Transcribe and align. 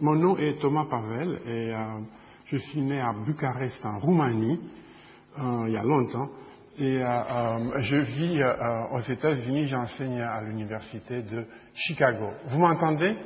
mon 0.00 0.14
nom 0.14 0.36
est 0.36 0.60
Thomas 0.60 0.86
Pavel 0.88 1.40
et 1.46 1.72
je 2.46 2.56
suis 2.56 2.80
né 2.80 3.00
à 3.00 3.12
Bucarest, 3.12 3.84
en 3.84 3.98
Roumanie, 3.98 4.60
il 5.38 5.72
y 5.72 5.76
a 5.76 5.82
longtemps. 5.82 6.28
Et 6.78 7.00
je 7.80 7.96
vis 7.96 8.42
aux 8.92 9.00
États-Unis, 9.00 9.66
j'enseigne 9.66 10.20
à 10.20 10.40
l'université 10.42 11.22
de 11.22 11.44
Chicago. 11.74 12.30
Vous 12.46 12.58
m'entendez? 12.58 13.16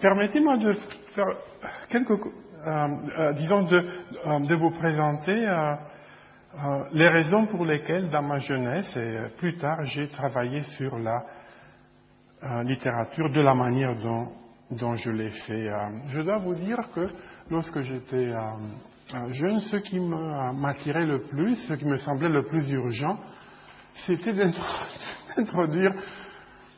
Permettez-moi 0.00 0.58
de 0.58 0.72
faire 1.14 1.26
quelques, 1.88 2.20
disons, 3.36 3.62
de, 3.62 4.54
vous 4.54 4.70
présenter 4.72 5.48
les 6.92 7.08
raisons 7.08 7.46
pour 7.46 7.64
lesquelles, 7.64 8.10
dans 8.10 8.22
ma 8.22 8.38
jeunesse 8.38 8.94
et 8.96 9.18
plus 9.38 9.56
tard, 9.56 9.82
j'ai 9.84 10.08
travaillé 10.08 10.60
sur 10.76 10.98
la 10.98 11.24
littérature 12.64 13.30
de 13.30 13.40
la 13.40 13.54
manière 13.54 13.96
dont, 14.70 14.94
je 14.96 15.10
l'ai 15.10 15.30
fait. 15.30 15.70
je 16.08 16.20
dois 16.20 16.38
vous 16.38 16.54
dire 16.54 16.78
que 16.94 17.08
lorsque 17.50 17.80
j'étais 17.80 18.32
jeune, 19.30 19.60
ce 19.60 19.76
qui 19.78 19.98
m'attirait 20.00 21.06
le 21.06 21.22
plus, 21.22 21.56
ce 21.68 21.74
qui 21.74 21.84
me 21.84 21.96
semblait 21.96 22.28
le 22.28 22.44
plus 22.44 22.70
urgent, 22.70 23.18
c'était 24.06 24.32
d'introduire, 25.36 25.92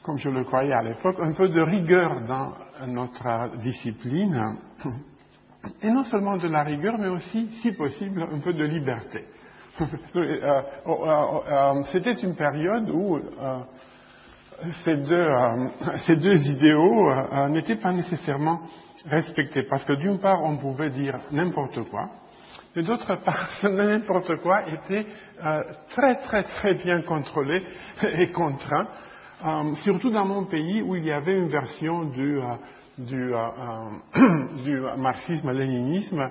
comme 0.03 0.19
je 0.19 0.31
le 0.31 0.45
croyais 0.45 0.73
à 0.73 0.83
l'époque, 0.83 1.17
un 1.21 1.33
peu 1.33 1.49
de 1.49 1.61
rigueur 1.61 2.23
dans 2.23 2.53
notre 2.87 3.57
discipline. 3.59 4.57
Et 5.83 5.91
non 5.91 6.05
seulement 6.05 6.37
de 6.37 6.49
la 6.49 6.63
rigueur, 6.63 6.97
mais 6.99 7.09
aussi, 7.09 7.49
si 7.61 7.73
possible, 7.73 8.23
un 8.23 8.39
peu 8.39 8.53
de 8.53 8.65
liberté. 8.65 9.25
Euh, 10.17 10.19
euh, 10.87 11.41
euh, 11.49 11.83
c'était 11.93 12.13
une 12.13 12.35
période 12.35 12.91
où 12.91 13.19
ces 14.85 14.97
deux, 14.97 15.29
ces 16.07 16.17
deux 16.17 16.37
idéaux 16.49 17.13
n'étaient 17.49 17.77
pas 17.77 17.93
nécessairement 17.93 18.61
respectés, 19.07 19.65
parce 19.69 19.85
que 19.85 19.95
d'une 19.95 20.19
part, 20.19 20.43
on 20.43 20.57
pouvait 20.57 20.91
dire 20.91 21.19
n'importe 21.33 21.83
quoi, 21.91 22.09
et 22.77 22.83
d'autre 22.83 23.17
part, 23.17 23.49
ce 23.61 23.67
n'importe 23.67 24.37
quoi 24.37 24.63
était 24.69 25.07
très 25.91 26.17
très 26.17 26.43
très 26.43 26.75
bien 26.75 27.03
contrôlé 27.03 27.63
et 28.03 28.31
contraint, 28.31 28.89
surtout 29.85 30.11
dans 30.11 30.27
mon 30.27 30.45
pays 30.45 30.83
où 30.83 30.97
il 30.97 31.05
y 31.05 31.13
avait 31.13 31.37
une 31.37 31.49
version 31.49 32.05
du, 32.05 32.39
du, 32.99 33.33
du 34.65 34.81
marxisme-léninisme 34.99 36.31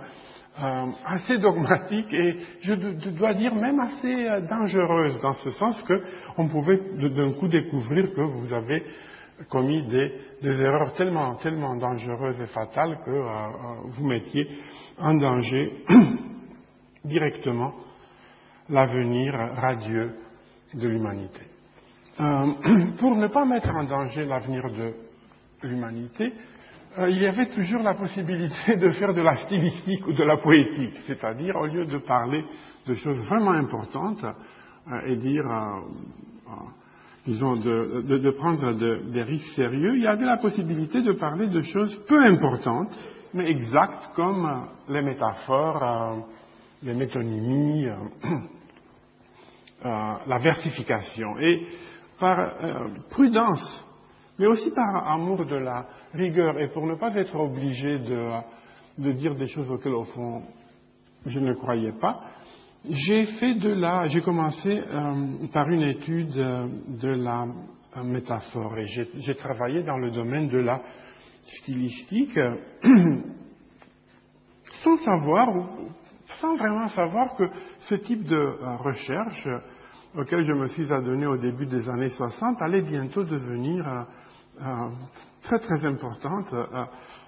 euh, 0.61 0.85
assez 1.05 1.37
dogmatique 1.37 2.13
et 2.13 2.37
je, 2.61 2.73
dois 3.11 3.33
dire 3.33 3.55
même 3.55 3.79
assez 3.79 4.13
euh, 4.13 4.41
dangereuse 4.41 5.19
dans 5.21 5.33
ce 5.33 5.51
sens 5.51 5.81
que 5.83 6.03
on 6.37 6.47
pouvait 6.47 6.79
d'un 6.97 7.31
coup 7.33 7.47
découvrir 7.47 8.13
que 8.13 8.21
vous 8.21 8.53
avez 8.53 8.83
commis 9.49 9.83
des, 9.83 10.11
erreurs 10.61 10.93
tellement, 10.93 11.35
tellement 11.35 11.75
dangereuses 11.75 12.41
et 12.41 12.47
fatales 12.47 12.99
que 13.05 13.11
euh, 13.11 13.25
vous 13.85 14.05
mettiez 14.05 14.47
en 14.99 15.13
danger 15.13 15.85
directement 17.05 17.73
l'avenir 18.69 19.33
radieux 19.33 20.15
de 20.73 20.87
l'humanité. 20.87 21.41
pour 22.99 23.15
ne 23.15 23.27
pas 23.27 23.45
mettre 23.45 23.69
en 23.69 23.85
danger 23.85 24.25
l'avenir 24.25 24.63
de 24.71 24.93
l'humanité, 25.63 26.33
il 27.07 27.21
y 27.21 27.27
avait 27.27 27.49
toujours 27.49 27.81
la 27.81 27.93
possibilité 27.93 28.75
de 28.75 28.89
faire 28.91 29.13
de 29.13 29.21
la 29.21 29.37
stylistique 29.37 30.05
ou 30.07 30.13
de 30.13 30.23
la 30.23 30.37
poétique, 30.37 30.95
c'est-à-dire 31.07 31.55
au 31.55 31.65
lieu 31.65 31.85
de 31.85 31.97
parler 31.99 32.43
de 32.87 32.93
choses 32.95 33.19
vraiment 33.27 33.51
importantes 33.51 34.23
euh, 34.23 35.07
et 35.07 35.15
dire, 35.15 35.45
euh, 35.45 36.51
disons, 37.25 37.53
de, 37.55 38.31
prendre 38.31 38.73
des 38.73 39.23
risques 39.23 39.55
sérieux, 39.55 39.95
il 39.95 40.03
y 40.03 40.07
avait 40.07 40.25
la 40.25 40.37
possibilité 40.37 41.01
de 41.01 41.13
parler 41.13 41.47
de 41.47 41.61
choses 41.61 41.95
peu 42.07 42.21
importantes, 42.25 42.91
mais 43.33 43.49
exactes, 43.49 44.09
comme 44.15 44.67
les 44.89 45.01
métaphores, 45.01 46.25
les 46.81 46.95
métonymies, 46.95 47.87
la 49.83 50.37
versification. 50.39 51.37
Et 51.39 51.67
par 52.19 52.53
prudence 53.11 53.88
mais 54.39 54.47
aussi 54.47 54.71
par 54.71 55.07
amour 55.07 55.45
de 55.45 55.57
la 55.57 55.85
rigueur 56.13 56.57
et 56.59 56.69
pour 56.69 56.87
ne 56.87 56.95
pas 56.95 57.13
être 57.15 57.35
obligé 57.35 57.99
de, 57.99 59.11
dire 59.11 59.35
des 59.35 59.47
choses 59.47 59.69
auxquelles, 59.69 59.93
au 59.93 60.05
fond, 60.05 60.41
je 61.25 61.39
ne 61.39 61.53
croyais 61.53 61.91
pas, 61.91 62.21
j'ai 62.89 63.25
fait 63.25 63.55
de 63.55 63.69
la, 63.69 64.07
j'ai 64.07 64.21
commencé 64.21 64.69
euh, 64.69 65.13
par 65.53 65.69
une 65.69 65.83
étude 65.83 66.33
de 66.33 67.09
la 67.09 67.45
métaphore 68.03 68.77
et 68.77 68.85
j'ai 68.85 69.35
travaillé 69.35 69.83
dans 69.83 69.97
le 69.97 70.11
domaine 70.11 70.47
de 70.47 70.59
la 70.59 70.79
stylistique 71.57 72.39
sans 74.83 74.97
savoir, 74.97 75.49
sans 76.39 76.55
vraiment 76.55 76.87
savoir 76.89 77.35
que 77.35 77.43
ce 77.79 77.95
type 77.95 78.23
de 78.23 78.35
euh, 78.35 78.77
recherche 78.77 79.47
auquel 80.17 80.43
je 80.43 80.53
me 80.53 80.67
suis 80.67 80.91
adonné 80.91 81.25
au 81.25 81.37
début 81.37 81.65
des 81.65 81.87
années 81.89 82.09
60 82.09 82.61
allait 82.61 82.81
bientôt 82.81 83.23
devenir 83.23 83.87
euh, 83.87 83.91
euh, 83.91 84.03
très 85.41 85.59
très 85.59 85.85
importante 85.85 86.53
euh, 86.53 86.85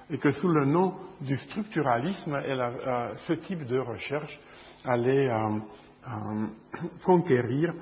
et 0.10 0.18
que 0.18 0.32
sous 0.32 0.50
le 0.50 0.66
nom 0.66 0.94
du 1.22 1.36
structuralisme, 1.38 2.36
euh, 2.36 3.14
ce 3.28 3.34
type 3.34 3.66
de 3.66 3.80
recherche 3.80 4.40
allait 4.86 5.30
conquérir 7.06 7.74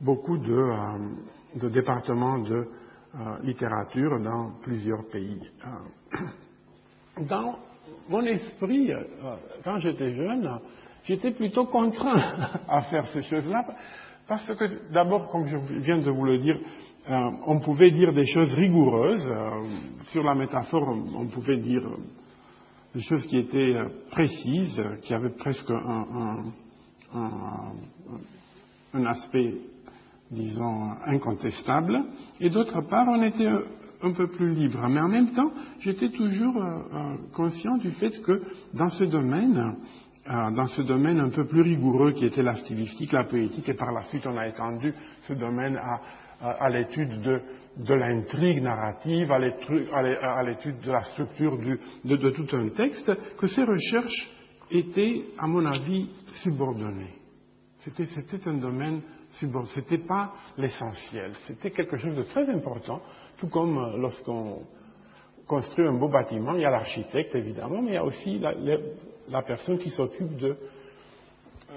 beaucoup 0.00 0.38
de, 0.38 1.68
départements 1.68 2.38
de 2.38 2.68
littérature 3.42 4.20
dans 4.20 4.52
plusieurs 4.62 5.06
pays. 5.10 5.40
Dans 7.28 7.58
mon 8.10 8.22
esprit, 8.26 8.92
quand 9.64 9.78
j'étais 9.78 10.12
jeune, 10.12 10.60
j'étais 11.04 11.30
plutôt 11.30 11.64
contraint 11.64 12.36
à 12.68 12.82
faire 12.82 13.06
ces 13.06 13.22
choses-là, 13.22 13.64
parce 14.28 14.52
que 14.54 14.92
d'abord, 14.92 15.30
comme 15.30 15.46
je 15.46 15.56
viens 15.80 15.98
de 15.98 16.10
vous 16.10 16.24
le 16.24 16.38
dire, 16.38 16.58
euh, 17.08 17.30
on 17.46 17.60
pouvait 17.60 17.92
dire 17.92 18.12
des 18.12 18.26
choses 18.26 18.52
rigoureuses. 18.54 19.28
Euh, 19.28 19.62
sur 20.06 20.24
la 20.24 20.34
métaphore, 20.34 20.88
on, 21.14 21.26
pouvait 21.26 21.58
dire 21.58 21.82
des 22.94 23.02
choses 23.02 23.24
qui 23.26 23.38
étaient 23.38 23.74
euh, 23.74 23.88
précises, 24.10 24.82
qui 25.02 25.14
avaient 25.14 25.36
presque 25.36 25.70
un, 25.70 26.42
aspect, 29.06 29.54
disons, 30.30 30.90
incontestable. 31.06 32.02
Et 32.40 32.50
d'autre 32.50 32.80
part, 32.82 33.06
on 33.08 33.22
était 33.22 33.48
un 34.02 34.12
peu 34.12 34.26
plus 34.26 34.54
libre. 34.54 34.84
Mais 34.88 35.00
en 35.00 35.08
même 35.08 35.30
temps, 35.30 35.52
j'étais 35.80 36.10
toujours 36.10 36.60
conscient 37.34 37.76
du 37.76 37.92
fait 37.92 38.20
que 38.22 38.42
dans 38.74 38.90
ce 38.90 39.04
domaine, 39.04 39.76
dans 40.28 40.66
ce 40.66 40.82
domaine 40.82 41.20
un 41.20 41.30
peu 41.30 41.46
plus 41.46 41.62
rigoureux 41.62 42.12
qui 42.12 42.26
était 42.26 42.42
la 42.42 42.54
stylistique, 42.54 43.12
la 43.12 43.24
poétique, 43.24 43.68
et 43.68 43.74
par 43.74 43.92
la 43.92 44.02
suite 44.04 44.26
on 44.26 44.36
a 44.36 44.48
étendu 44.48 44.92
ce 45.22 45.34
domaine 45.34 45.78
à 46.40 46.68
l'étude 46.68 47.20
de, 47.76 47.94
l'intrigue 47.94 48.62
narrative, 48.62 49.30
à 49.32 49.38
l'étude 49.38 50.80
de 50.80 50.90
la 50.90 51.02
structure 51.02 51.58
de, 51.58 52.30
tout 52.30 52.56
un 52.56 52.68
texte, 52.70 53.10
que 53.38 53.46
ces 53.46 53.64
recherches 53.64 54.30
étaient, 54.70 55.24
à 55.38 55.46
mon 55.46 55.64
avis, 55.64 56.08
subordonnées. 56.42 57.14
C'était 57.78 58.48
un 58.48 58.54
domaine 58.54 59.00
subordonné. 59.38 59.72
Ce 59.74 59.80
n'était 59.80 60.06
pas 60.06 60.32
l'essentiel. 60.58 61.32
C'était 61.46 61.70
quelque 61.70 61.96
chose 61.96 62.16
de 62.16 62.24
très 62.24 62.48
important, 62.50 63.00
tout 63.38 63.48
comme 63.48 63.78
euh, 63.78 63.98
lorsqu'on 63.98 64.62
construit 65.46 65.86
un 65.86 65.92
beau 65.92 66.08
bâtiment, 66.08 66.54
il 66.54 66.62
y 66.62 66.64
a 66.64 66.70
l'architecte 66.70 67.34
évidemment, 67.34 67.80
mais 67.80 67.92
il 67.92 67.94
y 67.94 67.98
a 67.98 68.04
aussi 68.04 68.38
la 68.38 68.52
personne 69.42 69.78
qui 69.78 69.90
s'occupe 69.90 70.36
de 70.36 70.56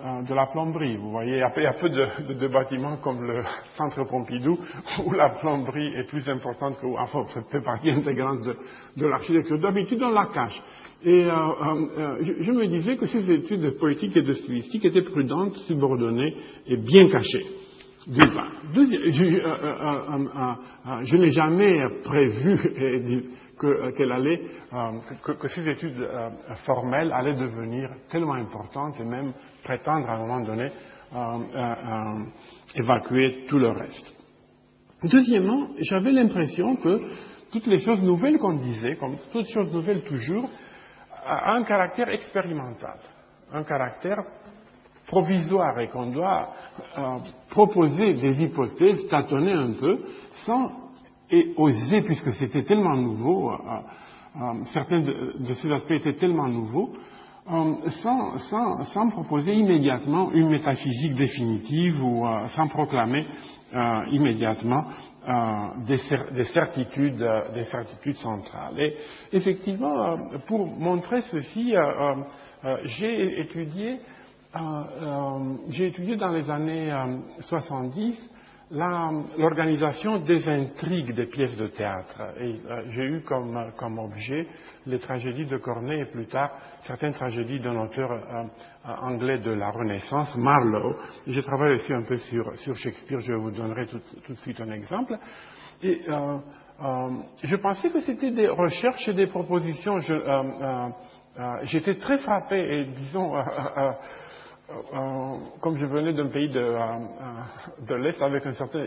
euh, 0.05 0.21
de 0.21 0.33
la 0.35 0.45
plomberie. 0.45 0.95
Vous 0.97 1.09
voyez, 1.09 1.33
il 1.33 1.39
y 1.39 1.41
a 1.41 1.73
peu 1.73 1.89
de, 1.89 2.47
bâtiments 2.47 2.97
comme 2.97 3.23
le 3.25 3.43
centre 3.75 4.03
Pompidou 4.05 4.57
où 5.05 5.11
la 5.11 5.29
plomberie 5.31 5.93
est 5.95 6.07
plus 6.07 6.29
importante 6.29 6.79
que, 6.79 6.85
enfin, 6.85 7.23
fait 7.51 7.59
partie 7.59 7.89
intégrante 7.89 8.41
de, 8.95 9.05
l'architecture. 9.05 9.59
D'habitude, 9.59 10.01
on 10.03 10.11
la 10.11 10.27
cache. 10.27 10.61
Et 11.03 11.25
euh, 11.25 11.31
euh, 11.31 12.17
je, 12.21 12.51
me 12.51 12.67
disais 12.67 12.97
que 12.97 13.07
ces 13.07 13.31
études 13.31 13.61
de 13.61 13.71
poétique 13.71 14.15
et 14.15 14.21
de 14.21 14.33
stylistique 14.33 14.85
étaient 14.85 15.01
prudentes, 15.01 15.57
subordonnées 15.67 16.33
et 16.67 16.77
bien 16.77 17.09
cachées. 17.09 17.47
D'une 18.07 18.33
part. 18.33 18.51
je, 21.03 21.17
n'ai 21.17 21.31
jamais 21.31 21.89
prévu 22.03 23.25
qu'elle 23.59 24.11
allait, 24.11 24.41
que, 25.23 25.47
ces 25.47 25.67
études 25.69 26.07
formelles 26.65 27.11
allaient 27.11 27.35
devenir 27.35 27.89
tellement 28.09 28.33
importantes 28.33 28.99
et 28.99 29.03
même 29.03 29.33
prétendre 29.63 30.09
à 30.09 30.13
un 30.13 30.19
moment 30.19 30.41
donné 30.41 30.71
euh, 31.11 31.17
euh, 31.17 31.57
euh, 31.57 32.23
évacuer 32.75 33.45
tout 33.49 33.57
le 33.57 33.69
reste. 33.69 34.13
Deuxièmement, 35.01 35.69
j'avais 35.79 36.11
l'impression 36.11 36.75
que 36.75 37.01
toutes 37.51 37.65
les 37.65 37.79
choses 37.79 38.03
nouvelles 38.03 38.37
qu'on 38.37 38.57
disait, 38.57 38.95
comme 38.97 39.15
toutes 39.31 39.47
choses 39.47 39.73
nouvelles 39.73 40.03
toujours, 40.03 40.47
a 41.25 41.53
un 41.53 41.63
caractère 41.63 42.09
expérimental, 42.09 42.99
un 43.51 43.63
caractère 43.63 44.19
provisoire 45.07 45.79
et 45.79 45.87
qu'on 45.87 46.11
doit 46.11 46.49
proposer 47.49 48.13
des 48.13 48.43
hypothèses, 48.43 49.07
tâtonner 49.07 49.53
un 49.53 49.73
peu, 49.79 49.97
sans 50.45 50.88
et 51.31 51.53
oser, 51.57 52.01
puisque 52.01 52.31
c'était 52.33 52.63
tellement 52.63 52.95
nouveau, 52.95 53.51
certains 54.73 55.01
de, 55.01 55.53
ces 55.53 55.71
aspects 55.71 55.91
étaient 55.91 56.15
tellement 56.15 56.47
nouveaux, 56.47 56.93
sans, 57.47 58.37
sans, 58.49 58.83
sans, 58.85 59.09
proposer 59.09 59.53
immédiatement 59.53 60.31
une 60.31 60.49
métaphysique 60.49 61.15
définitive 61.15 62.03
ou 62.03 62.25
sans 62.55 62.67
proclamer 62.67 63.25
immédiatement 64.11 64.85
des, 65.87 65.99
des, 66.35 66.43
certitudes, 66.45 67.27
des 67.53 67.63
certitudes 67.65 68.15
centrales. 68.15 68.79
Et 68.79 68.95
effectivement, 69.31 70.15
pour 70.47 70.67
montrer 70.67 71.21
ceci, 71.21 71.73
j'ai 72.85 73.41
étudié 73.41 73.99
euh, 74.55 74.59
euh, 74.59 75.57
j'ai 75.69 75.87
étudié 75.87 76.15
dans 76.15 76.29
les 76.29 76.49
années 76.49 76.91
70 77.41 78.17
euh, 78.17 78.38
l'organisation 78.71 80.19
des 80.19 80.47
intrigues 80.47 81.13
des 81.13 81.25
pièces 81.25 81.57
de 81.57 81.67
théâtre. 81.67 82.21
Et 82.39 82.55
j'ai 82.91 83.03
eu 83.03 83.21
comme, 83.21 83.71
comme, 83.77 83.97
objet 83.99 84.47
les 84.85 84.99
tragédies 84.99 85.45
de 85.45 85.57
Corneille 85.57 86.01
et 86.01 86.11
plus 86.11 86.27
tard 86.27 86.51
certaines 86.83 87.13
tragédies 87.13 87.59
d'un 87.59 87.79
auteur 87.79 88.09
anglais 89.01 89.39
de 89.39 89.51
la 89.51 89.71
Renaissance, 89.71 90.35
Marlowe. 90.37 90.95
J'ai 91.27 91.41
travaillé 91.41 91.75
aussi 91.75 91.93
un 91.93 92.03
peu 92.03 92.17
sur, 92.17 92.55
sur, 92.57 92.75
Shakespeare, 92.75 93.19
je 93.19 93.33
vous 93.33 93.51
donnerai 93.51 93.87
tout, 93.87 94.01
tout, 94.25 94.33
de 94.33 94.39
suite 94.39 94.61
un 94.61 94.71
exemple. 94.71 95.17
Et 95.81 96.01
je 97.43 97.55
pensais 97.55 97.89
que 97.89 98.01
c'était 98.01 98.31
des 98.31 98.49
recherches 98.49 99.07
et 99.07 99.13
des 99.13 99.27
propositions. 99.27 99.97
J'étais 101.63 101.95
très 101.95 102.17
frappé 102.17 102.57
et 102.57 102.85
disons 102.85 103.35
euh, 103.35 103.41
comme 105.61 105.77
je 105.77 105.85
venais 105.85 106.13
d'un 106.13 106.27
pays 106.27 106.49
de, 106.49 106.59
euh, 106.59 106.77
de 107.87 107.95
l'Est 107.95 108.21
avec 108.21 108.45
un 108.45 108.53
certain, 108.53 108.85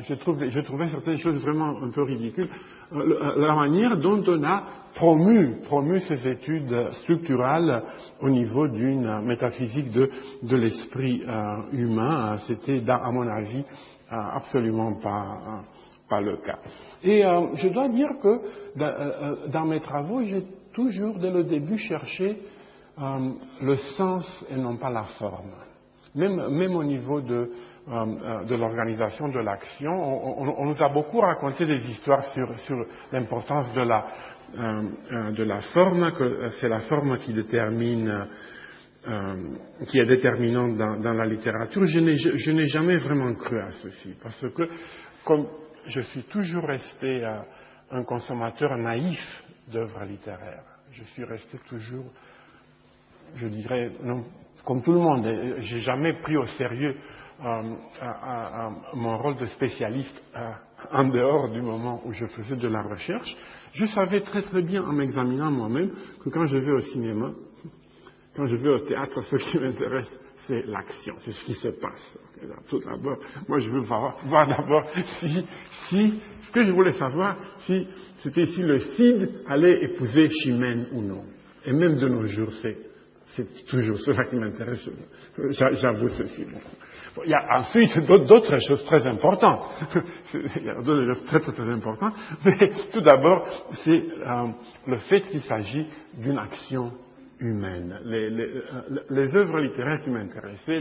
j'ai 0.00 0.16
trouvé, 0.18 0.50
trouvais 0.64 0.88
certaines 0.88 1.18
choses 1.18 1.40
vraiment 1.42 1.82
un 1.82 1.90
peu 1.90 2.02
ridicules. 2.02 2.48
Euh, 2.92 3.34
la 3.36 3.54
manière 3.54 3.96
dont 3.96 4.22
on 4.26 4.42
a 4.42 4.64
promu, 4.94 5.60
promu 5.64 6.00
ces 6.00 6.26
études 6.28 6.90
structurales 6.92 7.82
au 8.20 8.28
niveau 8.28 8.68
d'une 8.68 9.20
métaphysique 9.22 9.90
de, 9.92 10.10
de 10.42 10.56
l'esprit 10.56 11.22
humain, 11.72 12.36
c'était, 12.46 12.82
à 12.88 13.10
mon 13.10 13.26
avis, 13.26 13.64
absolument 14.10 14.94
pas, 15.00 15.62
pas 16.08 16.20
le 16.20 16.36
cas. 16.38 16.58
Et 17.02 17.22
je 17.54 17.68
dois 17.68 17.88
dire 17.88 18.10
que 18.22 19.48
dans 19.48 19.64
mes 19.64 19.80
travaux, 19.80 20.22
j'ai 20.24 20.44
toujours, 20.74 21.18
dès 21.18 21.30
le 21.30 21.44
début, 21.44 21.78
cherché 21.78 22.36
euh, 22.98 23.32
le 23.62 23.76
sens 23.96 24.44
et 24.50 24.56
non 24.56 24.76
pas 24.76 24.90
la 24.90 25.04
forme. 25.18 25.54
Même, 26.14 26.48
même 26.50 26.74
au 26.76 26.84
niveau 26.84 27.22
de, 27.22 27.34
euh, 27.34 27.50
euh, 27.88 28.44
de 28.44 28.54
l'organisation 28.54 29.28
de 29.28 29.38
l'action, 29.38 29.90
on, 30.60 30.66
nous 30.66 30.82
a 30.82 30.90
beaucoup 30.90 31.20
raconté 31.20 31.64
des 31.64 31.90
histoires 31.90 32.22
sur, 32.26 32.58
sur 32.60 32.76
l'importance 33.10 33.72
de 33.72 33.80
la, 33.80 34.06
de 35.32 35.42
la 35.42 35.60
forme, 35.72 36.12
que 36.12 36.48
c'est 36.60 36.68
la 36.68 36.80
forme 36.80 37.16
qui 37.18 37.32
détermine 37.32 38.28
qui 39.88 39.98
est 39.98 40.04
déterminante 40.04 40.76
dans 40.76 41.12
la 41.12 41.26
littérature. 41.26 41.84
Je 41.86 42.50
n'ai 42.52 42.66
jamais 42.66 42.98
vraiment 42.98 43.34
cru 43.34 43.58
à 43.58 43.70
ceci, 43.70 44.14
parce 44.22 44.46
que 44.54 44.68
comme 45.24 45.48
je 45.86 46.02
suis 46.02 46.22
toujours 46.24 46.64
resté 46.64 47.24
un 47.90 48.04
consommateur 48.04 48.76
naïf 48.76 49.42
d'œuvres 49.72 50.04
littéraires, 50.04 50.64
je 50.92 51.02
suis 51.04 51.24
resté 51.24 51.58
toujours 51.68 52.12
je 53.36 53.48
dirais, 53.48 53.92
comme 54.64 54.82
tout 54.82 54.92
le 54.92 54.98
monde, 54.98 55.26
j'ai 55.60 55.80
jamais 55.80 56.14
pris 56.20 56.36
au 56.36 56.46
sérieux 56.46 56.96
euh, 57.44 57.62
mon 58.94 59.18
rôle 59.18 59.36
de 59.36 59.46
spécialiste 59.46 60.22
euh, 60.36 60.50
en 60.92 61.08
dehors 61.08 61.50
du 61.50 61.60
moment 61.60 62.00
où 62.04 62.12
je 62.12 62.26
faisais 62.26 62.54
de 62.54 62.68
la 62.68 62.82
recherche. 62.82 63.36
Je 63.72 63.86
savais 63.86 64.20
très 64.20 64.42
très 64.42 64.62
bien 64.62 64.84
en 64.84 64.92
m'examinant 64.92 65.50
moi-même 65.50 65.90
que 66.22 66.28
quand 66.28 66.46
je 66.46 66.58
vais 66.58 66.70
au 66.70 66.80
cinéma, 66.80 67.32
quand 68.36 68.46
je 68.46 68.54
vais 68.54 68.68
au 68.68 68.78
théâtre, 68.80 69.20
ce 69.22 69.36
qui 69.36 69.58
m'intéresse, 69.58 70.16
c'est 70.46 70.62
l'action, 70.66 71.14
c'est 71.18 71.32
ce 71.32 71.44
qui 71.44 71.54
se 71.54 71.68
passe. 71.68 72.18
Tout 72.68 72.78
d'abord, 72.78 73.18
moi 73.48 73.58
je 73.58 73.70
veux 73.70 73.80
voir, 73.80 74.16
voir 74.26 74.46
d'abord 74.46 74.84
si, 75.18 75.46
si, 75.88 76.20
ce 76.42 76.52
que 76.52 76.64
je 76.64 76.70
voulais 76.70 76.92
savoir, 76.92 77.36
si 77.66 77.88
c'était 78.18 78.46
si 78.46 78.62
le 78.62 78.78
Cid 78.78 79.30
allait 79.48 79.82
épouser 79.84 80.28
Chimène 80.28 80.86
ou 80.92 81.02
non. 81.02 81.24
Et 81.64 81.72
même 81.72 81.96
de 81.96 82.08
nos 82.08 82.26
jours, 82.26 82.52
c'est 82.62 82.76
c'est 83.34 83.66
toujours 83.66 83.98
cela 83.98 84.24
qui 84.24 84.36
m'intéresse. 84.36 84.88
J'avoue 85.80 86.08
ceci. 86.08 86.44
il 87.24 87.30
y 87.30 87.34
a 87.34 87.58
ensuite 87.58 87.98
d'autres 88.06 88.58
choses 88.58 88.84
très 88.84 89.06
importantes. 89.06 89.62
il 90.34 90.64
y 90.64 90.70
a 90.70 90.74
d'autres 90.82 91.14
choses 91.14 91.24
très, 91.24 91.40
très, 91.40 91.52
très 91.52 91.70
importantes. 91.70 92.14
Mais 92.44 92.70
tout 92.92 93.00
d'abord, 93.00 93.46
c'est 93.84 93.90
euh, 93.90 94.48
le 94.86 94.96
fait 94.98 95.20
qu'il 95.22 95.42
s'agit 95.42 95.86
d'une 96.18 96.38
action 96.38 96.92
humaine. 97.40 97.98
Les, 98.04 98.30
les, 98.30 99.36
œuvres 99.36 99.60
littéraires 99.60 100.00
qui 100.02 100.10
m'intéressaient, 100.10 100.80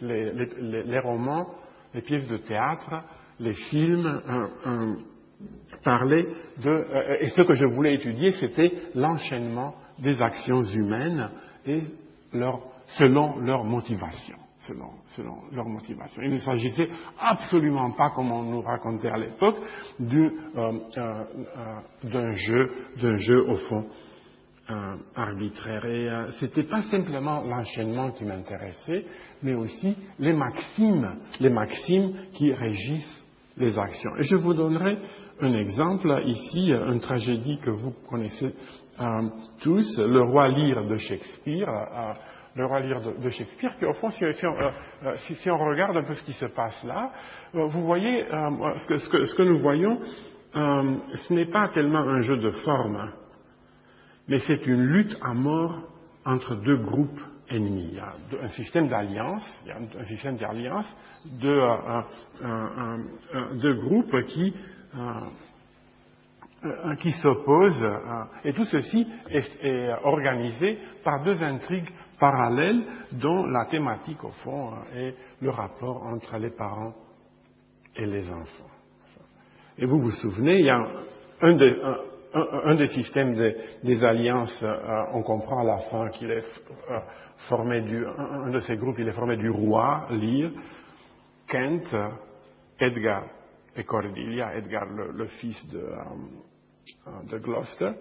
les, 0.00 0.98
romans, 1.00 1.48
les 1.94 2.02
pièces 2.02 2.28
de 2.28 2.38
théâtre, 2.38 3.02
les 3.40 3.54
films, 3.70 4.20
euh, 4.66 4.94
parlaient 5.84 6.26
de... 6.62 6.70
Euh, 6.70 7.16
et 7.20 7.28
ce 7.30 7.42
que 7.42 7.54
je 7.54 7.66
voulais 7.66 7.94
étudier, 7.94 8.30
c'était 8.32 8.72
l'enchaînement 8.94 9.74
des 9.98 10.22
actions 10.22 10.62
humaines 10.62 11.28
selon 12.86 13.40
leur 15.52 15.64
motivation. 15.68 16.22
Il 16.22 16.32
ne 16.32 16.38
s'agissait 16.38 16.88
absolument 17.18 17.90
pas, 17.92 18.10
comme 18.10 18.32
on 18.32 18.42
nous 18.42 18.60
racontait 18.60 19.08
à 19.08 19.16
l'époque, 19.16 19.56
euh, 20.00 20.30
euh, 20.56 20.72
euh, 20.96 21.24
d'un 22.04 22.32
jeu, 22.32 22.70
jeu 23.16 23.48
au 23.48 23.56
fond 23.56 23.86
arbitraire. 25.16 25.86
Et 25.86 26.10
c'était 26.40 26.64
pas 26.64 26.82
simplement 26.82 27.40
l'enchaînement 27.40 28.10
qui 28.10 28.26
m'intéressait, 28.26 29.06
mais 29.42 29.54
aussi 29.54 29.96
les 30.18 30.34
maximes, 30.34 31.16
les 31.40 31.48
maximes 31.48 32.12
qui 32.34 32.52
régissent 32.52 33.24
les 33.56 33.78
actions. 33.78 34.14
Et 34.18 34.24
je 34.24 34.36
vous 34.36 34.52
donnerai 34.52 34.98
un 35.40 35.54
exemple 35.54 36.22
ici, 36.26 36.70
une 36.70 37.00
tragédie 37.00 37.58
que 37.64 37.70
vous 37.70 37.94
connaissez 38.10 38.54
tous 39.60 39.98
le 39.98 40.22
roi 40.22 40.48
Lear 40.48 40.84
de 40.84 40.96
Shakespeare, 40.96 41.68
euh, 41.68 42.12
le 42.56 42.66
roi 42.66 42.80
Lear 42.80 43.00
de, 43.00 43.30
Shakespeare, 43.30 43.76
qui 43.78 43.84
au 43.84 43.92
fond, 43.94 44.10
si, 44.10 44.24
on, 44.24 44.56
euh, 45.06 45.70
regarde 45.70 45.96
un 45.96 46.02
peu 46.02 46.14
ce 46.14 46.22
qui 46.24 46.32
se 46.32 46.46
passe 46.46 46.82
là, 46.84 47.12
vous 47.52 47.84
voyez, 47.84 48.24
ce 48.28 49.36
que, 49.36 49.42
nous 49.42 49.58
voyons, 49.58 50.00
ce 50.52 51.32
n'est 51.32 51.46
pas 51.46 51.68
tellement 51.68 52.00
un 52.00 52.20
jeu 52.20 52.38
de 52.38 52.50
forme, 52.50 53.12
mais 54.26 54.38
c'est 54.40 54.66
une 54.66 54.82
lutte 54.82 55.16
à 55.22 55.34
mort 55.34 55.82
entre 56.24 56.56
deux 56.56 56.78
groupes 56.78 57.20
ennemis. 57.48 57.90
Il 57.92 57.96
y 57.96 58.00
a 58.00 58.12
un 58.42 58.48
système 58.48 58.88
d'alliance, 58.88 59.64
un, 59.98 60.04
système 60.04 60.36
d'alliance 60.36 60.96
de 61.24 61.60
deux 63.60 63.74
groupes 63.74 64.24
qui 64.26 64.52
euh, 64.96 65.20
qui 67.00 67.12
s'opposent, 67.12 67.84
euh, 67.84 68.24
et 68.44 68.52
tout 68.52 68.64
ceci 68.64 69.06
est, 69.30 69.92
organisé 70.04 70.78
par 71.04 71.22
deux 71.22 71.42
intrigues 71.42 71.88
parallèles 72.18 72.82
dont 73.12 73.46
la 73.46 73.66
thématique, 73.66 74.22
au 74.24 74.32
fond, 74.42 74.72
euh, 74.72 75.08
est 75.08 75.14
le 75.40 75.50
rapport 75.50 76.04
entre 76.04 76.36
les 76.38 76.50
parents 76.50 76.94
et 77.94 78.06
les 78.06 78.28
enfants. 78.30 78.70
Et 79.78 79.86
vous 79.86 80.00
vous 80.00 80.10
souvenez, 80.10 80.58
il 80.58 80.66
y 80.66 80.70
a 80.70 80.84
un 81.40 81.54
des, 81.54 81.76
un, 82.34 82.74
des 82.74 82.88
systèmes 82.88 83.34
des, 83.84 84.04
alliances, 84.04 84.64
on 85.14 85.22
comprend 85.22 85.60
à 85.60 85.64
la 85.64 85.78
fin 85.90 86.08
qu'il 86.10 86.30
est 86.32 86.44
formé 87.48 87.82
du, 87.82 88.04
un, 88.04 88.50
de 88.50 88.58
ces 88.58 88.76
groupes, 88.76 88.98
il 88.98 89.08
est 89.08 89.12
formé 89.12 89.36
du 89.36 89.50
roi, 89.50 90.08
Lear, 90.10 90.50
Kent, 91.46 91.94
Edgar 92.80 93.24
et 93.76 93.84
Cordelia, 93.84 94.56
Edgar 94.56 94.86
le, 94.86 95.26
fils 95.26 95.66
de, 95.68 95.78
euh, 95.78 95.94
de 97.30 97.38
Gloucester, 97.38 97.92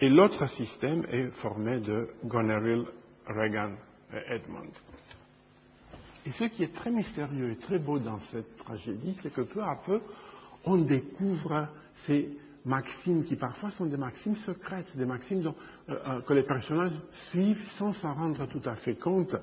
et 0.00 0.08
l'autre 0.08 0.46
système 0.50 1.04
est 1.10 1.28
formé 1.42 1.80
de 1.80 2.08
Goneril, 2.24 2.84
Regan 3.26 3.76
et 4.12 4.34
Edmund. 4.34 4.70
Et 6.26 6.30
ce 6.32 6.44
qui 6.44 6.64
est 6.64 6.74
très 6.74 6.90
mystérieux 6.90 7.50
et 7.50 7.56
très 7.56 7.78
beau 7.78 7.98
dans 7.98 8.18
cette 8.30 8.56
tragédie, 8.58 9.16
c'est 9.22 9.32
que 9.32 9.42
peu 9.42 9.62
à 9.62 9.78
peu, 9.84 10.00
on 10.64 10.78
découvre 10.78 11.68
ces 12.06 12.28
maximes 12.64 13.24
qui 13.24 13.36
parfois 13.36 13.70
sont 13.70 13.86
des 13.86 13.96
maximes 13.96 14.36
secrètes, 14.36 14.94
des 14.96 15.06
maximes 15.06 15.46
euh, 15.46 15.94
euh, 16.06 16.20
que 16.20 16.34
les 16.34 16.42
personnages 16.42 16.92
suivent 17.30 17.64
sans 17.78 17.94
s'en 17.94 18.12
rendre 18.12 18.46
tout 18.46 18.62
à 18.66 18.74
fait 18.76 18.96
compte. 18.96 19.34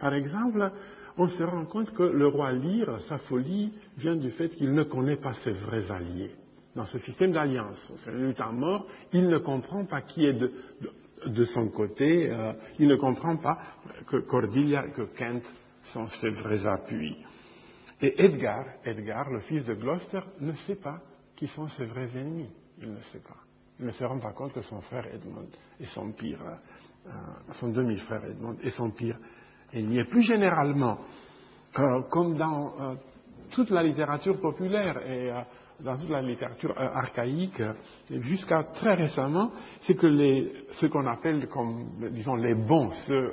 Par 0.00 0.12
exemple, 0.12 0.72
on 1.16 1.28
se 1.28 1.42
rend 1.44 1.64
compte 1.66 1.92
que 1.94 2.02
le 2.02 2.26
roi 2.26 2.52
Lyre, 2.52 3.00
sa 3.08 3.18
folie 3.18 3.72
vient 3.96 4.16
du 4.16 4.30
fait 4.32 4.48
qu'il 4.50 4.74
ne 4.74 4.82
connaît 4.82 5.16
pas 5.16 5.34
ses 5.44 5.52
vrais 5.52 5.88
alliés 5.90 6.32
dans 6.74 6.86
ce 6.86 6.98
système 6.98 7.32
d'alliance. 7.32 7.92
C'est 8.04 8.40
à 8.40 8.50
mort. 8.50 8.86
Il 9.12 9.28
ne 9.28 9.38
comprend 9.38 9.84
pas 9.84 10.02
qui 10.02 10.24
est 10.24 10.32
de, 10.32 11.44
son 11.46 11.68
côté. 11.68 12.30
Euh, 12.30 12.52
il 12.78 12.88
ne 12.88 12.96
comprend 12.96 13.36
pas 13.36 13.58
que 14.06 14.18
Cordelia 14.18 14.86
et 14.86 14.90
que 14.90 15.02
Kent 15.16 15.44
sont 15.92 16.08
ses 16.08 16.30
vrais 16.30 16.66
appuis. 16.66 17.16
Et 18.00 18.24
Edgar, 18.24 18.64
Edgar, 18.84 19.30
le 19.30 19.40
fils 19.40 19.64
de 19.64 19.74
Gloucester, 19.74 20.20
ne 20.40 20.52
sait 20.52 20.76
pas 20.76 21.00
qui 21.36 21.46
sont 21.46 21.68
ses 21.68 21.84
vrais 21.84 22.16
ennemis. 22.16 22.50
Il 22.80 22.92
ne 22.92 23.00
sait 23.00 23.20
pas. 23.20 23.36
Il 23.78 23.86
ne 23.86 23.92
se 23.92 24.04
rend 24.04 24.18
pas 24.18 24.32
compte 24.32 24.52
que 24.52 24.62
son 24.62 24.80
frère 24.82 25.06
Edmond 25.06 25.48
est 25.80 25.86
son 25.86 26.12
pire, 26.12 26.40
euh, 27.06 27.10
son 27.60 27.68
demi-frère 27.68 28.24
Edmond 28.24 28.56
est 28.62 28.70
son 28.70 28.90
pire 28.90 29.16
ennemi. 29.72 29.98
Et 29.98 30.04
plus 30.04 30.22
généralement, 30.22 30.98
euh, 31.78 32.02
comme 32.10 32.36
dans 32.36 32.96
toute 33.50 33.70
la 33.70 33.82
littérature 33.82 34.40
populaire 34.40 34.98
et 35.06 35.30
dans 35.80 35.96
toute 35.96 36.10
la 36.10 36.22
littérature 36.22 36.74
archaïque, 36.78 37.62
jusqu'à 38.08 38.64
très 38.74 38.94
récemment, 38.94 39.50
c'est 39.82 39.94
que 39.94 40.06
les, 40.06 40.52
ce 40.72 40.86
qu'on 40.86 41.06
appelle 41.06 41.48
comme, 41.48 42.10
disons, 42.10 42.36
les 42.36 42.54
bons, 42.54 42.90
ceux 43.06 43.32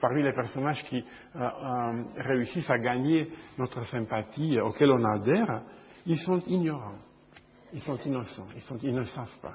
parmi 0.00 0.22
les 0.22 0.32
personnages 0.32 0.84
qui 0.84 0.98
euh, 0.98 1.38
euh, 1.40 2.02
réussissent 2.16 2.70
à 2.70 2.78
gagner 2.78 3.30
notre 3.58 3.84
sympathie, 3.86 4.60
auxquels 4.60 4.90
on 4.90 5.04
adhère, 5.04 5.62
ils 6.04 6.18
sont 6.18 6.42
ignorants, 6.46 6.98
ils 7.72 7.80
sont 7.80 7.98
innocents, 8.04 8.46
ils, 8.82 8.94
ne 8.94 9.04
savent 9.04 9.38
pas. 9.40 9.54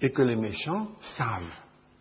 Et 0.00 0.10
que 0.10 0.22
les 0.22 0.36
méchants 0.36 0.88
savent. 1.16 1.54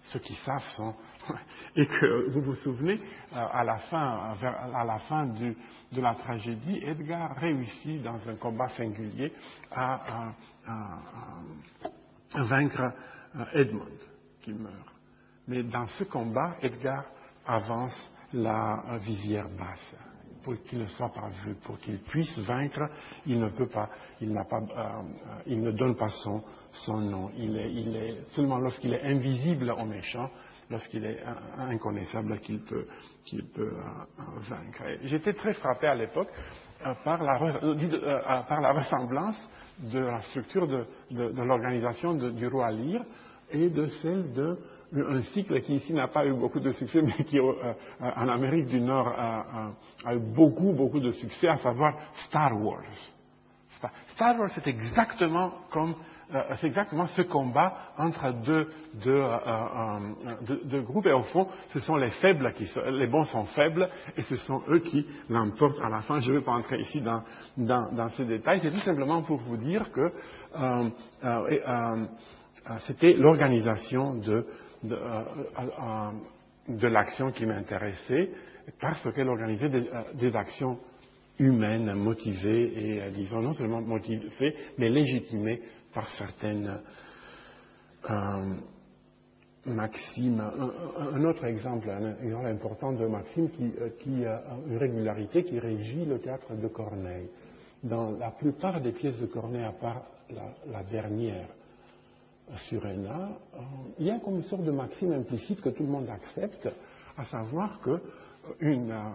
Ceux 0.04 0.20
qui 0.20 0.36
savent 0.36 0.68
sont. 0.76 0.94
Et 1.76 1.86
que, 1.86 2.30
vous 2.30 2.42
vous 2.42 2.56
souvenez, 2.56 3.00
euh, 3.34 3.36
à 3.36 3.64
la 3.64 3.78
fin, 3.78 4.36
à 4.74 4.84
la 4.86 5.00
fin 5.00 5.26
de 5.26 6.02
la 6.02 6.16
tragédie, 6.16 6.82
Edgar 6.84 7.36
réussit 7.38 8.02
dans 8.02 8.28
un 8.28 8.36
combat 8.36 8.70
singulier 8.70 9.34
à, 9.72 10.32
vaincre 12.36 12.92
Edmond, 13.54 13.86
qui 14.42 14.54
meurt. 14.54 14.74
Mais 15.48 15.64
dans 15.64 15.86
ce 15.88 16.04
combat, 16.06 16.56
Edgar 16.62 17.06
avance 17.46 18.12
la 18.34 18.98
visière 19.00 19.48
basse 19.50 19.96
pour 20.46 20.62
qu'il 20.64 20.78
ne 20.78 20.86
soit 20.86 21.12
pas 21.12 21.30
vu, 21.44 21.56
pour 21.56 21.80
qu'il 21.80 21.98
puisse 21.98 22.38
vaincre, 22.40 22.88
il 23.26 23.40
ne 23.40 23.50
peut 23.50 23.68
pas, 23.68 23.90
il 24.22 24.32
pas, 24.48 24.60
euh, 24.60 25.02
il 25.48 25.60
ne 25.60 25.72
donne 25.72 25.96
pas 25.96 26.10
son, 26.24 26.44
son 26.86 27.00
nom. 27.00 27.32
Il 27.36 27.58
est, 27.58 27.72
il 27.74 27.96
est 27.96 28.26
seulement 28.36 28.60
lorsqu'il 28.60 28.94
est 28.94 29.02
invisible 29.02 29.72
au 29.72 29.86
méchant, 29.86 30.30
lorsqu'il 30.70 31.06
est 31.06 31.22
inconnaissable 31.58 32.40
qu'il 32.40 32.60
peut, 32.60 32.86
qu'il 33.26 33.46
peut 33.46 33.74
euh, 33.74 34.22
vaincre. 34.50 34.84
J'étais 35.04 35.34
très 35.34 35.54
frappé 35.54 35.88
à 35.88 35.96
l'époque 35.96 36.30
euh, 36.86 36.94
par, 37.04 37.24
la, 37.24 38.44
par 38.48 38.62
la 38.62 38.74
ressemblance 38.74 39.50
de 39.80 40.00
la 40.00 40.22
structure 40.24 40.68
de, 40.68 40.86
de, 41.12 41.42
l'organisation 41.44 42.14
du 42.14 42.48
roi 42.48 42.72
Lyre 42.72 43.04
et 43.52 43.70
de 43.70 43.88
celle 44.02 44.34
de 44.34 44.58
un 44.94 45.22
cycle 45.22 45.62
qui 45.62 45.76
ici 45.76 45.94
n'a 45.94 46.08
pas 46.08 46.26
eu 46.26 46.34
beaucoup 46.34 46.60
de 46.60 46.72
succès, 46.72 47.02
mais 47.04 47.24
qui 47.26 47.40
euh, 47.40 47.54
euh, 48.02 48.12
en 48.16 48.30
Amérique 48.30 48.68
du 48.68 48.80
Nord 48.80 49.08
a, 49.08 50.16
eu 50.16 50.20
beaucoup, 50.20 50.74
beaucoup 50.74 51.00
de 51.00 51.12
succès, 51.12 51.48
à 51.48 51.58
savoir 51.58 51.96
Star 52.28 52.60
Wars. 52.62 52.84
Star 54.14 54.40
Wars, 54.40 54.50
c'est 54.56 54.68
exactement 54.68 55.54
comme 55.72 55.92
euh, 55.92 56.15
c'est 56.56 56.68
exactement 56.68 57.06
ce 57.08 57.22
combat 57.22 57.74
entre 57.98 58.32
deux, 58.44 58.68
deux, 58.96 60.82
groupes, 60.82 61.06
et 61.06 61.12
au 61.12 61.24
fond, 61.24 61.48
ce 61.70 61.80
sont 61.80 61.96
les 61.96 62.10
faibles 62.10 62.54
qui 62.54 62.66
sont, 62.68 62.82
les 62.90 63.08
bons 63.08 63.26
sont 63.26 63.46
faibles, 63.46 63.90
et 64.18 64.22
ce 64.24 64.36
sont 64.38 64.62
eux 64.70 64.80
qui 64.80 65.06
l'emportent 65.30 65.82
à 65.82 65.90
la 65.90 66.02
fin. 66.02 66.20
Je 66.20 66.32
ne 66.32 66.40
vais 66.40 66.44
pas 66.44 66.54
entrer 66.54 66.80
ici 66.80 67.02
dans, 67.02 68.10
ces 68.10 68.26
détails, 68.26 68.60
c'est 68.62 68.72
tout 68.72 68.78
simplement 68.80 69.22
pour 69.22 69.38
vous 69.38 69.58
dire 69.58 69.92
que 69.92 70.12
c'était 72.80 73.14
l'organisation 73.14 74.16
de, 74.16 74.46
euh, 74.92 75.24
euh, 76.70 76.90
l'action 76.90 77.32
qui 77.32 77.46
m'intéressait 77.46 78.30
parce 78.82 79.12
qu'elle 79.14 79.30
organisait 79.30 79.70
des, 79.70 79.88
euh, 79.88 80.04
des, 80.16 80.36
actions 80.36 80.80
humaines, 81.40 81.94
motivées 81.94 83.06
et, 83.06 83.12
disons, 83.12 83.42
non 83.42 83.54
seulement 83.54 83.82
motivées, 83.82 84.56
mais 84.78 84.90
légitimées 84.90 85.62
par 85.96 86.08
certaines 86.18 86.80
maximes. 89.66 90.44
Un, 91.00 91.24
autre 91.24 91.46
exemple, 91.46 91.90
un 91.90 92.24
exemple 92.24 92.48
important 92.48 92.92
de 92.92 93.06
maxime 93.08 93.50
qui, 93.50 93.72
qui 94.02 94.26
a 94.26 94.44
une 94.68 94.78
régularité 94.78 95.44
qui 95.44 95.58
régit 95.60 96.06
le 96.06 96.20
théâtre 96.20 96.54
de 96.54 96.68
Corneille. 96.68 97.30
Dans 97.84 98.12
la 98.12 98.32
plupart 98.32 98.82
des 98.82 98.92
pièces 98.92 99.20
de 99.20 99.26
Corneille, 99.26 99.64
à 99.64 99.72
part 99.72 100.04
la, 100.30 100.84
dernière, 100.84 101.48
sur 102.68 102.86
Ena, 102.86 103.30
euh, 103.56 103.60
il 104.00 104.06
y 104.06 104.12
a 104.12 104.20
comme 104.20 104.36
une 104.36 104.44
sorte 104.44 104.64
de 104.64 104.72
maxime 104.72 105.14
implicite 105.14 105.62
que 105.62 105.70
tout 105.70 105.84
le 105.84 105.90
monde 105.90 106.10
accepte, 106.10 106.70
à 107.18 107.26
savoir 107.26 107.80
que 107.80 108.00
euh, 108.62 109.10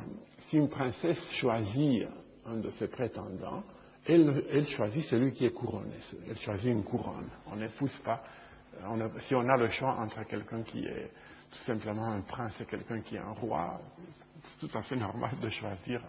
si 0.48 0.56
une 0.56 0.68
princesse 0.68 1.20
choisit 1.32 2.06
un 2.46 2.56
de 2.56 2.70
ses 2.70 2.88
prétendants, 2.88 3.62
elle, 4.06 4.66
choisit 4.68 5.04
celui 5.04 5.32
qui 5.32 5.46
est 5.46 5.52
couronné. 5.52 5.94
Elle 6.28 6.38
choisit 6.38 6.66
une 6.66 6.84
couronne. 6.84 7.28
On 7.50 7.56
n'épouse 7.56 7.96
pas. 8.04 8.22
Euh, 8.82 9.08
si 9.20 9.34
on 9.34 9.46
a 9.48 9.56
le 9.56 9.68
choix 9.68 9.96
entre 9.98 10.24
quelqu'un 10.24 10.62
qui 10.62 10.84
est 10.86 11.10
tout 11.50 11.64
simplement 11.64 12.06
un 12.06 12.20
prince 12.20 12.58
et 12.60 12.64
quelqu'un 12.64 13.00
qui 13.00 13.16
est 13.16 13.20
un 13.20 13.32
roi, 13.32 13.80
c'est 14.42 14.66
tout 14.66 14.78
à 14.78 14.82
fait 14.82 14.96
normal 14.96 15.32
de 15.42 15.48
choisir 15.50 16.00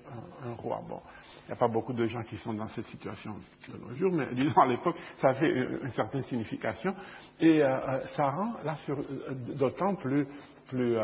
un, 0.45 0.53
roi. 0.53 0.81
Bon, 0.87 1.01
il 1.43 1.47
n'y 1.47 1.53
a 1.53 1.55
pas 1.57 1.67
beaucoup 1.67 1.93
de 1.93 2.05
gens 2.05 2.23
qui 2.23 2.37
sont 2.37 2.53
dans 2.53 2.69
cette 2.69 2.85
situation 2.85 3.35
de 3.67 3.77
nos 3.77 3.93
jours, 3.95 4.11
mais 4.13 4.27
disons 4.33 4.61
à 4.61 4.67
l'époque, 4.67 4.95
ça 5.17 5.29
avait 5.29 5.49
une, 5.49 5.89
certaine 5.91 6.23
signification 6.23 6.95
et 7.39 7.61
euh, 7.61 7.67
euh, 7.67 8.07
ça 8.15 8.29
rend 8.29 8.53
d'autant 9.57 9.95
plus, 9.95 10.27
plus, 10.67 10.97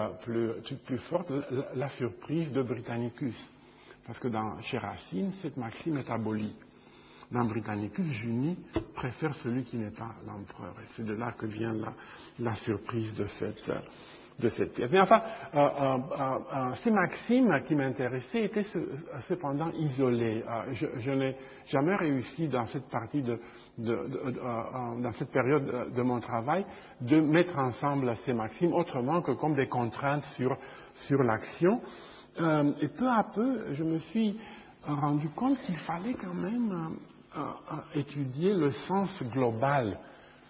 plus, 0.86 0.98
forte 1.10 1.32
la, 1.76 1.90
surprise 1.90 2.52
de 2.54 2.62
Britannicus. 2.62 3.36
Parce 4.06 4.20
que 4.20 4.30
dans, 4.30 4.62
chez 4.62 4.78
Racine, 4.78 5.34
cette 5.42 5.58
maxime 5.58 5.98
est 5.98 6.10
abolie. 6.10 6.56
Dans 7.32 7.44
Britannicus, 7.44 8.06
Junie 8.06 8.58
préfère 8.96 9.36
celui 9.38 9.64
qui 9.66 9.78
n'est 9.78 9.92
pas 9.92 10.16
l'empereur. 10.26 10.74
Et 10.82 10.88
c'est 10.96 11.06
de 11.06 11.14
là 11.14 11.34
que 11.38 11.46
vient 11.46 11.76
la 12.40 12.56
surprise 12.56 13.14
de 13.16 13.26
cette, 13.26 13.70
de 14.40 14.48
cette 14.50 14.74
pièce. 14.74 14.90
Mais 14.92 15.02
enfin, 15.02 15.22
euh, 15.54 15.60
euh, 15.60 15.98
euh, 16.56 16.74
ces 16.84 16.92
maximes 16.92 17.62
qui 17.68 17.76
m'intéressaient 17.76 18.46
étaient 18.46 18.66
cependant 19.28 19.72
isolées. 19.72 20.44
je, 20.72 21.12
n'ai 21.12 21.36
jamais 21.68 21.96
réussi 21.96 22.48
dans 22.48 22.66
cette 22.66 22.88
partie 22.90 23.22
de, 23.22 23.40
dans 23.78 25.14
cette 25.18 25.32
période 25.32 25.94
de 25.94 26.02
mon 26.02 26.22
travail 26.22 26.66
de 27.02 27.20
mettre 27.20 27.58
ensemble 27.58 28.16
ces 28.26 28.34
maximes 28.34 28.74
autrement 28.74 29.22
que 29.22 29.32
comme 29.32 29.56
des 29.56 29.68
contraintes 29.68 30.24
sur, 30.38 30.56
sur 31.08 31.24
l'action. 31.24 31.82
et 32.40 32.88
peu 32.88 33.10
à 33.10 33.26
peu, 33.34 33.74
je 33.74 33.84
me 33.84 33.98
suis 33.98 34.40
rendu 34.84 35.28
compte 35.30 35.60
qu'il 35.64 35.78
fallait 35.78 36.14
quand 36.14 36.34
même 36.34 36.96
étudier 37.96 38.54
le 38.54 38.72
sens 38.72 39.10
global 39.32 40.00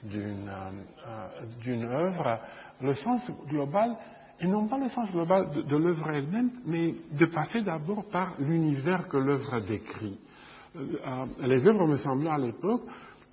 d'une 0.03 1.83
œuvre 1.83 2.39
le 2.81 2.93
sens 2.95 3.21
global, 3.47 3.95
et 4.39 4.47
non 4.47 4.67
pas 4.67 4.77
le 4.77 4.89
sens 4.89 5.11
global 5.11 5.49
de, 5.67 5.77
l'œuvre 5.77 6.09
elle-même, 6.11 6.51
mais 6.65 6.95
de 7.11 7.25
passer 7.25 7.61
d'abord 7.61 8.05
par 8.09 8.33
l'univers 8.39 9.07
que 9.07 9.17
l'œuvre 9.17 9.59
décrit. 9.61 10.17
Euh, 10.75 10.85
euh, 11.07 11.47
les 11.47 11.65
œuvres, 11.65 11.87
me 11.87 11.97
semblaient 11.97 12.29
à 12.29 12.37
l'époque, 12.37 12.83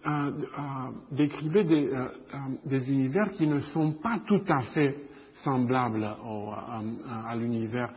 euh, 0.06 0.30
décrivaient 1.12 1.64
des, 1.64 2.92
univers 2.92 3.32
qui 3.32 3.46
ne 3.46 3.60
sont 3.60 3.92
pas 3.92 4.18
tout 4.26 4.42
à 4.48 4.60
fait 4.72 4.96
semblables 5.42 6.04
à 6.04 7.36
l'univers 7.36 7.90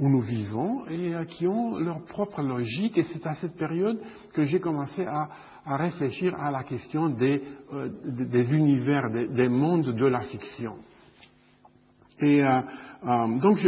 où 0.00 0.08
nous 0.08 0.22
vivons 0.22 0.86
et 0.88 1.12
qui 1.28 1.46
ont 1.46 1.78
leur 1.78 2.02
propre 2.06 2.40
logique. 2.42 2.96
Et 2.96 3.04
c'est 3.04 3.24
à 3.26 3.34
cette 3.34 3.56
période 3.56 4.00
que 4.32 4.44
j'ai 4.44 4.58
commencé 4.58 5.04
à, 5.04 5.28
à 5.66 5.76
réfléchir 5.76 6.34
à 6.34 6.50
la 6.50 6.64
question 6.64 7.10
des, 7.10 7.42
euh, 7.72 7.90
des 8.04 8.52
univers, 8.52 9.10
des, 9.10 9.48
mondes 9.48 9.94
de 9.94 10.06
la 10.06 10.22
fiction. 10.22 10.76
Et 12.18 12.42
euh, 12.42 12.60
euh, 13.06 13.38
donc 13.40 13.58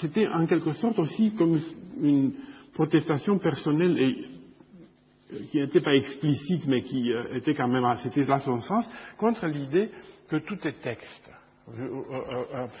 c'était 0.00 0.26
en 0.28 0.46
quelque 0.46 0.72
sorte 0.72 0.98
aussi 0.98 1.34
comme 1.36 1.58
une 2.00 2.32
protestation 2.74 3.38
personnelle 3.38 3.96
et 3.98 5.46
qui 5.50 5.58
n'était 5.60 5.80
pas 5.80 5.94
explicite 5.94 6.66
mais 6.66 6.82
qui 6.82 7.12
était 7.32 7.54
quand 7.54 7.68
même, 7.68 7.86
c'était 8.02 8.24
là 8.24 8.38
son 8.40 8.60
sens, 8.60 8.88
contre 9.16 9.46
l'idée 9.46 9.90
que 10.28 10.36
tout 10.36 10.58
est 10.66 10.80
texte. 10.82 11.32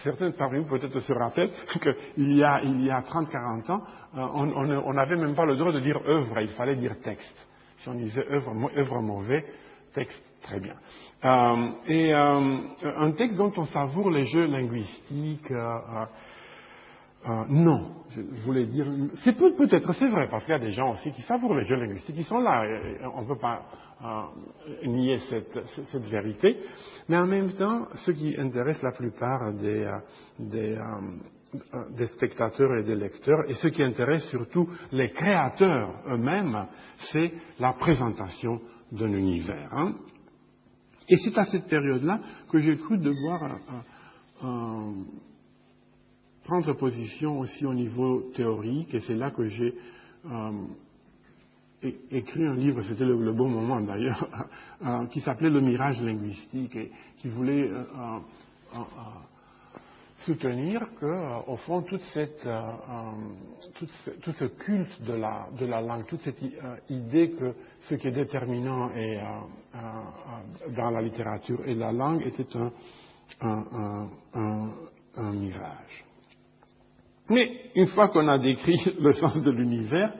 Certains 0.02 0.30
parmi 0.32 0.58
vous 0.58 0.66
peut-être 0.66 1.00
se 1.00 1.12
rappellent 1.12 1.50
qu'il 2.16 2.36
y 2.36 2.44
a, 2.44 2.60
il 2.62 2.84
y 2.84 2.90
a 2.90 3.00
30-40 3.00 3.70
ans, 3.70 3.82
on 4.14 4.92
n'avait 4.92 5.16
même 5.16 5.34
pas 5.34 5.44
le 5.44 5.56
droit 5.56 5.72
de 5.72 5.80
dire 5.80 6.00
œuvre, 6.06 6.40
il 6.40 6.48
fallait 6.48 6.76
dire 6.76 6.98
texte. 7.00 7.36
Si 7.78 7.88
on 7.88 7.94
disait 7.94 8.26
œuvre, 8.30 9.00
mauvais, 9.00 9.44
texte 9.94 10.22
très 10.42 10.60
bien. 10.60 10.74
Euh, 11.24 11.70
et 11.86 12.14
euh, 12.14 12.58
un 12.96 13.12
texte 13.12 13.36
dont 13.38 13.52
on 13.56 13.64
savoure 13.66 14.10
les 14.10 14.24
jeux 14.24 14.46
linguistiques, 14.46 15.50
euh, 15.50 15.78
non, 17.48 17.90
je 18.10 18.42
voulais 18.44 18.66
dire, 18.66 18.86
c'est 19.22 19.32
peut, 19.32 19.52
être 19.70 19.92
c'est 19.92 20.08
vrai, 20.08 20.28
parce 20.30 20.44
qu'il 20.44 20.52
y 20.52 20.56
a 20.56 20.60
des 20.60 20.72
gens 20.72 20.92
aussi 20.92 21.10
qui 21.12 21.22
savourent 21.22 21.54
les 21.54 21.64
jeux 21.64 21.76
linguistiques, 21.76 22.16
qui 22.16 22.24
sont 22.24 22.40
là, 22.40 22.64
on 23.14 23.22
ne 23.22 23.26
peut 23.28 23.38
pas 23.38 23.62
nier 24.84 25.18
cette, 25.28 26.04
vérité, 26.10 26.56
mais 27.08 27.18
en 27.18 27.26
même 27.26 27.52
temps, 27.52 27.86
ce 27.94 28.10
qui 28.12 28.34
intéresse 28.38 28.82
la 28.82 28.92
plupart 28.92 29.52
des, 29.52 29.90
des 30.38 30.78
des 31.96 32.06
spectateurs 32.06 32.76
et 32.78 32.84
des 32.84 32.94
lecteurs, 32.94 33.48
et 33.48 33.54
ce 33.54 33.68
qui 33.68 33.82
intéresse 33.82 34.24
surtout 34.28 34.68
les 34.92 35.10
créateurs 35.10 36.02
eux-mêmes, 36.08 36.66
c'est 37.12 37.32
la 37.58 37.72
présentation 37.72 38.60
d'un 38.92 39.12
univers. 39.12 39.68
Hein. 39.72 39.94
Et 41.08 41.16
c'est 41.16 41.36
à 41.38 41.44
cette 41.44 41.66
période-là 41.66 42.20
que 42.50 42.58
j'ai 42.58 42.76
cru 42.76 42.98
devoir 42.98 43.42
euh, 43.42 44.44
euh, 44.44 44.92
prendre 46.50 46.72
position 46.72 47.38
aussi 47.38 47.64
au 47.64 47.72
niveau 47.72 48.32
théorique, 48.34 48.92
et 48.92 48.98
c'est 49.00 49.14
là 49.14 49.30
que 49.30 49.46
j'ai 49.48 49.72
écrit 52.10 52.44
un 52.44 52.56
livre, 52.56 52.82
c'était 52.82 53.04
le, 53.04 53.32
bon 53.32 53.48
moment 53.48 53.80
d'ailleurs, 53.80 54.28
qui 55.12 55.20
s'appelait 55.20 55.48
Le 55.48 55.60
mirage 55.60 56.02
linguistique, 56.02 56.74
et 56.74 56.90
qui 57.18 57.28
voulait 57.28 57.70
soutenir 60.24 60.82
que, 61.00 61.06
euh, 61.06 61.38
au 61.46 61.56
fond, 61.56 61.82
toute 61.82 62.02
cette, 62.12 62.46
euh, 62.46 62.60
euh, 62.60 63.86
tout, 64.22 64.32
ce, 64.32 64.44
culte 64.44 65.02
de 65.02 65.14
la, 65.14 65.48
de 65.58 65.66
la 65.66 65.80
langue, 65.80 66.06
toute 66.06 66.20
cette 66.20 66.42
idée 66.88 67.30
que 67.30 67.54
ce 67.88 67.94
qui 67.94 68.08
est 68.08 68.12
déterminant 68.12 68.90
dans 70.76 70.90
la 70.90 71.02
littérature 71.02 71.60
et 71.66 71.74
la 71.74 71.92
langue 71.92 72.26
était 72.26 72.46
un, 73.40 74.08
un, 74.34 75.32
mirage. 75.32 76.09
Mais 77.30 77.70
une 77.74 77.86
fois 77.88 78.08
qu'on 78.08 78.28
a 78.28 78.38
décrit 78.38 78.76
le 79.00 79.12
sens 79.12 79.42
de 79.42 79.50
l'univers, 79.50 80.12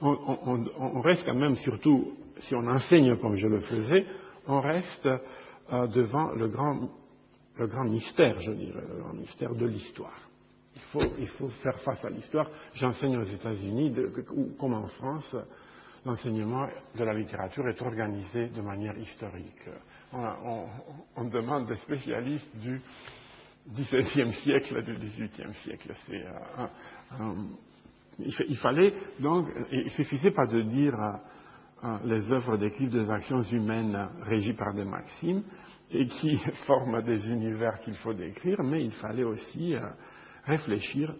on, 0.00 1.00
reste 1.00 1.24
quand 1.24 1.34
même, 1.34 1.56
surtout 1.56 2.12
si 2.38 2.54
on 2.54 2.66
enseigne 2.66 3.16
comme 3.16 3.36
je 3.36 3.46
le 3.46 3.60
faisais, 3.60 4.04
on 4.46 4.60
reste 4.60 5.08
devant 5.70 6.32
le 6.32 6.48
grand 6.48 6.90
le 7.56 7.66
grand 7.66 7.84
mystère, 7.84 8.40
je 8.40 8.52
dirais, 8.52 8.82
le 8.88 9.02
grand 9.02 9.14
mystère 9.14 9.54
de 9.54 9.66
l'histoire. 9.66 10.18
Il 10.74 10.82
faut, 10.82 11.02
il 11.18 11.28
faut, 11.28 11.48
faire 11.62 11.78
face 11.80 12.04
à 12.04 12.10
l'histoire. 12.10 12.48
J'enseigne 12.74 13.16
aux 13.16 13.24
États-Unis, 13.24 13.94
comme 14.58 14.74
en 14.74 14.88
France, 14.88 15.36
l'enseignement 16.04 16.68
de 16.96 17.04
la 17.04 17.14
littérature 17.14 17.68
est 17.68 17.80
organisé 17.80 18.48
de 18.48 18.60
manière 18.60 18.96
historique. 18.98 19.68
On, 20.12 21.24
demande 21.24 21.68
des 21.68 21.76
spécialistes 21.76 22.56
du 22.56 22.80
XVIIe 23.72 24.32
siècle, 24.34 24.82
du 24.82 24.92
XVIIIe 24.92 25.54
siècle. 25.62 25.92
Euh, 26.10 27.34
il, 28.18 28.56
fallait 28.58 28.92
donc, 29.20 29.48
il 29.72 29.90
suffisait 29.90 30.32
pas 30.32 30.46
de 30.46 30.60
dire 30.62 30.94
euh, 30.94 31.12
euh, 31.84 31.98
les 32.04 32.30
œuvres 32.30 32.58
décrivent 32.58 32.90
des 32.90 33.10
actions 33.10 33.42
humaines 33.42 34.08
régies 34.22 34.52
par 34.52 34.74
des 34.74 34.84
maximes, 34.84 35.42
et 35.90 36.06
qui 36.06 36.36
forment 36.66 37.02
des 37.02 37.30
univers 37.30 37.80
qu'il 37.80 37.94
faut 37.94 38.12
décrire, 38.12 38.62
mais 38.62 38.84
il 38.84 38.92
fallait 38.92 39.24
aussi 39.24 39.74
réfléchir 40.44 41.14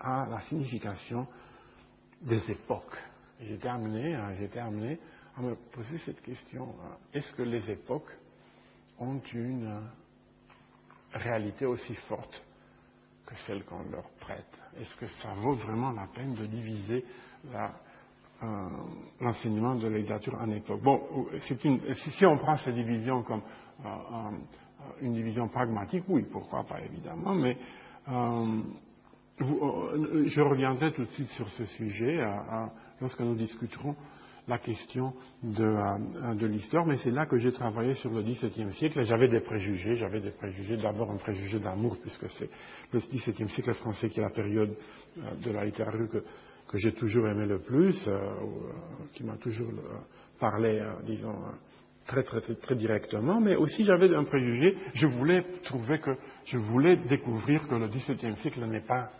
à 0.00 0.26
la 0.30 0.40
signification 0.40 1.26
des 2.22 2.50
époques. 2.50 2.96
J'étais 3.42 3.68
amené, 3.68 4.18
j'étais 4.38 4.58
amené 4.58 4.98
à 5.36 5.42
me 5.42 5.54
poser 5.72 5.98
cette 5.98 6.20
question 6.22 6.74
est-ce 7.12 7.32
que 7.34 7.42
les 7.42 7.70
époques 7.70 8.14
ont 8.98 9.20
une 9.32 9.80
réalité 11.14 11.66
aussi 11.66 11.94
forte 12.08 12.42
que 13.26 13.34
celle 13.46 13.64
qu'on 13.64 13.82
leur 13.90 14.08
prête. 14.20 14.58
Est-ce 14.78 14.94
que 14.96 15.06
ça 15.06 15.34
vaut 15.34 15.54
vraiment 15.54 15.92
la 15.92 16.06
peine 16.06 16.34
de 16.34 16.46
diviser 16.46 17.04
l'enseignement 19.20 19.74
de 19.76 19.88
la 19.88 19.98
en 20.40 20.50
époque? 20.50 20.82
Bon, 20.82 21.28
une, 21.64 21.94
si 21.94 22.26
on 22.26 22.38
prend 22.38 22.56
cette 22.56 22.74
division 22.74 23.22
comme 23.22 23.42
une 25.00 25.14
division 25.14 25.48
pragmatique, 25.48 26.04
oui, 26.08 26.26
pourquoi 26.30 26.64
pas 26.64 26.80
évidemment, 26.80 27.34
mais 27.34 27.56
euh, 28.08 28.60
euh, 29.40 30.24
je 30.26 30.40
reviendrai 30.40 30.92
tout 30.92 31.04
de 31.04 31.10
suite 31.10 31.30
sur 31.30 31.48
ce 31.50 31.64
sujet 31.64 32.20
lorsque 33.00 33.20
nous 33.20 33.34
discuterons 33.34 33.94
la 34.48 34.58
question 34.58 35.12
de, 35.42 36.34
de 36.34 36.46
l'histoire, 36.46 36.86
mais 36.86 36.96
c'est 36.98 37.10
là 37.10 37.26
que 37.26 37.36
j'ai 37.36 37.52
travaillé 37.52 37.94
sur 37.94 38.10
le 38.12 38.22
XVIIe 38.22 38.72
siècle 38.72 39.02
j'avais 39.02 39.28
des 39.28 39.40
préjugés. 39.40 39.96
J'avais 39.96 40.20
des 40.20 40.30
préjugés, 40.30 40.76
d'abord 40.76 41.10
un 41.10 41.16
préjugé 41.16 41.58
d'amour, 41.58 41.96
puisque 42.00 42.28
c'est 42.30 42.50
le 42.92 43.00
XVIIe 43.00 43.48
siècle 43.50 43.74
français 43.74 44.08
qui 44.08 44.20
est 44.20 44.22
la 44.22 44.30
période 44.30 44.74
euh, 45.18 45.34
de 45.44 45.50
la 45.50 45.64
littérature 45.64 46.08
que, 46.10 46.22
j'ai 46.74 46.92
toujours 46.92 47.26
aimé 47.26 47.46
le 47.46 47.58
plus, 47.58 48.08
qui 49.14 49.24
m'a 49.24 49.36
toujours 49.38 49.72
parlé, 50.38 50.80
disons, 51.04 51.34
très, 52.06 52.22
très, 52.22 52.40
très, 52.40 52.74
directement, 52.74 53.40
mais 53.40 53.56
aussi 53.56 53.84
j'avais 53.84 54.14
un 54.14 54.24
préjugé, 54.24 54.76
je 54.94 55.06
voulais 55.06 55.44
trouver 55.64 55.98
que, 55.98 56.10
je 56.46 56.58
voulais 56.58 56.96
découvrir 57.08 57.66
que 57.68 57.74
le 57.74 57.88
XVIIe 57.88 58.36
siècle 58.36 58.64
n'est 58.66 58.86
pas 58.86 59.10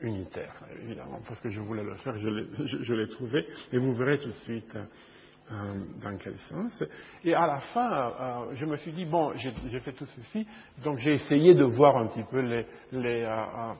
unitaire, 0.00 0.54
évidemment, 0.82 1.20
parce 1.26 1.40
que 1.40 1.50
je 1.50 1.60
voulais 1.60 1.82
le 1.82 1.94
faire, 1.96 2.16
je 2.16 2.94
l'ai 2.94 3.08
trouvé, 3.08 3.46
et 3.72 3.78
vous 3.78 3.94
verrez 3.94 4.18
tout 4.18 4.28
de 4.28 4.32
suite 4.44 4.76
euh, 4.76 5.54
dans 6.02 6.16
quel 6.18 6.36
sens. 6.38 6.84
Et 7.24 7.34
à 7.34 7.46
la 7.46 7.58
fin, 7.72 7.92
euh, 7.92 8.54
je 8.54 8.64
me 8.64 8.76
suis 8.76 8.92
dit, 8.92 9.04
bon, 9.04 9.32
j'ai 9.36 9.80
fait 9.80 9.92
tout 9.92 10.06
ceci, 10.06 10.46
donc 10.84 10.98
j'ai 10.98 11.14
essayé 11.14 11.54
de 11.54 11.64
voir 11.64 11.96
un 11.96 12.06
petit 12.08 12.24
peu 12.30 12.40
les, 12.40 12.66
les, 12.92 13.22
euh, 13.24 13.72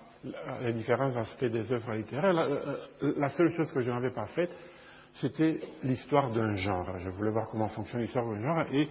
les 0.62 0.72
différents 0.72 1.14
aspects 1.16 1.44
des 1.44 1.70
œuvres 1.72 1.92
littéraires. 1.94 2.32
La, 2.32 2.48
la 3.16 3.28
seule 3.30 3.50
chose 3.52 3.70
que 3.72 3.82
je 3.82 3.90
n'avais 3.90 4.12
pas 4.12 4.26
faite, 4.26 4.50
c'était 5.20 5.60
l'histoire 5.82 6.30
d'un 6.32 6.54
genre. 6.54 6.98
Je 6.98 7.10
voulais 7.10 7.30
voir 7.30 7.48
comment 7.50 7.68
fonctionne 7.68 8.00
l'histoire 8.00 8.26
d'un 8.26 8.42
genre 8.42 8.64
et, 8.72 8.88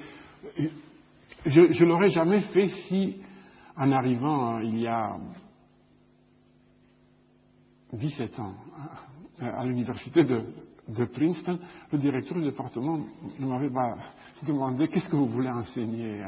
je 1.45 1.61
ne 1.61 1.89
l'aurais 1.89 2.09
jamais 2.09 2.41
fait 2.53 2.67
si, 2.67 3.21
en 3.75 3.91
arrivant 3.91 4.57
euh, 4.57 4.63
il 4.63 4.79
y 4.79 4.87
a 4.87 5.15
17 7.93 8.39
ans 8.39 8.53
à 9.39 9.63
l'université 9.65 10.23
de, 10.23 11.05
Princeton, 11.05 11.59
le 11.91 11.97
directeur 11.97 12.37
du 12.37 12.43
département 12.43 12.99
m'avait 13.39 13.69
pas 13.69 13.97
demandé 14.45 14.87
qu'est-ce 14.87 15.09
que 15.09 15.15
vous 15.15 15.27
voulez 15.27 15.49
enseigner. 15.49 16.23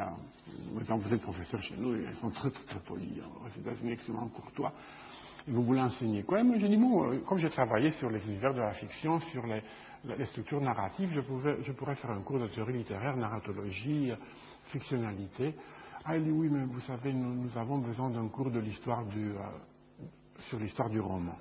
vous 0.73 1.13
êtes 1.13 1.21
professeur 1.21 1.61
chez 1.61 1.75
nous, 1.77 1.95
ils 1.95 2.15
sont 2.15 2.29
très 2.29 2.51
très, 2.51 2.63
très 2.65 2.79
polis, 2.79 3.21
aux 3.43 3.59
États-Unis 3.59 3.93
extrêmement 3.93 4.27
courtois. 4.27 4.73
Vous 5.47 5.63
voulez 5.63 5.81
enseigner 5.81 6.23
quoi? 6.23 6.43
Moi 6.43 6.57
j'ai 6.59 6.67
dit 6.67 6.77
bon, 6.77 7.11
euh, 7.11 7.19
comme 7.27 7.37
j'ai 7.37 7.49
travaillé 7.49 7.91
sur 7.91 8.09
les 8.09 8.23
univers 8.27 8.53
de 8.53 8.59
la 8.59 8.73
fiction, 8.73 9.19
sur 9.21 9.45
les, 9.47 9.63
les 10.17 10.25
structures 10.25 10.61
narratives, 10.61 11.09
je, 11.13 11.21
pouvais, 11.21 11.63
je, 11.63 11.71
pourrais 11.71 11.95
faire 11.95 12.11
un 12.11 12.21
cours 12.21 12.39
de 12.39 12.47
théorie 12.47 12.73
littéraire, 12.73 13.15
narratologie, 13.15 14.11
fictionnalité. 14.65 15.55
Ah, 16.05 16.17
il 16.17 16.23
dit 16.23 16.31
oui, 16.31 16.49
mais 16.49 16.65
vous 16.65 16.79
savez, 16.81 17.13
nous, 17.13 17.57
avons 17.57 17.79
besoin 17.79 18.09
d'un 18.09 18.27
cours 18.27 18.51
de 18.51 18.59
l'histoire 18.59 19.05
du, 19.05 19.31
euh, 19.31 20.05
sur 20.49 20.59
l'histoire 20.59 20.89
du 20.89 20.99
roman. 20.99 21.35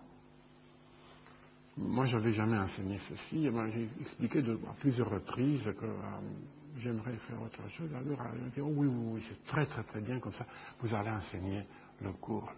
Moi, 1.79 2.07
je 2.07 2.17
n'avais 2.17 2.33
jamais 2.33 2.59
enseigné 2.59 2.99
ceci. 3.09 3.49
J'ai 3.73 3.89
expliqué 4.01 4.41
à 4.41 4.73
plusieurs 4.81 5.11
reprises 5.11 5.63
que 5.63 5.85
euh, 5.87 6.21
j'aimerais 6.79 7.17
faire 7.29 7.41
autre 7.41 7.69
chose. 7.71 7.89
Alors, 7.95 8.19
elle 8.35 8.43
m'a 8.43 8.49
dit 8.49 8.61
oh, 8.61 8.73
oui, 8.75 8.89
oui, 8.89 9.13
oui, 9.15 9.23
c'est 9.29 9.45
très, 9.47 9.65
très, 9.67 9.85
très 9.85 10.01
bien 10.01 10.19
comme 10.19 10.33
ça. 10.33 10.45
Vous 10.81 10.93
allez 10.93 11.11
enseigner 11.11 11.63
le 12.03 12.13
cours 12.13 12.51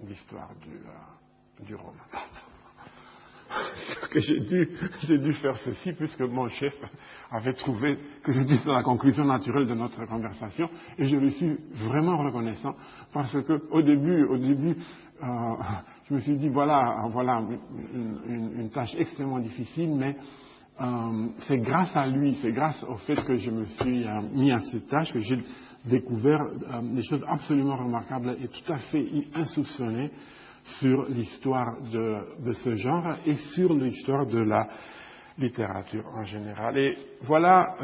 d'histoire 0.00 0.50
du, 0.62 0.76
euh, 0.76 1.64
du 1.64 1.74
roman 1.74 1.92
que 4.10 4.20
j'ai 4.20 4.40
dû, 4.40 4.68
dû 5.18 5.32
faire 5.34 5.56
ceci 5.58 5.92
puisque 5.92 6.22
mon 6.22 6.48
chef 6.48 6.74
avait 7.30 7.52
trouvé 7.52 7.98
que 8.22 8.32
c'était 8.32 8.58
la 8.66 8.82
conclusion 8.82 9.24
naturelle 9.24 9.66
de 9.66 9.74
notre 9.74 10.06
conversation 10.06 10.70
et 10.98 11.06
je 11.06 11.16
lui 11.16 11.32
suis 11.32 11.58
vraiment 11.72 12.16
reconnaissant 12.16 12.74
parce 13.12 13.32
que 13.32 13.60
au 13.70 13.82
début, 13.82 14.24
au 14.24 14.38
début, 14.38 14.76
euh, 15.22 15.26
je 16.08 16.14
me 16.14 16.20
suis 16.20 16.36
dit 16.36 16.48
voilà, 16.48 17.06
voilà 17.10 17.42
une, 17.94 18.70
tâche 18.70 18.94
extrêmement 18.98 19.38
difficile, 19.38 19.94
mais 19.94 20.16
euh, 20.80 21.28
c'est 21.46 21.58
grâce 21.58 21.94
à 21.94 22.06
lui, 22.06 22.36
c'est 22.40 22.52
grâce 22.52 22.82
au 22.84 22.96
fait 22.96 23.22
que 23.24 23.36
je 23.36 23.50
me 23.50 23.66
suis 23.66 24.04
euh, 24.04 24.20
mis 24.32 24.50
à 24.50 24.58
cette 24.60 24.88
tâche 24.88 25.12
que 25.12 25.20
j'ai 25.20 25.38
découvert 25.84 26.40
euh, 26.40 26.80
des 26.94 27.02
choses 27.02 27.24
absolument 27.28 27.76
remarquables 27.76 28.36
et 28.42 28.48
tout 28.48 28.72
à 28.72 28.78
fait 28.78 29.06
insoupçonnées 29.34 30.10
sur 30.80 31.04
l'histoire 31.08 31.76
de, 31.92 32.52
ce 32.52 32.76
genre 32.76 33.16
et 33.26 33.36
sur 33.54 33.74
l'histoire 33.74 34.26
de 34.26 34.38
la 34.38 34.68
littérature 35.36 36.04
en 36.14 36.22
général. 36.22 36.78
Et 36.78 36.96
voilà 37.22 37.76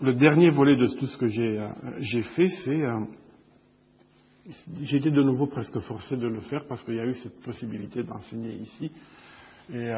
le 0.00 0.14
dernier 0.14 0.50
volet 0.50 0.76
de 0.76 0.86
tout 0.86 1.06
ce 1.06 1.18
que 1.18 1.28
j'ai 1.28 2.22
fait, 2.22 2.48
c'est 2.64 2.82
j'ai 4.82 4.96
été 4.96 5.10
de 5.10 5.22
nouveau 5.22 5.46
presque 5.46 5.78
forcé 5.80 6.16
de 6.16 6.26
le 6.26 6.40
faire 6.42 6.64
parce 6.68 6.82
qu'il 6.84 6.94
y 6.94 7.00
a 7.00 7.06
eu 7.06 7.14
cette 7.14 7.40
possibilité 7.42 8.02
d'enseigner 8.02 8.54
ici 8.54 8.90
et 9.72 9.92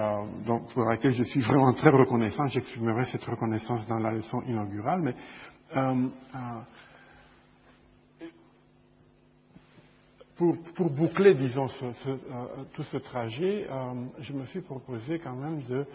donc 0.45 0.73
pour 0.73 0.85
laquelle 0.85 1.13
je 1.13 1.23
suis 1.23 1.43
vraiment 1.43 1.73
très 1.75 1.91
reconnaissant. 1.91 2.49
J'exprimerai 2.49 3.05
cette 3.05 3.25
reconnaissance 3.25 3.87
dans 3.87 3.99
la 3.99 4.11
leçon 4.11 4.43
inaugurale, 4.43 5.01
mais 5.01 5.15
pour, 10.75 10.91
boucler, 10.91 11.35
disons, 11.35 11.67
euh, 11.85 12.47
tout 12.73 12.83
ce 12.85 12.97
trajet, 12.97 13.67
euh, 13.71 14.07
je 14.21 14.33
me 14.33 14.47
suis 14.47 14.63
proposé 14.63 15.19
quand 15.19 15.37
même 15.37 15.63
de, 15.69 15.87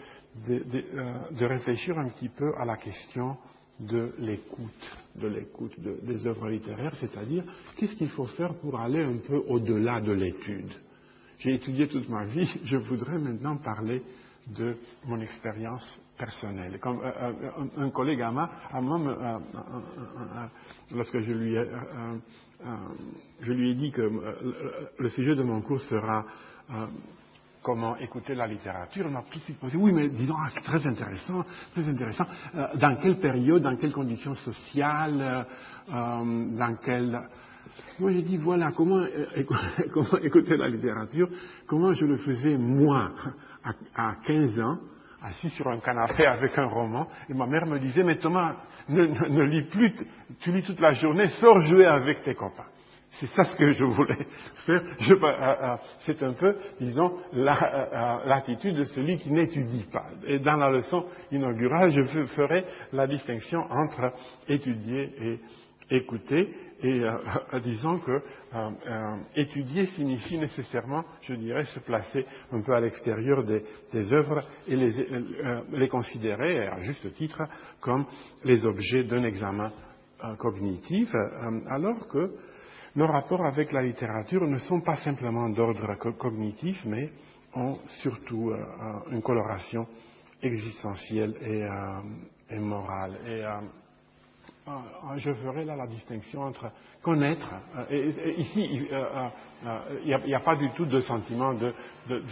euh, 0.48 1.18
réfléchir 1.40 1.98
un 1.98 2.08
petit 2.10 2.28
peu 2.28 2.54
à 2.56 2.64
la 2.64 2.76
question 2.76 3.36
de 3.80 4.12
l'écoute, 4.18 4.98
de 5.16 5.28
l'écoute 5.28 5.78
des 5.78 6.26
œuvres 6.26 6.48
littéraires, 6.48 6.94
c'est-à-dire 7.00 7.44
qu'est-ce 7.76 7.94
qu'il 7.96 8.08
faut 8.08 8.26
faire 8.26 8.54
pour 8.54 8.78
aller 8.80 9.02
un 9.02 9.18
peu 9.18 9.36
au-delà 9.48 10.00
de 10.00 10.12
l'étude? 10.12 10.72
J'ai 11.38 11.54
étudié 11.54 11.88
toute 11.88 12.08
ma 12.08 12.24
vie, 12.24 12.48
je 12.64 12.76
voudrais 12.76 13.18
maintenant 13.18 13.56
parler 13.56 14.02
de 14.46 14.76
mon 15.06 15.20
expérience 15.20 16.00
personnelle. 16.16 16.78
Comme 16.80 17.00
un, 17.76 17.90
collègue 17.90 18.22
à 18.22 18.30
moi, 18.30 18.50
à 18.70 18.80
moi 18.80 19.40
lorsque 20.94 21.18
je 21.20 21.32
lui 21.32 21.56
ai, 21.56 21.66
je 23.40 23.52
lui 23.52 23.70
ai 23.72 23.74
dit 23.74 23.90
que 23.90 24.08
le 24.98 25.08
sujet 25.10 25.34
de 25.34 25.42
mon 25.42 25.60
cours 25.62 25.80
sera 25.82 26.24
comment 27.66 27.96
écouter 27.96 28.36
la 28.36 28.46
littérature, 28.46 29.06
on 29.08 29.10
m'a 29.10 29.24
tout 29.28 29.40
de 29.40 29.42
suite 29.42 29.58
posé, 29.58 29.76
oui, 29.76 29.92
mais 29.92 30.08
disons, 30.08 30.36
ah, 30.38 30.50
c'est 30.54 30.62
très 30.62 30.86
intéressant, 30.86 31.44
très 31.72 31.88
intéressant. 31.88 32.24
Euh, 32.54 32.68
dans 32.76 32.94
quelle 33.02 33.18
période, 33.18 33.60
dans 33.60 33.74
quelles 33.74 33.92
conditions 33.92 34.34
sociales, 34.34 35.20
euh, 35.20 35.42
euh, 35.92 36.56
dans 36.56 36.76
quelle... 36.76 37.20
Moi, 37.98 38.12
j'ai 38.12 38.22
dit, 38.22 38.36
voilà, 38.36 38.70
comment, 38.70 39.04
comment, 39.92 40.18
écouter 40.22 40.56
la 40.56 40.68
littérature, 40.68 41.28
comment 41.66 41.92
je 41.92 42.06
le 42.06 42.18
faisais 42.18 42.56
moi, 42.56 43.10
à, 43.64 44.10
à 44.10 44.14
15 44.24 44.60
ans, 44.60 44.78
assis 45.22 45.50
sur 45.50 45.66
un 45.66 45.80
canapé 45.80 46.24
avec 46.26 46.56
un 46.56 46.66
roman, 46.66 47.08
et 47.28 47.34
ma 47.34 47.48
mère 47.48 47.66
me 47.66 47.80
disait, 47.80 48.04
mais 48.04 48.18
Thomas, 48.18 48.58
ne 48.88 49.42
lis 49.42 49.64
plus, 49.64 49.92
tu 50.38 50.52
lis 50.52 50.62
toute 50.62 50.78
la 50.78 50.92
journée, 50.92 51.26
sors 51.40 51.58
jouer 51.62 51.86
avec 51.86 52.22
tes 52.22 52.36
copains. 52.36 52.75
C'est 53.18 53.28
ça 53.28 53.44
ce 53.44 53.56
que 53.56 53.72
je 53.72 53.84
voulais 53.84 54.26
faire. 54.66 54.82
Euh, 55.08 55.22
euh, 55.22 55.76
c'est 56.00 56.22
un 56.22 56.34
peu, 56.34 56.54
disons, 56.80 57.16
euh, 57.34 57.44
l'attitude 58.26 58.76
de 58.76 58.84
celui 58.84 59.16
qui 59.16 59.30
n'étudie 59.30 59.86
pas. 59.90 60.04
Et 60.26 60.38
dans 60.38 60.56
la 60.56 60.70
leçon 60.70 61.06
inaugurale, 61.32 61.90
je 61.90 62.24
ferai 62.26 62.64
la 62.92 63.06
distinction 63.06 63.60
entre 63.70 64.12
étudier 64.48 65.12
et 65.20 65.96
écouter. 65.96 66.54
Et 66.82 67.00
disons 67.64 68.00
que 68.00 68.20
étudier 69.34 69.86
signifie 69.86 70.36
nécessairement, 70.36 71.04
je 71.22 71.32
dirais, 71.34 71.64
se 71.64 71.80
placer 71.80 72.26
un 72.52 72.60
peu 72.60 72.74
à 72.74 72.80
l'extérieur 72.80 73.44
des, 73.44 74.12
œuvres 74.12 74.42
et 74.68 74.76
les, 74.76 75.06
les 75.72 75.88
considérer, 75.88 76.66
à 76.66 76.80
juste 76.80 77.14
titre, 77.14 77.44
comme 77.80 78.04
les 78.44 78.66
objets 78.66 79.04
d'un 79.04 79.22
examen 79.22 79.72
cognitif, 80.38 81.08
alors 81.70 82.08
que 82.08 82.30
nos 82.96 83.06
rapports 83.06 83.44
avec 83.44 83.72
la 83.72 83.82
littérature 83.82 84.46
ne 84.46 84.58
sont 84.58 84.80
pas 84.80 84.96
simplement 84.96 85.48
d'ordre 85.50 85.94
cognitif, 86.18 86.82
mais 86.86 87.12
ont 87.54 87.78
surtout 88.02 88.50
euh, 88.50 88.56
euh, 88.56 89.10
une 89.12 89.22
coloration 89.22 89.86
existentielle 90.42 91.34
et, 91.42 91.62
euh, 91.62 92.60
morale. 92.60 93.16
Et 93.26 93.42
je 95.18 95.32
ferai 95.34 95.64
là 95.64 95.76
la 95.76 95.86
distinction 95.86 96.42
entre 96.42 96.70
connaître, 97.02 97.48
ici 98.36 98.64
il 98.64 100.24
n'y 100.26 100.34
a, 100.34 100.40
pas 100.40 100.56
du 100.56 100.70
tout 100.70 100.86
de 100.86 101.00
sentiment 101.00 101.54
de, 101.54 101.72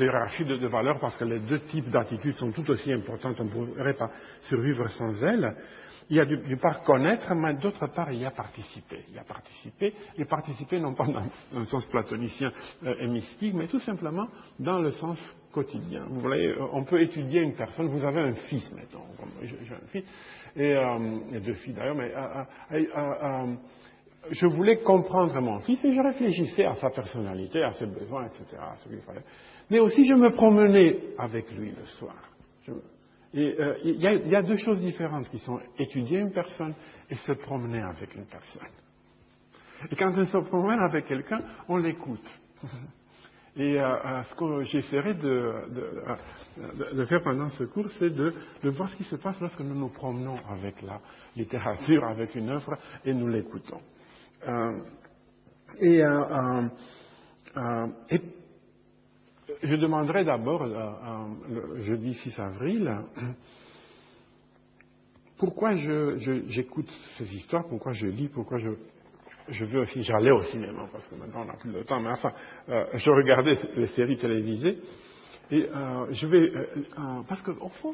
hiérarchie 0.00 0.44
de, 0.44 0.57
de 0.57 0.66
valeur 0.66 0.98
parce 0.98 1.16
que 1.16 1.24
les 1.24 1.38
deux 1.38 1.61
types 1.61 1.88
d'attitudes 1.90 2.35
sont 2.35 2.50
tout 2.50 2.68
aussi 2.70 2.92
importantes, 2.92 3.37
on 3.38 3.44
ne 3.44 3.50
pourrait 3.50 3.94
pas 3.94 4.11
survivre 4.42 4.88
sans 4.90 5.22
elles. 5.22 5.55
Il 6.11 6.17
y 6.17 6.21
a 6.21 6.25
d'une 6.27 6.59
part 6.59 6.83
connaître, 6.83 7.35
mais 7.35 7.55
d'autre 7.55 7.87
part 7.87 8.12
il 8.12 8.21
y 8.21 8.27
a 8.27 8.31
participer. 8.31 9.05
Il 9.09 9.14
y 9.14 9.19
a 9.19 9.25
participer, 9.25 9.95
et 10.19 10.25
participer 10.25 10.79
non 10.79 10.95
pas 10.95 11.07
dans 11.07 11.59
un 11.59 11.64
sens 11.64 11.87
platonicien 11.87 12.53
euh, 12.85 12.95
et 13.01 13.07
mystique, 13.07 13.55
mais 13.55 13.69
tout 13.69 13.79
simplement 13.81 14.29
dans 14.59 14.81
le 14.81 14.90
sens 14.93 15.19
quotidien. 15.53 16.05
Vous 16.09 16.21
voyez, 16.21 16.49
euh, 16.49 16.67
on 16.73 16.85
peut 16.85 17.01
étudier 17.01 17.40
une 17.40 17.55
personne, 17.55 17.88
vous 17.88 18.05
avez 18.05 18.21
un 18.21 18.35
fils, 18.35 18.71
mettons, 18.73 19.05
j'ai 19.43 19.75
un 19.75 19.87
fils, 19.88 20.05
et, 20.57 20.75
euh, 20.75 21.40
deux 21.40 21.55
filles 21.55 21.75
d'ailleurs, 21.75 21.97
mais 21.97 22.12
je 24.31 24.47
voulais 24.47 24.79
comprendre 24.79 25.38
mon 25.40 25.59
fils 25.61 25.85
et 25.85 25.93
je 25.93 26.01
réfléchissais 26.01 26.64
à 26.64 26.75
sa 26.75 26.90
personnalité, 26.90 27.62
à 27.62 27.73
ses 27.73 27.87
besoins, 27.87 28.27
etc.. 28.27 28.57
Mais 29.71 29.81
aussi 29.81 30.05
je 30.05 30.14
me 30.14 30.31
promenais 30.31 30.99
avec 31.19 31.51
lui 31.53 31.71
le 31.71 31.87
soir. 31.87 32.14
Euh, 33.37 33.79
il 33.83 34.01
y, 34.01 34.37
a 34.37 34.42
deux 34.42 34.57
choses 34.57 34.79
différentes 34.81 35.29
qui 35.29 35.38
sont 35.38 35.59
étudier 35.77 36.20
une 36.20 36.31
personne 36.31 36.75
et 37.11 37.16
se 37.16 37.33
promener 37.33 37.81
avec 37.83 38.14
une 38.14 38.27
personne. 38.27 38.68
Et 39.90 39.97
quand 39.97 40.12
on 40.16 40.25
se 40.25 40.38
promène 40.38 40.79
avec 40.79 41.07
quelqu'un, 41.07 41.40
on 41.68 41.79
l'écoute. 41.79 42.40
Et 43.57 43.81
euh, 43.81 43.87
euh, 43.87 44.23
ce 44.25 44.35
que 44.35 44.64
j'essaierai 44.64 45.14
de, 45.14 47.05
faire 47.07 47.23
pendant 47.23 47.51
ce 47.51 47.62
cours, 47.64 47.88
c'est 48.01 48.11
de, 48.11 48.33
voir 48.64 48.90
ce 48.90 48.97
qui 48.97 49.05
se 49.05 49.14
passe 49.14 49.40
lorsque 49.40 49.61
nous 49.61 49.79
nous 49.79 49.90
promenons 49.90 50.38
avec 50.51 50.83
la 50.83 51.01
littérature, 51.37 52.05
avec 52.05 52.35
une 52.35 52.51
œuvre, 52.51 52.77
et 53.05 53.14
nous 53.14 53.29
l'écoutons. 53.29 53.81
et, 55.81 56.03
et 58.11 58.20
je 59.63 59.77
demanderai 59.77 60.25
d'abord, 60.25 60.63
euh, 60.63 60.69
euh, 60.69 61.27
le 61.49 61.83
jeudi 61.83 62.15
6 62.15 62.39
avril, 62.41 62.91
pourquoi 65.39 65.75
j'écoute 65.75 66.91
ces 67.19 67.35
histoires, 67.35 67.67
pourquoi 67.69 67.93
je 67.93 68.07
lis, 68.07 68.29
pourquoi 68.29 68.59
je, 68.59 68.71
je 69.49 69.65
veux 69.65 69.81
aussi, 69.81 70.03
j'allais 70.03 70.31
au 70.31 70.45
cinéma, 70.45 70.89
parce 70.91 71.07
que 71.09 71.15
maintenant 71.15 71.43
on 71.43 71.47
n'a 71.47 71.57
plus 71.57 71.73
de 71.73 71.83
temps, 71.83 72.01
mais 72.01 72.11
enfin, 72.11 72.33
euh, 72.69 72.87
je 72.95 73.11
regardais 73.11 73.59
les 73.77 73.89
séries 73.89 74.17
télévisées, 74.17 74.79
et 75.51 75.69
je 76.13 76.27
vais, 76.27 76.51
parce 77.29 77.43
qu'au 77.43 77.69
fond, 77.69 77.93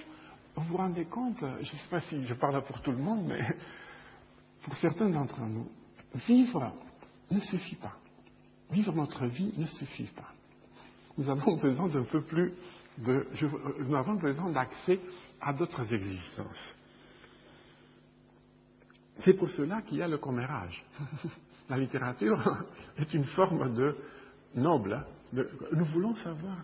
vous 0.55 0.63
vous 0.63 0.77
rendez 0.77 1.05
compte, 1.07 1.41
je 1.41 1.47
ne 1.59 1.65
sais 1.65 1.89
pas 1.91 2.01
si 2.03 2.25
je 2.25 2.35
parle 2.35 2.63
pour 2.63 2.81
tout 2.81 2.93
le 2.93 2.99
monde, 2.99 3.25
mais 3.27 3.41
pour 4.63 4.77
certains 4.77 5.11
d'entre 5.11 5.41
nous, 5.41 5.69
vivre 6.29 6.73
ne 7.31 7.41
suffit 7.41 7.75
pas. 7.75 7.97
Vivre 8.71 8.93
notre 8.93 9.27
vie 9.27 9.53
ne 9.59 9.67
suffit 9.67 10.11
pas 10.15 10.33
nous 11.19 11.29
avons 11.29 11.57
besoin 11.57 11.89
d'un 11.89 12.05
peu 12.05 12.23
plus 12.23 12.53
nous 12.99 13.95
avons 13.95 14.15
besoin 14.15 14.51
d'accès 14.51 15.01
à 15.41 15.53
d'autres 15.53 15.93
existences. 15.93 16.77
C'est 19.19 19.35
pour 19.35 19.49
cela 19.51 19.83
qu'il 19.83 19.99
y 19.99 20.03
a 20.03 20.09
le 20.09 20.19
commérage. 20.19 20.85
La 21.69 21.79
littérature 21.79 22.39
est 22.99 23.15
une 23.15 23.27
forme 23.27 23.75
de 23.75 23.97
noble. 24.55 24.95
Hein, 24.95 25.45
nous 25.73 25.85
voulons 25.87 26.15
savoir 26.17 26.57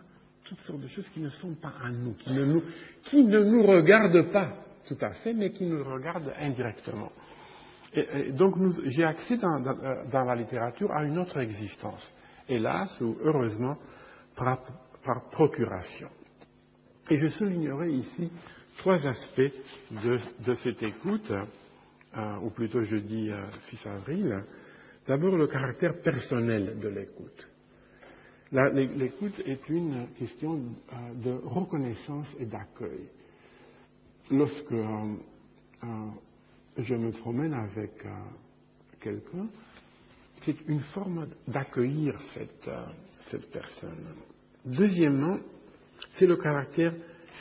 toutes 0.44 0.59
sortes 0.61 0.80
de 0.80 0.88
choses 0.88 1.09
qui 1.11 1.20
ne 1.20 1.28
sont 1.28 1.54
pas 1.54 1.72
à 1.82 1.90
nous, 1.90 2.14
qui 2.14 2.32
ne 2.32 2.44
nous, 2.44 2.62
qui 3.04 3.24
ne 3.24 3.42
nous 3.44 3.62
regardent 3.62 4.32
pas 4.32 4.52
tout 4.87 4.96
à 5.00 5.11
fait, 5.11 5.32
mais 5.32 5.50
qui 5.50 5.64
nous 5.64 5.82
regardent 5.85 6.32
indirectement. 6.38 7.11
Et, 7.92 8.32
donc 8.32 8.54
j'ai 8.87 9.04
accès 9.04 9.37
dans, 9.37 9.61
dans, 9.61 10.24
la 10.24 10.37
littérature 10.37 10.90
à 10.92 11.04
une 11.04 11.18
autre 11.18 11.38
existence. 11.38 12.12
Hélas 12.48 13.00
ou 13.00 13.16
heureusement, 13.22 13.76
par, 14.37 15.29
procuration. 15.31 16.09
Et 17.11 17.18
je 17.18 17.29
soulignerai 17.29 17.90
ici 17.92 18.31
trois 18.79 19.05
aspects 19.07 19.53
de, 19.90 20.55
cette 20.62 20.83
écoute, 20.83 21.31
euh, 21.31 22.37
ou 22.42 22.51
plutôt 22.51 22.83
jeudi 22.83 23.31
6 23.70 23.87
euh, 23.87 23.96
avril. 23.96 24.44
D'abord, 25.07 25.37
le 25.37 25.46
caractère 25.46 26.01
personnel 26.03 26.79
de 26.79 26.88
l'écoute. 26.88 27.49
L'écoute 28.53 29.38
est 29.44 29.68
une 29.68 30.09
question 30.18 30.61
euh, 30.92 31.14
de 31.14 31.31
reconnaissance 31.44 32.29
et 32.38 32.46
d'accueil. 32.46 33.09
Lorsque 34.31 34.75
je 36.79 36.94
me 36.94 37.12
promène 37.12 37.55
avec 37.55 37.92
quelqu'un, 39.01 39.46
c'est 40.42 40.57
une 40.66 40.81
forme 40.81 41.29
d'accueillir 41.46 42.18
cette 43.31 43.51
personne. 43.53 44.16
Deuxièmement, 44.66 45.38
c'est 46.18 46.26
le 46.26 46.37
caractère 46.37 46.92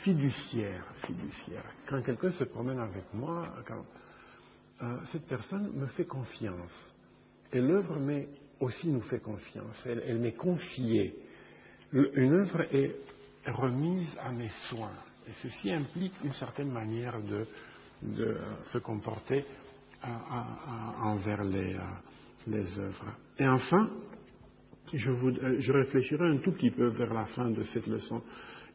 fiduciaire. 0.04 0.86
fiduciaire. 1.06 1.66
Quand 1.88 2.02
quelqu'un 2.04 2.32
se 2.32 2.44
promène 2.44 2.80
avec 2.80 3.12
moi, 3.14 3.52
euh, 4.82 4.98
cette 5.12 5.26
personne 5.26 5.72
me 5.74 5.88
fait 5.88 6.06
confiance. 6.06 6.94
Et 7.52 7.60
l'œuvre 7.60 7.98
aussi 8.60 8.88
nous 8.88 9.02
fait 9.02 9.20
confiance. 9.20 9.76
Elle, 9.86 10.20
m'est 10.20 10.34
confiée. 10.34 11.16
une 11.92 12.34
œuvre 12.34 12.62
est 12.72 12.96
remise 13.48 14.16
à 14.20 14.32
mes 14.32 14.52
soins. 14.70 14.98
Et 15.28 15.32
ceci 15.42 15.72
implique 15.72 16.14
une 16.24 16.34
certaine 16.34 16.72
manière 16.72 17.20
de, 17.22 17.48
se 18.72 18.78
comporter 18.78 19.44
euh, 20.04 20.08
envers 21.02 21.44
les, 21.44 21.74
euh, 21.74 21.80
les 22.46 22.78
œuvres. 22.78 23.18
Et 23.40 23.48
enfin, 23.48 23.90
euh, 24.94 25.56
je, 25.60 25.72
réfléchirai 25.72 26.28
un 26.28 26.38
tout 26.38 26.52
petit 26.52 26.72
peu 26.72 26.88
vers 26.88 27.14
la 27.14 27.26
fin 27.26 27.50
de 27.50 27.64
cette 27.64 27.88
leçon 27.88 28.22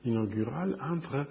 inaugurale 0.04 0.76
euh, 0.82 1.24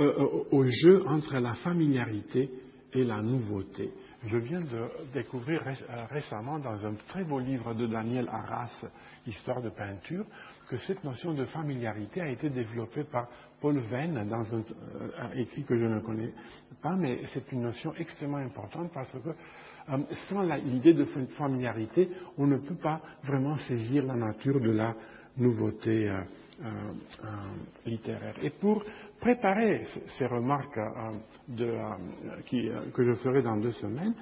euh, 0.00 0.44
au 0.50 0.64
jeu 0.64 1.06
entre 1.06 1.38
la 1.38 1.54
familiarité 1.56 2.50
et 2.92 3.04
la 3.04 3.20
nouveauté. 3.20 3.90
Je 4.26 4.36
viens 4.36 4.60
de 4.60 4.88
découvrir 5.12 5.62
récemment 6.10 6.58
dans 6.58 6.84
un 6.84 6.94
très 7.08 7.22
beau 7.22 7.38
livre 7.38 7.74
de 7.74 7.86
Daniel 7.86 8.28
Arras, 8.28 8.84
Histoire 9.26 9.62
de 9.62 9.68
peinture, 9.68 10.24
que 10.68 10.76
cette 10.76 11.04
notion 11.04 11.34
de 11.34 11.44
familiarité 11.44 12.20
a 12.20 12.28
été 12.28 12.50
développée 12.50 13.04
par 13.04 13.28
Paul 13.60 13.78
Venn 13.78 14.28
dans 14.28 14.54
un, 14.54 14.64
écrit 15.34 15.64
que 15.64 15.78
je 15.78 15.84
ne 15.84 16.00
connais 16.00 16.32
pas, 16.82 16.96
mais 16.96 17.20
c'est 17.32 17.52
une 17.52 17.62
notion 17.62 17.94
extrêmement 17.96 18.38
importante 18.38 18.90
parce 18.92 19.12
que 19.12 19.30
euh, 19.90 19.98
sans 20.28 20.42
l'idée 20.42 20.94
de 20.94 21.04
familiarité, 21.36 22.08
on 22.36 22.46
ne 22.46 22.58
peut 22.58 22.76
pas 22.76 23.00
vraiment 23.24 23.56
saisir 23.58 24.04
la 24.04 24.14
nature 24.14 24.60
de 24.60 24.70
la 24.70 24.94
nouveauté 25.36 26.08
euh, 26.08 26.20
littéraire. 27.86 28.34
Et 28.42 28.50
pour 28.50 28.84
préparer 29.20 29.84
ces 30.18 30.26
remarques 30.26 30.78
que 31.56 33.04
je 33.04 33.14
ferai 33.14 33.42
dans 33.42 33.56
deux 33.56 33.72
semaines, 33.72 34.14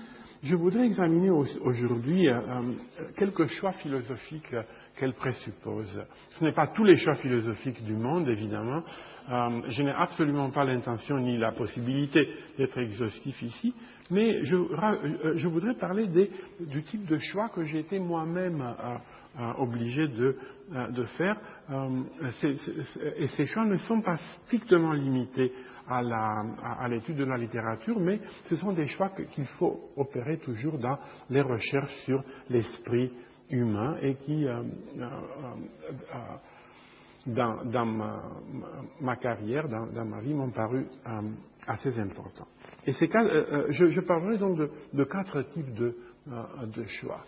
je 0.42 0.54
voudrais 0.54 0.86
examiner 0.86 1.30
aujourd'hui 1.30 2.28
quelques 3.16 3.46
choix 3.46 3.72
philosophiques 3.72 4.54
qu'elle 4.96 5.14
présuppose. 5.14 6.04
Ce 6.30 6.44
n'est 6.44 6.52
pas 6.52 6.68
tous 6.68 6.84
les 6.84 6.98
choix 6.98 7.14
philosophiques 7.14 7.82
du 7.84 7.94
monde, 7.94 8.28
évidemment. 8.28 8.82
Euh, 9.28 9.60
je 9.68 9.82
n'ai 9.82 9.90
absolument 9.90 10.50
pas 10.50 10.64
l'intention 10.64 11.18
ni 11.18 11.36
la 11.36 11.50
possibilité 11.50 12.28
d'être 12.56 12.78
exhaustif 12.78 13.40
ici, 13.42 13.74
mais 14.10 14.42
je, 14.44 14.56
euh, 14.56 15.48
voudrais 15.48 15.74
parler 15.74 16.06
du 16.60 16.82
type 16.84 17.06
de 17.06 17.18
choix 17.18 17.48
que 17.48 17.64
j'ai 17.64 17.80
été 17.80 17.98
moi-même 17.98 18.62
euh, 18.62 19.52
obligé 19.58 20.06
de, 20.06 20.36
faire. 21.18 21.36
et 23.18 23.26
ces 23.28 23.46
choix 23.46 23.64
ne 23.64 23.76
sont 23.78 24.00
pas 24.00 24.16
strictement 24.44 24.92
limités 24.92 25.52
à 25.88 26.88
l'étude 26.88 27.16
de 27.16 27.24
la 27.24 27.36
littérature, 27.36 27.98
mais 27.98 28.20
ce 28.44 28.56
sont 28.56 28.72
des 28.72 28.86
choix 28.86 29.10
qu'il 29.10 29.46
faut 29.58 29.90
opérer 29.96 30.38
toujours 30.38 30.78
dans 30.78 30.98
les 31.30 31.42
recherches 31.42 31.94
sur 32.04 32.22
l'esprit 32.48 33.12
humain 33.50 33.96
et 34.02 34.14
qui, 34.14 34.46
dans, 37.26 37.86
ma, 39.00 39.16
carrière, 39.16 39.68
dans, 39.68 40.04
ma 40.04 40.20
vie, 40.20 40.34
m'ont 40.34 40.50
paru 40.50 40.86
assez 41.66 41.98
importants. 41.98 42.48
Et 42.86 42.92
ces 42.92 43.08
cas, 43.08 43.24
je, 43.68 44.00
parlerai 44.00 44.38
donc 44.38 44.58
de, 44.92 45.04
quatre 45.04 45.42
types 45.52 45.74
de, 45.74 45.94
choix. 47.00 47.24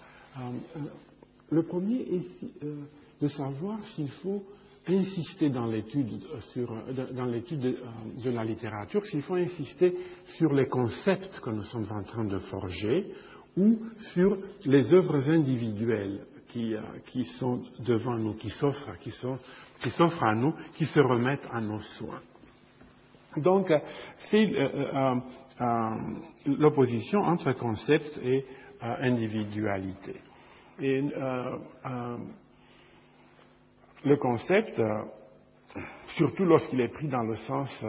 le 1.50 1.62
premier 1.64 2.00
est 2.00 3.20
de 3.20 3.28
savoir 3.28 3.78
s'il 3.94 4.10
faut 4.22 4.44
insister 4.86 5.50
dans 5.50 5.66
l'étude 5.66 6.22
sur 6.52 6.72
dans 7.12 7.26
l'étude 7.26 7.60
de, 7.60 7.78
de, 8.24 8.30
la 8.30 8.44
littérature, 8.44 9.04
s'il 9.04 9.22
faut 9.22 9.34
insister 9.34 9.94
sur 10.38 10.52
les 10.54 10.66
concepts 10.66 11.40
que 11.40 11.50
nous 11.50 11.64
sommes 11.64 11.88
en 11.90 12.02
train 12.02 12.24
de 12.24 12.38
forger 12.38 13.12
ou 13.56 13.78
sur 14.14 14.38
les 14.64 14.94
œuvres 14.94 15.28
individuelles 15.28 16.24
qui, 16.48 16.74
euh, 16.74 16.80
qui 17.06 17.24
sont 17.38 17.62
devant 17.80 18.16
nous, 18.16 18.34
qui 18.34 18.50
s'offrent, 18.50 18.98
qui, 19.00 19.12
qui 19.80 19.90
s'offrent 19.90 20.24
à 20.24 20.34
nous, 20.34 20.54
qui 20.74 20.84
se 20.86 21.00
remettent 21.00 21.46
à 21.52 21.60
nos 21.60 21.80
soins. 21.80 22.20
Donc, 23.36 23.72
c'est 24.30 24.52
euh, 24.54 25.14
euh, 25.60 25.90
l'opposition 26.46 27.20
entre 27.20 27.52
concept 27.52 28.18
et 28.22 28.44
individualité. 28.80 30.14
Et 30.80 31.02
le 34.04 34.16
concept, 34.16 34.80
surtout 36.16 36.44
lorsqu'il 36.44 36.80
est 36.80 36.88
pris 36.88 37.08
dans 37.08 37.24
le 37.24 37.34
sens 37.34 37.84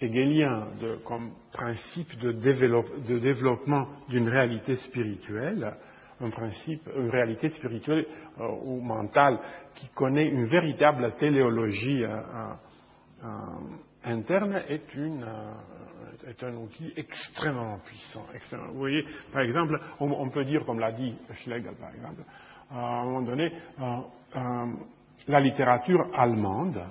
hegelien 0.00 0.68
comme 1.04 1.32
principe 1.52 2.16
de, 2.18 2.32
développement 2.32 3.88
d'une 4.08 4.28
réalité 4.28 4.76
spirituelle, 4.76 5.74
un 6.20 6.30
principe, 6.30 6.88
une 6.96 7.10
réalité 7.10 7.48
spirituelle 7.50 8.06
euh, 8.38 8.48
ou 8.64 8.80
mentale 8.80 9.38
qui 9.74 9.88
connaît 9.90 10.28
une 10.28 10.46
véritable 10.46 11.14
téléologie 11.16 12.04
euh, 12.04 12.20
euh, 13.24 13.28
interne 14.04 14.62
est, 14.68 14.82
un 16.42 16.54
outil 16.56 16.92
extrêmement 16.96 17.78
puissant. 17.78 18.24
Vous 18.72 18.78
voyez, 18.78 19.04
par 19.32 19.42
exemple, 19.42 19.78
on, 20.00 20.28
peut 20.30 20.44
dire, 20.44 20.64
comme 20.64 20.80
l'a 20.80 20.92
dit 20.92 21.14
Schlegel, 21.42 21.74
par 21.74 21.94
exemple, 21.94 22.22
à 22.70 23.00
un 23.00 23.04
moment 23.04 23.22
donné, 23.22 23.52
la 25.28 25.40
littérature 25.40 26.06
allemande 26.14 26.82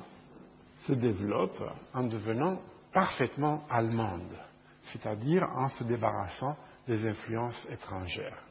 se 0.81 0.93
développe 0.93 1.61
en 1.93 2.03
devenant 2.03 2.59
parfaitement 2.93 3.63
allemande, 3.69 4.35
c'est-à-dire 4.85 5.47
en 5.55 5.69
se 5.69 5.83
débarrassant 5.83 6.55
des 6.89 7.07
influences 7.07 7.67
étrangères. 7.71 8.43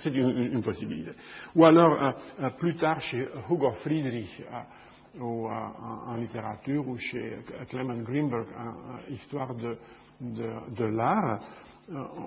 C'est 0.00 0.14
une, 0.14 0.62
possibilité. 0.62 1.10
Ou 1.54 1.64
alors, 1.64 1.92
euh, 1.92 2.12
euh, 2.40 2.50
plus 2.50 2.76
tard, 2.76 3.00
chez 3.00 3.26
Hugo 3.50 3.72
Friedrich, 3.82 4.42
euh, 4.42 5.20
en, 5.20 6.16
littérature, 6.16 6.86
ou 6.86 6.96
chez 6.98 7.38
Clement 7.68 8.02
Greenberg, 8.02 8.46
en, 8.56 9.12
histoire 9.12 9.54
de, 9.54 9.76
de 10.20 10.84
l'art, 10.84 11.40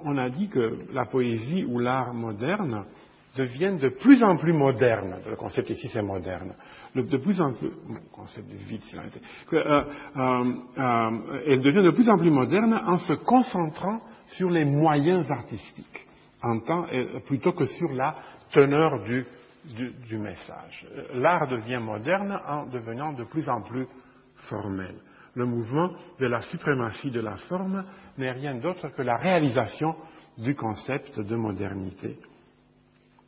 on 0.04 0.17
a 0.17 0.30
dit 0.30 0.49
que 0.49 0.88
la 0.91 1.06
poésie 1.06 1.63
ou 1.63 1.80
l'art 1.80 2.13
moderne 2.13 2.86
deviennent 3.36 3.80
de 3.80 3.89
plus 3.89 4.23
en 4.23 4.38
plus 4.38 4.54
modernes. 4.54 5.15
Le 5.28 5.36
concept 5.36 5.69
ici, 5.69 5.89
c'est 5.91 6.02
moderne. 6.02 6.54
de 6.95 7.17
plus 7.17 7.39
en 7.41 7.54
plus, 7.54 7.69
le 7.69 7.99
concept 8.12 8.47
du 8.47 8.58
vide. 8.58 8.82
Euh, 9.54 9.84
euh, 10.15 10.54
euh, 10.78 11.41
elle 11.47 11.62
devient 11.62 11.84
de 11.84 11.91
plus 11.91 12.10
en 12.10 12.17
plus 12.17 12.30
moderne 12.30 12.73
en 12.73 12.97
se 12.99 13.13
concentrant 13.13 14.02
sur 14.38 14.50
les 14.50 14.65
moyens 14.65 15.30
artistiques, 15.32 16.08
temps, 16.41 16.86
plutôt 17.26 17.54
que 17.54 17.65
sur 17.65 17.91
la 17.93 18.15
teneur 18.52 19.04
du, 19.04 19.26
message. 20.17 20.86
L'art 21.13 21.48
devient 21.48 21.80
moderne 21.82 22.39
en 22.48 22.65
devenant 22.65 23.13
de 23.13 23.24
plus 23.24 23.48
en 23.50 23.62
plus 23.62 23.88
formel. 24.50 24.96
Le 25.36 25.46
mouvement 25.46 25.89
de 26.19 26.28
la 26.28 26.41
suprématie 26.41 27.12
de 27.12 27.22
la 27.22 27.36
forme 27.48 27.84
n'est 28.17 28.32
rien 28.32 28.56
d'autre 28.56 28.89
que 28.89 29.02
la 29.02 29.17
réalisation 29.17 29.96
du 30.38 30.56
concept 30.56 31.19
de 31.19 31.36
modernité 31.36 32.17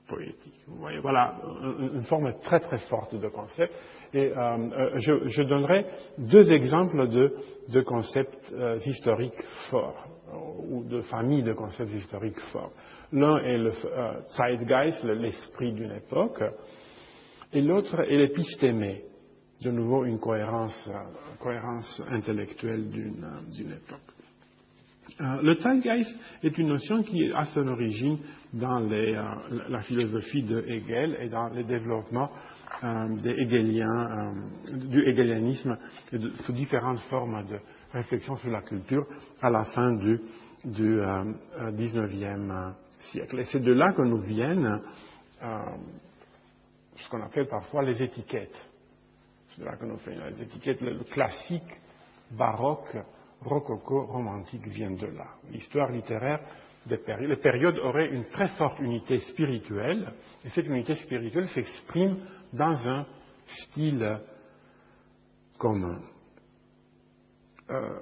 poétique. 0.07 0.65
Voilà 1.01 1.35
une 1.93 2.03
forme 2.03 2.33
très 2.43 2.59
très 2.59 2.77
forte 2.89 3.15
de 3.15 3.27
concept. 3.27 3.73
Et 4.13 4.31
euh, 4.31 4.37
euh, 4.37 4.99
je, 5.27 5.41
donnerai 5.43 5.85
deux 6.17 6.51
exemples 6.51 7.07
de, 7.09 7.81
concepts 7.81 8.53
euh, 8.53 8.77
historiques 8.85 9.43
forts, 9.69 10.07
ou 10.69 10.83
de 10.83 11.01
familles 11.01 11.43
de 11.43 11.53
concepts 11.53 11.93
historiques 11.93 12.39
forts. 12.51 12.71
L'un 13.11 13.37
est 13.37 13.57
le 13.57 13.71
Zeitgeist, 14.35 15.03
l'esprit 15.03 15.73
d'une 15.73 15.91
époque, 15.91 16.43
et 17.53 17.61
l'autre 17.61 18.01
est 18.01 18.17
l'épistémé, 18.17 19.03
de 19.61 19.71
nouveau 19.71 20.05
une 20.05 20.19
cohérence, 20.19 20.89
cohérence 21.39 22.01
intellectuelle 22.09 22.89
d'une 22.89 23.71
époque. 23.71 24.15
Euh, 25.21 25.41
le 25.43 25.55
Zeitgeist 25.55 26.13
est 26.43 26.57
une 26.57 26.67
notion 26.67 27.03
qui 27.03 27.31
a 27.31 27.45
son 27.45 27.67
origine 27.67 28.17
dans 28.53 28.81
euh, 28.91 29.23
la 29.69 29.81
philosophie 29.81 30.43
de 30.43 30.61
Hegel 30.67 31.17
et 31.21 31.29
dans 31.29 31.47
le 31.49 31.63
développement 31.63 32.29
euh, 32.83 33.07
du 34.73 35.01
hegelianisme 35.07 35.77
sous 36.41 36.51
différentes 36.51 36.99
formes 37.09 37.45
de 37.47 37.59
réflexion 37.95 38.35
sur 38.37 38.51
la 38.51 38.61
culture 38.61 39.05
à 39.41 39.49
la 39.49 39.63
fin 39.65 39.93
du, 39.93 40.21
du 40.63 41.01
XIXe 41.73 42.75
siècle. 43.11 43.39
Et 43.39 43.43
c'est 43.45 43.59
de 43.59 43.73
là 43.73 43.93
que 43.93 44.01
nous 44.01 44.19
viennent 44.19 44.81
ce 45.41 47.09
qu'on 47.09 47.21
appelle 47.21 47.47
parfois 47.47 47.83
les 47.83 48.01
étiquettes. 48.01 48.69
C'est 49.49 49.61
de 49.61 49.65
là 49.65 49.75
que 49.75 49.85
nous 49.85 49.97
viennent 49.97 50.35
les 50.35 50.41
étiquettes, 50.41 50.81
le 50.81 51.03
classique 51.03 51.63
baroque 52.31 52.95
rococo 53.41 54.05
romantique 54.05 54.67
vient 54.67 54.91
de 54.91 55.07
là. 55.07 55.27
L'histoire 55.51 55.91
littéraire 55.91 56.39
des 56.85 56.97
périodes, 56.97 57.29
les 57.29 57.37
périodes 57.37 57.77
auraient 57.79 58.09
une 58.09 58.25
très 58.25 58.47
forte 58.49 58.79
unité 58.79 59.19
spirituelle, 59.19 60.11
et 60.43 60.49
cette 60.49 60.67
unité 60.67 60.95
spirituelle 60.95 61.47
s'exprime 61.49 62.17
dans 62.53 62.87
un 62.87 63.05
style 63.45 64.19
commun. 65.57 65.99
Euh, 67.69 67.99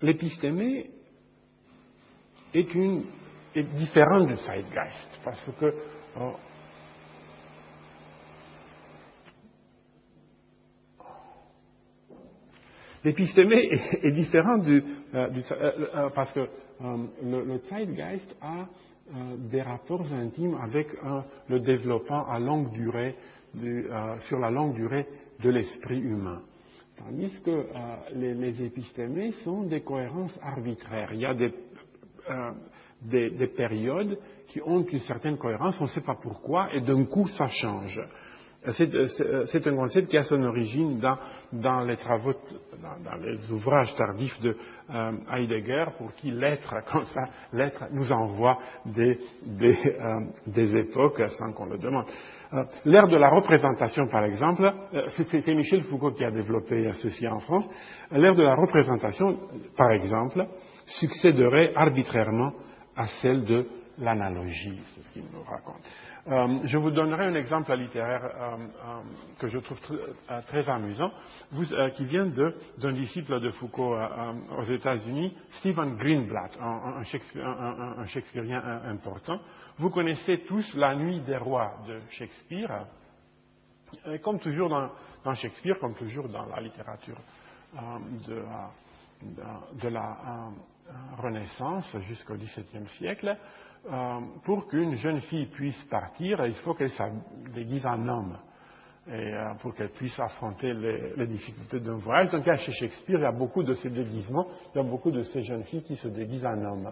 l'épistémé 0.00 0.90
est, 2.52 2.74
une, 2.74 3.04
est 3.54 3.62
différent 3.62 4.24
du 4.24 4.36
zeitgeist, 4.36 5.20
parce 5.24 5.50
que 5.58 5.66
euh, 5.66 6.30
L'épistémé 13.04 13.68
est, 14.02 14.12
différent 14.12 14.58
du, 14.58 14.80
euh, 15.14 15.28
euh, 15.50 16.08
parce 16.14 16.32
que 16.32 16.48
le, 16.80 17.58
Zeitgeist 17.68 18.36
a 18.40 18.68
des 19.50 19.60
rapports 19.60 20.06
intimes 20.12 20.56
avec 20.62 20.86
le 21.48 21.58
développement 21.58 22.28
à 22.28 22.38
longue 22.38 22.70
durée 22.70 23.16
sur 24.28 24.38
la 24.38 24.50
longue 24.52 24.74
durée 24.74 25.06
de 25.42 25.50
l'esprit 25.50 25.98
humain. 25.98 26.42
Tandis 26.96 27.40
que 27.42 27.66
les, 28.14 28.34
les, 28.34 28.62
épistémés 28.64 29.32
sont 29.44 29.62
des 29.64 29.80
cohérences 29.80 30.38
arbitraires. 30.42 31.12
Il 31.12 31.20
y 31.20 31.26
a 31.26 31.34
des, 31.34 31.52
des, 33.30 33.46
périodes 33.48 34.18
qui 34.48 34.60
ont 34.62 34.84
une 34.84 35.00
certaine 35.00 35.38
cohérence, 35.38 35.80
on 35.80 35.84
ne 35.84 35.88
sait 35.88 36.02
pas 36.02 36.18
pourquoi, 36.20 36.72
et 36.74 36.80
d'un 36.80 37.04
coup 37.04 37.26
ça 37.26 37.48
change. 37.48 38.00
C'est 38.70 39.66
un 39.66 39.74
concept 39.74 40.08
qui 40.08 40.16
a 40.16 40.22
son 40.22 40.40
origine 40.44 41.00
dans, 41.52 41.80
les 41.80 41.96
travaux, 41.96 42.34
dans, 42.80 43.16
les 43.16 43.50
ouvrages 43.50 43.92
tardifs 43.96 44.40
de 44.40 44.56
Heidegger, 45.32 45.86
pour 45.98 46.14
qui 46.14 46.30
l'être, 46.30 46.72
comme 46.92 47.06
ça, 47.06 47.22
l'être 47.52 47.88
nous 47.90 48.12
envoie 48.12 48.58
des, 48.86 49.18
des, 50.46 50.76
époques 50.76 51.22
sans 51.38 51.52
qu'on 51.52 51.66
le 51.66 51.78
demande. 51.78 52.06
L'ère 52.84 53.08
de 53.08 53.16
la 53.16 53.30
représentation, 53.30 54.08
par 54.08 54.24
exemple, 54.24 54.70
c'est 55.16 55.54
Michel 55.54 55.82
Foucault 55.84 56.12
qui 56.12 56.24
a 56.24 56.30
développé 56.30 56.90
ceci 57.00 57.26
en 57.26 57.40
France. 57.40 57.68
L'ère 58.10 58.34
de 58.34 58.42
la 58.42 58.54
représentation, 58.54 59.38
par 59.76 59.90
exemple, 59.92 60.46
succéderait 60.84 61.72
arbitrairement 61.74 62.52
à 62.94 63.06
celle 63.22 63.44
de 63.44 63.66
l'analogie, 63.98 64.80
c'est 64.94 65.02
ce 65.02 65.10
qu'il 65.12 65.24
nous 65.32 65.42
raconte. 65.42 65.82
Euh, 66.28 66.60
je 66.64 66.78
vous 66.78 66.92
donnerai 66.92 67.24
un 67.24 67.34
exemple 67.34 67.74
littéraire 67.74 68.24
euh, 68.24 68.56
euh, 68.56 69.00
que 69.40 69.48
je 69.48 69.58
trouve 69.58 69.78
très 70.46 70.68
amusant, 70.68 71.10
qui 71.96 72.04
vient 72.04 72.26
d'un 72.26 72.92
disciple 72.92 73.40
de 73.40 73.50
Foucault 73.50 73.96
aux 74.56 74.64
États-Unis, 74.64 75.36
Stephen 75.58 75.96
Greenblatt, 75.96 76.52
un, 76.60 77.02
Shakespearean 78.06 78.62
important. 78.88 79.40
Vous 79.78 79.90
connaissez 79.90 80.44
tous 80.46 80.74
La 80.76 80.94
Nuit 80.94 81.20
des 81.22 81.36
Rois 81.36 81.78
de 81.88 81.98
Shakespeare. 82.10 82.86
Comme 84.22 84.38
toujours 84.38 84.68
dans, 84.68 85.34
Shakespeare, 85.34 85.78
comme 85.80 85.94
toujours 85.94 86.28
dans 86.28 86.46
la 86.46 86.60
littérature 86.60 87.18
de, 88.28 88.42
de, 89.74 89.88
la 89.88 90.50
Renaissance 91.18 91.96
jusqu'au 92.02 92.36
XVIIe 92.36 92.88
siècle, 92.96 93.36
euh, 93.90 94.20
pour 94.44 94.68
qu'une 94.68 94.94
jeune 94.96 95.20
fille 95.22 95.46
puisse 95.46 95.82
partir, 95.84 96.44
il 96.46 96.54
faut 96.56 96.74
qu'elle 96.74 96.90
se 96.90 97.02
déguise 97.54 97.86
en 97.86 98.08
homme. 98.08 98.36
Euh, 99.08 99.54
pour 99.60 99.74
qu'elle 99.74 99.88
puisse 99.88 100.16
affronter 100.20 100.72
les, 100.72 101.26
difficultés 101.26 101.80
d'un 101.80 101.96
voyage. 101.96 102.30
Donc, 102.30 102.44
chez 102.44 102.70
Shakespeare, 102.70 103.18
il 103.18 103.22
y 103.22 103.24
a 103.24 103.32
beaucoup 103.32 103.64
de 103.64 103.74
ces 103.74 103.90
déguisements, 103.90 104.46
il 104.72 104.78
y 104.78 104.80
a 104.80 104.84
beaucoup 104.88 105.10
de 105.10 105.24
ces 105.24 105.42
jeunes 105.42 105.64
filles 105.64 105.82
qui 105.82 105.96
se 105.96 106.06
déguisent 106.06 106.46
en 106.46 106.64
homme. 106.64 106.88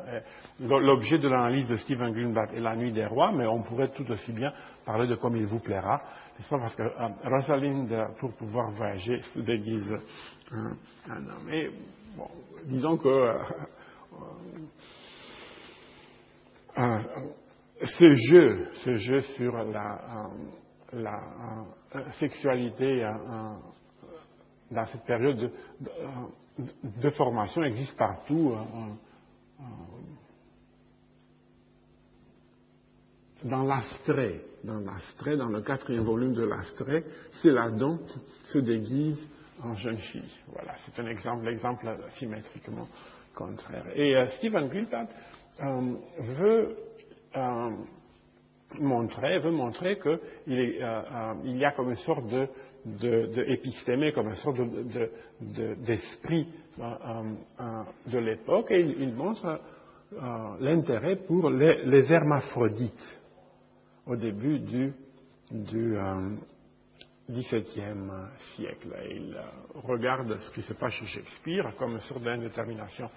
L'objet 0.59 1.19
de 1.19 1.29
l'analyse 1.29 1.69
de 1.69 1.77
Stephen 1.77 2.13
Greenblatt 2.13 2.53
est 2.53 2.59
la 2.59 2.75
nuit 2.75 2.91
des 2.91 3.07
rois, 3.07 3.31
mais 3.31 3.47
on 3.47 3.63
pourrait 3.63 3.93
tout 3.93 4.11
aussi 4.11 4.33
bien 4.33 4.53
parler 4.85 5.07
de 5.07 5.15
comme 5.15 5.37
il 5.37 5.47
vous 5.47 5.61
plaira, 5.61 6.03
n'est-ce 6.37 6.51
pas 6.51 6.59
Parce 6.59 6.75
que 6.75 6.83
euh, 6.83 7.09
Rosalind, 7.23 8.09
pour 8.19 8.33
pouvoir 8.33 8.73
voyager, 8.73 9.21
se 9.33 9.39
déguise 9.39 9.95
en 10.53 11.15
homme. 11.15 11.49
Et 11.53 11.71
disons 12.67 12.97
que 12.97 13.37
euh, 16.79 16.99
ce 17.99 18.15
jeu, 18.15 18.69
ce 18.85 18.97
jeu 18.97 19.21
sur 19.21 19.53
la, 19.53 20.31
euh, 20.95 22.13
sexualité 22.19 23.05
euh, 23.05 23.13
dans 24.71 24.87
cette 24.87 25.05
période 25.05 25.53
de, 26.59 27.11
formation 27.11 27.63
existe 27.65 27.97
partout. 27.97 28.55
dans 33.43 33.63
l'astrait, 33.63 34.43
dans 34.63 34.81
l'astrait, 34.81 35.37
dans 35.37 35.49
le 35.49 35.63
quatrième 35.63 36.05
volume 36.05 36.35
de 36.35 36.45
l'astrait, 36.45 37.05
c'est 37.41 37.53
là 37.53 37.71
donc 37.71 38.01
se 38.45 38.59
déguise 38.59 39.19
en 39.63 39.75
jeune 39.77 39.97
fille. 39.97 40.39
Voilà, 40.49 40.75
c'est 40.85 41.01
un 41.01 41.07
exemple, 41.07 41.47
l'exemple 41.47 41.97
symétriquement 42.19 42.87
contraire. 43.35 43.87
Et 43.95 44.15
Stephen 44.37 44.69
Greenblatt 44.69 45.09
euh, 45.63 45.95
veut 46.19 46.77
euh, 47.37 47.71
montrer, 48.79 49.39
veut 49.41 49.51
montrer 49.51 49.99
qu'il 49.99 50.19
euh, 50.59 51.35
y 51.45 51.65
a 51.65 51.73
comme 51.73 51.91
une 51.91 51.97
sorte 51.97 52.27
de, 52.29 52.49
de, 52.87 54.11
comme 54.15 54.29
une 54.29 54.35
sorte 54.37 54.59
d'esprit 55.85 56.47
de, 56.79 58.19
l'époque, 58.19 58.71
et 58.71 58.81
il, 58.81 59.13
montre 59.15 59.61
l'intérêt 60.61 61.17
pour 61.17 61.51
les, 61.51 62.13
hermaphrodites 62.13 63.21
au 64.07 64.17
début 64.17 64.61
du, 64.61 64.93
du 65.51 65.97
XVIIe 67.31 68.11
siècle. 68.57 68.95
Il 69.11 69.37
regarde 69.75 70.39
ce 70.39 70.51
qui 70.53 70.63
se 70.63 70.73
passe 70.75 70.93
chez 70.95 71.07
Shakespeare 71.07 71.75
comme 71.77 71.93
une 71.93 72.01
sorte 72.01 72.23
d'indétermination 72.23 73.11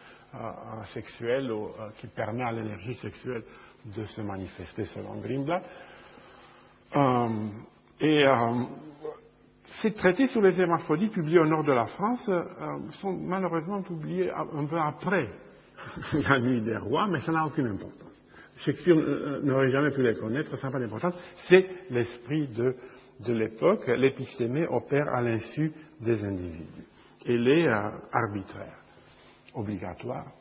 sexuelle 0.94 1.52
ou, 1.52 1.68
euh, 1.68 1.90
qui 2.00 2.08
permet 2.08 2.44
à 2.44 2.52
l'énergie 2.52 2.96
sexuelle 2.96 3.44
de 3.86 4.04
se 4.04 4.22
manifester 4.22 4.86
selon 4.86 5.20
Greenblatt. 5.20 5.64
Euh, 6.96 7.30
et 8.00 8.26
euh, 8.26 8.64
ces 9.82 9.94
traités 9.94 10.28
sur 10.28 10.42
les 10.42 10.60
hermaphrodites 10.60 11.14
publiés 11.14 11.40
au 11.40 11.46
nord 11.46 11.64
de 11.64 11.72
la 11.72 11.86
France 11.86 12.30
sont 13.02 13.14
malheureusement 13.14 13.82
publiés 13.82 14.32
un 14.32 14.66
peu 14.66 14.78
après 14.80 15.30
la 16.14 16.40
nuit 16.40 16.62
des 16.62 16.78
rois, 16.78 17.08
mais 17.08 17.20
ça 17.22 17.32
n'a 17.32 17.46
aucune 17.46 17.68
importance. 17.68 18.00
Shakespeare 18.58 18.96
n'aurait 19.44 19.72
jamais 19.72 19.90
pu 19.92 20.04
les 20.04 20.14
connaître, 20.14 20.56
ça 20.58 20.68
n'a 20.68 20.72
pas 20.72 20.80
d'importance. 20.80 21.16
C'est 21.50 21.68
l'esprit 21.90 22.48
de, 22.50 22.76
de 23.26 23.34
l'époque. 23.34 23.88
L'épistémé 23.88 24.68
opère 24.68 25.08
à 25.12 25.22
l'insu 25.22 25.72
des 26.00 26.24
individus. 26.24 26.86
Elle 27.26 27.48
est 27.48 27.68
arbitraire 28.12 28.83
obligatoire, 29.54 30.32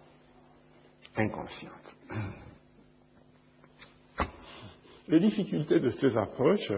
inconsciente. 1.17 1.97
Les 5.09 5.21
difficultés 5.21 5.81
de 5.81 5.91
ces 5.91 6.17
approches, 6.17 6.73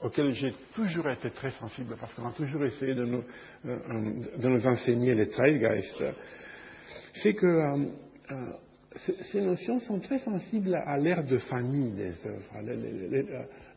auxquelles 0.00 0.32
j'ai 0.34 0.54
toujours 0.74 1.08
été 1.08 1.30
très 1.30 1.50
sensible, 1.52 1.96
parce 1.98 2.12
qu'on 2.14 2.28
a 2.28 2.32
toujours 2.32 2.64
essayé 2.64 2.94
de 2.94 3.04
nous, 3.04 3.24
euh, 3.66 4.66
enseigner 4.66 5.14
les 5.14 5.26
Zeitgeist, 5.26 6.04
c'est 7.14 7.34
que 7.34 7.46
euh, 7.46 7.86
euh, 8.30 8.52
ces 9.32 9.40
notions 9.40 9.80
sont 9.80 9.98
très 10.00 10.18
sensibles 10.18 10.74
à 10.74 10.98
l'ère 10.98 11.24
de 11.24 11.38
famille 11.38 11.92
des 11.92 12.14
œuvres. 12.26 12.60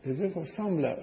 Les, 0.04 0.20
œuvres 0.22 0.44
semblent 0.56 0.96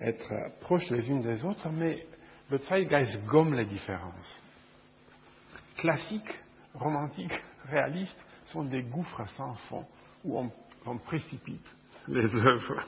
être 0.00 0.34
proches 0.60 0.90
les 0.90 1.08
unes 1.08 1.22
des 1.22 1.44
autres, 1.44 1.68
mais 1.70 2.04
le 2.50 2.58
Zeitgeist 2.58 3.24
gomme 3.26 3.54
les 3.54 3.66
différences 3.66 4.42
classiques, 5.78 6.34
romantiques, 6.74 7.42
réalistes, 7.70 8.18
sont 8.46 8.64
des 8.64 8.82
gouffres 8.82 9.26
sans 9.36 9.54
fond 9.68 9.86
où 10.24 10.38
on, 10.38 10.98
précipite 10.98 11.66
les 12.08 12.34
œuvres. 12.36 12.82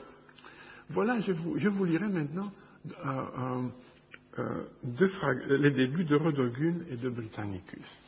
Voilà, 0.89 1.19
je 1.21 1.31
vous, 1.31 1.85
lirai 1.85 2.07
maintenant 2.07 2.51
euh, 3.05 3.69
euh, 4.39 4.65
euh, 5.23 5.57
les 5.59 5.71
débuts 5.71 6.03
de 6.03 6.15
Rodogune 6.15 6.85
et 6.89 6.97
de 6.97 7.09
Britannicus 7.09 8.01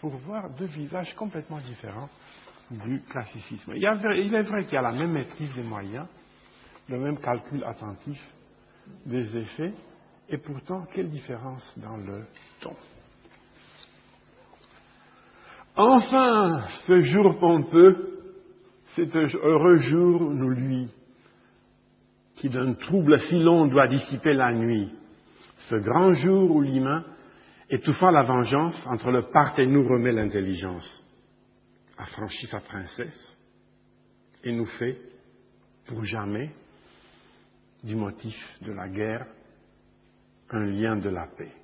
pour 0.00 0.16
voir 0.18 0.50
deux 0.50 0.66
visages 0.66 1.14
complètement 1.16 1.60
différents 1.60 2.08
du 2.70 3.00
classicisme. 3.10 3.72
il 3.74 3.84
est 3.84 4.42
vrai 4.42 4.64
qu'il 4.64 4.74
y 4.74 4.76
a 4.76 4.82
la 4.82 4.92
même 4.92 5.12
maîtrise 5.12 5.52
des 5.54 5.64
moyens, 5.64 6.06
le 6.88 6.98
même 6.98 7.18
calcul 7.18 7.64
attentif 7.64 8.20
des 9.04 9.36
effets, 9.36 9.74
et 10.28 10.38
pourtant, 10.38 10.86
quelle 10.92 11.10
différence 11.10 11.76
dans 11.78 11.96
le 11.96 12.24
ton? 12.60 12.76
Enfin, 15.82 16.62
ce 16.86 17.00
jour 17.04 17.38
pompeux, 17.38 18.20
cet 18.94 19.16
heureux 19.16 19.78
jour, 19.78 20.20
nous 20.20 20.50
lui, 20.50 20.90
qui 22.34 22.50
d'un 22.50 22.74
trouble 22.74 23.18
si 23.18 23.38
long 23.38 23.66
doit 23.66 23.88
dissiper 23.88 24.34
la 24.34 24.52
nuit, 24.52 24.92
ce 25.70 25.76
grand 25.76 26.12
jour 26.12 26.50
où 26.50 26.60
l'humain, 26.60 27.02
étouffant 27.70 28.10
la 28.10 28.24
vengeance, 28.24 28.76
entre 28.88 29.10
le 29.10 29.30
part 29.30 29.58
et 29.58 29.64
nous 29.64 29.88
remet 29.88 30.12
l'intelligence, 30.12 31.02
a 31.96 32.04
franchi 32.04 32.46
sa 32.48 32.60
princesse 32.60 33.38
et 34.44 34.52
nous 34.52 34.66
fait, 34.66 34.98
pour 35.86 36.04
jamais, 36.04 36.50
du 37.82 37.96
motif 37.96 38.36
de 38.60 38.72
la 38.72 38.86
guerre, 38.86 39.24
un 40.50 40.66
lien 40.66 40.96
de 40.96 41.08
la 41.08 41.26
paix. 41.26 41.54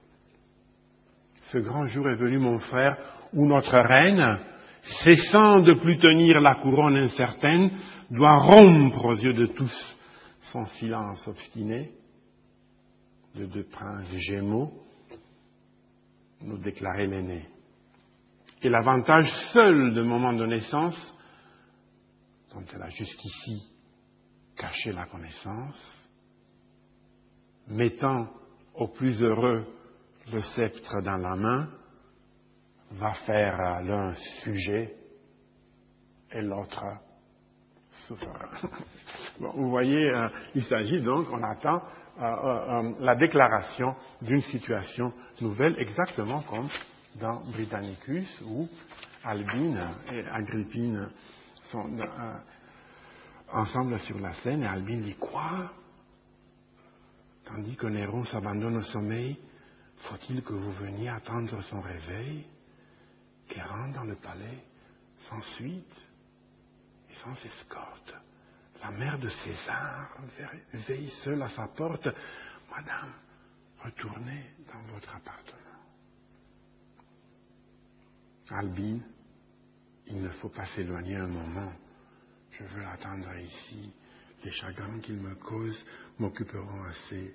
Ce 1.57 1.61
grand 1.62 1.87
jour 1.87 2.07
est 2.11 2.16
venu, 2.16 2.38
mon 2.38 2.59
frère, 2.59 2.99
où 3.33 3.47
notre 3.47 3.79
reine, 3.79 4.40
cessant 5.03 5.61
de 5.61 5.73
plus 5.73 5.97
tenir 5.97 6.38
la 6.38 6.57
couronne 6.57 6.99
incertaine, 6.99 7.71
doit 8.11 8.37
rompre 8.37 9.07
aux 9.07 9.14
yeux 9.14 9.33
de 9.33 9.47
tous 9.47 9.97
son 10.53 10.66
silence 10.66 11.27
obstiné, 11.27 11.92
de 13.37 13.47
deux 13.47 13.64
princes 13.64 14.14
gémeaux, 14.28 14.70
nous 16.43 16.59
déclarer 16.59 17.07
l'aîné. 17.07 17.49
Et 18.61 18.68
l'avantage 18.68 19.33
seul 19.55 19.95
de 19.95 20.03
moment 20.03 20.35
de 20.35 20.45
naissance, 20.45 21.14
dont 22.53 22.64
elle 22.74 22.83
a 22.83 22.91
jusqu'ici 22.91 23.72
caché 24.59 24.93
la 24.93 25.07
connaissance, 25.07 26.07
mettant 27.66 28.28
au 28.74 28.89
plus 28.89 29.22
heureux 29.22 29.64
le 30.33 30.41
sceptre 30.41 31.03
dans 31.03 31.16
la 31.16 31.37
main, 31.37 31.68
va 32.93 33.12
faire 33.12 33.83
l'un 33.83 34.14
sujet 34.43 34.95
et 36.33 36.43
l'autre 36.43 36.85
souffrira. 38.07 38.49
Bon, 39.39 39.51
vous 39.55 39.68
voyez, 39.68 40.11
il 40.55 40.64
s'agit 40.64 41.03
donc, 41.03 41.27
on 41.31 41.43
attend 41.43 41.83
la 42.18 43.14
déclaration 43.16 43.95
d'une 44.22 44.41
situation 44.41 45.12
nouvelle, 45.43 45.79
exactement 45.79 46.41
comme 46.43 46.68
dans 47.16 47.41
Britannicus, 47.53 48.43
où 48.47 48.66
Albine 49.22 49.91
et 50.12 50.24
Agrippine 50.29 51.11
sont 51.64 51.99
ensemble 53.53 53.99
sur 54.01 54.18
la 54.18 54.33
scène, 54.35 54.62
et 54.62 54.66
Albine 54.66 55.03
dit 55.03 55.16
quoi 55.16 55.70
Tandis 57.45 57.77
que 57.77 57.87
Néron 57.87 58.24
s'abandonne 58.24 58.79
au 58.79 58.83
sommeil, 58.83 59.39
faut-il 59.99 60.42
que 60.42 60.53
vous 60.53 60.72
veniez 60.72 61.09
attendre 61.09 61.61
son 61.62 61.80
réveil, 61.80 62.47
qu'il 63.49 63.62
rentre 63.62 63.94
dans 63.94 64.05
le 64.05 64.16
palais 64.16 64.64
sans 65.28 65.40
suite 65.57 66.07
et 67.11 67.14
sans 67.14 67.34
escorte? 67.44 68.14
La 68.82 68.90
mère 68.90 69.18
de 69.18 69.28
César 69.28 70.16
veille 70.72 71.11
seule 71.24 71.42
à 71.42 71.49
sa 71.51 71.66
porte. 71.68 72.09
Madame, 72.70 73.12
retournez 73.82 74.44
dans 74.72 74.92
votre 74.92 75.14
appartement. 75.14 75.57
Albine, 78.51 79.03
il 80.07 80.22
ne 80.22 80.28
faut 80.28 80.51
pas 80.51 80.66
s'éloigner 80.66 81.16
un 81.16 81.26
moment. 81.26 81.72
Je 82.53 82.64
veux 82.64 82.82
l'attendre 82.82 83.34
ici. 83.38 83.92
Les 84.44 84.53
chagrins 84.53 85.01
qu'il 85.01 85.16
me 85.16 85.34
cause 85.34 85.84
m'occuperont 86.18 86.84
assez 86.84 87.34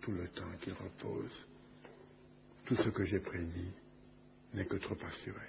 tout 0.00 0.12
le 0.12 0.28
temps 0.28 0.52
qu'il 0.60 0.74
repose. 0.74 1.46
Tout 2.74 2.82
ce 2.84 2.88
que 2.88 3.04
j'ai 3.04 3.20
prédit 3.20 3.70
n'est 4.54 4.64
que 4.64 4.76
trop 4.76 4.96
assuré. 5.06 5.46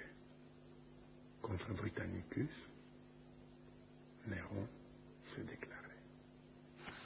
Contre 1.40 1.72
Britannicus, 1.72 2.50
Néron 4.26 4.68
s'est 5.34 5.44
déclaré. 5.44 5.72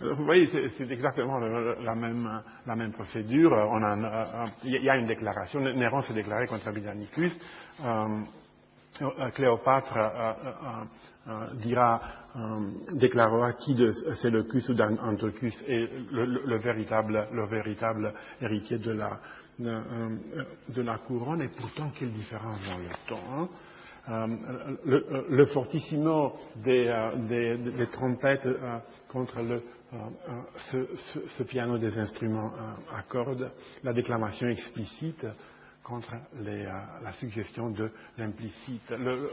Alors, 0.01 0.17
vous 0.17 0.25
voyez, 0.25 0.49
c'est 0.77 0.91
exactement 0.91 1.39
la 1.39 1.95
même, 1.95 2.43
la 2.67 2.75
même 2.75 2.91
procédure. 2.91 3.53
On 3.53 3.81
a, 3.81 4.49
il 4.65 4.83
y 4.83 4.91
a 4.91 4.97
une 4.97 5.07
déclaration. 5.07 5.61
Néron 5.61 6.03
s'est 6.03 6.15
déclaré 6.15 6.49
contre 6.49 6.69
Britannicus. 6.73 7.39
Euh, 7.85 8.21
euh, 9.01 9.31
Cléopâtre 9.31 9.97
euh, 11.29 11.55
dira, 11.55 12.01
déclarera 12.95 13.53
qui 13.53 13.77
de 13.77 13.93
Séleucus 14.21 14.69
ou 14.69 14.75
d'Antiochus 14.75 15.55
est 15.69 15.89
le, 16.11 16.57
véritable, 16.57 17.29
le 17.33 17.47
véritable 17.47 18.13
héritier 18.41 18.79
de 18.79 18.91
la, 18.91 19.21
de, 19.59 20.83
la 20.83 20.99
couronne, 20.99 21.43
et 21.43 21.49
pourtant 21.49 21.91
quelle 21.99 22.13
différence 22.13 22.61
dans 22.67 22.79
le 22.79 22.89
temps. 23.09 23.49
Hein. 24.09 24.29
le, 24.85 25.47
fortissimo 25.47 26.35
des, 26.57 26.93
des, 27.29 27.87
trompettes 27.89 28.49
contre 29.09 29.41
le, 29.43 29.63
ce, 30.71 31.43
piano 31.43 31.79
des 31.79 31.99
instruments 31.99 32.53
à 32.95 33.03
cordes, 33.03 33.51
la 33.83 33.93
déclamation 33.93 34.49
explicite 34.49 35.27
contre 35.89 36.15
euh, 36.37 36.71
la 37.03 37.13
suggestion 37.13 37.71
de 37.71 37.91
l'implicite. 38.19 38.91
Euh, 38.93 39.29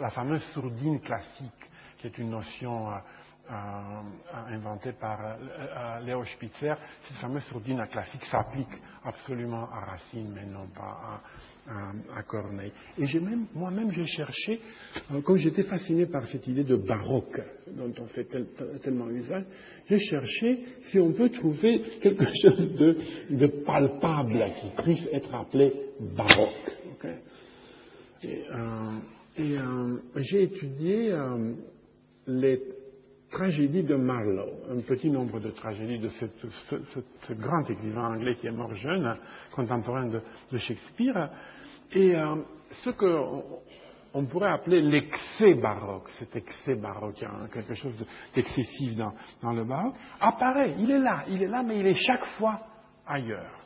la 0.00 0.10
fameuse 0.10 0.42
sourdine 0.54 1.00
classique, 1.00 1.70
qui 1.98 2.06
est 2.06 2.18
une 2.18 2.30
notion 2.30 2.90
euh, 2.90 2.94
inventée 4.48 4.92
par 4.92 5.36
Léo 6.04 6.24
Spitzer, 6.24 6.74
cette 7.02 7.16
fameuse 7.18 7.42
sourdine 7.44 7.84
classique 7.90 8.24
s'applique 8.24 8.68
absolument 9.04 9.68
à 9.70 9.80
Racine, 9.90 10.30
mais 10.34 10.46
non 10.46 10.66
pas 10.74 11.22
à, 12.16 12.22
Corneille. 12.24 12.72
Et 12.98 13.06
j'ai 13.06 13.20
même, 13.20 13.46
moi-même, 13.54 13.90
j'ai 13.92 14.06
cherché, 14.06 14.60
euh, 15.12 15.20
comme 15.20 15.36
j'étais 15.36 15.62
fasciné 15.62 16.06
par 16.06 16.26
cette 16.26 16.46
idée 16.46 16.64
de 16.64 16.76
baroque 16.76 17.40
dont 17.68 17.92
on 18.00 18.06
fait 18.06 18.26
tellement 18.82 19.08
usage, 19.10 19.44
j'ai 19.88 19.98
cherché 19.98 20.64
si 20.90 20.98
on 20.98 21.12
peut 21.12 21.30
trouver 21.30 21.80
quelque 22.02 22.24
chose 22.42 22.74
de, 23.30 23.46
palpable 23.64 24.44
qui 24.60 24.82
puisse 24.82 25.08
être 25.12 25.34
appelé 25.34 25.72
baroque. 26.00 26.76
Et, 28.22 28.44
euh, 28.52 28.98
euh, 29.38 29.98
j'ai 30.16 30.42
étudié 30.42 31.16
les 32.26 32.60
tragédies 33.30 33.84
de 33.84 33.94
Marlowe, 33.94 34.64
un 34.70 34.80
petit 34.80 35.10
nombre 35.10 35.40
de 35.40 35.50
tragédies 35.50 35.98
de 35.98 36.08
ce, 36.08 37.32
grand 37.34 37.68
écrivain 37.70 38.14
anglais 38.14 38.34
qui 38.36 38.46
est 38.46 38.52
mort 38.52 38.74
jeune, 38.74 39.16
contemporain 39.54 40.06
de 40.06 40.58
Shakespeare, 40.58 41.30
et 41.92 42.14
euh, 42.14 42.36
ce 42.84 42.90
qu'on 42.90 44.24
pourrait 44.26 44.50
appeler 44.50 44.80
l'excès 44.80 45.54
baroque, 45.54 46.08
cet 46.18 46.36
excès 46.36 46.76
baroque, 46.76 47.22
hein, 47.22 47.48
quelque 47.52 47.74
chose 47.74 47.96
d'excessif 48.34 48.96
dans, 48.96 49.12
dans, 49.42 49.52
le 49.52 49.64
baroque, 49.64 49.94
apparaît, 50.20 50.74
il 50.78 50.90
est 50.90 50.98
là, 50.98 51.24
il 51.28 51.42
est 51.42 51.48
là, 51.48 51.62
mais 51.62 51.80
il 51.80 51.86
est 51.86 51.96
chaque 51.96 52.24
fois 52.38 52.60
ailleurs. 53.06 53.58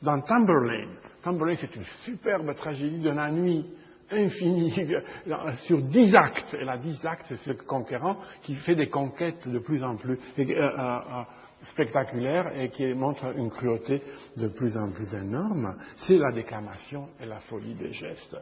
Dans 0.00 0.20
Tamberlane, 0.20 0.96
Tamberlane 1.22 1.56
c'est 1.60 1.74
une 1.74 1.84
superbe 2.04 2.54
tragédie 2.54 3.00
de 3.00 3.10
la 3.10 3.30
nuit, 3.30 3.66
infinie, 4.12 4.72
sur 5.66 5.82
dix 5.82 6.14
actes. 6.14 6.54
Et 6.60 6.64
là, 6.64 6.76
dix 6.78 7.04
actes, 7.04 7.26
c'est 7.28 7.36
ce 7.36 7.52
conquérant 7.52 8.16
qui 8.42 8.54
fait 8.56 8.74
des 8.74 8.88
conquêtes 8.88 9.48
de 9.48 9.58
plus 9.58 9.82
en 9.82 9.96
plus. 9.96 10.18
Euh, 10.38 10.44
euh, 10.48 11.22
spectaculaire 11.70 12.58
et 12.58 12.70
qui 12.70 12.86
montre 12.94 13.24
une 13.36 13.50
cruauté 13.50 14.02
de 14.36 14.48
plus 14.48 14.76
en 14.76 14.90
plus 14.90 15.12
énorme, 15.14 15.76
c'est 16.06 16.16
la 16.16 16.32
déclamation 16.32 17.08
et 17.20 17.26
la 17.26 17.38
folie 17.40 17.74
des 17.74 17.92
gestes. 17.92 18.36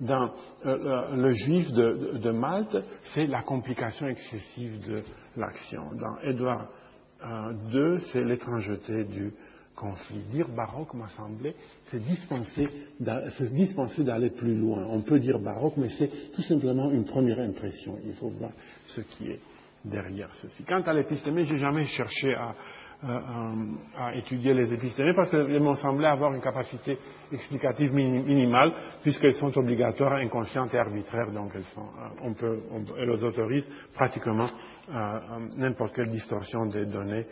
Dans 0.00 0.32
euh, 0.66 1.16
le, 1.16 1.32
juif 1.32 1.70
de, 1.72 2.30
Malte, 2.30 2.76
c'est 3.14 3.26
la 3.26 3.42
complication 3.42 4.08
excessive 4.08 4.80
de 4.86 5.02
l'action. 5.36 5.82
Dans 5.94 6.18
Édouard 6.22 6.68
II, 7.22 7.78
euh, 7.78 7.98
c'est 8.12 8.24
l'étrangeté 8.24 9.04
du 9.04 9.32
conflit. 9.76 10.22
Dire 10.32 10.48
baroque 10.48 10.94
m'a 10.94 11.08
semblé, 11.10 11.54
c'est 11.84 12.02
dispenser, 12.02 12.68
d'aller 14.02 14.30
plus 14.30 14.56
loin. 14.56 14.86
On 14.90 15.02
peut 15.02 15.20
dire 15.20 15.38
baroque, 15.38 15.74
mais 15.76 15.90
c'est 15.98 16.10
tout 16.32 16.42
simplement 16.42 16.90
une 16.90 17.04
première 17.04 17.38
impression. 17.38 17.96
Il 18.04 18.14
faut 18.14 18.30
voir 18.30 18.50
ce 18.86 19.02
qui 19.02 19.30
est 19.30 19.40
derrière 19.84 20.32
ceci. 20.42 20.64
Quant 20.64 20.82
à 20.82 20.92
l'épistémie, 20.92 21.44
j'ai 21.44 21.58
jamais 21.58 21.84
cherché 21.86 22.34
à, 22.34 22.54
à, 23.02 24.14
étudier 24.14 24.54
les 24.54 24.72
épistémées 24.72 25.12
parce 25.14 25.30
qu'elles 25.30 25.60
m'ont 25.60 25.74
semblé 25.74 26.06
avoir 26.06 26.32
une 26.32 26.40
capacité 26.40 26.98
explicative 27.30 27.92
minimale 27.92 28.72
puisqu'elles 29.02 29.34
sont 29.34 29.56
obligatoires, 29.58 30.14
inconscientes 30.14 30.72
et 30.74 30.78
arbitraires, 30.78 31.30
donc 31.30 31.52
elles, 31.54 31.64
sont, 31.64 31.82
euh, 31.82 32.22
on 32.22 32.34
peut, 32.34 32.58
elles 32.98 33.24
autorisent 33.24 33.68
pratiquement 33.94 34.48
euh, 34.88 34.92
euh, 34.92 35.18
n'importe 35.56 35.94
quelle 35.94 36.10
distorsion 36.10 36.66
des 36.66 36.86
données 36.86 37.26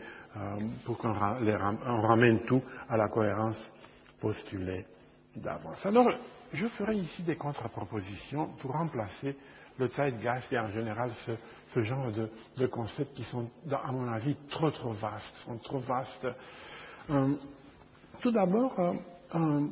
pour 0.85 0.99
qu'on 0.99 1.13
ramène 1.13 2.41
tout 2.47 2.63
à 2.89 2.97
la 2.97 3.09
cohérence 3.09 3.73
postulée 4.21 4.87
d'avance. 5.37 5.85
Alors, 5.87 6.11
je 6.53 6.67
ferai 6.69 6.97
ici 6.97 7.23
des 7.23 7.37
contre-propositions 7.37 8.49
pour 8.61 8.73
remplacer 8.73 9.37
le 9.79 9.89
zeitgeist 9.89 10.53
et 10.53 10.59
en 10.59 10.71
général 10.71 11.11
ce, 11.75 11.83
genre 11.83 12.13
de, 12.57 12.67
concepts 12.67 13.15
qui 13.15 13.25
sont, 13.25 13.51
à 13.71 13.91
mon 13.91 14.11
avis, 14.13 14.37
trop 14.51 14.71
trop 14.71 14.93
vastes, 14.93 15.35
sont 15.45 15.59
trop 15.59 15.81
vastes. 15.81 16.29
Euh, 17.11 17.35
tout 18.21 18.31
d'abord, 18.31 18.79
euh, 18.79 19.67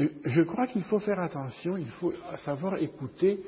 euh, 0.00 0.08
je 0.24 0.40
crois 0.42 0.66
qu'il 0.66 0.84
faut 0.84 1.00
faire 1.00 1.20
attention, 1.20 1.76
il 1.76 1.90
faut 1.90 2.12
savoir 2.44 2.76
écouter, 2.78 3.40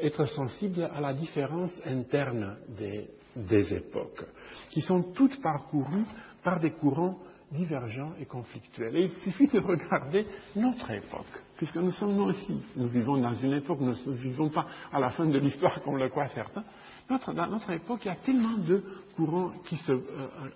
être 0.00 0.24
sensible 0.26 0.88
à 0.94 1.00
la 1.00 1.12
différence 1.12 1.72
interne 1.84 2.56
des 2.68 3.10
époques, 3.36 4.24
qui 4.70 4.80
sont 4.80 5.12
toutes 5.14 5.40
parcourues 5.40 6.06
par 6.42 6.60
des 6.60 6.72
courants 6.72 7.18
divergents 7.52 8.12
et 8.20 8.26
conflictuels. 8.26 8.96
Et 8.96 9.02
il 9.02 9.10
suffit 9.22 9.48
de 9.48 9.58
regarder 9.58 10.26
notre 10.54 10.90
époque, 10.90 11.42
puisque 11.56 11.76
nous 11.76 11.90
sommes 11.92 12.14
nous 12.14 12.24
aussi. 12.24 12.62
Nous 12.76 12.88
vivons 12.88 13.16
dans 13.16 13.34
une 13.34 13.54
époque, 13.54 13.80
nous 13.80 13.94
ne 13.94 14.16
vivons 14.16 14.50
pas 14.50 14.66
à 14.92 15.00
la 15.00 15.10
fin 15.10 15.26
de 15.26 15.38
l'histoire 15.38 15.82
comme 15.82 15.96
le 15.96 16.08
croient 16.08 16.28
certains. 16.28 16.64
Notre, 17.08 17.32
dans 17.32 17.48
notre 17.48 17.70
époque, 17.72 18.00
il 18.04 18.08
y 18.08 18.12
a 18.12 18.16
tellement 18.16 18.56
de 18.56 18.84
courants 19.16 19.50
qui 19.68 19.76
se, 19.78 19.90
euh, 19.90 20.00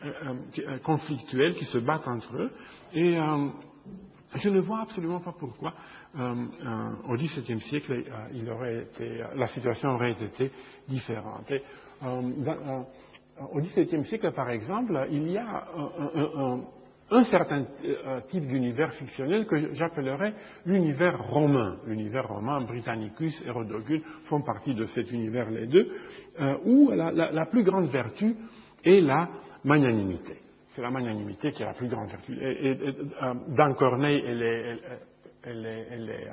euh, 0.05 0.35
euh, 0.59 0.79
conflictuels 0.79 1.57
qui 1.57 1.65
se 1.65 1.79
battent 1.79 2.07
entre 2.07 2.37
eux, 2.37 2.51
et 2.93 3.19
je 4.37 4.49
ne 4.49 4.61
vois 4.61 4.83
absolument 4.83 5.21
pas 5.21 5.35
pourquoi 5.37 5.75
au 6.17 7.17
XVIIe 7.17 7.61
siècle, 7.61 8.05
la 9.35 9.47
situation 9.49 9.91
aurait 9.91 10.13
été 10.13 10.53
différente. 10.89 11.53
Au 12.03 13.61
XVIIe 13.61 14.05
siècle, 14.07 14.33
par 14.33 14.51
exemple, 14.51 15.07
il 15.11 15.31
y 15.31 15.39
a 15.39 15.67
un, 17.11 17.25
certain 17.25 17.65
euh, 17.85 18.21
type 18.29 18.47
d'univers 18.47 18.93
fictionnel 18.95 19.47
que 19.47 19.75
j'appellerais 19.75 20.35
l'univers 20.67 21.23
romain. 21.29 21.77
L'univers 21.87 22.27
romain, 22.29 22.65
Britannicus 22.65 23.43
et 23.47 23.51
Rodogune 23.51 24.03
font 24.25 24.43
partie 24.43 24.75
de 24.75 24.85
cet 24.85 25.11
univers, 25.13 25.51
les 25.51 25.67
deux, 25.67 25.89
euh, 26.41 26.57
où 26.65 26.91
la, 26.91 27.47
plus 27.47 27.63
grande 27.63 27.89
vertu 27.89 28.35
est 28.85 29.01
la 29.01 29.29
magnanimité. 29.65 30.37
C'est 30.71 30.83
la 30.83 30.91
magnanimité 30.91 31.53
qui 31.53 31.63
est 31.63 31.67
la 31.67 31.75
plus 31.75 31.89
grande 31.89 32.09
vertu. 32.09 32.37
Euh, 32.41 33.35
dans 33.49 33.75
Corneille, 33.75 34.23
elle 34.27 34.43
est, 35.67 36.29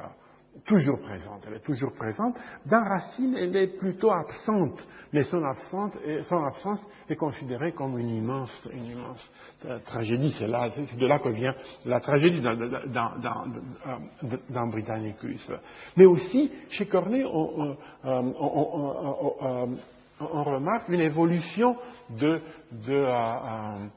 toujours 0.66 0.99
présente. 0.99 1.43
Elle 1.47 1.56
est 1.56 1.66
toujours 1.66 1.93
présente. 1.93 2.36
Dans 2.66 2.84
Racine, 2.84 3.36
elle 3.36 3.56
est 3.56 3.78
plutôt 3.78 4.12
absente, 4.12 4.80
mais 5.14 5.24
son, 5.24 5.43
absence, 5.43 5.93
son 6.24 6.43
absence 6.43 6.86
est 7.10 7.16
considérée 7.16 7.72
comme 7.72 7.97
une 7.97 8.10
immense, 8.10 8.70
une 8.74 8.86
immense 8.86 9.32
euh, 9.66 9.80
tragédie. 9.86 10.34
C'est 10.38 10.47
là, 10.47 10.70
c'est 10.74 10.97
de 10.97 11.08
là 11.08 11.20
que 11.20 11.30
vient 11.30 11.54
la 11.86 11.99
tragédie 11.99 12.41
dans, 12.41 12.56
dans, 12.56 13.18
dans, 13.20 13.45
dans 14.49 14.68
Britannicus. 14.68 15.52
Mais 15.97 16.06
aussi, 16.06 16.52
chez 16.70 16.86
Corneille, 16.86 17.26
on, 17.26 17.78
on, 18.04 19.78
on 20.22 20.43
remarque 20.43 20.89
une 20.89 21.02
évolution 21.02 21.76
de, 22.10 22.41
de, 22.72 22.93
euh, 22.93 23.88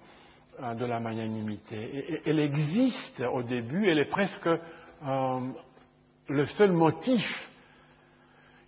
euh, 0.62 0.74
de 0.74 0.84
la 0.84 1.00
magnanimité. 1.00 2.20
elle 2.24 2.40
existe 2.40 3.22
au 3.32 3.42
début, 3.42 3.88
elle 3.88 3.98
est 3.98 4.11
presque 4.11 4.46
euh, 4.46 5.40
le 6.28 6.46
seul 6.46 6.72
motif 6.72 7.22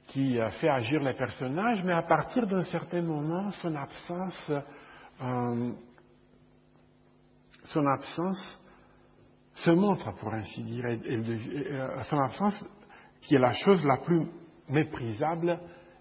qui 0.09 0.38
fait 0.61 0.68
agir 0.68 1.02
les 1.02 1.14
personnages, 1.14 1.82
mais 1.84 1.92
à 1.92 2.02
partir 2.02 2.46
d'un 2.46 2.64
certain 2.64 3.02
moment, 3.02 3.50
son 3.62 3.74
absence, 3.74 4.52
son 7.64 7.86
absence 7.86 8.61
se 9.54 9.70
montre, 9.70 10.14
pour 10.16 10.32
ainsi 10.32 10.62
dire, 10.62 10.84
son 12.09 12.18
absence 12.18 12.64
qui 13.22 13.34
est 13.34 13.40
la 13.40 13.52
chose 13.52 13.84
la 13.84 13.96
plus 13.98 14.22
méprisable 14.68 15.59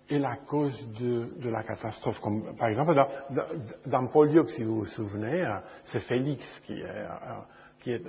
est 0.10 0.20
la 0.20 0.36
cause 0.38 0.88
de, 1.00 1.50
la 1.50 1.64
catastrophe. 1.64 2.20
Comme, 2.20 2.56
par 2.58 2.68
exemple, 2.68 2.94
dans, 2.94 3.44
dans, 3.86 4.08
Polyop, 4.08 4.48
si 4.50 4.64
vous 4.64 4.80
vous 4.82 4.86
souvenez, 4.86 5.42
euh, 5.42 5.58
c'est 5.86 6.02
Félix 6.02 6.44
qui 6.66 6.74
est, 6.74 6.86
euh, 6.86 7.08
qui 7.82 7.92
est 7.92 8.04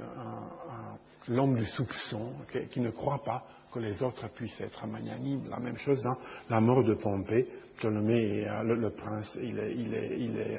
l'homme 1.28 1.56
du 1.56 1.66
soupçon, 1.66 2.32
qui, 2.70 2.80
ne 2.80 2.90
croit 2.90 3.22
pas 3.22 3.44
que 3.72 3.78
les 3.78 4.02
autres 4.02 4.28
puissent 4.28 4.60
être 4.60 4.86
magnanimes. 4.86 5.48
La 5.50 5.58
même 5.58 5.76
chose 5.78 6.02
dans 6.02 6.16
la 6.48 6.60
mort 6.60 6.84
de 6.84 6.94
Pompée. 6.94 7.48
Ptolémée, 7.78 8.48
euh, 8.48 8.62
le, 8.62 8.90
prince, 8.90 9.36
il 9.40 9.58
est, 9.58 9.74
il 9.74 9.94
est, 9.94 10.18
il 10.18 10.38
est, 10.38 10.58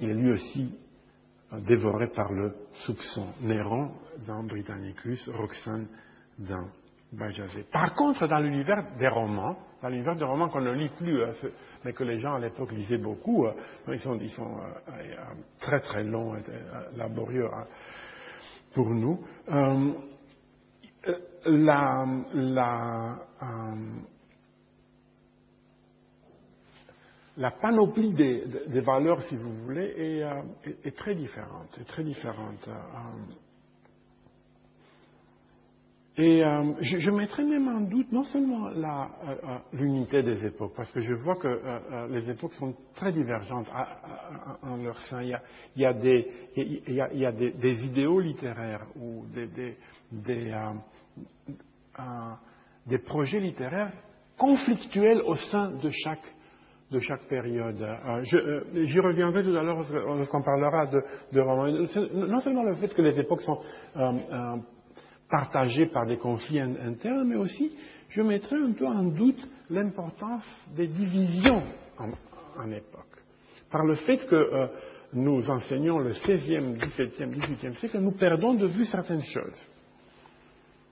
il 0.00 0.10
est 0.10 0.14
lui 0.14 0.30
aussi 0.32 0.74
dévoré 1.52 2.08
par 2.08 2.32
le 2.32 2.54
soupçon. 2.86 3.34
Néron, 3.42 3.90
dans 4.26 4.42
Britannicus, 4.44 5.28
Roxane, 5.28 5.88
dans 6.38 6.68
Bajazet. 7.12 7.64
Par 7.72 7.94
contre, 7.94 8.26
dans 8.26 8.38
l'univers 8.38 8.84
des 8.98 9.08
romans, 9.08 9.56
dans 9.80 9.88
l'univers 9.88 10.16
des 10.16 10.24
romans 10.24 10.48
qu'on 10.48 10.60
ne 10.60 10.72
lit 10.72 10.90
plus, 10.90 11.24
hein, 11.24 11.30
mais 11.84 11.92
que 11.92 12.04
les 12.04 12.20
gens 12.20 12.34
à 12.34 12.38
l'époque 12.38 12.72
lisaient 12.72 12.98
beaucoup, 12.98 13.46
euh, 13.46 13.52
ils 13.88 13.98
sont, 13.98 14.18
ils 14.20 14.30
sont 14.30 14.58
euh, 14.58 14.90
euh, 14.90 15.24
très 15.60 15.80
très 15.80 16.04
longs 16.04 16.36
et 16.36 16.42
laborieux 16.96 17.48
hein, 17.52 17.64
pour 18.74 18.90
nous. 18.90 19.24
la, 27.36 27.50
panoplie 27.52 28.12
des, 28.12 28.80
valeurs, 28.80 29.22
si 29.22 29.36
vous 29.36 29.54
voulez. 29.64 30.20
Est 30.84 30.96
très 30.96 31.14
différente. 31.14 31.78
Et 36.18 36.44
euh, 36.44 36.72
je, 36.80 36.98
je, 36.98 37.10
mettrais 37.12 37.44
même 37.44 37.68
en 37.68 37.80
doute 37.80 38.10
non 38.10 38.24
seulement 38.24 38.66
euh, 38.66 38.72
euh, 38.74 39.58
l'unité 39.72 40.24
des 40.24 40.44
époques, 40.44 40.72
parce 40.76 40.90
que 40.90 41.00
je 41.00 41.14
vois 41.14 41.36
que 41.36 41.60
les 42.10 42.28
époques 42.28 42.54
sont 42.54 42.74
très 42.96 43.12
divergentes 43.12 43.70
en 44.62 44.76
leur 44.78 44.98
sein. 45.02 45.22
Il 45.22 45.28
y 45.28 45.34
a, 45.34 45.42
il 45.76 45.82
y 45.82 45.86
a, 45.86 45.92
des, 45.92 46.28
il 46.56 46.94
y 46.94 47.00
a, 47.00 47.12
il 47.12 47.20
y 47.20 47.26
a 47.26 47.30
des, 47.30 47.84
idéaux 47.86 48.18
littéraires 48.18 48.84
ou 48.96 49.26
des, 49.32 49.46
des, 49.46 49.76
des 52.84 52.98
projets 52.98 53.38
littéraires 53.38 53.92
conflictuels 54.36 55.22
au 55.22 55.36
sein 55.36 55.70
de 55.70 55.90
chaque 55.90 56.34
de 56.90 57.00
chaque 57.00 57.28
période. 57.28 57.86
J'y 58.22 58.98
reviendrai 58.98 59.44
tout 59.44 59.54
à 59.54 59.62
l'heure 59.62 59.84
lorsqu'on 60.16 60.42
parlera 60.42 60.86
de, 60.86 61.02
de 61.32 61.40
romans. 61.40 61.66
Non 62.12 62.40
seulement 62.40 62.64
le 62.64 62.74
fait 62.76 62.88
que 62.88 63.02
les 63.02 63.20
époques 63.20 63.42
sont 63.42 63.60
partagés 65.30 65.86
par 65.86 66.06
des 66.06 66.16
conflits 66.16 66.60
internes, 66.60 67.28
mais 67.28 67.36
aussi 67.36 67.72
je 68.10 68.22
mettrai 68.22 68.56
un 68.56 68.72
peu 68.72 68.86
en 68.86 69.04
doute 69.04 69.48
l'importance 69.70 70.44
des 70.76 70.86
divisions 70.88 71.62
en, 71.98 72.70
époque. 72.70 73.04
Par 73.70 73.84
le 73.84 73.94
fait 73.94 74.26
que 74.26 74.34
euh, 74.34 74.66
nous 75.12 75.50
enseignons 75.50 75.98
le 75.98 76.10
XVIe, 76.10 76.78
XVIIe, 76.78 77.30
XVIIIe 77.30 77.76
siècle, 77.76 77.98
nous 78.00 78.12
perdons 78.12 78.54
de 78.54 78.66
vue 78.66 78.84
certaines 78.86 79.22
choses. 79.22 79.68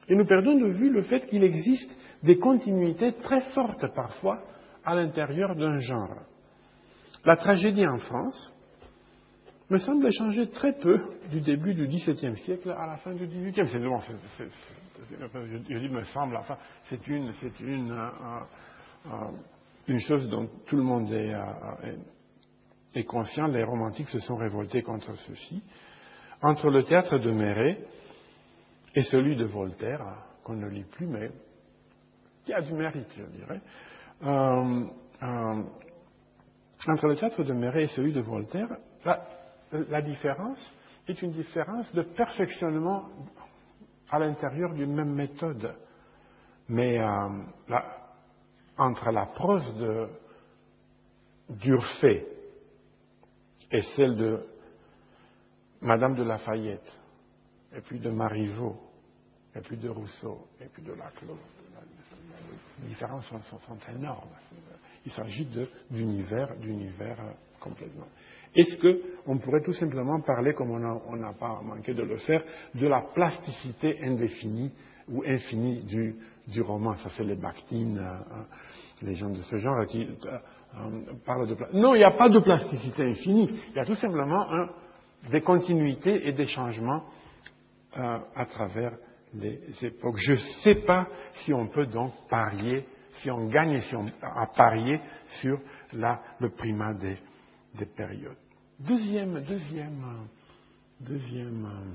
Et 0.08 0.14
nous 0.14 0.26
perdons 0.26 0.54
de 0.58 0.68
vue 0.68 0.90
le 0.90 1.02
fait 1.02 1.26
qu'il 1.26 1.42
existe 1.42 1.90
des 2.22 2.38
continuités 2.38 3.14
très 3.22 3.40
fortes 3.52 3.86
parfois 3.94 4.42
à 4.84 4.94
l'intérieur 4.94 5.56
d'un 5.56 5.78
genre. 5.78 6.16
La 7.24 7.36
tragédie 7.36 7.86
en 7.86 7.98
France, 7.98 8.52
me 9.70 9.78
semble 9.78 10.10
changer 10.12 10.48
très 10.50 10.72
peu 10.74 11.00
du 11.30 11.40
début 11.40 11.74
du 11.74 11.88
XVIIe 11.88 12.36
siècle 12.36 12.70
à 12.70 12.86
la 12.86 12.96
fin 12.98 13.12
du 13.12 13.26
XVIIIe. 13.26 13.66
C'est, 13.66 13.80
bon, 13.80 14.00
je, 14.00 15.78
dis 15.78 15.88
me 15.88 16.04
semble, 16.04 16.36
enfin, 16.36 16.56
c'est 16.84 17.06
une, 17.08 17.32
c'est 17.40 17.58
une, 17.60 17.90
euh, 17.90 18.08
euh, 19.06 19.30
une 19.88 20.00
chose 20.00 20.28
dont 20.28 20.48
tout 20.66 20.76
le 20.76 20.82
monde 20.82 21.12
est, 21.12 21.34
euh, 21.34 21.96
est, 22.94 23.04
conscient. 23.04 23.48
Les 23.48 23.64
romantiques 23.64 24.08
se 24.08 24.20
sont 24.20 24.36
révoltés 24.36 24.82
contre 24.82 25.12
ceci. 25.16 25.62
Entre 26.42 26.70
le 26.70 26.84
théâtre 26.84 27.18
de 27.18 27.32
Méret 27.32 27.78
et 28.94 29.02
celui 29.02 29.36
de 29.36 29.46
Voltaire, 29.46 30.00
qu'on 30.44 30.54
ne 30.54 30.68
lit 30.68 30.84
plus, 30.84 31.06
mais 31.06 31.30
qui 32.44 32.54
a 32.54 32.62
du 32.62 32.72
mérite, 32.72 33.12
je 33.16 33.24
dirais. 33.36 33.60
entre 36.88 37.06
le 37.08 37.16
théâtre 37.16 37.42
de 37.42 37.52
Méret 37.52 37.82
et 37.84 37.88
celui 37.88 38.12
de 38.12 38.20
Voltaire, 38.20 38.68
la 39.72 40.02
différence 40.02 40.58
est 41.08 41.20
une 41.22 41.32
différence 41.32 41.92
de 41.94 42.02
perfectionnement 42.02 43.08
à 44.10 44.18
l'intérieur 44.18 44.72
d'une 44.72 44.94
même 44.94 45.14
méthode. 45.14 45.74
Mais 46.68 46.98
euh, 46.98 47.28
entre 48.76 49.10
la 49.10 49.26
prose 49.26 49.74
de 49.76 50.08
d'Urfé 51.48 52.26
et 53.70 53.82
celle 53.96 54.16
de 54.16 54.44
Madame 55.80 56.14
de 56.14 56.24
Lafayette, 56.24 57.00
et 57.72 57.80
puis 57.80 58.00
de 58.00 58.10
Marivaux, 58.10 58.80
et 59.54 59.60
puis 59.60 59.76
de 59.76 59.88
Rousseau, 59.88 60.48
et 60.60 60.66
puis 60.66 60.82
de 60.82 60.92
Laclos, 60.92 61.38
les 62.82 62.88
différences 62.88 63.26
sont, 63.26 63.40
sont 63.42 63.78
énormes. 63.94 64.30
Il 65.04 65.12
s'agit 65.12 65.48
d'univers, 65.90 66.56
d'univers 66.56 67.20
euh, 67.20 67.32
complètement. 67.60 68.08
Est-ce 68.56 68.78
qu'on 68.80 69.36
pourrait 69.38 69.62
tout 69.62 69.74
simplement 69.74 70.18
parler, 70.22 70.54
comme 70.54 70.70
on 70.70 71.16
n'a 71.16 71.32
pas 71.34 71.60
manqué 71.62 71.92
de 71.92 72.02
le 72.02 72.16
faire, 72.16 72.42
de 72.74 72.86
la 72.86 73.02
plasticité 73.14 73.98
indéfinie 74.02 74.72
ou 75.08 75.22
infinie 75.26 75.84
du, 75.84 76.62
roman? 76.62 76.94
Ça, 76.96 77.10
c'est 77.16 77.24
les 77.24 77.36
Bactines, 77.36 77.98
euh, 77.98 78.02
euh, 78.02 78.42
les 79.02 79.14
gens 79.14 79.28
de 79.28 79.42
ce 79.42 79.56
genre 79.58 79.84
qui 79.86 80.08
euh, 80.08 81.14
parlent 81.26 81.46
de... 81.46 81.56
Non, 81.74 81.94
il 81.94 81.98
n'y 81.98 82.04
a 82.04 82.12
pas 82.12 82.30
de 82.30 82.38
plasticité 82.38 83.02
infinie. 83.02 83.50
Il 83.70 83.76
y 83.76 83.80
a 83.80 83.84
tout 83.84 83.94
simplement 83.94 84.46
des 85.30 85.42
continuités 85.42 86.26
et 86.26 86.32
des 86.32 86.46
changements 86.46 87.04
à 87.94 88.46
travers 88.46 88.92
les 89.34 89.60
époques. 89.82 90.16
Je 90.18 90.32
ne 90.32 90.36
sais 90.62 90.76
pas 90.76 91.08
si 91.44 91.52
on 91.52 91.66
peut 91.68 91.86
donc 91.86 92.12
parier, 92.28 92.86
si 93.20 93.30
on 93.30 93.48
gagne 93.48 93.80
si 93.80 93.96
on, 93.96 94.06
à 94.22 94.46
parier 94.46 95.00
sur 95.40 95.58
le 95.92 96.48
primat 96.50 96.94
des 96.94 97.86
périodes. 97.86 98.36
Deuxième, 98.78 99.40
deuxième, 99.40 100.28
deuxième 101.00 101.64
euh, 101.64 101.94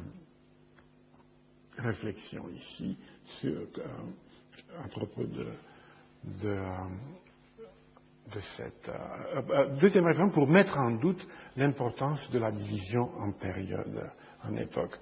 réflexion 1.77 2.49
ici 2.49 2.97
sur, 3.39 3.51
euh, 3.51 4.83
à 4.83 4.87
propos 4.87 5.23
de, 5.25 5.45
de, 6.41 6.47
euh, 6.47 6.65
de 8.33 8.39
cette 8.57 8.91
deuxième 9.79 10.05
réflexion 10.05 10.31
pour 10.31 10.47
mettre 10.47 10.75
en 10.79 10.97
doute 10.97 11.23
l'importance 11.55 12.27
de 12.31 12.39
la 12.39 12.51
division 12.51 13.11
en 13.19 13.31
période, 13.33 14.09
en 14.43 14.55
époque. 14.55 14.97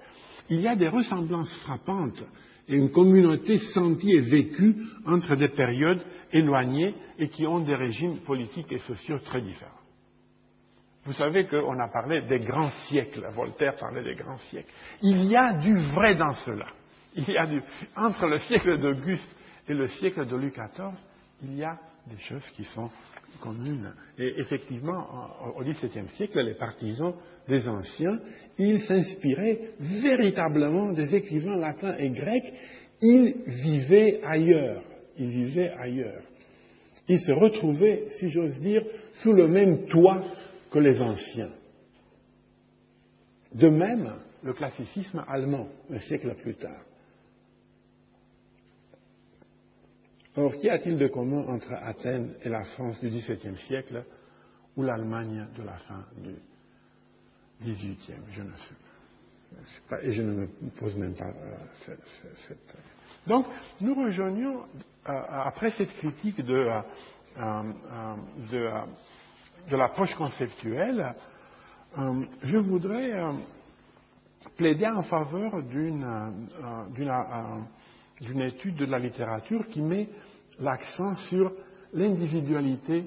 Il 0.50 0.60
y 0.60 0.68
a 0.68 0.76
des 0.76 0.90
ressemblances 0.90 1.62
frappantes 1.62 2.26
et 2.68 2.76
une 2.76 2.92
communauté 2.92 3.58
sentie 3.74 4.12
et 4.12 4.20
vécue 4.20 4.76
entre 5.06 5.38
des 5.38 5.50
périodes 5.50 6.04
éloignées 6.34 6.94
et 7.18 7.30
qui 7.30 7.48
ont 7.48 7.62
des 7.62 7.76
régimes 7.76 8.20
politiques 8.24 8.74
et 8.74 8.80
sociaux 8.80 9.20
très 9.20 9.42
différents. 9.42 9.79
Vous 11.10 11.16
savez 11.16 11.48
qu'on 11.48 11.80
a 11.80 11.88
parlé 11.88 12.22
des 12.22 12.38
grands 12.38 12.70
siècles. 12.88 13.26
Voltaire 13.34 13.74
parlait 13.78 14.04
des 14.04 14.14
grands 14.14 14.38
siècles. 14.38 14.70
Il 15.02 15.26
y 15.26 15.36
a 15.36 15.54
du 15.54 15.74
vrai 15.96 16.14
dans 16.14 16.34
cela. 16.34 16.68
Entre 17.96 18.28
le 18.28 18.38
siècle 18.38 18.78
d'Auguste 18.78 19.36
et 19.68 19.74
le 19.74 19.88
siècle 19.88 20.28
de 20.28 20.36
Louis 20.36 20.52
XIV, 20.52 20.94
il 21.42 21.58
y 21.58 21.64
a 21.64 21.80
des 22.06 22.20
choses 22.20 22.48
qui 22.52 22.64
sont 22.64 22.92
communes. 23.42 23.92
Et 24.20 24.36
effectivement, 24.38 25.08
au 25.56 25.64
XVIIe 25.64 26.10
siècle, 26.10 26.42
les 26.42 26.54
partisans 26.54 27.16
des 27.48 27.68
anciens, 27.68 28.20
il 28.60 28.80
s'inspirait 28.82 29.62
véritablement 29.80 30.92
des 30.92 31.16
écrivains 31.16 31.58
latins 31.58 31.96
et 31.98 32.12
grecs, 32.12 32.54
il 33.02 33.34
vivait 33.48 34.22
ailleurs, 34.24 34.84
il 35.18 35.30
vivait 35.30 35.72
ailleurs. 35.72 36.22
Il 37.08 37.18
se 37.18 37.32
retrouvait, 37.32 38.10
si 38.20 38.30
j'ose 38.30 38.60
dire, 38.60 38.84
sous 39.24 39.34
le 39.34 39.48
même 39.48 39.88
toit 39.88 40.22
que 40.72 40.80
les 40.80 41.00
anciens. 41.02 41.52
De 43.54 43.70
même, 43.70 44.14
le 44.44 44.54
classicisme 44.54 45.24
allemand, 45.28 45.68
un 45.90 46.00
siècle 46.00 46.36
plus 46.36 46.56
tard. 46.56 46.82
Or, 50.38 50.56
qu'y 50.56 50.70
a-t-il 50.70 50.98
de 50.98 51.08
commun 51.08 51.44
entre 51.48 51.74
Athènes 51.74 52.36
et 52.44 52.50
la 52.50 52.64
France 52.64 53.00
du 53.02 53.10
XVIIe 53.10 53.58
siècle 53.68 54.06
ou 54.78 54.84
l'Allemagne 54.84 55.48
de 55.58 55.64
la 55.64 55.76
fin 55.78 56.06
du 56.18 56.36
XVIIIe 57.62 58.22
Je 58.30 58.44
ne 58.44 58.52
sais 58.52 58.76
pas. 59.90 60.02
Et 60.04 60.12
je 60.12 60.22
ne 60.22 60.32
me 60.32 60.48
pose 60.78 60.96
même 60.96 61.16
pas 61.16 61.26
euh, 61.28 61.96
cette, 62.48 62.60
Donc, 63.28 63.48
nous 63.82 63.96
rejoignons, 63.96 64.62
euh, 65.10 65.22
après 65.30 65.72
cette 65.72 65.92
critique 65.98 66.40
de, 66.42 66.70
euh, 67.38 67.64
de, 68.52 68.70
de 69.70 69.76
l'approche 69.76 70.14
conceptuelle, 70.16 71.16
je 72.44 72.58
voudrais 72.58 73.14
plaider 74.58 74.88
en 74.88 75.04
faveur 75.04 75.64
d'une 75.64 76.06
d'une 78.22 78.42
étude 78.42 78.76
de 78.76 78.86
la 78.86 79.00
littérature 79.00 79.66
qui 79.68 79.82
met 79.82 80.10
l'accent 80.60 81.16
sur 81.30 81.52
l'individualité 81.94 83.06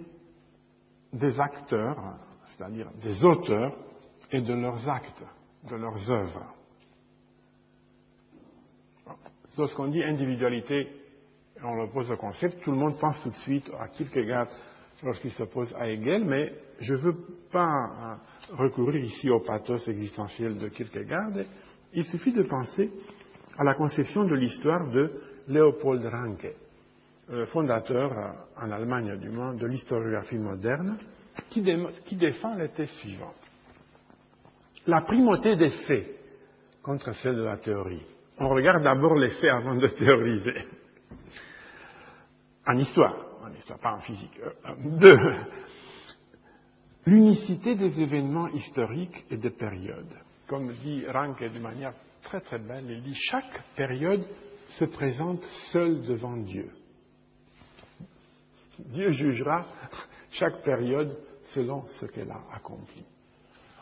des 1.13 1.39
acteurs, 1.39 1.99
c'est-à-dire 2.47 2.91
des 3.03 3.25
auteurs, 3.25 3.77
et 4.31 4.41
de 4.41 4.55
leurs 4.55 4.89
actes, 4.89 5.23
de 5.69 5.77
leurs 5.77 6.11
œuvres. 6.11 6.55
Lorsqu'on 9.59 9.89
dit 9.89 10.03
individualité, 10.03 10.89
on 11.63 11.75
le 11.75 11.91
pose 11.91 12.11
au 12.11 12.17
concept, 12.17 12.63
tout 12.63 12.71
le 12.71 12.79
monde 12.79 12.99
pense 12.99 13.23
tout 13.23 13.29
de 13.29 13.37
suite 13.37 13.71
à 13.79 13.89
Kierkegaard 13.89 14.49
lorsqu'il 15.03 15.33
s'oppose 15.33 15.75
à 15.79 15.89
Hegel, 15.89 16.25
mais 16.25 16.53
je 16.81 16.95
ne 16.95 16.99
veux 16.99 17.17
pas 17.51 18.19
euh, 18.51 18.57
recourir 18.57 19.03
ici 19.03 19.31
au 19.31 19.41
pathos 19.41 19.87
existentiel 19.89 20.59
de 20.59 20.69
Kierkegaard. 20.69 21.33
Il 21.93 22.05
suffit 22.05 22.33
de 22.33 22.43
penser 22.43 22.91
à 23.59 23.65
la 23.65 23.75
conception 23.75 24.25
de 24.25 24.35
l'histoire 24.35 24.89
de 24.91 25.11
Leopold 25.49 26.05
Ranke, 26.07 26.47
fondateur 27.53 28.13
euh, 28.13 28.65
en 28.65 28.71
Allemagne 28.71 29.19
du 29.19 29.29
monde 29.29 29.59
de 29.59 29.67
l'historiographie 29.67 30.39
moderne, 30.39 30.99
qui, 31.51 32.17
défend 32.17 32.55
les 32.57 32.69
thèses 32.71 32.91
suivantes. 33.01 33.35
La 34.87 35.03
primauté 35.03 35.57
des 35.57 35.71
faits 35.87 36.07
contre 36.83 37.13
celle 37.17 37.37
de 37.37 37.43
la 37.43 37.57
théorie. 37.59 38.03
On 38.39 38.49
regarde 38.49 38.83
d'abord 38.83 39.17
les 39.17 39.31
faits 39.31 39.51
avant 39.51 39.77
de 39.77 39.87
théoriser. 39.99 40.67
En 42.67 42.77
histoire, 42.79 43.32
histoire, 43.51 43.79
pas 43.79 43.95
en 43.95 44.01
physique. 44.01 44.39
Euh, 44.41 44.75
deux, 44.99 45.35
l'unicité 47.07 47.75
des 47.75 48.01
événements 48.01 48.49
historiques 48.49 49.25
et 49.31 49.37
des 49.37 49.51
périodes. 49.51 50.15
Comme 50.47 50.73
dit 50.83 51.05
Ranke 51.07 51.43
de 51.43 51.59
manière 51.59 51.95
très 52.23 52.41
très 52.41 52.59
belle, 52.59 52.91
il 52.91 53.03
dit 53.03 53.15
chaque 53.15 53.63
période 53.77 54.27
se 54.79 54.85
présente 54.85 55.43
seule 55.73 56.03
devant 56.03 56.37
Dieu. 56.37 56.71
Dieu 58.79 59.11
jugera 59.13 59.67
chaque 60.31 60.63
période 60.63 61.17
selon 61.55 61.87
ce 62.01 62.07
qu'elle 62.07 62.31
a 62.31 62.41
accompli. 62.53 63.05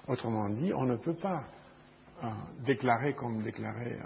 Autrement 0.08 0.48
dit, 0.48 0.72
on 0.74 0.84
ne 0.84 0.96
peut 0.96 1.14
pas 1.14 1.44
euh, 2.24 2.28
déclarer 2.64 3.14
comme 3.14 3.42
déclaraient 3.42 3.98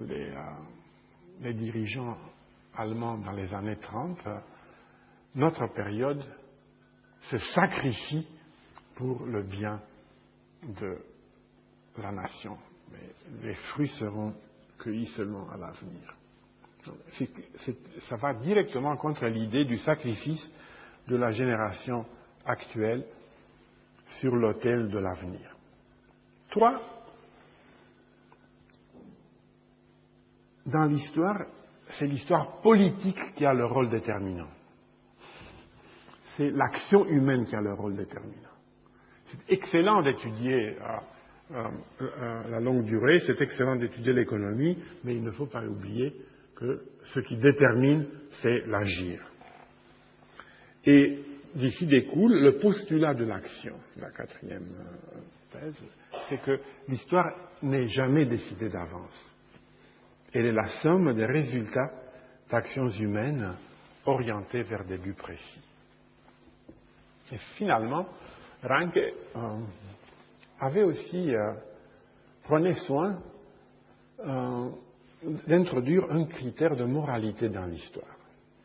euh, 0.00 0.34
les, 1.40 1.54
dirigeants 1.54 2.16
allemands 2.80 3.18
dans 3.18 3.32
les 3.32 3.52
années 3.54 3.76
30, 3.76 4.18
notre 5.34 5.66
période 5.68 6.24
se 7.20 7.38
sacrifie 7.38 8.26
pour 8.96 9.24
le 9.24 9.42
bien 9.42 9.80
de 10.62 10.98
la 11.98 12.12
nation. 12.12 12.56
Mais 12.92 13.14
les 13.42 13.54
fruits 13.54 13.88
seront 13.98 14.34
cueillis 14.78 15.06
seulement 15.14 15.48
à 15.50 15.56
l'avenir 15.56 16.16
ça 18.08 18.16
va 18.16 18.34
directement 18.34 18.96
contre 18.96 19.26
l'idée 19.26 19.64
du 19.64 19.78
sacrifice 19.78 20.50
de 21.08 21.16
la 21.16 21.30
génération 21.30 22.06
actuelle 22.46 23.04
sur 24.20 24.34
l'autel 24.34 24.88
de 24.88 24.98
l'avenir. 24.98 25.56
Trois, 26.50 26.80
dans 30.66 30.84
l'histoire, 30.84 31.46
c'est 31.98 32.06
l'histoire 32.06 32.60
politique 32.60 33.34
qui 33.34 33.44
a 33.44 33.52
le 33.52 33.66
rôle 33.66 33.88
déterminant. 33.88 34.48
C'est 36.36 36.50
l'action 36.50 37.06
humaine 37.06 37.44
qui 37.46 37.56
a 37.56 37.60
le 37.60 37.72
rôle 37.72 37.96
déterminant. 37.96 38.48
C'est 39.26 39.52
excellent 39.52 40.02
d'étudier 40.02 40.76
euh, 40.80 40.98
euh, 41.52 41.68
euh, 42.00 42.50
la 42.50 42.60
longue 42.60 42.84
durée, 42.84 43.18
c'est 43.26 43.40
excellent 43.40 43.76
d'étudier 43.76 44.12
l'économie, 44.12 44.78
mais 45.04 45.14
il 45.14 45.22
ne 45.22 45.30
faut 45.30 45.46
pas 45.46 45.64
oublier 45.64 46.14
que 46.56 46.82
ce 47.14 47.20
qui 47.20 47.36
détermine, 47.36 48.06
c'est 48.42 48.66
l'agir. 48.66 49.20
Et 50.84 51.18
d'ici 51.54 51.86
découle 51.86 52.40
le 52.40 52.58
postulat 52.58 53.14
de 53.14 53.24
l'action, 53.24 53.74
la 53.98 54.10
quatrième 54.10 54.68
thèse, 55.50 55.82
c'est 56.28 56.40
que 56.42 56.60
l'histoire 56.88 57.32
n'est 57.62 57.88
jamais 57.88 58.26
décidée 58.26 58.68
d'avance. 58.68 59.29
Elle 60.32 60.46
est 60.46 60.52
la 60.52 60.68
somme 60.82 61.12
des 61.14 61.26
résultats 61.26 61.90
d'actions 62.50 62.88
humaines 62.88 63.54
orientées 64.06 64.62
vers 64.62 64.84
des 64.84 64.98
buts 64.98 65.14
précis. 65.14 65.60
Et 67.32 67.38
finalement, 67.56 68.06
Ranke 68.62 68.96
euh, 68.96 69.58
avait 70.58 70.82
aussi 70.82 71.34
euh, 71.34 71.54
prenait 72.42 72.74
soin 72.74 73.18
d'introduire 75.46 76.10
un 76.10 76.24
critère 76.24 76.76
de 76.76 76.84
moralité 76.84 77.48
dans 77.48 77.64
l'histoire. 77.64 78.16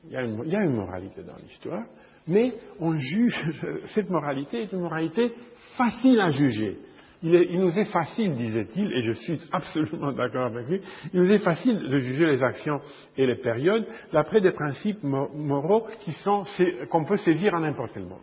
Il, 0.06 0.12
y 0.12 0.56
a 0.56 0.64
une 0.64 0.76
moralité 0.76 1.24
dans 1.24 1.38
l'histoire, 1.38 1.86
mais 2.28 2.54
on 2.80 2.98
juge, 2.98 3.40
cette 3.96 4.10
moralité 4.10 4.64
est 4.64 4.72
une 4.72 4.82
moralité 4.82 5.34
facile 5.78 6.20
à 6.20 6.30
juger. 6.30 6.80
Il, 7.26 7.60
nous 7.60 7.80
est 7.80 7.86
facile, 7.86 8.36
disait-il, 8.36 8.92
et 8.94 9.02
je 9.02 9.12
suis 9.14 9.42
absolument 9.52 10.12
d'accord 10.12 10.46
avec 10.46 10.68
lui, 10.68 10.82
il 11.12 11.22
nous 11.22 11.32
est 11.32 11.40
facile 11.40 11.90
de 11.90 11.98
juger 11.98 12.28
les 12.28 12.44
actions 12.44 12.82
et 13.18 13.26
les 13.26 13.36
périodes 13.36 13.88
d'après 14.14 14.42
des 14.42 14.52
principes 14.52 15.02
moraux 15.02 15.88
qui 16.02 16.12
sont, 16.12 16.44
qu'on 16.92 17.04
peut 17.04 17.18
saisir 17.18 17.56
à 17.56 17.60
n'importe 17.60 17.92
quel 17.94 18.04
moment. 18.04 18.22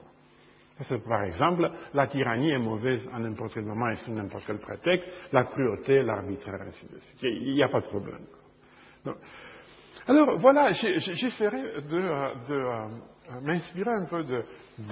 Par 1.08 1.24
exemple, 1.24 1.70
la 1.94 2.06
tyrannie 2.06 2.50
est 2.50 2.58
mauvaise 2.58 3.08
à 3.12 3.18
n'importe 3.18 3.54
quel 3.54 3.64
moment 3.64 3.88
et 3.90 3.96
sous 3.96 4.12
n'importe 4.12 4.44
quel 4.46 4.58
prétexte, 4.58 5.08
la 5.32 5.44
cruauté, 5.44 6.02
l'arbitraire, 6.02 6.60
ainsi 6.66 6.86
de 6.86 6.98
suite. 6.98 7.18
Il 7.22 7.54
n'y 7.54 7.62
a 7.62 7.68
pas 7.68 7.80
de 7.80 7.86
problème. 7.86 8.24
Alors 10.08 10.38
voilà, 10.38 10.72
j'essaierai 10.72 11.62
de, 11.88 11.98
euh, 11.98 12.88
m'inspirer 13.42 13.90
un 13.90 14.04
peu 14.06 14.24
de, 14.24 14.42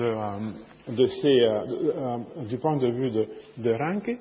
euh, 0.00 1.06
ces, 1.20 1.40
euh, 1.40 2.18
du 2.48 2.58
point 2.58 2.76
de 2.76 2.88
vue 2.88 3.10
de, 3.10 3.28
de 3.58 3.72
Ranke 3.72 4.18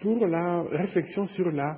pour 0.00 0.26
la 0.26 0.62
réflexion 0.70 1.26
sur 1.26 1.50
la 1.50 1.76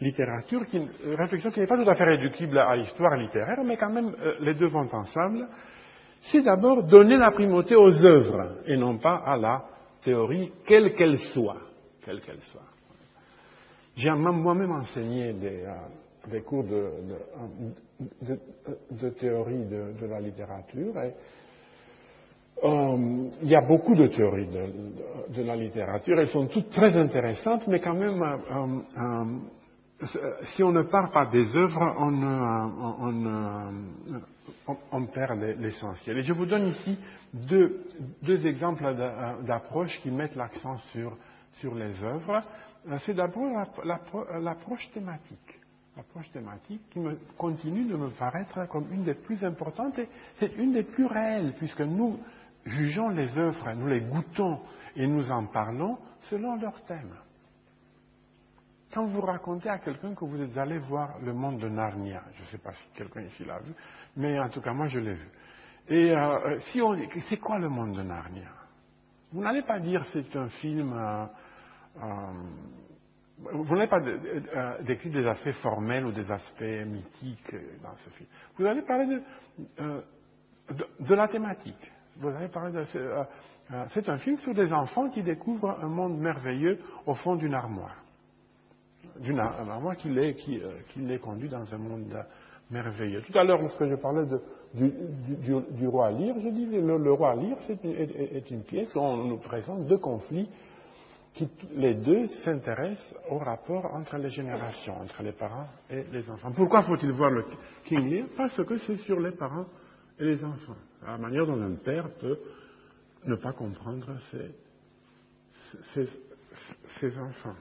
littérature, 0.00 0.64
qui, 0.66 0.80
réflexion 1.16 1.50
qui 1.50 1.60
n'est 1.60 1.66
pas 1.66 1.76
tout 1.76 1.88
à 1.88 1.94
fait 1.94 2.04
réductible 2.04 2.58
à 2.58 2.74
l'histoire 2.76 3.16
littéraire, 3.16 3.62
mais 3.64 3.76
quand 3.76 3.90
même 3.90 4.14
les 4.40 4.54
deux 4.54 4.68
vont 4.68 4.88
ensemble 4.90 5.46
c'est 6.32 6.40
d'abord 6.40 6.82
donner 6.84 7.16
la 7.16 7.30
primauté 7.32 7.76
aux 7.76 8.04
œuvres 8.04 8.62
et 8.66 8.76
non 8.76 8.96
pas 8.96 9.16
à 9.16 9.36
la 9.36 9.64
théorie, 10.02 10.50
quelle 10.66 10.94
qu'elle 10.94 11.18
soit. 11.34 11.60
Quelle 12.02 12.20
qu'elle 12.20 12.40
soit. 12.40 12.62
J'ai 13.96 14.10
moi-même 14.10 14.72
enseigné 14.72 15.34
des, 15.34 15.64
cours 16.42 16.64
de, 16.64 16.90
théorie 19.18 19.64
de, 19.66 20.06
la 20.06 20.20
littérature 20.20 20.94
euh, 22.62 23.30
il 23.42 23.48
y 23.48 23.56
a 23.56 23.60
beaucoup 23.60 23.94
de 23.94 24.06
théories 24.06 24.48
de, 24.48 25.42
la 25.42 25.56
littérature. 25.56 26.18
Elles 26.18 26.28
sont 26.28 26.46
toutes 26.46 26.70
très 26.70 26.96
intéressantes, 26.96 27.66
mais 27.66 27.80
quand 27.80 27.94
même, 27.94 28.22
euh, 28.22 29.34
si 30.54 30.62
on 30.62 30.72
ne 30.72 30.82
parle 30.82 31.10
pas 31.10 31.26
des 31.26 31.56
œuvres, 31.56 31.96
on, 31.98 32.12
on, 34.92 35.06
perd 35.06 35.40
l'essentiel. 35.58 36.18
Et 36.18 36.22
je 36.22 36.32
vous 36.32 36.46
donne 36.46 36.68
ici 36.68 36.98
deux, 37.32 38.46
exemples 38.46 38.94
d'approches 39.42 39.98
qui 40.00 40.10
mettent 40.10 40.36
l'accent 40.36 40.76
sur, 40.92 41.16
les 41.74 42.02
œuvres. 42.02 42.40
Euh, 42.88 42.98
c'est 43.04 43.14
d'abord 43.14 43.66
l'approche 44.40 44.90
thématique. 44.92 45.60
L'approche 45.96 46.30
thématique 46.32 46.82
qui 46.90 46.98
me, 46.98 47.16
continue 47.38 47.84
de 47.84 47.96
me 47.96 48.10
paraître 48.10 48.66
comme 48.68 48.92
une 48.92 49.04
des 49.04 49.14
plus 49.14 49.44
importantes 49.44 49.96
et 49.98 50.08
c'est 50.36 50.52
une 50.56 50.72
des 50.72 50.82
plus 50.82 51.06
réelles, 51.06 51.54
puisque 51.56 51.82
nous, 51.82 52.18
jugeons 52.64 53.10
les 53.10 53.38
œuvres, 53.38 53.72
nous 53.74 53.86
les 53.86 54.00
goûtons 54.00 54.60
et 54.96 55.06
nous 55.06 55.30
en 55.30 55.46
parlons 55.46 55.98
selon 56.30 56.56
leur 56.56 56.82
thème. 56.84 57.14
Quand 58.92 59.06
vous 59.06 59.20
racontez 59.20 59.68
à 59.68 59.78
quelqu'un 59.78 60.14
que 60.14 60.24
vous 60.24 60.40
êtes 60.40 60.56
allé 60.56 60.78
voir 60.78 61.18
le 61.20 61.32
monde 61.32 61.58
de 61.58 61.68
Narnia, 61.68 62.22
je 62.34 62.42
ne 62.42 62.46
sais 62.46 62.58
pas 62.58 62.72
si 62.72 62.88
quelqu'un 62.94 63.22
ici 63.22 63.44
l'a 63.44 63.58
vu, 63.60 63.72
mais 64.16 64.38
en 64.40 64.48
tout 64.48 64.60
cas 64.60 64.72
moi 64.72 64.88
je 64.88 64.98
l'ai 64.98 65.14
vu. 65.14 65.28
Et 65.88 66.10
euh, 66.10 66.58
si 66.72 66.80
on 66.80 66.96
c'est 67.28 67.36
quoi 67.36 67.58
le 67.58 67.68
monde 67.68 67.96
de 67.96 68.02
Narnia? 68.02 68.50
Vous 69.32 69.42
n'allez 69.42 69.62
pas 69.62 69.78
dire 69.78 70.04
c'est 70.12 70.34
un 70.36 70.48
film. 70.48 70.92
Euh, 70.92 71.26
euh, 72.02 72.32
vous 73.52 73.74
n'allez 73.74 73.88
pas 73.88 74.00
décrire 74.82 75.12
des 75.12 75.26
aspects 75.26 75.52
formels 75.62 76.06
ou 76.06 76.12
des 76.12 76.30
aspects 76.30 76.86
mythiques 76.86 77.54
dans 77.82 77.94
ce 77.96 78.10
film. 78.10 78.28
Vous 78.56 78.66
allez 78.66 78.82
parler 78.82 79.06
de, 79.06 80.02
de, 81.00 81.14
la 81.14 81.28
thématique. 81.28 81.92
Vous 82.16 82.30
de. 82.30 82.84
c'est 83.90 84.08
un 84.08 84.18
film 84.18 84.36
sur 84.38 84.54
des 84.54 84.72
enfants 84.72 85.10
qui 85.10 85.22
découvrent 85.22 85.78
un 85.82 85.88
monde 85.88 86.18
merveilleux 86.18 86.78
au 87.06 87.14
fond 87.14 87.36
d'une 87.36 87.54
armoire 87.54 88.04
d'une 89.20 89.38
armoire 89.38 89.96
qui 89.96 90.08
les, 90.08 90.34
qui, 90.34 90.60
les 90.96 91.18
conduit 91.18 91.48
dans 91.48 91.72
un 91.72 91.78
monde 91.78 92.24
merveilleux. 92.70 93.22
Tout 93.22 93.38
à 93.38 93.44
l'heure, 93.44 93.60
lorsque 93.60 93.86
je 93.86 93.94
parlais 93.94 94.26
de, 94.26 94.40
du, 94.74 95.86
roi 95.86 96.10
Lyre, 96.10 96.34
je 96.38 96.48
disais 96.48 96.80
le, 96.80 96.98
le 96.98 97.12
roi 97.12 97.34
Lyre 97.36 97.56
est, 97.68 98.36
est, 98.36 98.50
une 98.50 98.62
pièce 98.62 98.94
où 98.94 99.00
on 99.00 99.24
nous 99.24 99.38
présente 99.38 99.86
deux 99.86 99.98
conflits 99.98 100.48
qui, 101.34 101.48
les 101.74 101.94
deux 101.94 102.26
s'intéressent 102.44 103.14
au 103.28 103.38
rapport 103.38 103.86
entre 103.86 104.16
les 104.18 104.30
générations, 104.30 105.00
entre 105.00 105.22
les 105.22 105.32
parents 105.32 105.66
et 105.90 106.04
les 106.12 106.30
enfants. 106.30 106.52
Pourquoi 106.52 106.82
faut-il 106.82 107.10
voir 107.12 107.30
le 107.30 107.44
King 107.84 108.08
Lear? 108.08 108.26
Parce 108.36 108.62
que 108.64 108.78
c'est 108.78 108.96
sur 108.98 109.18
les 109.18 109.32
parents 109.32 109.66
et 110.18 110.24
les 110.24 110.44
enfants. 110.44 110.76
La 111.04 111.18
manière 111.18 111.46
dont 111.46 111.60
un 111.60 111.74
père 111.74 112.08
peut 112.20 112.38
ne 113.26 113.36
pas 113.36 113.52
comprendre 113.52 114.16
ses, 114.30 116.08
ses, 117.00 117.18
enfants. 117.18 117.56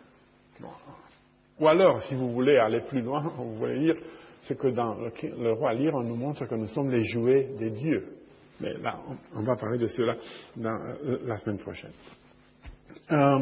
Ou 1.59 1.67
alors, 1.67 2.01
si 2.03 2.15
vous 2.15 2.31
voulez 2.31 2.57
aller 2.57 2.81
plus 2.81 3.01
loin, 3.01 3.21
vous 3.37 3.55
voulez 3.55 3.79
dire 3.79 3.95
c'est 4.43 4.57
que 4.57 4.67
dans 4.67 4.95
le, 4.95 5.53
roi 5.53 5.73
Lyre, 5.73 5.95
on 5.95 6.03
nous 6.03 6.15
montre 6.15 6.45
que 6.45 6.55
nous 6.55 6.67
sommes 6.67 6.91
les 6.91 7.03
jouets 7.05 7.49
des 7.57 7.69
dieux. 7.69 8.17
Mais 8.59 8.73
là, 8.73 8.99
on, 9.33 9.41
va 9.41 9.55
parler 9.55 9.77
de 9.77 9.87
cela 9.87 10.15
euh, 10.59 11.19
la 11.25 11.37
semaine 11.37 11.59
prochaine. 11.59 11.91
Euh, 13.11 13.39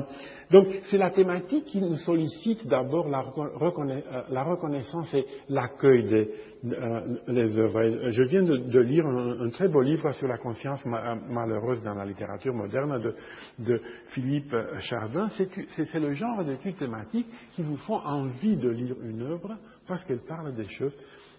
donc, 0.49 0.68
c'est 0.89 0.97
la 0.97 1.12
thématique 1.12 1.66
qui 1.66 1.82
nous 1.82 1.95
sollicite 1.95 2.68
d'abord 2.68 3.08
la, 3.08 3.20
euh, 3.20 4.43
reconnaissance 4.43 5.14
et 5.14 5.26
l'accueil 5.49 6.04
des 6.06 6.32
les 6.64 7.58
œuvres. 7.58 8.12
Je 8.12 8.24
viens 8.24 8.43
de, 8.43 8.80
lire 8.80 9.06
un, 9.06 9.49
très 9.49 9.68
beau 9.68 9.82
livre 9.82 10.12
sur 10.12 10.28
la 10.28 10.38
conscience 10.38 10.84
malheureuse 10.86 11.82
dans 11.82 11.95
la 11.95 12.06
littérature 12.06 12.54
moderne 12.54 13.14
de, 13.58 13.82
Philippe 14.10 14.56
Chardin. 14.80 15.30
C'est 15.38 15.99
le 15.99 16.14
genre 16.14 16.43
d'études 16.43 16.78
thématiques 16.78 17.28
qui 17.54 17.64
vous 17.64 17.78
font 17.78 17.97
envie 17.97 18.58
de 18.58 18.70
lire 18.70 18.95
une 19.02 19.24
œuvre 19.24 19.58
parce 19.88 20.04
qu'elle 20.06 20.22
parle 20.22 20.54
des 20.54 20.68
choses 20.68 20.95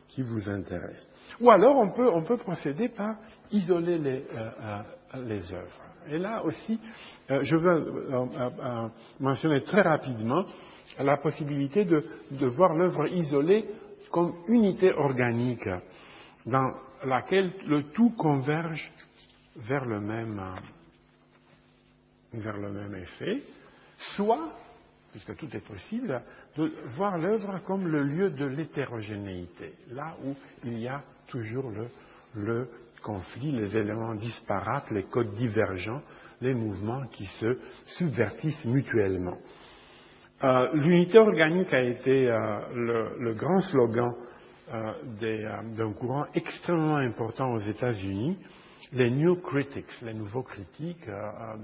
qui 0.09 0.23
vous 0.23 0.49
intéressent. 0.49 1.09
Ou 1.41 1.51
alors 1.51 1.77
on 1.77 2.23
peut, 2.23 2.37
procéder 2.37 2.89
par 2.89 3.17
isoler 3.51 3.99
euh, 3.99 4.51
euh, 4.61 5.23
les 5.25 5.53
œuvres. 5.55 5.92
Et 6.09 6.19
là 6.19 6.45
aussi, 6.45 6.79
euh, 7.31 7.43
je 7.43 7.57
veux 7.57 7.95
mentionner 9.21 9.63
très 9.63 9.83
rapidement 9.83 10.45
la 10.99 11.17
possibilité 11.17 11.85
de, 11.85 12.05
de 12.33 12.47
voir 12.47 12.75
l'œuvre 12.75 13.07
isolée 13.07 13.65
comme 14.11 14.35
unité 14.49 14.93
organique 14.93 15.69
dans 16.47 16.75
laquelle 17.05 17.53
le 17.67 17.85
tout 17.91 18.11
converge 18.11 18.93
vers 19.57 19.85
le 19.85 20.01
même, 20.01 20.41
vers 22.33 22.59
le 22.59 22.71
même 22.71 22.95
effet, 22.95 23.43
soit 24.17 24.53
puisque 25.13 25.37
tout 25.37 25.49
est 25.55 25.65
possible, 25.65 26.23
de 26.57 26.73
voir 26.97 27.19
l'œuvre 27.19 27.61
comme 27.67 27.87
le 27.87 28.03
lieu 28.03 28.31
de 28.31 28.47
l'hétérogénéité, 28.47 29.75
là 29.91 30.17
où 30.25 30.35
il 30.65 30.79
y 30.79 30.89
a 30.89 31.03
toujours 31.29 31.71
le, 32.35 32.69
conflit, 33.03 33.53
les 33.53 33.77
éléments 33.77 34.15
disparates, 34.15 34.91
les 34.91 35.05
codes 35.05 35.35
divergents, 35.35 36.03
les 36.41 36.55
mouvements 36.55 37.07
qui 37.09 37.27
se 37.27 37.59
subvertissent 37.99 38.65
mutuellement. 38.65 39.37
Euh, 40.45 40.69
l'unité 40.75 41.19
organique 41.19 41.73
a 41.73 41.83
été 41.83 42.29
euh, 42.29 43.15
le, 43.21 43.35
grand 43.35 43.61
slogan 43.61 44.13
euh, 44.75 44.93
d'un 45.77 45.93
courant 45.93 46.27
extrêmement 46.35 46.97
important 46.97 47.53
aux 47.53 47.61
États-Unis, 47.61 48.37
les 48.93 49.11
New 49.11 49.37
Critics, 49.37 50.01
les 50.03 50.15
nouveaux 50.15 50.43
critiques 50.43 51.09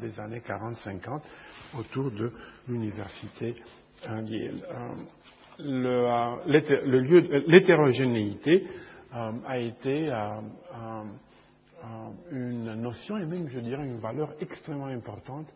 des 0.00 0.18
années 0.20 0.40
40-50, 0.40 1.20
autour 1.78 2.10
de 2.10 2.32
l'université 2.68 3.56
Yale. 4.06 4.62
L'hétérogénéité 7.46 8.66
a 9.12 9.58
été 9.58 10.10
une 12.30 12.74
notion 12.74 13.16
et 13.16 13.24
même, 13.24 13.48
je 13.48 13.60
dirais, 13.60 13.84
une 13.84 14.00
valeur 14.00 14.34
extrêmement 14.40 14.86
importante 14.86 15.46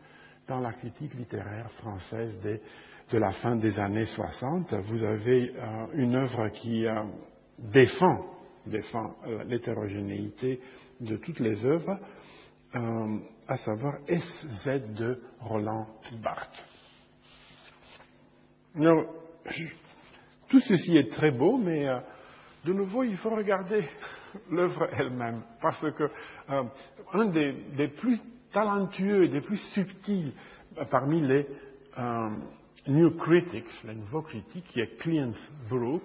dans 0.48 0.60
la 0.60 0.72
critique 0.72 1.14
littéraire 1.14 1.70
française 1.72 2.38
de 2.42 3.18
la 3.18 3.32
fin 3.32 3.56
des 3.56 3.78
années 3.78 4.04
60. 4.04 4.74
Vous 4.74 5.02
avez 5.04 5.52
une 5.94 6.14
œuvre 6.14 6.48
qui 6.48 6.86
défend, 7.58 8.26
défend 8.66 9.14
l'hétérogénéité 9.46 10.60
de 11.00 11.16
toutes 11.16 11.40
les 11.40 11.64
œuvres, 11.66 11.98
euh, 12.74 13.18
à 13.48 13.56
savoir 13.58 13.98
SZ 14.08 14.94
de 14.94 15.20
Roland 15.40 15.88
Barthes. 16.22 16.66
tout 20.48 20.60
ceci 20.60 20.96
est 20.96 21.12
très 21.12 21.32
beau, 21.32 21.58
mais 21.58 21.86
euh, 21.86 21.98
de 22.64 22.72
nouveau, 22.72 23.02
il 23.02 23.16
faut 23.18 23.28
regarder 23.28 23.84
l'œuvre 24.50 24.88
elle-même, 24.92 25.42
parce 25.60 25.80
que 25.80 26.04
euh, 26.50 26.62
un 27.12 27.26
des, 27.26 27.88
plus 27.88 28.18
talentueux 28.52 29.28
des 29.28 29.40
plus 29.40 29.58
subtils 29.74 30.32
parmi 30.90 31.20
les 31.20 31.46
New 32.86 33.10
Critics, 33.16 33.84
les 33.84 33.94
nouveaux 33.94 34.22
critiques, 34.22 34.66
qui 34.68 34.80
est 34.80 34.96
Clint 34.98 35.34
Brook, 35.68 36.02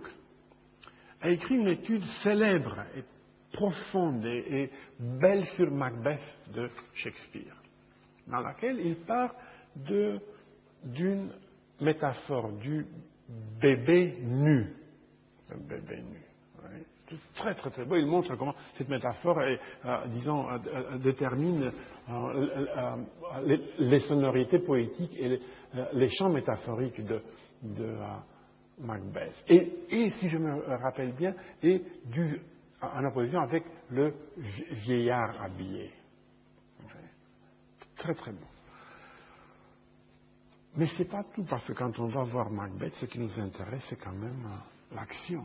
a 1.22 1.30
écrit 1.30 1.56
une 1.56 1.70
étude 1.70 2.04
célèbre 2.24 2.84
et 2.96 3.04
profonde 3.52 4.24
et, 4.26 4.70
belle 5.00 5.46
sur 5.56 5.72
Macbeth 5.72 6.22
de 6.54 6.70
Shakespeare, 6.94 7.56
dans 8.28 8.42
laquelle 8.42 8.80
il 8.80 8.98
part 8.98 9.34
d'une 10.84 11.32
métaphore 11.82 12.52
du 12.54 12.86
bébé 13.60 14.18
nu. 14.22 14.74
Très 17.36 17.56
très 17.56 17.70
très 17.70 17.86
beau. 17.86 17.96
Il 17.96 18.06
montre 18.06 18.36
comment 18.36 18.56
cette 18.78 18.90
métaphore, 18.90 19.42
est, 19.44 19.60
euh, 19.86 20.08
disons, 20.08 20.50
euh, 20.50 20.58
euh, 20.68 20.98
détermine 20.98 21.72
les, 23.80 24.00
sonorités 24.00 24.60
poétiques 24.60 25.16
et 25.18 25.40
les, 25.94 26.10
champs 26.10 26.30
métaphoriques 26.30 27.02
de, 27.04 27.22
Macbeth. 28.80 29.34
Et, 29.48 30.10
si 30.12 30.30
je 30.30 30.38
me 30.38 30.62
rappelle 30.78 31.14
bien, 31.14 31.34
et 31.64 31.82
du 32.06 32.40
en 32.80 33.04
opposition 33.06 33.40
avec 33.40 33.64
le 33.90 34.14
vieillard 34.86 35.42
habillé. 35.42 35.92
Très 37.96 38.14
très 38.14 38.32
bon. 38.32 38.46
Mais 40.76 40.86
ce 40.86 41.00
n'est 41.00 41.10
pas 41.10 41.24
tout, 41.34 41.44
parce 41.44 41.66
que 41.66 41.74
quand 41.74 41.98
on 41.98 42.08
va 42.08 42.24
voir 42.24 42.52
Macbeth, 42.52 42.94
ce 42.94 43.08
qui 43.08 43.18
nous 43.18 43.40
intéresse, 43.40 43.84
c'est 43.90 43.96
quand 43.96 44.14
même 44.14 44.46
l'action. 44.96 45.44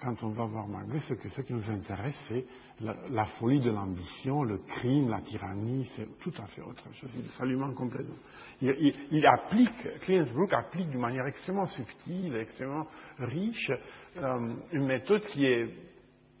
Quand, 0.00 0.22
on 0.22 0.30
va 0.30 0.44
voir 0.46 0.66
Macbeth, 0.66 1.02
ce, 1.02 1.28
ce 1.28 1.40
qui 1.42 1.52
nous 1.52 1.70
intéresse, 1.70 2.16
c'est 2.28 2.44
la, 2.80 3.24
folie 3.38 3.60
de 3.60 3.70
l'ambition, 3.70 4.42
le 4.42 4.58
crime, 4.58 5.08
la 5.08 5.20
tyrannie, 5.20 5.88
c'est 5.96 6.18
tout 6.18 6.32
à 6.38 6.46
fait 6.46 6.62
autre 6.62 6.84
chose. 6.94 7.10
Manque 7.56 7.74
complètement. 7.74 8.16
Il, 8.60 8.94
il, 9.10 9.26
applique, 9.26 10.00
Clinsbrook 10.00 10.52
applique 10.52 10.90
d'une 10.90 11.00
manière 11.00 11.26
extrêmement 11.26 11.66
subtile, 11.66 12.34
extrêmement 12.36 12.86
riche, 13.18 13.70
euh, 14.16 14.54
une 14.72 14.86
méthode 14.86 15.22
qui 15.26 15.46
est 15.46 15.68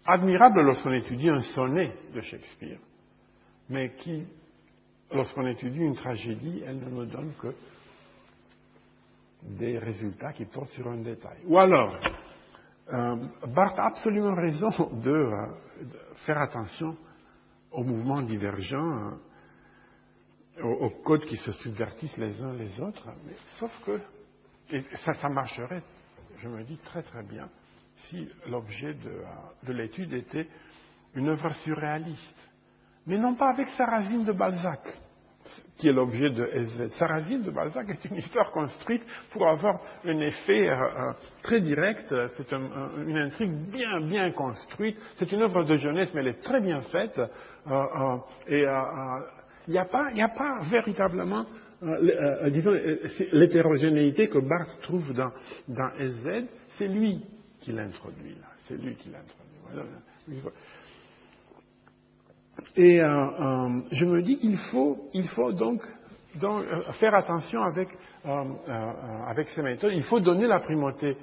admirable 0.04 0.62
lorsqu'on 0.62 0.92
étudie 0.92 1.28
un 1.28 1.40
sonnet 1.40 1.92
de 2.14 2.20
Shakespeare, 2.20 2.78
mais 3.68 3.94
qui, 3.98 4.24
lorsqu'on 5.12 5.46
étudie 5.46 5.78
une 5.78 5.94
tragédie, 5.94 6.62
elle 6.66 6.78
ne 6.78 6.90
nous 6.90 7.06
donne 7.06 7.32
que 7.40 7.54
des 9.42 9.78
résultats 9.78 10.32
qui 10.32 10.44
portent 10.44 10.70
sur 10.70 10.88
un 10.88 10.98
détail. 10.98 11.38
Ou 11.46 11.58
alors, 11.58 11.96
euh, 12.92 13.16
Barthes 13.46 13.78
a 13.78 13.86
absolument 13.86 14.34
raison 14.34 14.70
de, 15.02 15.10
euh, 15.10 15.46
faire 16.26 16.38
attention 16.38 16.96
aux 17.70 17.84
mouvements 17.84 18.22
divergents, 18.22 19.12
euh, 20.58 20.62
aux, 20.62 20.90
codes 21.04 21.26
qui 21.26 21.36
se 21.36 21.52
subvertissent 21.52 22.16
les 22.16 22.42
uns 22.42 22.54
les 22.54 22.80
autres, 22.80 23.06
mais, 23.26 23.34
sauf 23.58 23.72
que 23.84 24.00
et 24.70 24.82
ça, 25.04 25.14
ça 25.14 25.28
marcherait, 25.28 25.82
je 26.38 26.48
me 26.48 26.62
dis 26.62 26.76
très 26.78 27.02
très 27.02 27.22
bien, 27.22 27.48
si 27.96 28.28
l'objet 28.48 28.94
de, 28.94 29.72
l'étude 29.72 30.12
était 30.12 30.46
une 31.14 31.28
œuvre 31.28 31.52
surréaliste. 31.64 32.50
mais 33.06 33.16
non 33.18 33.34
pas 33.34 33.50
avec 33.50 33.68
Sarrazine 33.70 34.24
de 34.24 34.32
Balzac, 34.32 34.80
qui 35.78 35.88
est 35.88 35.92
l'objet 35.92 36.30
de 36.30 36.46
SZ. 36.64 36.88
Sarrazine 36.98 37.42
de 37.42 37.50
Balzac 37.50 37.88
est 37.88 38.04
une 38.10 38.16
histoire 38.16 38.50
construite 38.50 39.02
pour 39.30 39.48
avoir 39.48 39.80
un 40.04 40.18
effet 40.20 40.68
euh, 40.68 40.74
euh, 40.74 41.12
très 41.42 41.60
direct. 41.60 42.14
C'est 42.36 42.52
une 42.52 43.16
intrigue 43.16 43.52
bien, 43.70 44.00
bien 44.00 44.30
construite. 44.32 44.98
C'est 45.16 45.30
une 45.32 45.42
œuvre 45.42 45.64
de 45.64 45.76
jeunesse, 45.76 46.12
mais 46.14 46.20
elle 46.20 46.28
est 46.28 46.42
très 46.42 46.60
bien 46.60 46.80
faite. 46.82 47.18
Euh, 47.18 48.16
et 48.48 48.64
il 49.68 49.72
n'y 49.72 49.78
a, 49.78 49.84
pas 49.84 50.60
véritablement 50.70 51.46
disons, 52.48 52.72
l'hétérogénéité 53.32 54.28
que 54.28 54.38
Barthes 54.38 54.80
trouve 54.82 55.12
dans, 55.12 55.30
dans 55.68 55.90
SZ. 55.98 56.48
C'est 56.70 56.88
lui 56.88 57.20
qui 57.60 57.70
l'introduit 57.72 58.34
là. 58.34 58.48
C'est 58.64 58.76
lui 58.76 58.96
qui 58.96 59.10
l'introduit. 59.10 60.42
Et 62.76 63.00
euh, 63.00 63.06
euh, 63.06 63.80
je 63.92 64.04
me 64.04 64.22
dis 64.22 64.36
qu'il 64.36 64.56
faut, 64.70 64.96
il 65.14 65.26
faut 65.28 65.52
donc, 65.52 65.82
euh, 66.42 66.92
faire 67.00 67.14
attention 67.14 67.62
avec, 67.62 67.88
avec 69.26 69.48
ces 69.48 69.62
méthodes. 69.62 69.92
Il 69.94 70.04
faut 70.04 70.20
donner 70.20 70.46
la 70.46 70.60
primauté 70.60 71.16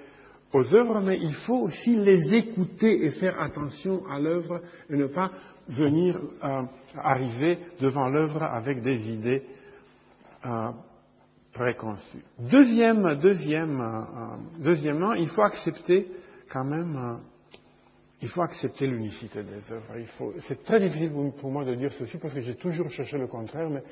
aux 0.54 0.74
œuvres, 0.74 1.00
mais 1.02 1.18
il 1.18 1.34
faut 1.46 1.64
aussi 1.64 1.96
les 1.96 2.36
écouter 2.36 3.06
et 3.06 3.12
faire 3.12 3.40
attention 3.42 4.06
à 4.10 4.20
l'œuvre 4.20 4.62
et 4.90 4.96
ne 4.96 5.08
pas 5.08 5.32
venir 5.68 6.20
arriver 6.98 7.60
devant 7.82 8.08
l'œuvre 8.10 8.44
avec 8.44 8.82
des 8.82 9.10
idées 9.10 9.44
préconçues. 11.54 12.24
Deuxième, 12.40 13.16
deuxième, 13.16 14.06
deuxièmement, 14.60 15.14
il 15.14 15.28
faut 15.30 15.42
accepter 15.42 16.08
quand 16.52 16.64
même 16.64 17.20
il 18.22 18.30
faut 18.30 18.42
accepter 18.42 18.88
l'unicité 18.88 19.44
des 19.44 19.72
œuvres. 19.72 19.94
c'est 20.48 20.64
très 20.64 20.80
difficile 20.80 21.12
pour 21.40 21.52
moi 21.52 21.66
de 21.66 21.76
dire 21.76 21.92
ceci 21.94 22.18
parce 22.18 22.34
que 22.34 22.42
j'ai 22.42 22.56
toujours 22.56 22.90
cherché 22.90 23.18
le 23.18 23.28
contraire, 23.28 23.70
mais 23.70 23.84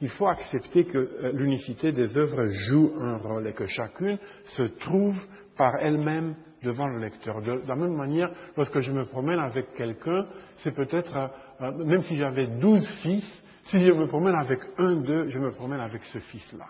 il 0.00 0.08
faut 0.10 0.26
accepter 0.26 0.84
que 0.84 0.98
euh, 0.98 1.32
l'unicité 1.32 1.92
des 1.92 2.16
œuvres 2.18 2.46
joue 2.68 2.92
un 3.00 3.16
rôle 3.18 3.46
et 3.46 3.52
que 3.52 3.66
chacune 3.66 4.18
se 4.56 4.64
trouve 4.64 5.16
par 5.56 5.76
elle-même 5.80 6.34
devant 6.62 6.88
le 6.88 6.98
lecteur. 6.98 7.40
De, 7.42 7.62
la 7.66 7.76
même 7.76 7.94
manière, 7.94 8.30
lorsque 8.56 8.80
je 8.80 8.92
me 8.92 9.04
promène 9.04 9.38
avec 9.38 9.72
quelqu'un, 9.74 10.26
c'est 10.58 10.74
peut-être, 10.74 11.16
euh, 11.16 11.28
euh, 11.60 11.84
même 11.84 12.02
si 12.02 12.16
j'avais 12.16 12.46
douze 12.46 12.86
fils, 13.02 13.44
si 13.64 13.84
je 13.84 13.92
me 13.92 14.06
promène 14.06 14.34
avec 14.34 14.58
un 14.78 14.96
d'eux, 14.96 15.28
je 15.28 15.38
me 15.38 15.52
promène 15.52 15.80
avec 15.80 16.02
ce 16.04 16.18
fils-là. 16.18 16.66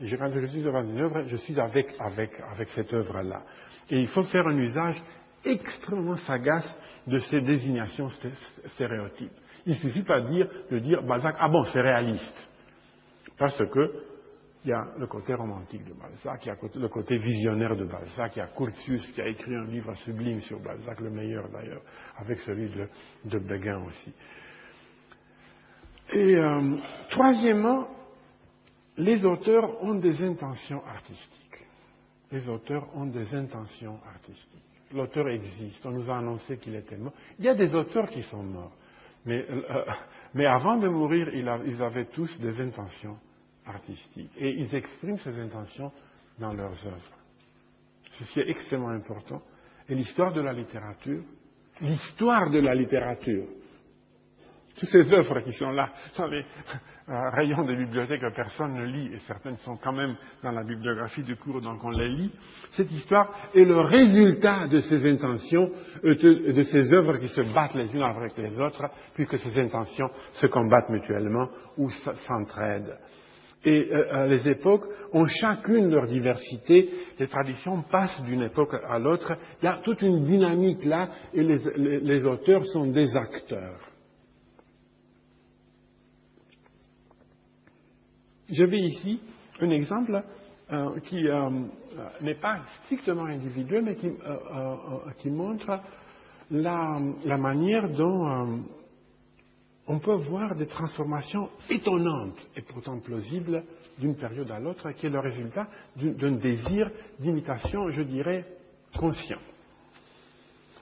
Et 0.00 0.16
quand 0.16 0.28
je 0.28 0.46
suis 0.46 0.62
devant 0.62 0.82
une 0.82 1.00
œuvre, 1.00 1.24
je 1.26 1.36
suis 1.36 1.58
avec, 1.58 1.88
avec, 1.98 2.30
avec 2.52 2.68
cette 2.68 2.92
œuvre-là. 2.92 3.42
Et 3.90 3.98
il 4.00 4.08
faut 4.08 4.22
faire 4.24 4.46
un 4.46 4.56
usage 4.56 5.02
extrêmement 5.44 6.16
sagace 6.16 6.78
de 7.06 7.18
ces 7.18 7.40
désignations 7.40 8.08
stéréotypes. 8.66 9.32
Il 9.66 9.72
ne 9.72 9.78
suffit 9.78 10.02
pas 10.02 10.20
de 10.20 10.28
dire, 10.28 10.48
de 10.70 10.78
dire 10.78 11.02
Balzac, 11.02 11.36
ah 11.38 11.48
bon, 11.48 11.64
c'est 11.64 11.80
réaliste. 11.80 12.48
Parce 13.36 13.58
que 13.58 14.04
il 14.64 14.70
y 14.70 14.72
a 14.72 14.88
le 14.98 15.06
côté 15.06 15.34
romantique 15.34 15.84
de 15.84 15.94
Balzac, 15.94 16.44
il 16.44 16.48
y 16.48 16.50
a 16.50 16.56
le 16.80 16.88
côté 16.88 17.16
visionnaire 17.16 17.76
de 17.76 17.84
Balzac, 17.84 18.34
il 18.36 18.40
y 18.40 18.42
a 18.42 18.48
Curtius 18.48 19.12
qui 19.12 19.20
a 19.20 19.28
écrit 19.28 19.54
un 19.54 19.64
livre 19.64 19.94
sublime 19.94 20.40
sur 20.40 20.58
Balzac, 20.60 21.00
le 21.00 21.10
meilleur 21.10 21.48
d'ailleurs, 21.48 21.82
avec 22.16 22.40
celui 22.40 22.68
de, 22.68 22.88
de 23.26 23.38
Béguin 23.38 23.84
aussi. 23.84 24.12
Et 26.12 26.36
euh, 26.36 26.76
troisièmement, 27.10 27.88
les 28.96 29.24
auteurs 29.24 29.82
ont 29.82 29.94
des 29.94 30.22
intentions 30.22 30.82
artistiques. 30.84 31.68
Les 32.32 32.48
auteurs 32.48 32.88
ont 32.96 33.06
des 33.06 33.34
intentions 33.34 34.00
artistiques 34.06 34.67
l'auteur 34.92 35.28
existe, 35.28 35.84
on 35.86 35.90
nous 35.90 36.10
a 36.10 36.18
annoncé 36.18 36.58
qu'il 36.58 36.74
était 36.74 36.96
mort. 36.96 37.12
Il 37.38 37.44
y 37.44 37.48
a 37.48 37.54
des 37.54 37.74
auteurs 37.74 38.08
qui 38.10 38.22
sont 38.22 38.42
morts, 38.42 38.72
mais, 39.24 39.44
euh, 39.48 39.84
avant 40.48 40.76
de 40.76 40.88
mourir, 40.88 41.28
ils 41.34 41.82
avaient 41.82 42.06
tous 42.06 42.38
des 42.40 42.60
intentions 42.60 43.18
artistiques 43.66 44.32
et 44.38 44.50
ils 44.50 44.74
expriment 44.74 45.18
ces 45.18 45.38
intentions 45.38 45.92
dans 46.38 46.52
leurs 46.52 46.86
œuvres. 46.86 47.18
Ceci 48.12 48.40
est 48.40 48.48
extrêmement 48.48 48.88
important. 48.88 49.42
Et 49.88 49.94
l'histoire 49.94 50.32
de 50.32 50.40
la 50.40 50.52
littérature, 50.52 51.22
l'histoire 51.80 52.50
de 52.50 52.60
la 52.60 52.74
littérature, 52.74 53.44
toutes 54.78 54.88
ces 54.88 55.12
œuvres 55.12 55.40
qui 55.40 55.52
sont 55.52 55.70
là, 55.70 55.90
dans 56.16 56.26
les 56.26 56.44
euh, 57.08 57.30
rayons 57.30 57.64
des 57.64 57.76
bibliothèques 57.84 58.20
que 58.20 58.34
personne 58.34 58.74
ne 58.74 58.84
lit, 58.84 59.14
et 59.14 59.18
certaines 59.20 59.56
sont 59.58 59.76
quand 59.76 59.92
même 59.92 60.16
dans 60.42 60.52
la 60.52 60.62
bibliographie 60.62 61.22
du 61.22 61.36
cours, 61.36 61.60
donc 61.60 61.82
on 61.82 61.90
les 61.90 62.08
lit, 62.08 62.32
cette 62.72 62.90
histoire 62.92 63.30
est 63.54 63.64
le 63.64 63.80
résultat 63.80 64.66
de 64.68 64.80
ces 64.80 65.04
intentions, 65.06 65.70
euh, 66.04 66.14
de, 66.14 66.62
ces 66.62 66.92
œuvres 66.92 67.16
qui 67.18 67.28
se 67.28 67.40
battent 67.54 67.74
les 67.74 67.94
unes 67.94 68.02
avec 68.02 68.36
les 68.36 68.60
autres, 68.60 68.84
puisque 69.14 69.38
ces 69.38 69.58
intentions 69.58 70.10
se 70.32 70.46
combattent 70.46 70.90
mutuellement 70.90 71.48
ou 71.76 71.90
s'entraident. 71.90 72.96
Et 73.64 73.90
euh, 73.90 74.26
les 74.26 74.48
époques 74.48 74.84
ont 75.12 75.26
chacune 75.26 75.90
leur 75.90 76.06
diversité, 76.06 76.90
les 77.18 77.26
traditions 77.26 77.82
passent 77.90 78.22
d'une 78.22 78.42
époque 78.42 78.74
à 78.88 78.98
l'autre, 78.98 79.32
il 79.60 79.64
y 79.64 79.68
a 79.68 79.80
toute 79.82 80.00
une 80.02 80.24
dynamique 80.24 80.84
là, 80.84 81.08
et 81.34 81.42
les 81.42 82.26
auteurs 82.26 82.64
sont 82.66 82.86
des 82.86 83.16
acteurs. 83.16 83.80
Je 88.50 88.64
vais 88.64 88.80
ici 88.80 89.20
un 89.60 89.70
exemple 89.70 90.22
euh, 90.72 91.00
qui 91.00 91.28
euh, 91.28 91.50
n'est 92.22 92.34
pas 92.34 92.60
strictement 92.84 93.26
individuel, 93.26 93.84
mais 93.84 93.96
qui, 93.96 94.06
euh, 94.06 95.30
montre 95.30 95.80
la, 96.50 96.98
manière 97.36 97.90
dont 97.90 98.60
on 99.86 99.98
peut 99.98 100.14
voir 100.14 100.54
des 100.54 100.66
transformations 100.66 101.50
étonnantes 101.68 102.38
et 102.56 102.62
pourtant 102.62 102.98
plausibles 103.00 103.64
d'une 103.98 104.16
période 104.16 104.50
à 104.50 104.60
l'autre, 104.60 104.90
qui 104.92 105.06
est 105.06 105.10
le 105.10 105.20
résultat 105.20 105.68
d'un 105.96 106.32
désir 106.32 106.90
d'imitation, 107.18 107.90
je 107.90 108.02
dirais, 108.02 108.46
conscient. 108.98 109.40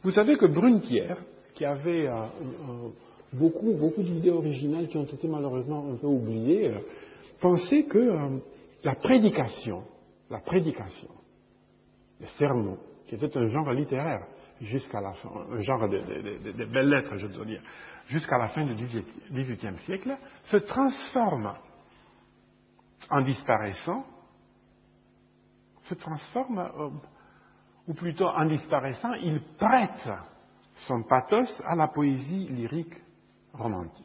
Vous 0.04 0.10
savez 0.10 0.36
que 0.36 0.46
Brunetière, 0.46 1.18
qui 1.54 1.64
avait 1.64 2.08
beaucoup, 3.32 3.72
beaucoup 3.72 4.02
d'idées 4.02 4.30
originales 4.30 4.86
qui 4.86 4.98
ont 4.98 5.04
été 5.04 5.26
malheureusement 5.26 5.86
un 5.92 5.96
peu 5.96 6.06
oubliées, 6.06 6.72
pensez 7.40 7.86
que 7.86 7.98
euh, 7.98 8.38
la 8.84 8.94
prédication, 8.94 9.84
la 10.30 10.40
prédication, 10.40 11.10
le 12.20 12.26
sermon, 12.38 12.78
qui 13.06 13.14
était 13.14 13.36
un 13.36 13.48
genre 13.48 13.70
littéraire 13.72 14.26
jusqu'à 14.60 15.00
la 15.00 15.12
fin, 15.12 15.30
un 15.50 15.60
genre 15.60 15.88
de, 15.88 16.64
belles 16.64 16.88
lettres, 16.88 17.16
je 17.18 17.26
dois 17.26 17.44
dire, 17.44 17.62
jusqu'à 18.06 18.38
la 18.38 18.48
fin 18.48 18.64
du 18.64 18.74
XVIIIe 18.74 19.78
siècle, 19.84 20.16
se 20.44 20.56
transforme 20.56 21.52
en 23.10 23.20
disparaissant, 23.20 24.04
se 25.82 25.94
transforme, 25.94 26.58
euh, 26.58 26.90
ou 27.86 27.94
plutôt 27.94 28.26
en 28.26 28.46
disparaissant, 28.46 29.12
il 29.14 29.40
prête 29.58 30.10
son 30.86 31.02
pathos 31.04 31.62
à 31.64 31.76
la 31.76 31.88
poésie 31.88 32.48
lyrique 32.48 32.94
romantique. 33.52 34.04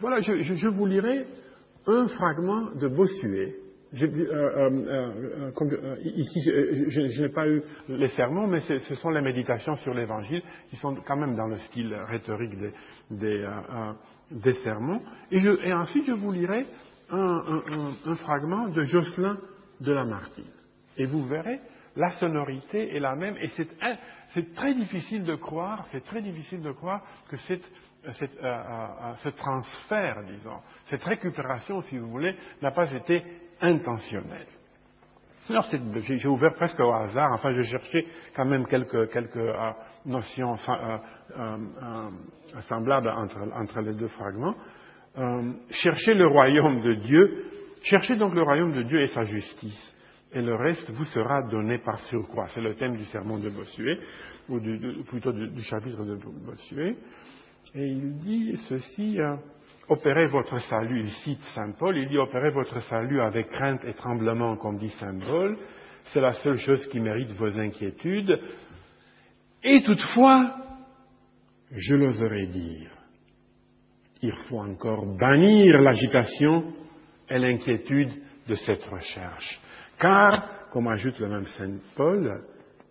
Voilà, 0.00 0.20
je, 0.20 0.68
vous 0.68 0.86
lirai 0.86 1.26
un 1.86 2.08
fragment 2.08 2.70
de 2.76 2.88
Bossuet. 2.88 3.56
Euh, 3.94 4.04
euh, 4.04 5.50
euh, 5.60 5.96
ici, 6.04 6.40
je, 6.42 7.22
n'ai 7.22 7.30
pas 7.30 7.48
eu 7.48 7.62
les 7.88 8.08
sermons, 8.08 8.46
mais 8.46 8.60
ce 8.60 8.94
sont 8.96 9.10
les 9.10 9.22
méditations 9.22 9.74
sur 9.76 9.94
l'Évangile 9.94 10.42
qui 10.68 10.76
sont 10.76 10.94
quand 11.06 11.16
même 11.16 11.36
dans 11.36 11.46
le 11.46 11.56
style 11.56 11.94
rhétorique 11.94 12.52
des, 13.10 14.52
sermons. 14.62 15.00
Et, 15.30 15.72
ensuite, 15.72 16.04
je 16.04 16.12
vous 16.12 16.32
lirai 16.32 16.66
un, 17.10 18.14
fragment 18.16 18.68
de 18.68 18.82
Jocelyn 18.82 19.38
de 19.80 19.92
Lamartine. 19.92 20.52
Et 20.98 21.06
vous 21.06 21.26
verrez, 21.26 21.60
la 21.98 22.10
sonorité 22.12 22.96
est 22.96 23.00
la 23.00 23.14
même. 23.14 23.36
Et 23.38 23.48
c'est 23.48 24.54
très 24.54 24.74
difficile 24.74 25.24
de 25.24 25.34
croire, 25.34 25.84
c'est 25.90 26.04
très 26.04 26.22
difficile 26.22 26.62
de 26.62 26.72
croire 26.72 27.02
que 27.28 27.36
cette, 27.36 27.68
euh, 28.06 28.12
euh, 28.42 29.14
ce 29.16 29.28
transfert, 29.30 30.22
disons, 30.24 30.60
cette 30.84 31.02
récupération, 31.02 31.82
si 31.82 31.98
vous 31.98 32.08
voulez, 32.08 32.36
n'a 32.62 32.70
pas 32.70 32.90
été 32.92 33.22
intentionnelle. 33.60 34.46
Alors, 35.50 35.66
j'ai 36.02 36.28
ouvert 36.28 36.54
presque 36.54 36.78
au 36.78 36.92
hasard, 36.92 37.32
enfin, 37.32 37.50
je 37.50 37.62
cherchais 37.62 38.06
quand 38.36 38.44
même 38.44 38.66
quelques, 38.66 38.94
euh, 38.94 39.72
notions 40.06 40.56
semblables 42.68 43.08
entre, 43.08 43.38
entre, 43.54 43.80
les 43.80 43.94
deux 43.94 44.08
fragments. 44.08 44.54
cherchez 45.70 46.14
le 46.14 46.28
royaume 46.28 46.82
de 46.82 46.94
Dieu, 46.94 47.44
cherchez 47.82 48.16
donc 48.16 48.34
le 48.34 48.42
royaume 48.42 48.72
de 48.72 48.82
Dieu 48.82 49.00
et 49.00 49.06
sa 49.08 49.24
justice, 49.24 49.96
et 50.32 50.42
le 50.42 50.54
reste 50.54 50.90
vous 50.90 51.04
sera 51.04 51.42
donné 51.42 51.78
par 51.78 51.98
surcroît. 52.00 52.48
C'est 52.54 52.60
le 52.60 52.74
thème 52.74 52.96
du 52.96 53.04
sermon 53.04 53.38
de 53.38 53.48
Bossuet, 53.48 53.98
ou 54.48 54.58
plutôt 55.04 55.32
du, 55.32 55.48
du 55.48 55.62
chapitre 55.62 56.04
de 56.04 56.16
Bossuet. 56.16 56.96
Et 57.74 57.86
il 57.86 58.18
dit 58.18 58.56
ceci, 58.68 59.18
hein, 59.20 59.38
opérez 59.88 60.26
votre 60.26 60.58
salut, 60.60 61.00
il 61.00 61.10
cite 61.10 61.42
Saint 61.54 61.72
Paul, 61.78 61.96
il 61.96 62.08
dit 62.08 62.18
opérez 62.18 62.50
votre 62.50 62.80
salut 62.82 63.20
avec 63.20 63.48
crainte 63.48 63.84
et 63.84 63.94
tremblement, 63.94 64.56
comme 64.56 64.78
dit 64.78 64.90
Saint 64.90 65.18
Paul, 65.18 65.56
c'est 66.12 66.20
la 66.20 66.32
seule 66.32 66.58
chose 66.58 66.86
qui 66.88 67.00
mérite 67.00 67.30
vos 67.32 67.58
inquiétudes. 67.58 68.38
Et 69.62 69.82
toutefois, 69.82 70.56
je 71.70 71.94
l'oserais 71.94 72.46
dire, 72.46 72.90
il 74.22 74.32
faut 74.48 74.58
encore 74.58 75.06
bannir 75.16 75.80
l'agitation 75.80 76.72
et 77.28 77.38
l'inquiétude 77.38 78.12
de 78.46 78.54
cette 78.54 78.84
recherche. 78.84 79.60
Car, 79.98 80.70
comme 80.70 80.88
ajoute 80.88 81.18
le 81.18 81.28
même 81.28 81.46
Saint 81.46 81.78
Paul, 81.96 82.44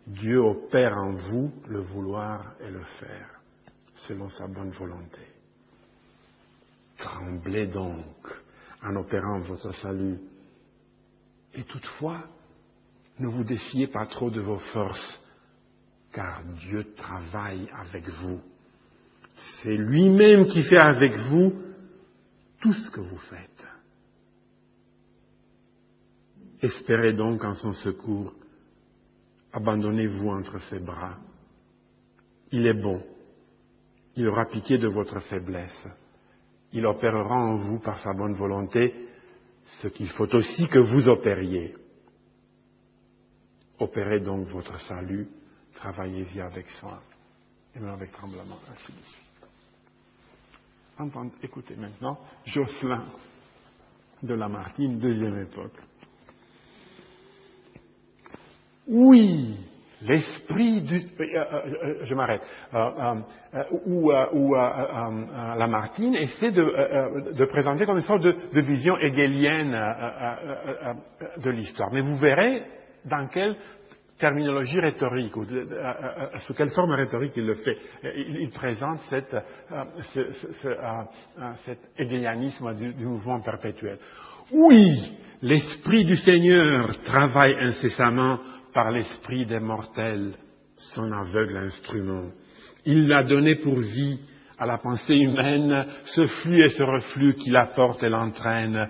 Dieu 0.06 0.40
opère 0.40 0.98
en 0.98 1.14
vous 1.14 1.52
le 1.68 1.80
vouloir 1.80 2.54
et 2.60 2.70
le 2.70 2.84
faire, 3.00 3.42
selon 3.96 4.30
sa 4.30 4.48
bonne 4.48 4.72
volonté. 4.72 5.22
Tremblez 6.98 7.68
donc 7.68 8.28
en 8.84 8.96
opérant 8.96 9.40
votre 9.40 9.74
salut. 9.76 10.20
Et 11.54 11.64
toutefois, 11.64 12.24
ne 13.20 13.28
vous 13.28 13.44
défiez 13.44 13.88
pas 13.88 14.06
trop 14.06 14.30
de 14.30 14.42
vos 14.42 14.60
forces, 14.60 15.22
car 16.14 16.44
Dieu 16.60 16.94
travaille 16.96 17.70
avec 17.80 18.08
vous. 18.10 18.42
C'est 19.62 19.76
lui-même 19.76 20.48
qui 20.48 20.64
fait 20.64 20.82
avec 20.82 21.16
vous 21.16 21.54
tout 22.60 22.74
ce 22.74 22.92
que 22.92 23.02
vous 23.02 23.18
faites. 23.18 23.77
Espérez 26.62 27.14
donc 27.14 27.44
en 27.44 27.54
son 27.54 27.74
secours. 27.74 28.34
Abandonnez-vous 29.54 30.30
entre 30.30 30.60
ses 30.70 30.80
bras. 30.80 31.18
Il 32.52 32.66
est 32.66 32.74
bon. 32.82 33.04
Il 34.16 34.28
aura 34.28 34.46
pitié 34.46 34.78
de 34.78 34.88
votre 34.88 35.20
faiblesse. 35.22 35.88
Il 36.74 36.86
opérera 36.86 37.36
en 37.36 37.58
vous 37.58 37.80
par 37.80 38.00
sa 38.00 38.14
bonne 38.14 38.34
volonté 38.34 38.94
ce 39.82 39.88
qu'il 39.88 40.10
faut 40.10 40.34
aussi 40.34 40.68
que 40.68 40.80
vous 40.80 41.08
opériez. 41.08 41.76
Opérez 43.80 44.22
donc 44.22 44.48
votre 44.48 44.80
salut, 44.80 45.28
travaillez-y 45.76 46.42
avec 46.42 46.68
soin, 46.72 47.00
et 47.76 47.80
même 47.80 47.90
avec 47.90 48.12
tremblement, 48.12 48.58
ainsi 48.72 48.92
de 48.92 48.98
suite. 49.06 49.28
Écoutez 51.44 51.76
maintenant 51.76 52.18
Jocelyn 52.46 53.06
de 54.24 54.34
Lamartine, 54.34 54.98
deuxième 54.98 55.38
époque. 55.38 55.80
Oui, 58.88 59.56
l'esprit 60.02 60.82
du... 60.82 60.96
Euh, 60.96 61.02
euh, 61.20 61.62
euh, 61.84 61.96
je 62.04 62.16
m'arrête. 62.16 62.42
où, 63.86 64.12
Lamartine 65.58 66.16
essaie 66.16 66.52
de, 66.52 67.46
présenter 67.46 67.86
comme 67.86 67.98
une 67.98 68.04
sorte 68.04 68.24
de, 68.24 68.62
vision 68.62 68.98
hegelienne 68.98 69.72
de 71.44 71.50
l'histoire. 71.50 71.90
Mais 71.92 72.02
vous 72.02 72.18
verrez 72.18 72.64
dans 73.06 73.28
quelle 73.28 73.56
terminologie 74.20 74.80
rhétorique, 74.80 75.36
ou 75.38 75.46
sous 76.40 76.54
quelle 76.56 76.72
forme 76.72 76.92
rhétorique 76.92 77.34
il 77.36 77.46
le 77.46 77.56
fait. 77.56 77.78
Il, 78.04 78.50
présente 78.52 79.00
cet 79.10 79.36
hegelianisme 81.98 82.74
du, 82.74 82.94
du 82.94 83.06
mouvement 83.06 83.42
perpétuel. 83.42 84.00
Oui, 84.52 85.18
l'Esprit 85.42 86.06
du 86.06 86.16
Seigneur 86.16 86.98
travaille 87.04 87.54
incessamment 87.60 88.40
par 88.78 88.92
l'esprit 88.92 89.48
des 89.48 89.60
mortels, 89.60 90.36
son 90.94 91.12
aveugle 91.12 91.58
instrument. 91.58 92.30
Il 92.86 93.08
l'a 93.08 93.24
donné 93.24 93.56
pour 93.56 93.80
vie 93.80 94.20
à 94.60 94.68
la 94.68 94.78
pensée 94.78 95.16
humaine, 95.16 95.88
ce 96.04 96.28
flux 96.28 96.64
et 96.64 96.70
ce 96.70 96.84
reflux 96.84 97.34
qui 97.38 97.50
l'apporte 97.50 98.04
et 98.04 98.10
l'entraîne. 98.10 98.88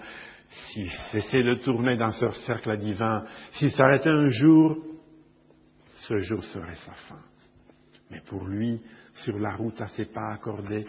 S'il 0.49 0.89
cessait 1.13 1.41
de 1.41 1.55
tourner 1.63 1.95
dans 1.95 2.11
ce 2.11 2.27
cercle 2.45 2.77
divin, 2.77 3.23
s'il 3.53 3.71
s'arrêtait 3.71 4.09
un 4.09 4.27
jour, 4.27 4.75
ce 6.09 6.17
jour 6.17 6.43
serait 6.43 6.75
sa 6.85 6.91
fin. 6.91 7.21
Mais 8.11 8.19
pour 8.27 8.45
lui, 8.45 8.81
sur 9.23 9.39
la 9.39 9.55
route 9.55 9.79
à 9.79 9.88
ses 9.88 10.07
pas 10.07 10.33
accordés, 10.33 10.83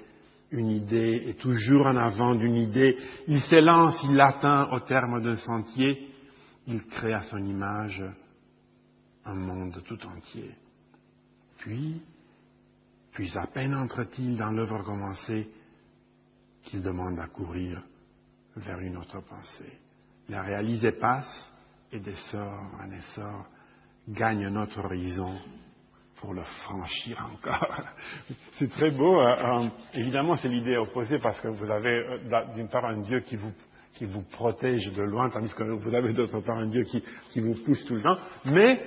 une 0.50 0.70
idée 0.70 1.22
est 1.28 1.40
toujours 1.40 1.86
en 1.86 1.96
avant 1.96 2.34
d'une 2.34 2.56
idée. 2.56 2.96
Il 3.28 3.40
s'élance, 3.42 3.94
il 4.10 4.16
l'atteint 4.16 4.68
au 4.72 4.80
terme 4.80 5.22
d'un 5.22 5.36
sentier, 5.36 6.08
il 6.66 6.82
crée 6.86 7.14
à 7.14 7.20
son 7.20 7.44
image 7.44 8.02
un 9.28 9.34
monde 9.34 9.82
tout 9.84 10.06
entier. 10.06 10.54
Puis, 11.58 12.00
puis 13.12 13.30
à 13.36 13.46
peine 13.46 13.74
entre-t-il 13.74 14.36
dans 14.36 14.50
l'œuvre 14.50 14.82
commencée 14.82 15.48
qu'il 16.64 16.82
demande 16.82 17.18
à 17.18 17.26
courir 17.26 17.82
vers 18.56 18.78
une 18.80 18.96
autre 18.96 19.20
pensée. 19.20 19.78
La 20.28 20.42
réalisée 20.42 20.92
passe 20.92 21.52
et 21.92 22.00
d'essor 22.00 22.60
en 22.80 22.90
essor 22.90 23.46
gagne 24.08 24.48
notre 24.48 24.84
horizon 24.84 25.38
pour 26.20 26.34
le 26.34 26.42
franchir 26.64 27.28
encore. 27.32 27.82
c'est 28.58 28.68
très 28.68 28.90
beau. 28.90 29.20
Hein, 29.20 29.36
hein. 29.40 29.70
évidemment, 29.94 30.36
c'est 30.36 30.48
l'idée 30.48 30.76
opposée 30.76 31.18
parce 31.18 31.40
que 31.40 31.48
vous 31.48 31.70
avez 31.70 31.90
euh, 31.90 32.54
d'une 32.54 32.68
part 32.68 32.84
un 32.86 33.00
Dieu 33.02 33.20
qui 33.20 33.36
vous, 33.36 33.52
qui 33.94 34.04
vous 34.04 34.22
protège 34.22 34.92
de 34.92 35.02
loin, 35.02 35.30
tandis 35.30 35.52
que 35.54 35.62
vous 35.62 35.94
avez 35.94 36.12
d'autre 36.12 36.40
part 36.40 36.58
un 36.58 36.66
Dieu 36.66 36.82
qui, 36.84 37.02
qui 37.30 37.40
vous 37.40 37.54
pousse 37.64 37.84
tout 37.84 37.94
le 37.94 38.02
temps. 38.02 38.16
Mais 38.46 38.82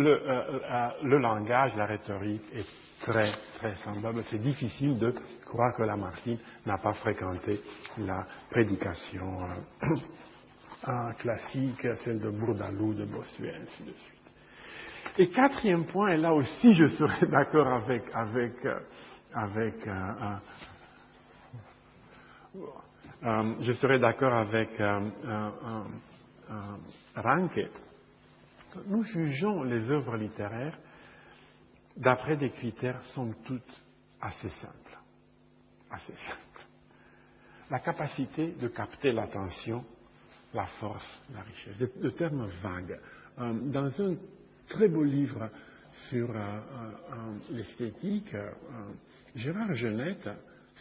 le, 0.00 0.10
euh, 0.10 0.58
euh, 0.70 0.88
le, 1.04 1.18
langage, 1.18 1.76
la 1.76 1.86
rhétorique 1.86 2.42
est 2.54 2.66
très, 3.02 3.32
très 3.58 3.74
semblable. 3.84 4.22
C'est 4.30 4.38
difficile 4.40 4.98
de 4.98 5.14
croire 5.44 5.74
que 5.76 5.82
Lamartine 5.82 6.38
n'a 6.66 6.78
pas 6.78 6.92
fréquenté 6.94 7.60
la 7.98 8.26
prédication 8.50 9.38
euh, 10.88 11.12
classique, 11.18 11.86
celle 12.04 12.20
de 12.20 12.30
Bourdalou, 12.30 12.94
de 12.94 13.04
Bossuet, 13.04 13.54
ainsi 13.62 13.84
de 13.84 13.92
suite. 13.92 14.20
Et 15.18 15.28
quatrième 15.28 15.84
point, 15.86 16.12
et 16.12 16.16
là 16.16 16.32
aussi 16.32 16.74
je 16.74 16.86
serais 16.86 17.26
d'accord 17.30 17.68
avec, 17.68 18.02
avec, 18.14 18.54
avec 19.34 19.74
je 23.60 23.72
serais 23.72 23.98
d'accord 23.98 24.32
avec 24.32 24.70
Ranke, 27.16 27.60
nous 28.86 29.02
jugeons 29.04 29.62
les 29.62 29.90
œuvres 29.90 30.16
littéraires 30.16 30.78
d'après 31.96 32.36
des 32.36 32.50
critères, 32.50 33.02
somme 33.14 33.34
toute, 33.44 33.82
assez 34.20 34.48
simples. 34.48 34.98
Assez 35.90 36.14
simples. 36.14 36.66
La 37.70 37.80
capacité 37.80 38.52
de 38.52 38.68
capter 38.68 39.12
l'attention, 39.12 39.84
la 40.54 40.66
force, 40.66 41.20
la 41.32 41.42
richesse. 41.42 41.78
De, 41.78 42.10
termes 42.10 42.48
vagues. 42.62 42.98
Euh, 43.38 43.52
dans 43.52 44.00
un 44.00 44.16
très 44.68 44.88
beau 44.88 45.04
livre 45.04 45.50
sur 46.08 46.30
euh, 46.30 46.34
euh, 46.36 47.38
l'esthétique, 47.50 48.34
Gérard 49.34 49.74
Genette 49.74 50.28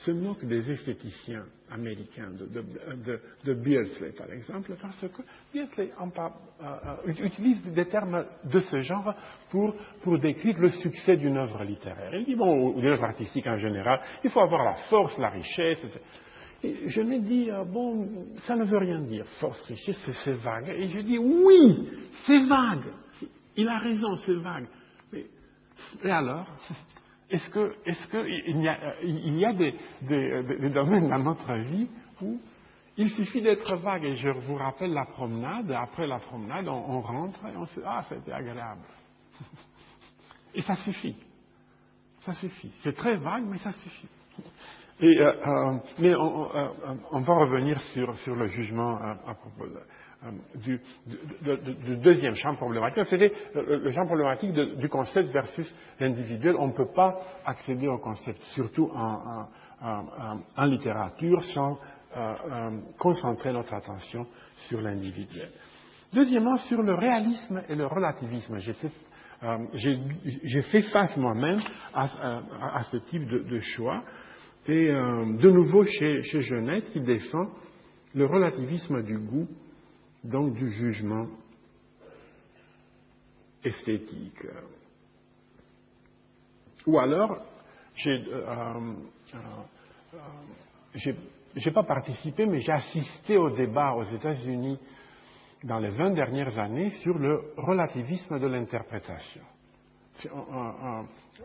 se 0.06 0.12
moque 0.12 0.45
des 0.45 0.72
esthéticiens 0.72 1.45
américains, 1.70 2.30
de, 2.32 3.54
Beardsley 3.54 4.12
par 4.12 4.32
exemple, 4.32 4.74
parce 4.82 5.02
que 5.02 5.22
Beardsley 5.54 5.91
euh, 5.91 6.66
euh, 7.06 7.26
utilise 7.26 7.62
des 7.64 7.86
termes 7.86 8.26
de 8.45 8.60
ce 8.62 8.82
genre 8.82 9.14
pour, 9.50 10.20
décrire 10.20 10.58
le 10.60 10.70
succès 10.70 11.18
d'une 11.18 11.38
œuvre 11.38 11.64
littéraire. 11.64 12.14
Il 12.16 12.26
dit, 12.26 12.36
bon, 12.36 12.70
ou 12.70 12.80
d'une 12.80 12.91
œuvre 12.91 13.04
artistique 13.04 13.47
en 13.47 13.58
général, 13.58 14.00
il 14.24 14.30
faut 14.30 14.39
avoir 14.39 14.64
la 14.64 14.74
force, 14.89 15.18
la 15.18 15.30
richesse. 15.30 15.86
Et 16.64 16.89
je 16.89 17.02
me 17.02 17.20
dis, 17.20 17.52
euh, 17.52 17.66
bon, 17.66 18.08
ça 18.43 18.56
ne 18.56 18.64
veut 18.64 18.78
rien 18.78 19.02
dire, 19.02 19.26
force, 19.39 19.62
richesse, 19.64 20.00
c'est 20.24 20.38
vague. 20.38 20.70
Et 20.70 20.88
je 20.88 21.00
dis, 21.00 21.18
oui, 21.18 21.89
c'est 22.26 22.45
vague. 22.45 22.88
Il 23.58 23.68
a 23.68 23.80
raison, 23.80 24.16
c'est 24.18 24.36
vague. 24.36 24.68
et 25.14 26.10
alors? 26.10 26.47
Est-ce 27.30 27.49
qu'il 28.07 28.57
est 28.57 28.63
y 28.63 28.67
a, 28.67 29.01
il 29.03 29.38
y 29.38 29.45
a 29.45 29.53
des, 29.53 30.69
domaines 30.69 31.09
dans 31.09 31.19
notre 31.19 31.53
vie 31.55 31.88
où 32.21 32.39
il 32.97 33.09
suffit 33.11 33.41
d'être 33.41 33.77
vague 33.77 34.03
Et 34.03 34.17
je 34.17 34.30
vous 34.30 34.55
rappelle 34.55 34.93
la 34.93 35.05
promenade. 35.05 35.71
Après 35.71 36.07
la 36.07 36.19
promenade, 36.19 36.67
on, 36.67 37.01
rentre 37.01 37.45
et 37.45 37.55
on 37.55 37.65
se 37.65 37.80
dit 37.80 37.86
Ah, 37.86 38.03
c'était 38.09 38.34
agréable. 38.34 38.82
Et 40.55 40.61
ça 40.63 40.75
suffit. 40.75 41.15
Ça 42.21 42.34
suffit. 42.34 42.71
C'est 42.82 42.95
très 42.95 43.15
vague, 43.17 43.45
mais 43.45 43.59
ça 43.59 43.71
suffit. 43.71 44.09
Et, 44.99 45.17
euh, 45.21 45.32
euh, 45.47 45.77
mais 45.99 46.15
on, 46.15 46.53
euh, 46.55 46.67
on, 47.11 47.21
va 47.21 47.34
revenir 47.36 47.80
sur, 47.93 48.17
sur 48.19 48.36
le 48.36 48.47
jugement 48.47 48.97
à 48.97 49.36
propos 49.36 49.67
de, 49.67 49.80
euh, 50.26 50.32
du, 50.55 51.95
deuxième 51.95 52.36
champ 52.36 52.53
problématique. 52.55 53.05
C'était 53.05 53.32
le, 53.55 53.89
champ 53.91 54.05
problématique 54.05 54.51
du 54.51 54.89
concept 54.89 55.32
versus 55.32 55.74
l'individuel. 55.97 56.57
On 56.59 56.67
ne 56.67 56.74
peut 56.74 56.91
pas 56.93 57.22
accéder 57.45 57.88
au 57.88 57.99
concept, 57.99 58.43
surtout 58.53 58.91
en, 58.93 60.65
littérature, 60.65 61.41
sans 61.53 61.80
euh, 62.17 62.36
euh, 62.51 62.70
concentrer 62.97 63.53
notre 63.53 63.74
attention 63.74 64.28
sur 64.67 64.82
l'individuel. 64.82 65.47
Deuxièmement, 66.11 66.57
sur 66.57 66.82
le 66.82 66.95
réalisme 66.95 67.63
et 67.70 67.76
le 67.76 67.88
relativisme. 67.88 68.57
J'ai 69.74 70.61
fait 70.63 70.82
face 70.82 71.15
moi-même 71.15 71.61
à, 71.93 72.84
ce 72.91 72.97
type 72.97 73.26
de, 73.26 73.59
choix. 73.59 74.03
Et 74.67 74.88
de 74.88 75.49
nouveau, 75.49 75.86
chez, 75.86 76.24
chez 76.24 76.41
Genette, 76.41 76.91
il 76.93 77.03
défend 77.03 77.45
le 78.13 78.26
relativisme 78.26 79.01
du 79.03 79.17
goût 79.17 79.47
donc 80.24 80.53
du 80.53 80.72
jugement 80.72 81.28
esthétique. 83.63 84.45
Ou 86.86 86.99
alors 86.99 87.38
j'ai 87.95 88.24
n'ai 91.55 91.72
pas 91.74 91.84
participé, 91.84 92.45
mais 92.45 92.61
j'ai 92.61 92.72
assisté 92.72 93.38
au 93.38 93.49
débat 93.49 93.93
aux 93.93 94.03
États-Unis 94.03 94.80
dans 95.63 95.80
les 95.80 95.89
20 95.89 96.11
dernières 96.11 96.57
années 96.57 96.89
sur 97.01 97.17
le 97.17 97.53
relativisme 97.57 98.39
de 98.39 98.47
l'interprétation. 98.47 99.41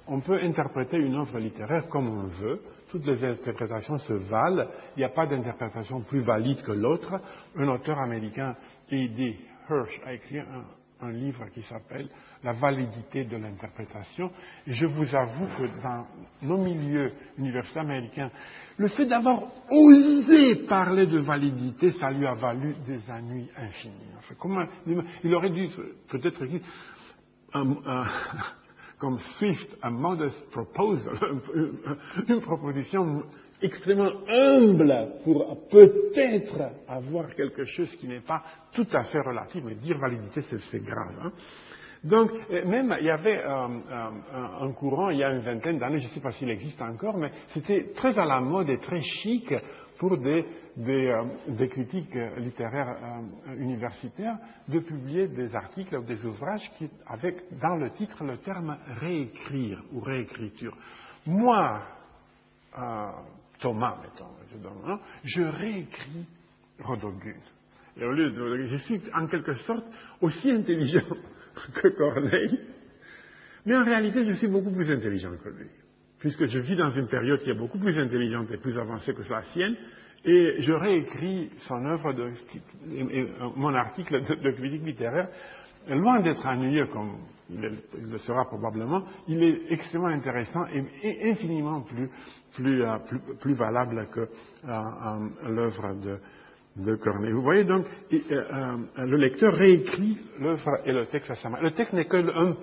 On 0.06 0.20
peut 0.20 0.38
interpréter 0.42 0.98
une 0.98 1.14
œuvre 1.14 1.38
littéraire 1.38 1.88
comme 1.88 2.08
on 2.08 2.26
veut, 2.26 2.60
toutes 2.90 3.06
les 3.06 3.24
interprétations 3.24 3.98
se 3.98 4.12
valent, 4.12 4.66
il 4.96 5.00
n'y 5.00 5.04
a 5.04 5.08
pas 5.08 5.26
d'interprétation 5.26 6.00
plus 6.02 6.20
valide 6.20 6.62
que 6.62 6.72
l'autre. 6.72 7.20
Un 7.56 7.68
auteur 7.68 7.98
américain, 7.98 8.54
E.D. 8.92 9.38
Hirsch, 9.68 10.00
a 10.04 10.12
écrit 10.12 10.38
un, 10.38 10.64
un 11.00 11.10
livre 11.10 11.46
qui 11.52 11.62
s'appelle 11.62 12.08
La 12.42 12.52
validité 12.52 13.24
de 13.24 13.36
l'interprétation. 13.36 14.30
Et 14.66 14.74
je 14.74 14.86
vous 14.86 15.14
avoue 15.14 15.46
que 15.58 15.82
dans 15.82 16.06
nos 16.42 16.58
milieux 16.58 17.12
universitaires 17.38 17.82
américains, 17.82 18.30
le 18.76 18.88
fait 18.88 19.06
d'avoir 19.06 19.42
osé 19.70 20.66
parler 20.66 21.06
de 21.06 21.18
validité, 21.18 21.90
ça 21.92 22.10
lui 22.10 22.26
a 22.26 22.34
valu 22.34 22.76
des 22.86 23.00
ennuis 23.10 23.48
infinis. 23.56 23.94
Il 25.24 25.34
aurait 25.34 25.50
dû 25.50 25.68
peut-être 26.08 26.42
écrire 26.42 26.60
comme 29.04 29.18
Swift, 29.36 29.76
un 29.82 29.90
modest 29.90 30.50
proposal, 30.50 31.12
une 32.26 32.40
proposition 32.40 33.22
extrêmement 33.60 34.10
humble 34.26 35.08
pour 35.22 35.68
peut-être 35.68 36.70
avoir 36.88 37.34
quelque 37.34 37.64
chose 37.66 37.94
qui 37.96 38.08
n'est 38.08 38.22
pas 38.22 38.42
tout 38.72 38.86
à 38.94 39.02
fait 39.04 39.20
relatif, 39.20 39.62
mais 39.62 39.74
dire 39.74 39.98
validité, 39.98 40.40
c'est 40.40 40.82
grave. 40.82 41.16
Hein. 41.22 41.32
Donc, 42.02 42.30
euh, 42.50 42.64
même, 42.64 42.96
il 42.98 43.06
y 43.06 43.10
avait 43.10 43.44
euh, 43.44 43.68
euh, 43.90 44.64
un 44.66 44.72
courant, 44.72 45.10
il 45.10 45.18
y 45.18 45.24
a 45.24 45.30
une 45.30 45.40
vingtaine 45.40 45.78
d'années, 45.78 45.98
je 45.98 46.04
ne 46.04 46.12
sais 46.12 46.20
pas 46.20 46.30
s'il 46.30 46.48
existe 46.48 46.80
encore, 46.80 47.18
mais 47.18 47.30
c'était 47.48 47.92
très 47.94 48.18
à 48.18 48.24
la 48.24 48.40
mode 48.40 48.70
et 48.70 48.78
très 48.78 49.00
chic 49.00 49.52
pour 50.04 50.18
des, 50.18 50.44
des, 50.76 51.68
critiques 51.68 52.14
littéraires 52.36 52.94
universitaires 53.56 54.36
de 54.68 54.80
publier 54.80 55.28
des 55.28 55.54
articles 55.56 55.96
ou 55.96 56.02
des 56.02 56.26
ouvrages 56.26 56.70
qui 56.76 56.90
avec 57.06 57.36
dans 57.58 57.76
le 57.76 57.88
titre 57.92 58.22
le 58.22 58.36
terme 58.36 58.76
réécrire 59.00 59.82
ou 59.94 60.00
réécriture. 60.00 60.76
Moi, 61.24 61.80
Thomas, 63.60 63.96
mettons, 64.02 64.98
je 65.22 65.42
réécris 65.42 66.26
Rodogune. 66.80 67.40
Et 67.96 68.04
au 68.04 68.12
lieu 68.12 68.30
de, 68.30 68.66
je 68.66 68.76
suis 68.76 69.00
en 69.14 69.26
quelque 69.26 69.54
sorte 69.54 69.86
aussi 70.20 70.50
intelligent 70.50 71.16
que 71.82 71.88
Corneille, 71.96 72.60
mais 73.64 73.74
en 73.74 73.84
réalité, 73.84 74.22
je 74.26 74.32
suis 74.32 74.48
beaucoup 74.48 74.70
plus 74.70 74.90
intelligent 74.90 75.32
que 75.42 75.48
lui, 75.48 75.70
puisque 76.24 76.46
je 76.46 76.58
vis 76.58 76.74
dans 76.74 76.88
une 76.88 77.06
période 77.06 77.38
qui 77.40 77.50
est 77.50 77.54
beaucoup 77.54 77.78
plus 77.78 77.98
intelligente 77.98 78.50
et 78.50 78.56
plus 78.56 78.78
avancée 78.78 79.12
que 79.12 79.20
la 79.30 79.42
sienne, 79.42 79.76
et 80.24 80.56
je 80.60 80.72
réécris 80.72 81.50
son 81.68 81.84
œuvre, 81.84 82.14
de, 82.14 82.30
mon 83.56 83.74
article 83.74 84.22
de, 84.22 84.50
critique 84.52 84.86
littéraire, 84.86 85.28
loin 85.86 86.22
d'être 86.22 86.46
ennuyeux 86.46 86.86
comme 86.86 87.18
il, 87.50 87.60
le 88.10 88.16
sera 88.16 88.46
probablement, 88.46 89.02
il 89.28 89.42
est 89.42 89.70
extrêmement 89.70 90.06
intéressant 90.06 90.64
et, 90.72 91.30
infiniment 91.30 91.82
plus, 91.82 92.08
plus, 92.54 92.82
euh, 92.82 92.96
plus, 93.38 93.52
valable 93.52 94.08
que 94.10 94.20
euh, 94.20 94.26
euh, 94.66 95.50
l'œuvre 95.50 95.94
de, 96.00 96.18
de 96.86 96.96
Corneille. 96.96 97.32
Vous 97.32 97.42
voyez 97.42 97.64
donc, 97.64 97.84
le 98.10 99.16
lecteur 99.18 99.52
réécrit 99.52 100.16
l'œuvre 100.40 100.70
et 100.86 100.92
le 100.92 101.04
texte 101.04 101.32
à 101.32 101.34
sa 101.34 101.50
main. 101.50 101.60
Le 101.60 101.72
texte 101.72 101.92
n'est 101.92 102.06
qu'un 102.06 102.54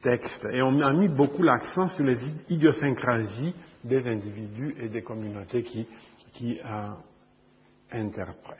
pré-texte 0.00 0.46
et 0.52 0.62
on 0.62 0.80
a 0.80 0.92
mis 0.92 1.08
beaucoup 1.08 1.42
l'accent 1.42 1.88
sur 1.88 2.04
les 2.04 2.18
idiosyncrasies 2.48 3.54
des 3.84 4.06
individus 4.06 4.74
et 4.80 4.88
des 4.88 5.02
communautés 5.02 5.62
qui, 5.62 5.86
qui 6.32 6.58
interprètent. 7.90 8.58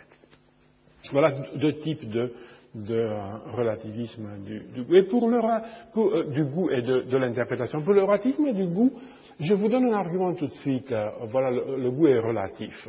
Voilà 1.13 1.33
deux 1.57 1.75
types 1.79 2.09
de, 2.09 2.33
de 2.75 3.09
relativisme 3.55 4.29
du, 4.45 4.83
goût. 4.83 4.95
Et 4.95 5.03
pour 5.05 5.29
le, 5.29 5.39
euh, 5.39 6.25
du 6.31 6.45
goût 6.45 6.71
et 6.71 6.83
de, 6.83 7.17
l'interprétation. 7.17 7.83
Pour 7.83 7.95
le 7.95 8.03
relativisme 8.03 8.53
du 8.53 8.67
goût, 8.67 8.93
je 9.39 9.55
vous 9.55 9.69
donne 9.69 9.87
un 9.87 9.95
argument 9.95 10.35
tout 10.35 10.47
de 10.47 10.53
suite. 10.53 10.91
Euh, 10.93 11.11
voilà, 11.31 11.51
le, 11.51 11.91
goût 11.91 12.09
est 12.09 12.19
relatif. 12.19 12.89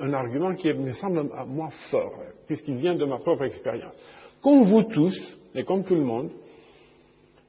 Un, 0.00 0.12
argument 0.12 0.54
qui 0.54 0.72
me 0.72 0.92
semble 0.92 1.30
à 1.36 1.44
moi 1.44 1.68
fort, 1.90 2.14
puisqu'il 2.46 2.76
vient 2.76 2.94
de 2.94 3.04
ma 3.04 3.18
propre 3.18 3.44
expérience. 3.44 3.94
Comme 4.42 4.62
vous 4.64 4.84
tous, 4.84 5.38
et 5.54 5.64
comme 5.64 5.84
tout 5.84 5.94
le 5.94 6.04
monde, 6.04 6.30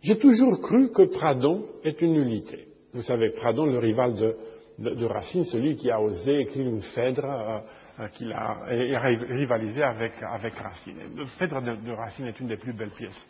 j'ai 0.01 0.17
toujours 0.17 0.59
cru 0.61 0.91
que 0.91 1.03
Pradon 1.03 1.65
est 1.83 2.01
une 2.01 2.13
nullité. 2.13 2.67
Vous 2.93 3.01
savez, 3.01 3.31
Pradon, 3.31 3.65
le 3.65 3.79
rival 3.79 4.15
de, 4.15 4.35
de, 4.79 5.05
Racine, 5.05 5.43
celui 5.45 5.75
qui 5.75 5.89
a 5.89 6.01
osé 6.01 6.39
écrire 6.41 6.67
une 6.67 6.81
Phèdre 6.81 7.25
euh, 7.25 7.59
euh, 7.99 8.07
qu'il 8.09 8.31
a 8.31 8.63
rivalisé 8.65 9.83
avec, 9.83 10.13
avec 10.21 10.53
Racine. 10.55 10.97
Le 11.15 11.25
Phèdre 11.25 11.61
de, 11.61 11.91
Racine 11.91 12.27
est 12.27 12.39
une 12.39 12.47
des 12.47 12.57
plus 12.57 12.73
belles 12.73 12.91
pièces 12.91 13.27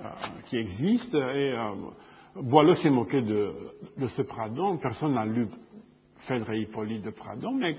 euh, 0.00 0.04
qui 0.46 0.56
existent 0.56 1.18
et 1.18 1.54
Boileau 2.36 2.74
s'est 2.74 2.90
moqué 2.90 3.22
de, 3.22 3.52
de, 3.96 4.06
ce 4.08 4.22
Pradon. 4.22 4.78
Personne 4.78 5.14
n'a 5.14 5.24
lu 5.24 5.46
Phèdre 6.26 6.52
et 6.52 6.60
Hippolyte 6.60 7.04
de 7.04 7.10
Pradon, 7.10 7.52
mais 7.52 7.76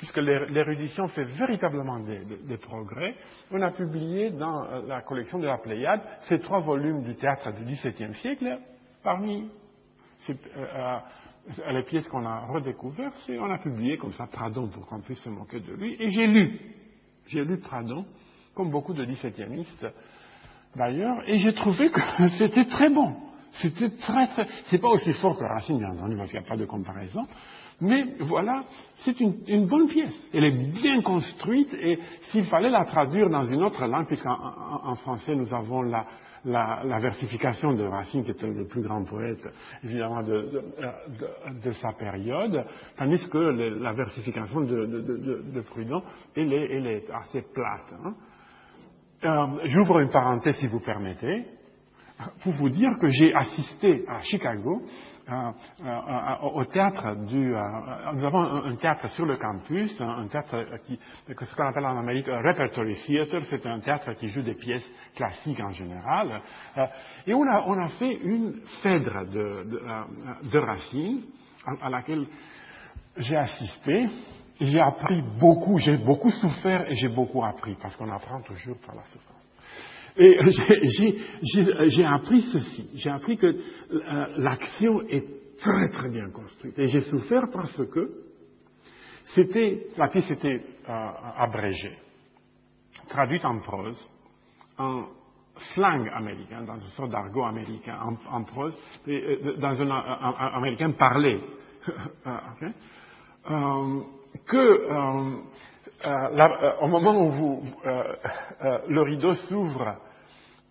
puisque 0.00 0.16
l'érudition 0.16 1.08
fait 1.08 1.24
véritablement 1.24 2.00
des, 2.00 2.56
progrès, 2.56 3.14
on 3.50 3.60
a 3.60 3.70
publié 3.70 4.30
dans 4.30 4.62
la 4.86 5.02
collection 5.02 5.38
de 5.38 5.46
la 5.46 5.58
Pléiade 5.58 6.00
ces 6.20 6.38
trois 6.38 6.60
volumes 6.60 7.02
du 7.02 7.16
théâtre 7.16 7.52
du 7.52 7.64
XVIIe 7.64 8.14
siècle, 8.14 8.60
parmi 9.02 9.50
les 10.26 11.82
pièces 11.82 12.08
qu'on 12.08 12.24
a 12.24 12.46
redécouvertes, 12.46 13.14
on 13.28 13.50
a 13.50 13.58
publié 13.58 13.98
comme 13.98 14.14
ça 14.14 14.26
Pradon 14.26 14.68
pour 14.68 14.86
qu'on 14.86 15.02
puisse 15.02 15.20
se 15.22 15.28
moquer 15.28 15.60
de 15.60 15.74
lui. 15.74 15.94
Et 16.00 16.08
j'ai 16.08 16.26
lu, 16.26 16.58
j'ai 17.26 17.44
lu 17.44 17.58
Pradon, 17.58 18.06
comme 18.54 18.70
beaucoup 18.70 18.94
de 18.94 19.04
17e 19.04 19.66
d'ailleurs, 20.76 21.18
et 21.26 21.40
j'ai 21.40 21.52
trouvé 21.52 21.90
que 21.90 22.00
c'était 22.38 22.64
très 22.64 22.88
bon. 22.88 23.16
C'était 23.60 23.90
très 23.90 24.28
très. 24.28 24.46
C'est 24.66 24.78
pas 24.78 24.88
aussi 24.88 25.12
fort 25.14 25.36
que 25.36 25.44
Racine, 25.44 25.78
bien 25.78 25.90
entendu, 25.90 26.16
parce 26.16 26.30
qu'il 26.30 26.40
n'y 26.40 26.46
a 26.46 26.48
pas 26.48 26.56
de 26.56 26.64
comparaison. 26.64 27.26
Mais 27.80 28.04
voilà, 28.20 28.64
c'est 29.04 29.18
une, 29.20 29.36
une, 29.46 29.66
bonne 29.66 29.88
pièce. 29.88 30.14
Elle 30.34 30.44
est 30.44 30.72
bien 30.72 31.00
construite 31.00 31.72
et 31.74 31.98
s'il 32.30 32.44
fallait 32.46 32.70
la 32.70 32.84
traduire 32.84 33.28
dans 33.30 33.46
une 33.46 33.62
autre 33.62 33.86
langue, 33.86 34.06
puisqu'en 34.06 34.36
en 34.84 34.94
français 34.96 35.34
nous 35.34 35.52
avons 35.54 35.82
la, 35.82 36.04
la, 36.44 36.98
versification 37.00 37.74
de 37.74 37.84
Racine, 37.84 38.24
qui 38.24 38.30
était 38.30 38.46
le 38.46 38.66
plus 38.66 38.82
grand 38.82 39.04
poète, 39.04 39.46
évidemment, 39.84 40.22
de, 40.22 41.70
sa 41.72 41.92
période, 41.92 42.64
tandis 42.96 43.28
que 43.28 43.38
la 43.38 43.92
versification 43.92 44.60
de, 44.62 44.86
de 45.54 45.60
Prudhon, 45.62 46.02
elle 46.36 46.52
est, 46.52 47.10
assez 47.10 47.42
plate. 47.42 47.94
Hein. 48.04 48.14
Euh, 49.22 49.46
j'ouvre 49.64 50.00
une 50.00 50.10
parenthèse, 50.10 50.56
si 50.56 50.66
vous 50.66 50.80
permettez, 50.80 51.44
pour 52.42 52.52
vous 52.54 52.70
dire 52.70 52.90
que 53.00 53.08
j'ai 53.08 53.34
assisté 53.34 54.04
à 54.08 54.20
Chicago 54.22 54.82
au 56.42 56.64
théâtre 56.64 57.14
du. 57.26 57.54
Euh, 57.54 57.60
nous 58.14 58.24
avons 58.24 58.42
un, 58.42 58.76
théâtre 58.76 59.08
sur 59.10 59.26
le 59.26 59.36
campus, 59.36 60.00
un, 60.00 60.26
théâtre 60.28 60.64
qui, 60.84 60.98
ce 61.28 61.54
qu'on 61.54 61.66
appelle 61.66 61.86
en 61.86 61.98
Amérique 61.98 62.28
un 62.28 62.42
repertory 62.42 62.94
theater, 63.06 63.42
c'est 63.48 63.64
un 63.66 63.80
théâtre 63.80 64.12
qui 64.14 64.28
joue 64.28 64.42
des 64.42 64.54
pièces 64.54 64.88
classiques 65.14 65.60
en 65.60 65.70
général. 65.70 66.40
et 67.26 67.34
on 67.34 67.44
a, 67.44 67.64
on 67.66 67.78
a 67.78 67.88
fait 67.90 68.14
une 68.14 68.60
Phèdre 68.82 69.26
de, 69.26 69.64
de, 69.64 70.50
de 70.50 70.58
Racine, 70.58 71.22
à, 71.66 71.86
à 71.86 71.90
laquelle 71.90 72.26
j'ai 73.16 73.36
assisté. 73.36 74.08
J'ai 74.60 74.80
appris 74.80 75.22
beaucoup, 75.38 75.78
j'ai 75.78 75.96
beaucoup 75.96 76.30
souffert 76.30 76.90
et 76.90 76.94
j'ai 76.94 77.08
beaucoup 77.08 77.42
appris, 77.42 77.76
parce 77.80 77.96
qu'on 77.96 78.10
apprend 78.10 78.42
toujours 78.42 78.76
par 78.86 78.94
la 78.94 79.04
souffrance. 79.04 79.39
Et 80.16 80.38
j'ai 81.88 82.04
appris 82.04 82.42
ceci, 82.52 82.90
j'ai 82.94 83.10
appris 83.10 83.36
que 83.36 83.46
euh, 83.46 84.26
l'action 84.38 85.02
est 85.08 85.24
très 85.58 85.88
très 85.90 86.08
bien 86.08 86.30
construite. 86.30 86.78
Et 86.78 86.88
j'ai 86.88 87.00
souffert 87.02 87.48
parce 87.52 87.84
que 87.86 88.10
c'était, 89.34 89.86
la 89.96 90.08
pièce 90.08 90.30
était 90.30 90.62
euh, 90.88 91.10
abrégée, 91.36 91.96
traduite 93.08 93.44
en 93.44 93.60
prose, 93.60 94.08
en 94.78 95.04
slang 95.74 96.08
américain, 96.08 96.62
dans 96.62 96.76
une 96.76 96.90
sorte 96.96 97.10
d'argot 97.10 97.44
américain, 97.44 97.98
en, 98.30 98.44
prose, 98.44 98.76
euh, 99.08 99.56
dans 99.58 99.80
un, 99.80 99.90
américain 99.90 100.90
parlé. 100.92 101.40
que 104.46 104.56
euh, 104.56 105.36
au 106.80 106.86
moment 106.86 107.20
où 107.20 107.30
vous, 107.30 107.62
euh, 107.84 108.14
euh, 108.64 108.78
le 108.88 109.02
rideau 109.02 109.34
s'ouvre, 109.34 109.96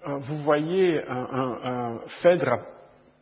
vous 0.06 0.38
voyez 0.38 1.02
un, 1.08 2.00
Phèdre 2.22 2.60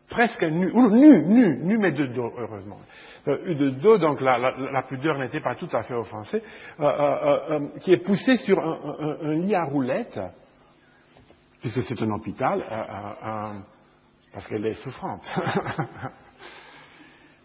presque 0.10 0.44
nu, 0.44 0.72
nu, 0.74 1.22
nu, 1.26 1.58
nu, 1.64 1.78
mais 1.78 1.92
de 1.92 2.06
dos, 2.08 2.32
heureusement. 2.38 2.80
de 3.26 3.70
dos, 3.72 3.98
donc 3.98 4.22
la, 4.22 4.84
pudeur 4.88 5.18
n'était 5.18 5.42
pas 5.42 5.56
tout 5.56 5.68
à 5.74 5.84
fait 5.84 5.96
offensée, 5.96 6.42
qui 7.82 7.94
est 7.94 8.04
poussé 8.06 8.38
sur 8.38 8.60
un, 8.60 9.34
lit 9.34 9.56
à 9.56 9.66
roulettes, 9.66 10.20
puisque 11.60 11.82
c'est 11.84 12.02
un 12.02 12.12
hôpital, 12.12 12.64
parce 14.32 14.48
qu'elle 14.48 14.66
est 14.66 14.82
souffrante. 14.84 15.26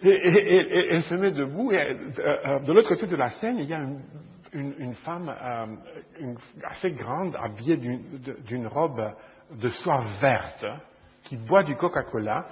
Et, 0.04 0.88
elle 0.90 1.02
se 1.04 1.14
met 1.14 1.30
debout, 1.30 1.70
et 1.70 1.94
de 1.94 2.72
l'autre 2.72 2.88
côté 2.88 3.06
de 3.06 3.14
la 3.14 3.30
scène, 3.30 3.58
il 3.58 3.66
y 3.66 3.74
a 3.74 3.78
une, 3.78 4.00
femme 5.04 5.34
assez 6.64 6.92
grande, 6.92 7.36
habillée 7.36 7.76
d'une 7.76 8.66
robe 8.66 9.02
de 9.50 9.68
soie 9.68 10.02
verte, 10.20 10.66
qui 11.24 11.36
boit 11.36 11.62
du 11.62 11.76
Coca-Cola, 11.76 12.46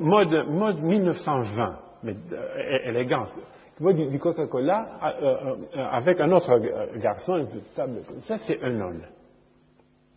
mode, 0.00 0.46
mode 0.48 0.82
1920, 0.82 1.78
mais 2.02 2.16
élégance 2.84 3.30
boit 3.80 3.92
du, 3.92 4.18
Coca-Cola 4.18 4.98
avec 5.92 6.20
un 6.20 6.30
autre 6.32 6.58
garçon, 6.98 7.36
une 7.36 7.62
table 7.74 8.02
ça, 8.26 8.38
c'est 8.40 8.62
un 8.62 8.80
homme. 8.80 9.02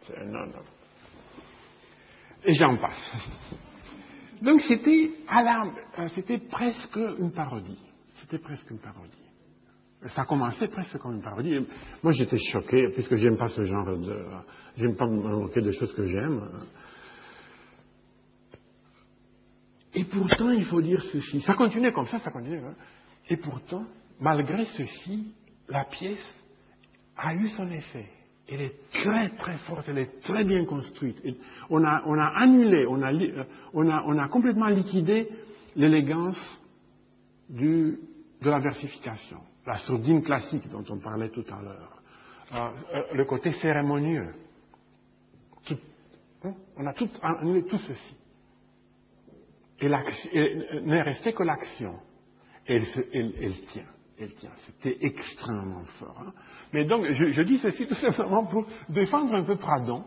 C'est 0.02 0.18
un 0.18 0.34
homme. 0.34 0.54
Et 2.44 2.54
j'en 2.54 2.78
passe. 2.78 3.12
Donc 4.42 4.62
euh, 4.72 6.08
c'était 6.16 6.40
presque 6.40 7.00
une 7.20 7.32
parodie. 7.32 7.80
C'était 8.16 8.40
presque 8.40 8.70
une 8.72 8.80
parodie. 8.80 9.21
Ça 10.08 10.26
commençait 10.26 10.68
presque 10.68 10.98
comme 10.98 11.16
une 11.16 11.22
parodie. 11.22 11.60
Moi 12.02 12.12
j'étais 12.12 12.38
choqué, 12.38 12.90
puisque 12.94 13.16
j'aime 13.16 13.38
pas 13.38 13.48
ce 13.48 13.64
genre 13.66 13.86
de. 13.86 14.26
J'aime 14.78 14.96
pas 14.96 15.06
me 15.06 15.22
moquer 15.22 15.62
de 15.62 15.72
choses 15.72 15.94
que 15.94 16.08
j'aime. 16.08 16.42
Et 19.94 20.06
pourtant, 20.06 20.52
il 20.52 20.66
faut 20.66 20.82
dire 20.82 21.02
ceci. 21.12 21.42
Ça 21.42 21.54
continuait 21.54 21.92
comme 21.92 22.08
ça, 22.08 22.20
ça 22.20 22.32
continuait. 22.32 22.64
Hein. 22.66 22.76
Et 23.30 23.38
pourtant, 23.38 23.86
malgré 24.20 24.66
ceci, 24.66 25.36
la 25.68 25.86
pièce 25.86 26.42
a 27.18 27.36
eu 27.36 27.50
son 27.50 27.70
effet. 27.72 28.08
Elle 28.48 28.62
est 28.62 28.76
très 28.92 29.30
très 29.30 29.58
forte, 29.60 29.86
elle 29.88 30.00
est 30.00 30.22
très 30.22 30.44
bien 30.44 30.66
construite. 30.66 31.22
on, 31.70 31.84
a, 31.84 32.04
on 32.06 32.18
a 32.18 32.28
annulé, 32.42 32.86
on 32.88 33.02
a, 33.02 33.14
euh, 33.14 33.44
on, 33.74 33.90
a, 33.90 34.04
on 34.06 34.18
a 34.18 34.28
complètement 34.28 34.68
liquidé 34.68 35.30
l'élégance 35.76 36.62
de 37.50 37.98
la 38.42 38.60
versification, 38.60 39.40
la 39.66 39.78
sourdine 39.80 40.22
classique 40.24 40.68
dont 40.70 40.84
on 40.90 41.00
parlait 41.00 41.30
tout 41.30 41.46
à 41.52 41.62
l'heure, 41.62 42.02
euh, 42.54 42.70
euh, 42.96 43.04
le 43.14 43.26
côté 43.26 43.52
cérémonieux. 43.54 44.34
Hein, 46.44 46.54
on 46.76 46.86
a 46.88 46.94
tout 46.94 47.08
tout 47.70 47.78
ceci. 47.78 48.16
Et, 49.80 49.88
et 50.34 50.82
n'est 50.82 51.02
resté 51.02 51.34
que 51.34 51.44
l'action. 51.44 52.00
Elle, 52.66 52.86
elle, 53.14 53.34
elle 53.40 53.62
tient 53.66 53.86
elle 54.22 54.34
tient. 54.36 54.52
C'était 54.66 54.98
extrêmement 55.02 55.84
fort. 56.00 56.16
Hein. 56.26 56.34
Mais 56.74 56.86
donc, 56.86 57.06
je, 57.12 57.42
dis 57.42 57.58
ceci 57.58 57.88
tout 57.88 57.96
simplement 57.96 58.46
pour 58.46 58.66
défendre 58.90 59.34
un 59.34 59.44
peu 59.44 59.58
Pradon, 59.58 60.04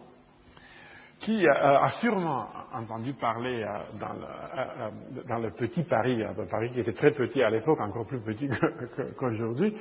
qui 1.21 1.47
a 1.47 1.89
sûrement 2.01 2.47
entendu 2.75 3.15
parler 3.15 3.63
euh, 3.63 3.99
dans, 4.01 4.13
le, 4.13 5.45
euh, 5.45 5.47
euh, 5.47 5.51
petit 5.57 5.83
Paris, 5.85 6.23
Paris 6.51 6.71
qui 6.73 6.81
était 6.81 6.93
très 6.93 7.13
petit 7.13 7.43
à 7.43 7.51
l'époque, 7.51 7.81
encore 7.81 8.07
plus 8.07 8.21
petit 8.21 8.49
qu'aujourd'hui, 9.19 9.75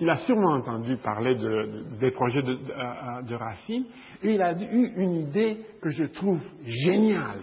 il 0.00 0.10
a 0.10 0.16
sûrement 0.16 0.54
entendu 0.54 0.96
parler 0.96 1.36
de, 1.36 1.98
des 2.00 2.10
projets 2.10 2.42
de, 2.42 2.54
de, 2.54 3.34
Racine, 3.34 3.84
et 4.22 4.34
il 4.34 4.42
a 4.42 4.52
eu 4.52 4.92
une 4.96 5.12
idée 5.12 5.58
que 5.80 5.90
je 5.90 6.04
trouve 6.04 6.40
géniale, 6.64 7.40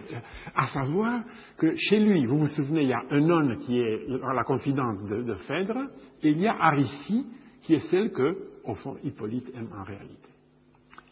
à 0.55 0.67
savoir 0.67 1.21
que 1.57 1.73
chez 1.75 1.99
lui, 1.99 2.25
vous 2.25 2.39
vous 2.39 2.47
souvenez, 2.47 2.83
il 2.83 2.89
y 2.89 2.93
a 2.93 3.03
un 3.09 3.29
homme 3.29 3.57
qui 3.57 3.79
est 3.79 4.07
la 4.33 4.43
confidente 4.43 5.05
de, 5.05 5.33
Phèdre, 5.47 5.87
et 6.21 6.29
il 6.29 6.39
y 6.39 6.47
a 6.47 6.55
Aricie, 6.59 7.25
qui 7.63 7.75
est 7.75 7.89
celle 7.89 8.11
que, 8.11 8.37
au 8.65 8.75
fond, 8.75 8.97
Hippolyte 9.03 9.49
aime 9.55 9.69
en 9.77 9.83
réalité. 9.83 10.29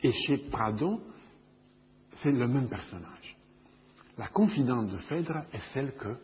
Et 0.04 0.12
chez 0.12 0.38
Pradon, 0.52 1.00
c'est 2.18 2.32
le 2.32 2.48
même 2.48 2.68
personnage. 2.68 3.38
La 4.18 4.28
confidente 4.28 4.88
de 4.88 4.98
Phèdre 4.98 5.44
est 5.54 5.74
celle 5.74 5.94
que 5.94 6.18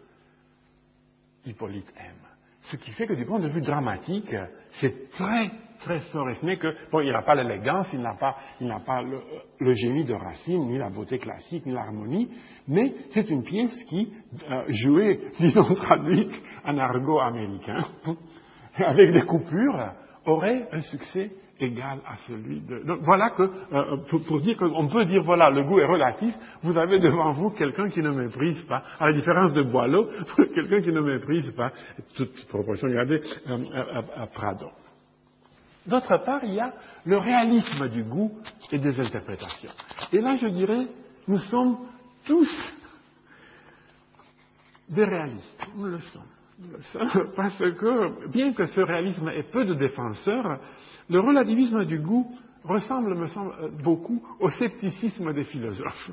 Hippolyte 1.46 1.92
aime. 1.98 2.28
Ce 2.64 2.78
qui 2.78 2.92
fait 2.92 3.08
que 3.08 3.14
du 3.14 3.26
point 3.26 3.40
de 3.40 3.50
vue 3.50 3.62
dramatique, 3.62 4.34
c'est 4.80 5.10
très, 5.12 5.52
très 5.80 6.00
fort. 6.00 6.30
Et 6.30 6.36
ce 6.36 6.46
n'est 6.46 6.58
que, 6.58 6.74
bon, 6.92 7.02
il 7.02 7.12
n'a 7.12 7.22
pas 7.22 7.36
l'élégance, 7.36 7.88
il 7.92 8.00
n'a 8.00 8.16
pas, 8.16 8.38
il 8.62 8.68
n'a 8.68 8.80
pas 8.80 9.02
le, 9.02 9.74
génie 9.74 10.06
de 10.06 10.14
Racine, 10.14 10.68
ni 10.68 10.78
la 10.78 10.90
beauté 10.90 11.20
classique, 11.20 11.66
ni 11.66 11.74
l'harmonie, 11.74 12.30
mais 12.68 12.96
c'est 13.12 13.30
une 13.30 13.44
pièce 13.44 13.84
qui, 13.90 14.14
euh, 14.50 14.64
jouée, 14.70 15.20
disons 15.40 15.76
traduite 15.76 16.34
en 16.64 16.78
argot 16.78 17.20
américain, 17.20 17.84
avec 18.78 19.12
des 19.12 19.24
coupures, 19.24 19.92
aurait 20.26 20.70
un 20.72 20.82
succès 20.82 21.32
égal 21.60 22.00
à 22.06 22.16
celui 22.28 22.62
de. 22.62 22.84
Donc 22.86 23.00
voilà 23.02 23.32
que, 23.32 23.44
euh, 23.44 23.98
pour, 24.28 24.42
dire 24.42 24.58
qu'on 24.58 24.88
peut 24.88 25.06
dire, 25.06 25.22
voilà, 25.24 25.50
le 25.50 25.64
goût 25.64 25.80
est 25.80 25.86
relatif, 25.86 26.34
vous 26.64 26.78
avez 26.78 27.00
devant 27.00 27.32
vous 27.34 27.52
quelqu'un 27.52 27.90
qui 27.90 28.02
ne 28.02 28.12
méprise 28.12 28.62
pas, 28.64 28.84
à 29.00 29.08
la 29.08 29.14
différence 29.14 29.54
de 29.54 29.64
Boileau, 29.64 30.10
quelqu'un 30.56 30.82
qui 30.82 30.92
ne 30.92 31.02
méprise 31.02 31.52
pas, 31.52 31.72
toute 32.16 32.48
proportion 32.48 32.88
regardez, 32.88 33.22
euh, 33.48 34.02
à, 34.16 34.28
Prado. 34.28 34.70
D'autre 35.86 36.18
part, 36.24 36.44
il 36.44 36.54
y 36.54 36.60
a 36.60 36.74
le 37.06 37.18
réalisme 37.18 37.90
du 37.90 38.04
goût 38.04 38.32
et 38.72 38.80
des 38.80 39.00
interprétations. 39.00 39.72
Et 40.14 40.22
là, 40.22 40.38
je 40.38 40.48
dirais, 40.48 40.88
nous 41.28 41.40
sommes 41.40 41.78
tous 42.26 42.74
des 44.90 45.04
réalistes. 45.04 45.68
Nous 45.76 45.88
le 45.88 46.00
sommes. 46.00 46.33
Parce 47.36 47.58
que, 47.58 48.28
bien 48.30 48.54
que 48.54 48.66
ce 48.68 48.82
réalisme 48.82 49.30
ait 49.30 49.44
peu 49.44 49.66
de 49.66 49.74
défenseurs, 49.74 50.60
le 51.10 51.20
relativisme 51.20 51.86
du 51.86 52.00
goût 52.00 52.32
ressemble, 52.64 53.16
me 53.16 53.28
semble, 53.28 53.72
beaucoup 53.84 54.24
au 54.40 54.50
scepticisme 54.50 55.34
des 55.34 55.44
philosophes. 55.46 56.12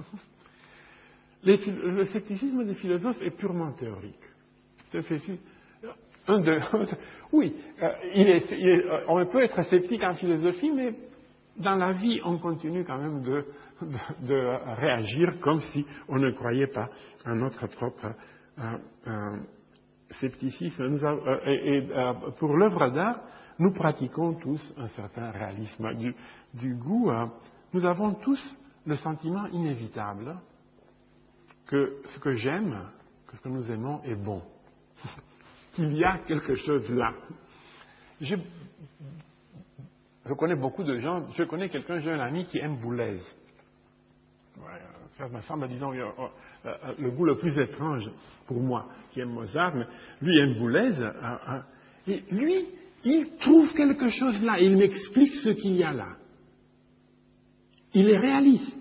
le 1.45 2.05
scepticisme 2.07 2.65
des 2.65 2.75
philosophes 2.75 3.21
est 3.23 3.37
purement 3.37 3.73
théorique. 3.73 4.17
Oui, 7.33 7.55
euh, 7.83 7.89
euh, 8.17 9.01
on 9.09 9.25
peut 9.27 9.43
être 9.43 9.63
sceptique 9.65 10.03
en 10.03 10.15
philosophie, 10.15 10.71
mais 10.71 10.95
dans 11.57 11.77
la 11.77 11.93
vie, 11.93 12.21
on 12.25 12.39
continue 12.39 12.85
quand 12.85 12.99
même 12.99 13.23
de, 13.23 13.45
réagir 14.81 15.41
comme 15.41 15.61
si 15.61 15.85
on 16.09 16.19
ne 16.19 16.31
croyait 16.31 16.69
pas 16.69 16.89
à 17.25 17.35
notre 17.35 17.67
propre 17.69 18.15
euh, 18.59 19.37
scepticisme. 20.13 20.99
et 21.47 21.89
pour 22.39 22.57
l'œuvre 22.57 22.91
d'art, 22.91 23.21
nous 23.61 23.73
pratiquons 23.73 24.35
tous 24.35 24.75
un 24.79 24.89
certain 24.89 25.31
réalisme 25.31 25.95
du, 26.55 26.75
goût. 26.75 27.11
Hein. 27.11 27.31
Nous 27.75 27.85
avons 27.85 28.15
tous 28.15 28.57
le 28.87 28.97
sentiment 28.97 29.47
inévitable 29.49 30.37
que 31.67 32.01
ce 32.07 32.19
que 32.19 32.33
j'aime, 32.33 32.89
que 33.27 33.37
ce 33.37 33.43
que 33.43 33.49
nous 33.51 33.71
aimons 33.71 34.03
est 34.05 34.17
bon. 34.17 34.43
Qu'il 35.73 35.95
y 35.95 36.05
a 36.05 36.19
quelque 36.27 36.57
chose 36.57 36.91
là. 36.91 37.13
Je, 38.21 38.35
connais 40.37 40.57
beaucoup 40.57 40.83
de 40.83 40.97
gens, 40.97 41.29
je 41.35 41.45
connais 41.45 41.69
quelqu'un, 41.69 42.01
j'ai 42.01 42.11
un 42.11 42.21
ami 42.21 42.47
qui 42.47 42.59
aime 42.59 42.77
Boulez. 42.77 43.21
ça 45.17 45.29
me 45.29 45.41
semble, 45.43 45.69
disons, 45.69 45.93
euh, 46.67 46.69
euh, 46.85 46.93
le 46.99 47.11
goût 47.11 47.25
le 47.25 47.39
plus 47.39 47.59
étrange 47.59 48.11
pour 48.47 48.61
moi, 48.61 48.87
qui 49.13 49.21
aime 49.21 49.31
Mozart, 49.31 49.75
mais 49.75 49.87
lui 50.21 50.39
aime 50.41 50.55
Boulez. 50.59 51.01
Euh, 51.01 51.61
et 52.07 52.23
lui, 52.31 52.67
il 53.05 53.37
trouve 53.41 53.73
quelque 53.75 54.09
chose 54.09 54.43
là, 54.43 54.59
il 54.61 54.77
m'explique 54.77 55.35
ce 55.37 55.51
qu'il 55.51 55.77
y 55.77 55.85
a 55.85 55.93
là. 55.93 56.09
Il 57.95 58.09
est 58.09 58.19
réaliste. 58.19 58.77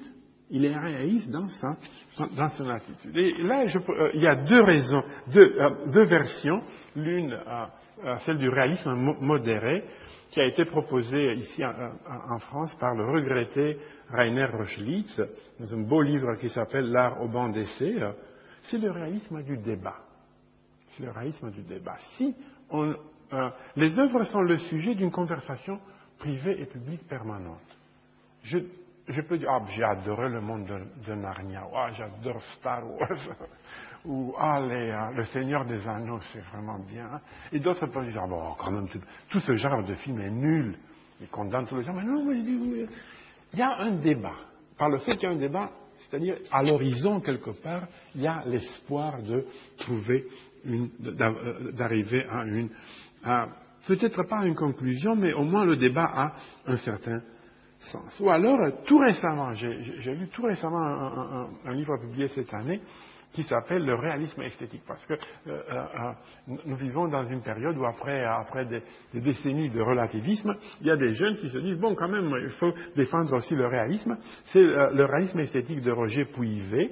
Il 0.51 0.65
est 0.65 0.75
réaliste 0.75 1.29
dans, 1.29 1.47
sa, 1.49 1.77
dans 2.35 2.49
son 2.49 2.67
attitude. 2.69 3.15
Et 3.15 3.43
là, 3.43 3.65
il 4.15 4.21
y 4.21 4.27
a 4.27 4.35
deux 4.35 4.61
raisons, 4.63 5.03
deux, 5.31 5.55
euh, 5.59 6.03
versions. 6.05 6.61
L'une, 6.95 7.31
euh, 7.33 8.15
celle 8.25 8.39
du 8.39 8.49
réalisme 8.49 8.91
modéré, 9.21 9.83
qui 10.31 10.39
a 10.39 10.45
été 10.45 10.65
proposée 10.65 11.33
ici 11.33 11.63
en, 11.65 12.39
France 12.39 12.75
par 12.75 12.93
le 12.93 13.05
regretté 13.05 13.77
Rainer 14.09 14.45
Rochlitz, 14.45 15.21
dans 15.59 15.73
un 15.73 15.81
beau 15.81 16.01
livre 16.01 16.35
qui 16.35 16.49
s'appelle 16.49 16.91
L'art 16.91 17.21
au 17.21 17.27
banc 17.27 17.49
d'essai. 17.49 17.95
C'est 18.63 18.77
le 18.77 18.91
réalisme 18.91 19.41
du 19.43 19.57
débat. 19.57 19.97
C'est 20.89 21.03
le 21.03 21.11
réalisme 21.11 21.49
du 21.51 21.61
débat. 21.63 21.97
Si 22.17 22.35
on, 22.69 22.93
euh, 23.33 23.49
les 23.75 23.97
œuvres 23.99 24.23
sont 24.25 24.41
le 24.41 24.57
sujet 24.57 24.95
d'une 24.95 25.11
conversation 25.11 25.79
privée 26.17 26.61
et 26.61 26.65
publique 26.65 27.07
permanente. 27.07 27.57
Je, 28.43 29.21
peux 29.21 29.37
dire, 29.37 29.49
ah, 29.51 29.65
j'ai 29.69 29.83
adoré 29.83 30.29
le 30.29 30.41
monde 30.41 30.65
de, 30.65 31.13
Narnia, 31.13 31.67
ah, 31.75 31.89
j'adore 31.91 32.41
Star 32.57 32.85
Wars, 32.85 33.35
ou 34.05 34.33
ah, 34.37 34.61
euh, 34.61 35.11
le 35.15 35.23
Seigneur 35.25 35.65
des 35.65 35.87
Anneaux, 35.87 36.19
c'est 36.31 36.41
vraiment 36.51 36.79
bien. 36.79 37.21
Et 37.51 37.59
d'autres 37.59 37.87
peuvent 37.87 38.09
dire, 38.09 38.21
ah, 38.23 38.27
bon, 38.27 38.53
quand 38.57 38.71
même, 38.71 38.87
tout, 39.29 39.39
ce 39.39 39.55
genre 39.55 39.83
de 39.83 39.95
film 39.95 40.19
est 40.21 40.29
nul, 40.29 40.77
ils 41.21 41.27
condamnent 41.27 41.67
tous 41.67 41.77
les 41.77 41.83
gens. 41.83 41.93
Mais 41.93 42.03
non, 42.03 42.23
mais 42.25 42.39
il 42.39 42.87
y 43.53 43.61
a 43.61 43.77
un 43.79 43.91
débat. 43.91 44.35
Par 44.77 44.89
le 44.89 44.99
fait 44.99 45.13
qu'il 45.13 45.23
y 45.23 45.31
a 45.31 45.35
un 45.35 45.39
débat, 45.39 45.71
c'est-à-dire 46.09 46.37
à 46.51 46.63
l'horizon 46.63 47.19
quelque 47.19 47.51
part, 47.61 47.87
il 48.15 48.21
y 48.21 48.27
a 48.27 48.43
l'espoir 48.45 49.21
de 49.21 49.45
trouver 49.79 50.25
euh, 50.65 51.71
d'arriver 51.73 52.25
à 52.29 52.45
une 52.45 52.69
peut-être 53.87 54.23
pas 54.23 54.45
une 54.45 54.55
conclusion, 54.55 55.15
mais 55.15 55.33
au 55.33 55.43
moins 55.43 55.65
le 55.65 55.75
débat 55.75 56.09
a 56.13 56.33
un 56.67 56.77
certain 56.77 57.21
sens. 57.79 58.19
Ou 58.19 58.29
alors, 58.29 58.59
tout 58.85 58.99
récemment, 58.99 59.53
j'ai 59.53 60.13
lu 60.13 60.27
tout 60.33 60.43
récemment 60.43 61.47
un, 61.65 61.73
livre 61.73 61.97
publié 61.97 62.27
cette 62.27 62.53
année 62.53 62.81
qui 63.31 63.43
s'appelle 63.43 63.85
le 63.85 63.95
réalisme 63.95 64.41
esthétique. 64.41 64.83
Parce 64.87 65.05
que 65.05 65.13
nous 66.47 66.75
vivons 66.75 67.07
dans 67.07 67.25
une 67.25 67.41
période 67.41 67.77
où 67.77 67.85
après, 67.85 68.65
des, 68.65 69.21
décennies 69.21 69.69
de 69.69 69.81
relativisme, 69.81 70.55
il 70.81 70.87
y 70.87 70.91
a 70.91 70.95
des 70.95 71.13
jeunes 71.13 71.35
qui 71.35 71.49
se 71.49 71.59
disent, 71.59 71.77
bon, 71.77 71.95
quand 71.95 72.09
même, 72.09 72.31
il 72.41 72.49
faut 72.59 72.73
défendre 72.95 73.33
aussi 73.35 73.55
le 73.55 73.67
réalisme. 73.67 74.17
C'est 74.45 74.61
le 74.61 75.05
réalisme 75.05 75.39
esthétique 75.39 75.83
de 75.83 75.91
Roger 75.91 76.25
Pouivet 76.25 76.91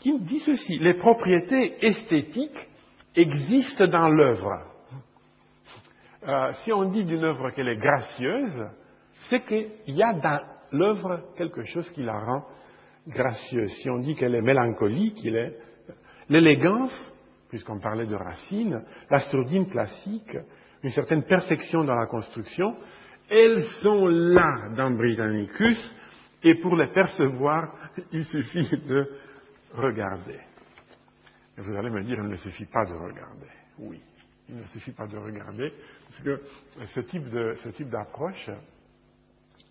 qui 0.00 0.18
dit 0.20 0.40
ceci, 0.40 0.78
les 0.78 0.94
propriétés 0.94 1.86
esthétiques 1.86 2.68
existent 3.14 3.86
dans 3.86 4.08
l'œuvre. 4.08 4.60
Euh, 6.26 6.52
si 6.62 6.72
on 6.72 6.90
dit 6.90 7.04
d'une 7.04 7.24
œuvre 7.24 7.50
qu'elle 7.50 7.68
est 7.68 7.76
gracieuse, 7.76 8.66
c'est 9.28 9.40
qu'il 9.46 9.94
y 9.94 10.02
a 10.02 10.12
dans 10.14 10.40
l'œuvre 10.72 11.20
quelque 11.36 11.62
chose 11.62 11.88
qui 11.92 12.02
la 12.02 12.18
rend 12.18 12.44
gracieuse. 13.06 13.72
Si 13.82 13.90
on 13.90 13.98
dit 13.98 14.14
qu'elle 14.14 14.34
est 14.34 14.42
mélancolique, 14.42 15.22
il 15.24 15.36
est 15.36 15.56
l'élégance, 16.28 17.12
puisqu'on 17.48 17.78
parlait 17.78 18.06
de 18.06 18.14
Racine, 18.14 18.82
la 19.10 19.20
sourdine 19.20 19.68
classique, 19.68 20.36
une 20.82 20.90
certaine 20.90 21.22
perfection 21.24 21.84
dans 21.84 21.94
la 21.94 22.06
construction, 22.06 22.76
elles 23.28 23.64
sont 23.82 24.06
là 24.06 24.68
dans 24.76 24.90
Britannicus, 24.90 25.94
et 26.42 26.56
pour 26.56 26.76
les 26.76 26.88
percevoir, 26.88 27.74
il 28.12 28.24
suffit 28.24 28.76
de 28.86 29.08
regarder. 29.74 30.38
Et 31.56 31.60
vous 31.60 31.74
allez 31.74 31.90
me 31.90 32.02
dire, 32.02 32.18
il 32.18 32.28
ne 32.28 32.36
suffit 32.36 32.66
pas 32.66 32.84
de 32.84 32.94
regarder. 32.94 33.46
Oui, 33.78 34.00
il 34.48 34.56
ne 34.56 34.64
suffit 34.64 34.92
pas 34.92 35.06
de 35.06 35.16
regarder, 35.16 35.72
parce 36.08 36.22
que 36.22 36.42
ce 36.94 37.00
type, 37.00 37.28
de, 37.30 37.54
ce 37.62 37.68
type 37.70 37.88
d'approche 37.88 38.50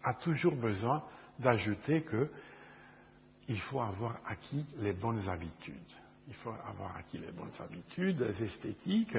a 0.04 0.14
toujours 0.16 0.56
besoin 0.56 1.04
d'ajouter 1.40 2.02
qu'il 3.46 3.60
faut 3.60 3.82
avoir 3.82 4.20
acquis 4.28 4.66
les 4.80 4.94
bonnes 4.94 5.28
habitudes. 5.28 5.76
Il 6.28 6.34
faut 6.36 6.52
avoir 6.52 6.96
acquis 6.98 7.18
les 7.18 7.32
bonnes 7.32 7.52
habitudes 7.60 8.22
esthétiques. 8.42 9.18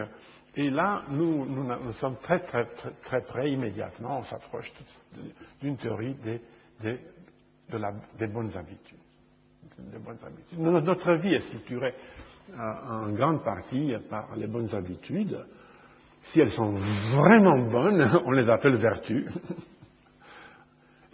Et 0.56 0.70
là, 0.70 1.02
nous, 1.10 1.44
nous, 1.44 1.92
sommes 1.94 2.16
très, 2.22 2.40
très, 2.40 2.64
très, 2.64 2.90
très 3.02 3.20
près 3.22 3.50
immédiatement, 3.50 4.20
on 4.20 4.22
s'approche 4.24 4.72
d'une 5.60 5.76
théorie 5.76 6.14
des, 6.24 6.40
des, 6.80 6.98
des 8.18 8.26
bonnes 8.26 8.56
habitudes. 8.56 8.98
Des 9.78 9.98
bonnes 9.98 10.18
habitudes. 10.24 10.58
Notre 10.58 11.14
vie 11.14 11.34
est 11.34 11.46
structurée 11.48 11.94
en 12.58 13.10
grande 13.12 13.42
partie 13.42 13.94
par 14.08 14.34
les 14.36 14.46
bonnes 14.46 14.72
habitudes. 14.74 15.44
Si 16.22 16.40
elles 16.40 16.52
sont 16.52 16.72
vraiment 17.16 17.58
bonnes, 17.68 18.22
on 18.24 18.30
les 18.30 18.48
appelle 18.48 18.76
vertus. 18.76 19.26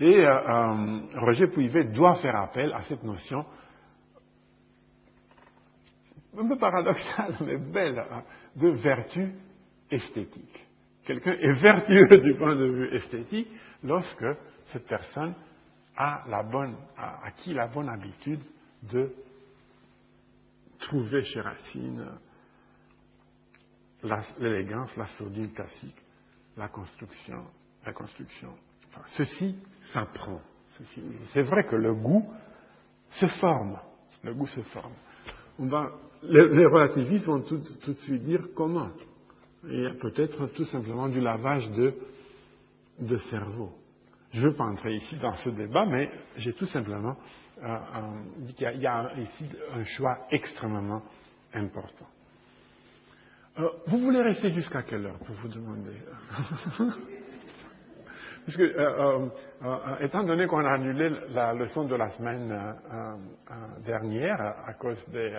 Et 0.01 0.27
euh, 0.27 0.29
euh, 0.31 1.01
Roger 1.17 1.47
Pouivet 1.49 1.85
doit 1.85 2.15
faire 2.17 2.35
appel 2.37 2.73
à 2.73 2.83
cette 2.83 3.05
notion 3.05 3.45
un 6.39 6.49
peu 6.49 6.57
paradoxale, 6.57 7.35
mais 7.45 7.59
belle, 7.59 7.99
hein, 7.99 8.23
de 8.57 8.71
vertu 8.71 9.35
esthétique. 9.91 10.67
Quelqu'un 11.05 11.33
est 11.33 11.53
vertueux 11.61 12.21
du 12.23 12.35
point 12.35 12.57
de 12.57 12.65
vue 12.65 12.97
esthétique 12.97 13.49
lorsque 13.83 14.25
cette 14.73 14.87
personne 14.87 15.35
a, 15.97 16.25
la 16.29 16.45
bonne, 16.45 16.77
a 16.97 17.27
acquis 17.27 17.53
la 17.53 17.67
bonne 17.67 17.91
habitude 17.91 18.43
de 18.91 19.13
trouver 20.79 21.25
chez 21.25 21.41
Racine 21.43 22.07
l'élégance, 24.39 24.97
la 24.97 25.07
sourdine 25.19 25.53
classique, 25.53 26.03
la 26.57 26.69
construction, 26.69 27.45
la 27.85 27.93
construction. 27.93 28.55
Ceci 29.17 29.57
s'apprend. 29.93 30.41
C'est 31.33 31.43
vrai 31.43 31.65
que 31.65 31.77
le 31.77 31.95
goût 31.95 32.25
se 33.11 33.27
forme. 33.27 33.79
Le 34.23 34.35
goût 34.35 34.47
se 34.47 34.61
forme. 34.61 34.93
les, 36.23 36.67
relativistes 36.67 37.27
vont 37.27 37.41
tout, 37.41 37.59
de 37.59 37.93
suite 37.95 38.23
dire 38.23 38.49
comment. 38.55 38.91
Il 39.65 39.81
y 39.83 39.87
a 39.87 39.95
peut-être 39.95 40.47
tout 40.55 40.65
simplement 40.65 41.09
du 41.09 41.21
lavage 41.21 41.71
de, 41.71 43.17
cerveau. 43.31 43.73
Je 44.33 44.41
ne 44.41 44.49
veux 44.49 44.55
pas 44.55 44.65
entrer 44.65 44.95
ici 44.95 45.17
dans 45.17 45.35
ce 45.35 45.51
débat, 45.51 45.85
mais 45.87 46.11
j'ai 46.37 46.53
tout 46.53 46.67
simplement 46.67 47.17
euh, 47.63 47.79
dit 48.39 48.55
qu'il 48.55 48.81
y, 48.81 48.87
a 48.87 49.13
ici 49.19 49.45
un 49.75 49.85
choix 49.85 50.27
extrêmement 50.31 51.03
important. 51.53 52.07
Euh, 53.59 53.69
vous 53.89 53.99
voulez 53.99 54.23
rester 54.23 54.51
jusqu'à 54.51 54.83
quelle 54.83 55.07
heure 55.07 55.19
pour 55.19 55.35
vous 55.37 55.49
demander? 55.49 55.97
Parce 58.47 58.57
que, 58.57 60.05
étant 60.05 60.25
donné 60.25 60.47
qu'on 60.47 60.65
a 60.65 60.73
annulé 60.73 61.11
la 61.33 61.53
leçon 61.55 61.85
de 61.85 61.95
la 61.95 62.09
semaine 62.11 62.75
dernière 63.85 64.41
à 64.67 64.73
cause 64.75 65.07
des, 65.09 65.39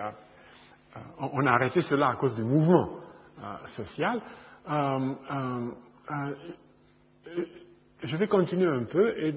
on 1.19 1.45
a 1.45 1.51
arrêté 1.51 1.81
cela 1.81 2.09
à 2.09 2.15
cause 2.15 2.35
du 2.35 2.43
mouvement 2.43 2.99
social. 3.75 4.21
je 8.03 8.17
vais 8.17 8.27
continuer 8.27 8.67
un 8.67 8.83
peu 8.85 9.17
et 9.17 9.35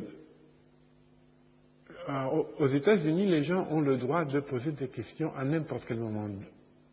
euh, 2.09 2.43
aux 2.59 2.67
États-Unis, 2.67 3.27
les 3.27 3.43
gens 3.45 3.67
ont 3.71 3.81
le 3.81 3.97
droit 3.97 4.25
de 4.25 4.41
poser 4.41 4.73
des 4.73 4.89
questions 4.89 5.35
à 5.37 5.45
n'importe 5.45 5.85
quel 5.89 5.99
moment 5.99 6.29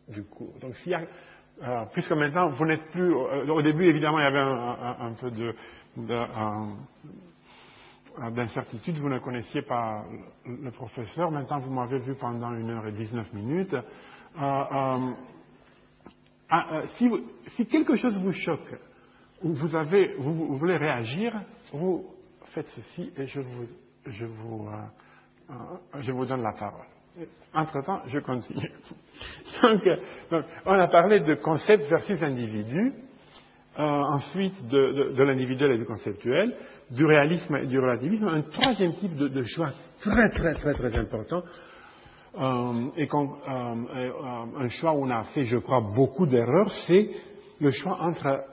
du 0.08 0.24
cours. 0.24 0.54
Donc, 0.60 0.74
s'il 0.76 0.92
y 0.92 0.94
a, 0.94 1.02
euh, 1.62 1.84
puisque 1.92 2.12
maintenant 2.12 2.48
vous 2.48 2.64
n'êtes 2.64 2.84
plus, 2.92 3.14
euh, 3.14 3.46
au 3.46 3.60
début 3.60 3.84
évidemment 3.84 4.18
il 4.18 4.22
y 4.22 4.26
avait 4.26 4.38
un, 4.38 5.12
peu 5.20 5.30
de, 5.30 5.54
d'incertitude, 8.34 8.98
vous 8.98 9.08
ne 9.08 9.18
connaissiez 9.18 9.62
pas 9.62 10.04
le 10.46 10.70
professeur, 10.70 11.30
maintenant 11.30 11.58
vous 11.58 11.72
m'avez 11.72 11.98
vu 11.98 12.14
pendant 12.14 12.54
une 12.54 12.70
heure 12.70 12.86
et 12.86 12.92
dix-neuf 12.92 13.32
minutes. 13.32 13.76
Ah, 16.54 16.82
si, 16.98 17.66
quelque 17.66 17.96
chose 17.96 18.18
vous 18.18 18.32
choque, 18.32 18.74
ou 19.42 19.54
vous, 19.54 20.58
voulez 20.58 20.76
réagir, 20.76 21.32
vous 21.72 22.04
faites 22.52 22.68
ceci 22.68 23.10
et 23.16 23.22
euh, 23.22 23.42
euh, 25.50 25.54
je 26.00 26.12
vous 26.12 26.26
donne 26.26 26.42
la 26.42 26.52
parole. 26.52 26.86
Entre-temps, 27.54 28.02
je 28.06 28.18
continue. 28.18 28.70
donc, 30.30 30.44
on 30.66 30.78
a 30.78 30.88
parlé 30.88 31.20
de 31.20 31.34
concept 31.36 31.84
versus 31.88 32.22
individu, 32.22 32.92
euh, 33.78 33.82
ensuite 33.82 34.66
de, 34.68 35.22
l'individuel 35.22 35.72
et 35.72 35.78
du 35.78 35.84
conceptuel, 35.84 36.54
du 36.90 37.04
réalisme 37.04 37.56
et 37.56 37.66
du 37.66 37.78
relativisme. 37.78 38.28
Un 38.28 38.42
troisième 38.42 38.94
type 38.94 39.16
de, 39.16 39.42
choix 39.44 39.70
très 40.00 40.30
très 40.30 40.52
très 40.54 40.74
très 40.74 40.98
important, 40.98 41.42
et 42.96 43.08
un 43.12 44.68
choix 44.68 44.92
où 44.92 45.04
on 45.04 45.10
a 45.10 45.24
fait, 45.34 45.44
je 45.44 45.58
crois, 45.58 45.80
beaucoup 45.80 46.26
d'erreurs, 46.26 46.72
c'est 46.86 47.10
le 47.60 47.70
choix 47.70 47.98
entre 48.00 48.44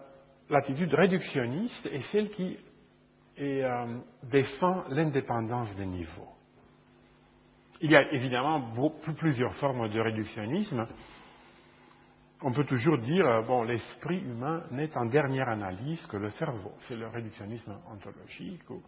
l'attitude 0.49 0.93
réductionniste 0.93 1.87
et 1.91 1.99
celle 2.11 2.29
qui 2.29 2.57
euh, 3.39 3.99
défend 4.23 4.83
l'indépendance 4.89 5.73
des 5.75 5.85
niveaux. 5.85 6.27
Il 7.81 7.89
y 7.91 7.95
a 7.95 8.11
évidemment 8.11 8.73
plusieurs 9.17 9.53
formes 9.55 9.87
de 9.87 9.99
réductionnisme. 9.99 10.85
On 12.41 12.53
peut 12.53 12.63
toujours 12.63 12.97
dire, 12.99 13.27
euh, 13.27 13.41
bon, 13.41 13.63
l'esprit 13.63 14.19
humain 14.19 14.63
n'est 14.71 14.95
en 14.97 15.05
dernière 15.05 15.49
analyse 15.49 16.05
que 16.07 16.17
le 16.17 16.29
cerveau. 16.31 16.71
C'est 16.87 16.95
le 16.95 17.07
réductionnisme 17.07 17.75
ontologique 17.91 18.69
ou 18.69 18.81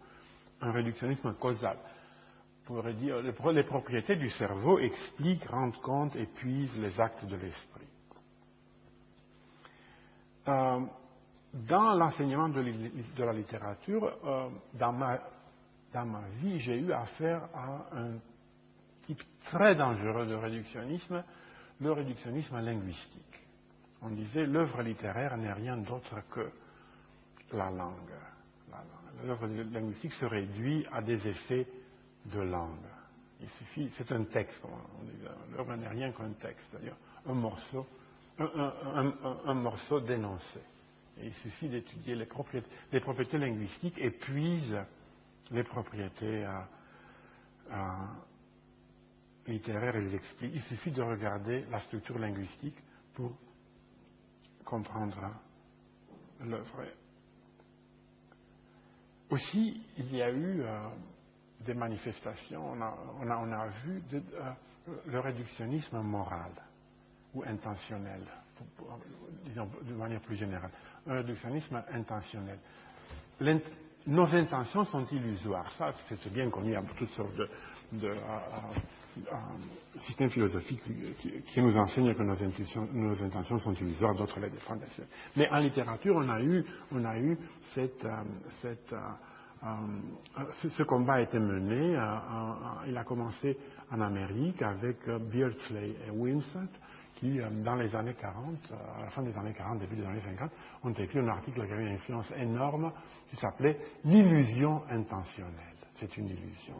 un 0.62 0.72
réductionnisme 0.72 1.34
causal. 1.34 1.76
On 2.62 2.66
pourrait 2.66 2.94
dire, 2.94 3.20
les 3.20 3.64
propriétés 3.64 4.16
du 4.16 4.30
cerveau 4.30 4.78
expliquent, 4.78 5.44
rendent 5.46 5.80
compte, 5.82 6.16
épuisent 6.16 6.78
les 6.78 6.98
actes 6.98 7.24
de 7.26 7.36
l'esprit. 7.36 7.86
Euh, 10.48 10.80
dans 11.52 11.92
l'enseignement 11.94 12.48
de, 12.48 12.60
la 13.22 13.32
littérature, 13.32 14.16
euh, 14.24 14.48
dans, 14.74 14.92
ma, 14.92 15.18
vie, 16.40 16.58
j'ai 16.60 16.78
eu 16.78 16.92
affaire 16.92 17.48
à 17.54 17.96
un 17.96 18.18
type 19.06 19.22
très 19.44 19.74
dangereux 19.74 20.26
de 20.26 20.34
réductionnisme, 20.34 21.22
le 21.80 21.92
réductionnisme 21.92 22.58
linguistique. 22.60 23.41
On 24.02 24.10
disait 24.10 24.46
l'œuvre 24.46 24.82
littéraire 24.82 25.36
n'est 25.36 25.52
rien 25.52 25.76
d'autre 25.76 26.16
que 26.30 26.50
la 27.52 27.70
langue. 27.70 27.94
L'œuvre 29.24 29.46
linguistique 29.46 30.12
se 30.14 30.24
réduit 30.24 30.86
à 30.92 31.02
des 31.02 31.28
effets 31.28 31.66
de 32.26 32.40
langue. 32.40 32.86
Il 33.40 33.48
suffit, 33.50 33.90
c'est 33.96 34.10
un 34.12 34.24
texte, 34.24 34.64
l'œuvre 35.56 35.76
n'est 35.76 35.88
rien 35.88 36.12
qu'un 36.12 36.32
texte, 36.32 36.64
c'est-à-dire 36.70 36.96
un 37.26 37.34
morceau, 37.34 37.86
un 38.38 39.54
morceau 39.54 40.00
d'énoncé 40.00 40.60
il 41.20 41.32
suffit 41.34 41.68
d'étudier 41.68 42.14
les 42.14 42.26
propriétés, 42.26 42.68
les 42.92 43.00
propriétés 43.00 43.38
linguistiques 43.38 43.98
épuisent 43.98 44.78
les 45.50 45.64
propriétés 45.64 46.46
littéraires 49.46 49.96
et 49.96 50.00
les 50.02 50.14
expliquent. 50.14 50.54
Il 50.54 50.62
suffit 50.62 50.90
de 50.90 51.02
regarder 51.02 51.64
la 51.70 51.78
structure 51.80 52.18
linguistique 52.18 52.76
pour 53.14 53.32
comprendre 54.72 55.20
l'œuvre. 56.40 56.84
Aussi, 59.28 59.82
il 59.98 60.16
y 60.16 60.22
a 60.22 60.30
eu, 60.30 60.62
euh, 60.62 60.88
des 61.60 61.74
manifestations, 61.74 62.72
on 62.72 62.80
a, 62.80 63.34
a, 63.34 63.64
a 63.64 63.68
vu 63.84 64.02
euh, 64.14 64.20
le 65.06 65.20
réductionnisme 65.20 66.00
moral 66.00 66.52
ou 67.34 67.42
intentionnel, 67.44 68.22
disons 69.44 69.68
de 69.82 69.94
manière 69.94 70.22
plus 70.22 70.36
générale, 70.36 70.70
un 71.06 71.16
réductionnisme 71.16 71.82
intentionnel. 71.92 72.58
Nos 74.06 74.34
intentions 74.34 74.84
sont 74.86 75.04
illusoires. 75.06 75.70
Ça, 75.74 75.92
c'est 76.08 76.32
bien 76.32 76.50
connu 76.50 76.74
à 76.74 76.82
toutes 76.96 77.10
sortes 77.10 77.36
de, 77.36 77.48
de 77.92 78.08
euh, 78.08 78.16
euh, 79.18 80.00
systèmes 80.00 80.30
philosophiques 80.30 80.82
qui, 81.46 81.60
nous 81.60 81.76
enseignent 81.76 82.14
que 82.14 82.22
nos, 82.22 82.92
nos 82.92 83.22
intentions 83.22 83.58
sont 83.58 83.74
illusoires, 83.74 84.14
d'autres 84.14 84.40
les 84.40 84.50
défendent. 84.50 84.82
Mais 85.36 85.48
en 85.50 85.58
littérature, 85.58 86.16
on 86.16 86.28
a 86.28 86.40
eu, 86.40 86.64
on 86.92 87.04
a 87.04 87.18
eu 87.18 87.36
cette, 87.74 88.04
euh, 88.04 88.22
cette 88.60 88.94
ce, 90.60 90.68
ce, 90.70 90.82
combat 90.82 91.14
a 91.14 91.20
été 91.20 91.38
mené, 91.38 91.96
il 92.88 92.96
a 92.96 93.04
commencé 93.04 93.56
en 93.92 94.00
Amérique 94.00 94.60
avec 94.60 95.08
Beardsley 95.08 95.94
et 96.04 96.10
Wimsatt, 96.10 96.70
qui, 97.22 97.38
dans 97.64 97.76
les 97.76 97.94
années 97.94 98.16
40, 98.20 98.72
à 98.98 99.02
la 99.04 99.10
fin 99.10 99.22
des 99.22 99.36
années 99.38 99.54
40, 99.54 99.78
début 99.78 99.94
des 99.94 100.04
années 100.04 100.20
50, 100.20 100.50
ont 100.82 100.92
écrit 100.92 101.20
un 101.20 101.28
article 101.28 101.64
qui 101.64 101.72
avait 101.72 101.82
une 101.82 101.94
influence 101.94 102.32
énorme 102.36 102.92
qui 103.30 103.36
s'appelait 103.36 103.78
L'illusion 104.04 104.82
intentionnelle. 104.90 105.76
C'est 105.94 106.16
une 106.16 106.26
illusion. 106.26 106.74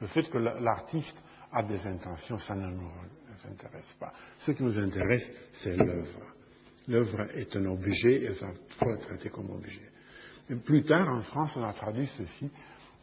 Le 0.00 0.06
fait 0.08 0.28
que 0.28 0.36
l'artiste 0.36 1.22
a 1.56 1.62
des 1.62 1.86
intentions, 1.86 2.38
ça 2.38 2.54
ne 2.54 2.70
nous 2.70 2.90
intéresse 3.50 3.94
pas. 3.98 4.12
Ce 4.38 4.50
qui 4.52 4.62
nous 4.62 4.78
intéresse, 4.78 5.26
c'est 5.62 5.76
l'œuvre. 5.76 6.20
L'œuvre 6.88 7.22
est 7.34 7.54
un 7.56 7.64
objet 7.66 8.24
et 8.24 8.34
ça 8.34 8.48
faut 8.78 8.90
être 8.90 9.06
traité 9.06 9.30
comme 9.30 9.50
objet. 9.50 9.90
Et 10.50 10.54
plus 10.56 10.84
tard, 10.84 11.08
en 11.08 11.22
France, 11.22 11.52
on 11.56 11.64
a 11.64 11.72
traduit 11.72 12.08
ceci 12.16 12.50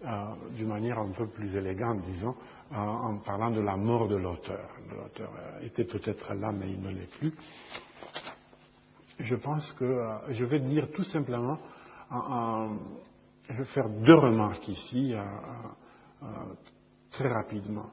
euh, 0.05 0.09
d'une 0.55 0.67
manière 0.67 0.99
un 0.99 1.11
peu 1.11 1.27
plus 1.27 1.55
élégante, 1.55 2.01
disons, 2.05 2.35
euh, 2.71 2.75
en 2.75 3.17
parlant 3.19 3.51
de 3.51 3.61
la 3.61 3.75
mort 3.75 4.07
de 4.07 4.15
l'auteur. 4.15 4.69
L'auteur 4.89 5.31
euh, 5.37 5.65
était 5.65 5.83
peut-être 5.83 6.33
là, 6.33 6.51
mais 6.51 6.71
il 6.71 6.81
ne 6.81 6.89
l'est 6.89 7.11
plus. 7.19 7.33
Je 9.19 9.35
pense 9.35 9.71
que 9.73 9.83
euh, 9.83 10.33
je 10.33 10.45
vais 10.45 10.59
dire 10.59 10.89
tout 10.91 11.03
simplement, 11.03 11.59
je 13.49 13.57
vais 13.57 13.65
faire 13.65 13.89
deux 13.89 14.15
remarques 14.15 14.67
ici, 14.67 15.13
très 17.11 17.27
rapidement. 17.27 17.89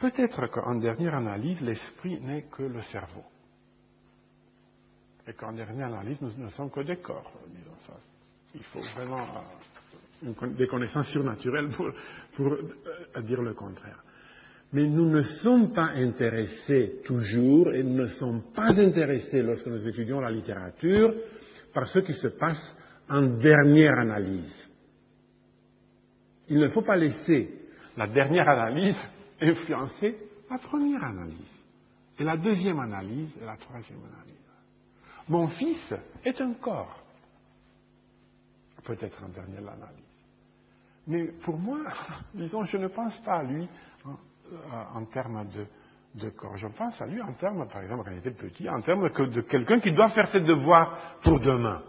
Peut-être 0.00 0.46
qu'en 0.46 0.76
dernière 0.76 1.14
analyse, 1.14 1.60
l'esprit 1.60 2.18
n'est 2.20 2.44
que 2.44 2.62
le 2.62 2.80
cerveau. 2.82 3.24
Et 5.28 5.34
qu'en 5.34 5.52
dernière 5.52 5.88
analyse, 5.88 6.16
nous 6.22 6.32
ne 6.42 6.48
sommes 6.50 6.70
que 6.70 6.80
des 6.80 6.96
corps, 6.96 7.30
disons 7.48 7.76
ça. 7.86 7.94
Il 8.54 8.62
faut 8.62 8.80
vraiment 8.96 9.26
des 10.56 10.66
connaissances 10.66 11.08
surnaturelles 11.08 11.68
pour, 11.68 11.90
pour 12.34 12.46
euh, 12.46 13.22
dire 13.22 13.42
le 13.42 13.52
contraire. 13.52 14.02
Mais 14.72 14.86
nous 14.86 15.10
ne 15.10 15.22
sommes 15.42 15.72
pas 15.72 15.90
intéressés 15.94 17.02
toujours, 17.04 17.72
et 17.74 17.82
nous 17.82 18.02
ne 18.02 18.06
sommes 18.06 18.42
pas 18.54 18.70
intéressés 18.70 19.42
lorsque 19.42 19.66
nous 19.66 19.86
étudions 19.86 20.20
la 20.20 20.30
littérature, 20.30 21.14
par 21.74 21.86
ce 21.88 21.98
qui 21.98 22.14
se 22.14 22.28
passe 22.28 22.74
en 23.08 23.22
dernière 23.22 23.98
analyse. 23.98 24.70
Il 26.48 26.58
ne 26.58 26.68
faut 26.68 26.82
pas 26.82 26.96
laisser 26.96 27.50
la 27.96 28.06
dernière 28.06 28.48
analyse 28.48 28.96
influencer 29.40 30.16
la 30.50 30.58
première 30.58 31.04
analyse, 31.04 31.64
et 32.18 32.24
la 32.24 32.36
deuxième 32.36 32.80
analyse, 32.80 33.36
et 33.40 33.44
la 33.44 33.56
troisième 33.56 34.00
analyse. 34.12 34.36
Mon 35.28 35.48
fils 35.48 35.94
est 36.24 36.40
un 36.40 36.54
corps, 36.54 37.00
peut-être 38.84 39.22
en 39.22 39.28
dernière 39.28 39.60
analyse. 39.60 40.04
Mais 41.06 41.26
pour 41.44 41.58
moi, 41.58 41.78
disons, 42.34 42.64
je 42.64 42.76
ne 42.76 42.88
pense 42.88 43.18
pas 43.20 43.38
à 43.38 43.42
lui 43.42 43.68
en, 44.04 45.02
euh, 45.02 45.04
termes 45.12 45.46
de, 46.14 46.30
corps. 46.30 46.56
Je 46.56 46.66
pense 46.66 47.00
à 47.00 47.06
lui 47.06 47.22
en 47.22 47.32
termes, 47.34 47.66
par 47.68 47.82
exemple, 47.82 48.04
quand 48.04 48.10
il 48.10 48.18
était 48.18 48.30
petit, 48.32 48.68
en 48.68 48.80
termes 48.80 49.08
de 49.08 49.40
quelqu'un 49.42 49.80
qui 49.80 49.92
doit 49.92 50.08
faire 50.08 50.28
ses 50.28 50.40
devoirs 50.40 51.18
pour 51.22 51.38
demain. 51.40 51.82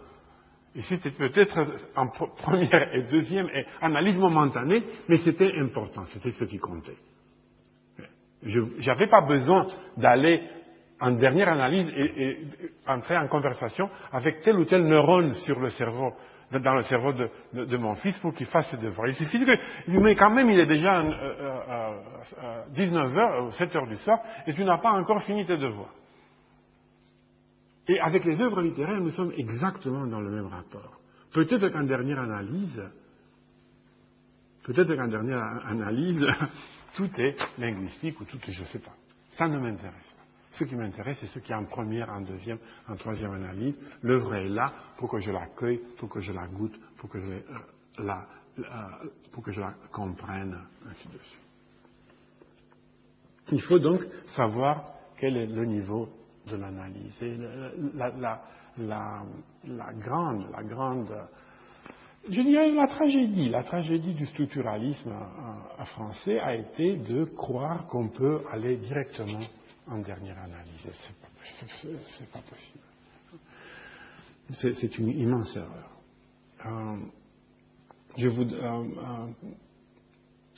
Et 0.74 0.82
c'était 0.82 1.10
peut-être 1.10 1.66
en 1.96 2.08
première 2.08 2.94
et 2.94 3.02
deuxième 3.02 3.48
analyse 3.80 4.16
momentanée, 4.16 4.82
mais 5.08 5.18
c'était 5.18 5.52
important, 5.58 6.04
c'était 6.06 6.32
ce 6.32 6.44
qui 6.44 6.58
comptait. 6.58 6.96
Je 8.42 8.60
n'avais 8.86 9.08
pas 9.08 9.22
besoin 9.22 9.66
d'aller 9.96 10.42
en 11.00 11.12
dernière 11.12 11.48
analyse 11.48 11.88
et, 11.96 12.22
et, 12.22 12.46
entrer 12.86 13.16
en 13.16 13.26
conversation 13.28 13.90
avec 14.12 14.40
tel 14.40 14.56
ou 14.56 14.64
tel 14.64 14.82
neurone 14.82 15.32
sur 15.44 15.58
le 15.58 15.68
cerveau 15.70 16.12
dans 16.58 16.74
le 16.74 16.82
cerveau 16.82 17.12
de, 17.12 17.30
de, 17.64 17.76
mon 17.76 17.94
fils 17.96 18.18
pour 18.18 18.34
qu'il 18.34 18.46
fasse 18.46 18.70
ses 18.70 18.76
devoirs. 18.76 19.08
Il 19.08 19.14
suffit 19.14 19.44
que, 19.44 19.52
mais 19.88 20.14
quand 20.14 20.30
même, 20.30 20.50
il 20.50 20.60
est 20.60 20.66
déjà 20.66 21.00
euh, 21.00 21.10
euh, 21.10 22.00
euh, 22.42 22.64
19h, 22.74 23.56
7h 23.58 23.88
du 23.88 23.96
soir, 23.96 24.18
et 24.46 24.52
tu 24.52 24.64
n'as 24.64 24.78
pas 24.78 24.92
encore 24.92 25.22
fini 25.22 25.46
tes 25.46 25.56
devoirs. 25.56 25.94
Et 27.88 27.98
avec 27.98 28.24
les 28.24 28.40
œuvres 28.40 28.62
littéraires, 28.62 29.00
nous 29.00 29.10
sommes 29.10 29.32
exactement 29.36 30.06
dans 30.06 30.20
le 30.20 30.30
même 30.30 30.46
rapport. 30.46 31.00
Peut-être 31.32 31.68
qu'en 31.68 31.84
dernière 31.84 32.20
analyse, 32.20 32.82
peut-être 34.64 34.94
qu'en 34.94 35.08
dernière 35.08 35.42
analyse, 35.66 36.24
tout 36.94 37.10
est 37.20 37.36
linguistique 37.58 38.20
ou 38.20 38.24
tout 38.24 38.38
est 38.46 38.52
je 38.52 38.62
ne 38.62 38.66
sais 38.66 38.78
pas. 38.78 38.94
Ça 39.32 39.48
ne 39.48 39.58
m'intéresse 39.58 40.12
pas. 40.16 40.22
Ce 40.52 40.64
qui 40.64 40.76
m'intéresse, 40.76 41.16
c'est 41.20 41.28
ce 41.28 41.38
qui 41.38 41.50
est 41.52 41.54
en 41.54 41.64
première, 41.64 42.10
en 42.10 42.20
deuxième, 42.20 42.58
en 42.86 42.96
troisième 42.96 43.32
analyse. 43.32 43.74
L'œuvre 44.02 44.34
est 44.34 44.48
là 44.48 44.72
pour 44.98 45.10
que 45.10 45.18
je 45.18 45.30
l'accueille, 45.30 45.80
pour 45.98 46.10
que 46.10 46.20
je 46.20 46.32
la 46.32 46.46
goûte, 46.46 46.78
pour 46.98 47.08
que 47.08 47.18
je 47.20 47.26
euh, 47.26 47.42
la, 47.98 48.26
euh, 48.58 48.62
pour 49.32 49.42
que 49.42 49.50
je 49.50 49.60
la 49.60 49.74
comprenne, 49.90 50.58
ainsi 50.90 51.08
de 51.08 51.18
suite. 51.18 51.40
Il 53.50 53.62
faut 53.62 53.78
donc 53.78 54.02
savoir 54.36 54.84
quel 55.16 55.36
est 55.38 55.46
le 55.46 55.64
niveau 55.64 56.08
de 56.46 56.56
l'analyse. 56.56 57.16
Et 57.22 57.36
la, 57.94 58.42
grande, 59.94 60.50
la 60.50 60.62
grande, 60.62 61.14
je 62.28 62.40
dirais 62.40 62.70
la 62.70 62.86
tragédie, 62.86 63.48
la 63.48 63.62
tragédie 63.62 64.14
du 64.14 64.26
structuralisme 64.26 65.10
euh, 65.10 65.84
français 65.84 66.38
a 66.38 66.54
été 66.54 66.96
de 66.96 67.24
croire 67.24 67.86
qu'on 67.86 68.08
peut 68.08 68.42
aller 68.52 68.76
directement 68.76 69.40
en 69.88 69.98
dernière 69.98 70.38
analyse. 70.38 70.88
C'est 70.92 72.30
pas, 72.30 72.40
possible. 72.40 72.80
C'est 74.80 74.98
une 74.98 75.08
immense 75.08 75.56
erreur. 75.56 75.90
Euh, 76.66 76.96
je 78.16 78.28
vous, 78.28 78.42
euh, 78.42 78.54
euh, 78.54 79.26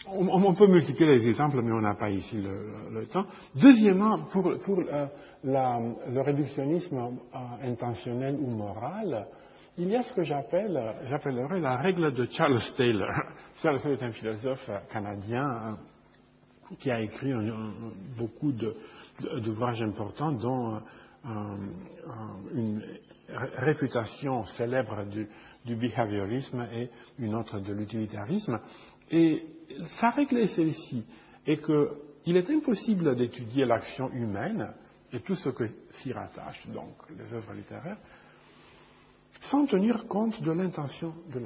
on, 0.07 0.55
peut 0.55 0.67
multiplier 0.67 1.19
les 1.19 1.29
exemples, 1.29 1.63
mais 1.63 1.73
on 1.73 1.81
n'a 1.81 1.95
pas 1.95 2.11
ici 2.11 2.37
le, 2.37 2.91
le, 2.93 3.07
temps. 3.07 3.25
Deuxièmement, 3.55 4.25
pour, 4.33 4.59
pour 4.59 4.81
euh, 4.81 5.07
la, 5.45 5.81
le 6.09 6.21
réductionnisme 6.21 6.97
euh, 6.97 7.39
intentionnel 7.63 8.37
ou 8.39 8.51
moral, 8.51 9.27
il 9.77 9.89
y 9.89 9.97
a 9.97 10.03
ce 10.03 10.13
que 10.15 10.23
j'appelle, 10.23 10.79
j'appellerais 11.05 11.61
la 11.61 11.77
règle 11.77 12.13
de 12.13 12.27
Charles 12.31 12.61
Taylor. 12.77 13.11
Charles 13.63 13.81
Taylor 13.81 14.03
est 14.03 14.07
un 14.07 14.13
philosophe 14.13 14.71
canadien 14.93 15.79
qui 16.79 16.91
a 16.91 17.01
écrit 17.01 17.33
beaucoup 18.17 18.53
d'ouvrages 18.53 19.83
importants, 19.83 20.33
dont 20.33 20.81
euh, 21.27 21.57
une 22.55 22.83
réfutation 23.57 24.45
célèbre 24.45 25.05
du, 25.07 25.29
du, 25.65 25.77
behaviorisme 25.77 26.67
et 26.73 26.91
une 27.19 27.35
autre 27.35 27.59
de 27.59 27.73
l'utilitarisme. 27.73 28.61
Et 29.11 29.45
sa 30.01 30.11
règle 30.11 30.39
est 30.39 30.55
celle-ci, 30.55 31.05
est 31.47 31.61
qu'il 31.65 32.37
est 32.37 32.51
impossible 32.51 33.17
d'étudier 33.17 33.65
l'action 33.65 34.09
humaine 34.11 34.73
et 35.13 35.21
tout 35.21 35.35
ce 35.35 35.49
que 35.51 35.65
s'y 35.93 36.13
rattache, 36.13 36.67
donc 36.69 36.95
les 37.11 37.33
œuvres 37.35 37.53
littéraires, 37.53 37.99
sans 39.43 39.67
tenir 39.67 40.07
compte 40.09 40.41
de 40.43 40.53
l'intention 40.53 41.15
de, 41.29 41.39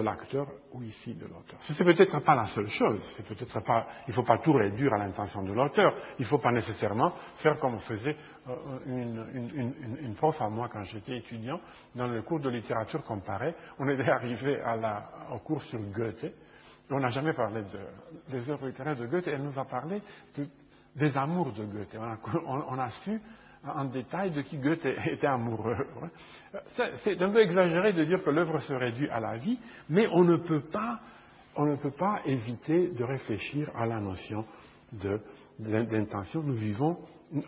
l'acteur 0.00 0.46
ou 0.72 0.82
ici 0.82 1.14
de 1.14 1.24
l'auteur. 1.24 1.58
Ce 1.60 1.72
n'est 1.72 1.94
peut-être 1.94 2.20
pas 2.20 2.34
la 2.34 2.46
seule 2.46 2.68
chose. 2.68 3.02
C'est 3.16 3.26
peut-être 3.26 3.60
pas, 3.60 3.86
il 4.06 4.10
ne 4.10 4.14
faut 4.14 4.22
pas 4.22 4.38
tout 4.38 4.52
réduire 4.52 4.92
à 4.94 4.98
l'intention 4.98 5.42
de 5.42 5.52
l'auteur. 5.52 5.94
Il 6.18 6.22
ne 6.22 6.28
faut 6.28 6.38
pas 6.38 6.52
nécessairement 6.52 7.12
faire 7.38 7.58
comme 7.58 7.78
faisait 7.80 8.16
euh, 8.48 8.54
une, 8.86 9.26
une, 9.34 9.96
une, 10.02 10.14
prof 10.14 10.40
à 10.40 10.48
moi 10.48 10.68
quand 10.72 10.84
j'étais 10.84 11.16
étudiant 11.16 11.60
dans 11.94 12.06
le 12.06 12.22
cours 12.22 12.40
de 12.40 12.48
littérature 12.50 13.02
comparée. 13.02 13.54
On 13.78 13.88
était 13.88 14.10
arrivé 14.10 14.62
au 15.32 15.38
cours 15.38 15.62
sur 15.62 15.80
Goethe. 15.80 16.26
On 16.90 16.98
n'a 16.98 17.10
jamais 17.10 17.32
parlé 17.32 17.62
de, 17.62 18.36
des 18.36 18.50
œuvres 18.50 18.66
littéraires 18.66 18.96
de 18.96 19.06
Goethe. 19.06 19.28
Elle 19.28 19.42
nous 19.42 19.58
a 19.58 19.64
parlé 19.64 20.02
de, 20.36 20.46
des 20.96 21.16
amours 21.16 21.52
de 21.52 21.64
Goethe. 21.64 21.96
On 22.44 22.78
a 22.78 22.90
su 22.90 23.20
en 23.66 23.84
détail 23.84 24.30
de 24.30 24.42
qui 24.42 24.58
Goethe 24.58 24.84
était 24.84 25.26
amoureux. 25.26 25.76
C'est 27.04 27.20
un 27.20 27.30
peu 27.30 27.40
exagéré 27.40 27.92
de 27.92 28.04
dire 28.04 28.22
que 28.22 28.30
l'œuvre 28.30 28.58
se 28.58 28.72
réduit 28.72 29.08
à 29.10 29.20
la 29.20 29.36
vie, 29.36 29.58
mais 29.88 30.06
on 30.12 30.24
ne 30.24 30.36
peut 30.36 30.62
pas, 30.62 31.00
on 31.56 31.66
ne 31.66 31.76
peut 31.76 31.90
pas 31.90 32.20
éviter 32.24 32.88
de 32.88 33.04
réfléchir 33.04 33.70
à 33.74 33.86
la 33.86 34.00
notion 34.00 34.44
d'intention. 35.58 36.42
Nous 36.42 36.54
vivons, 36.54 36.98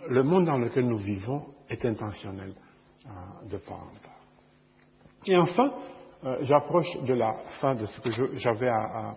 le 0.08 0.22
monde 0.22 0.46
dans 0.46 0.58
lequel 0.58 0.86
nous 0.86 0.98
vivons 0.98 1.46
est 1.68 1.84
intentionnel 1.84 2.54
euh, 3.06 3.48
de 3.48 3.56
part 3.56 3.82
en 3.82 4.02
part. 4.02 4.12
Et 5.26 5.36
enfin, 5.36 5.72
euh, 6.24 6.38
j'approche 6.42 6.96
de 7.04 7.14
la 7.14 7.32
fin 7.60 7.74
de 7.74 7.86
ce 7.86 8.00
que 8.00 8.10
j'avais 8.36 8.68
à, 8.68 9.14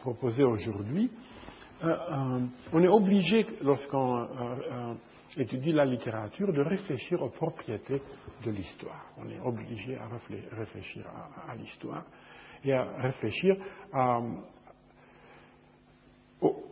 proposer 0.00 0.44
aujourd'hui. 0.44 1.10
On 1.82 2.82
est 2.82 2.88
obligé, 2.88 3.46
lorsqu'on 3.62 4.28
étudie 5.36 5.72
la 5.72 5.84
littérature, 5.84 6.52
de 6.52 6.62
réfléchir 6.62 7.20
aux 7.22 7.30
propriétés 7.30 8.00
de 8.44 8.50
l'histoire. 8.50 9.06
On 9.18 9.28
est 9.28 9.40
obligé 9.40 9.96
à 9.96 10.08
réfléchir 10.56 11.04
à, 11.48 11.54
l'histoire 11.54 12.04
et 12.64 12.72
à 12.72 12.84
réfléchir 12.98 13.56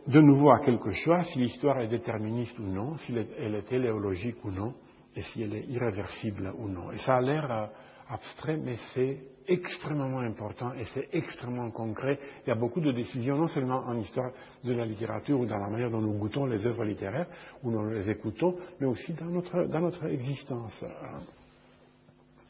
de 0.07 0.21
nouveau 0.21 0.51
à 0.51 0.59
quelque 0.59 0.91
chose, 0.91 1.25
si 1.33 1.39
l'histoire 1.39 1.79
est 1.79 1.87
déterministe 1.87 2.57
ou 2.59 2.67
non, 2.67 2.95
si 2.97 3.15
elle 3.37 3.55
est 3.55 3.67
téléologique 3.67 4.43
ou 4.43 4.51
non, 4.51 4.73
et 5.15 5.21
si 5.21 5.41
elle 5.41 5.55
est 5.55 5.65
irréversible 5.65 6.53
ou 6.57 6.67
non. 6.67 6.91
Et 6.91 6.97
ça 6.99 7.15
a 7.15 7.21
l'air 7.21 7.51
euh, 7.51 7.67
abstrait, 8.09 8.57
mais 8.57 8.75
c'est 8.93 9.17
extrêmement 9.47 10.19
important 10.19 10.73
et 10.73 10.85
c'est 10.93 11.09
extrêmement 11.13 11.69
concret. 11.71 12.19
Il 12.45 12.49
y 12.49 12.51
a 12.51 12.55
beaucoup 12.55 12.81
de 12.81 12.91
décisions, 12.91 13.37
non 13.37 13.47
seulement 13.47 13.83
en 13.85 13.97
histoire 13.97 14.31
de 14.63 14.73
la 14.73 14.85
littérature 14.85 15.39
ou 15.39 15.45
dans 15.45 15.57
la 15.57 15.69
manière 15.69 15.89
dont 15.89 16.01
nous 16.01 16.17
goûtons 16.17 16.45
les 16.45 16.65
œuvres 16.65 16.83
littéraires 16.83 17.27
ou 17.63 17.71
nous 17.71 17.89
les 17.89 18.09
écoutons, 18.09 18.55
mais 18.79 18.87
aussi 18.87 19.13
dans 19.13 19.25
notre, 19.25 19.65
dans 19.65 19.81
notre 19.81 20.05
existence. 20.05 20.83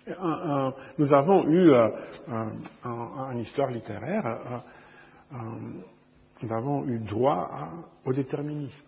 Euh, 0.08 0.72
nous 1.00 1.14
avons 1.14 1.48
eu 1.48 1.72
euh, 1.72 1.90
en, 2.84 3.38
histoire 3.38 3.72
littéraire, 3.72 4.64
nous 5.32 6.52
avons 6.52 6.86
eu 6.86 7.00
droit 7.00 7.50
au 8.04 8.14
déterminisme. 8.14 8.86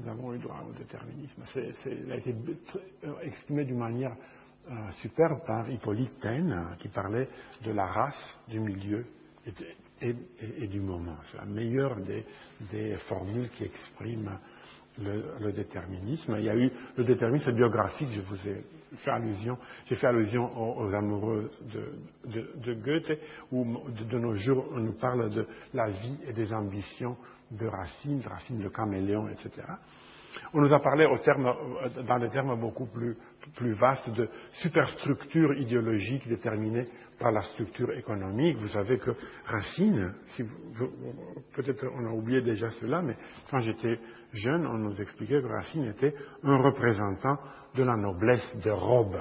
Nous 0.00 0.10
avons 0.10 0.34
eu 0.34 0.38
droit 0.38 0.62
au 0.68 0.72
déterminisme. 0.72 1.42
C'est, 1.54 1.72
il 1.86 2.12
a 2.12 2.16
été 2.16 2.34
exprimé 3.22 3.64
d'une 3.64 3.78
manière 3.78 4.16
superbe 5.02 5.44
par 5.46 5.68
Hippolyte 5.70 6.18
Taine, 6.20 6.76
qui 6.78 6.88
parlait 6.88 7.28
de 7.64 7.72
la 7.72 7.86
race, 7.86 8.38
du 8.48 8.60
milieu 8.60 9.06
et, 10.00 10.66
du 10.66 10.80
moment. 10.80 11.16
C'est 11.30 11.38
la 11.38 11.44
meilleure 11.44 11.96
des, 11.96 12.96
formules 13.08 13.48
qui 13.50 13.64
expriment 13.64 14.38
le, 15.02 15.52
déterminisme. 15.52 16.36
Il 16.38 16.44
y 16.44 16.50
a 16.50 16.56
eu 16.56 16.70
le 16.96 17.04
déterminisme 17.04 17.52
biographique, 17.52 18.08
je 18.12 18.20
vous 18.20 18.48
ai 18.48 18.64
fait 18.96 19.10
allusion, 19.10 19.58
j'ai 19.86 19.96
fait 19.96 20.06
allusion 20.06 20.78
aux, 20.78 20.92
amoureux 20.92 21.50
de, 22.24 22.74
Goethe, 22.74 23.18
où 23.52 23.64
de, 23.90 24.18
nos 24.18 24.34
jours 24.36 24.66
on 24.72 24.80
nous 24.80 24.94
parle 24.98 25.30
de 25.30 25.46
la 25.74 25.88
vie 25.88 26.18
et 26.26 26.32
des 26.32 26.52
ambitions 26.52 27.16
de 27.50 27.66
Racine, 27.66 28.22
Racine 28.26 28.62
le 28.62 28.70
caméléon, 28.70 29.28
etc. 29.28 29.50
On 30.52 30.60
nous 30.60 30.72
a 30.72 30.80
parlé 30.80 31.06
dans 32.06 32.18
des 32.18 32.28
termes 32.28 32.58
beaucoup 32.60 32.86
plus, 32.86 33.16
vastes 33.74 34.10
de 34.10 34.28
superstructure 34.62 35.54
idéologique 35.54 36.28
déterminée 36.28 36.86
par 37.18 37.32
la 37.32 37.42
structure 37.42 37.92
économique. 37.92 38.56
Vous 38.58 38.68
savez 38.68 38.98
que 38.98 39.12
Racine, 39.46 40.14
peut-être 41.54 41.86
on 41.94 42.06
a 42.06 42.12
oublié 42.12 42.40
déjà 42.40 42.70
cela, 42.70 43.02
mais 43.02 43.16
quand 43.50 43.60
j'étais 43.60 43.98
jeune, 44.32 44.66
on 44.66 44.78
nous 44.78 45.00
expliquait 45.00 45.40
que 45.40 45.46
Racine 45.46 45.84
était 45.84 46.14
un 46.42 46.58
représentant 46.58 47.38
de 47.74 47.82
la 47.82 47.96
noblesse 47.96 48.56
de 48.62 48.70
robe, 48.70 49.18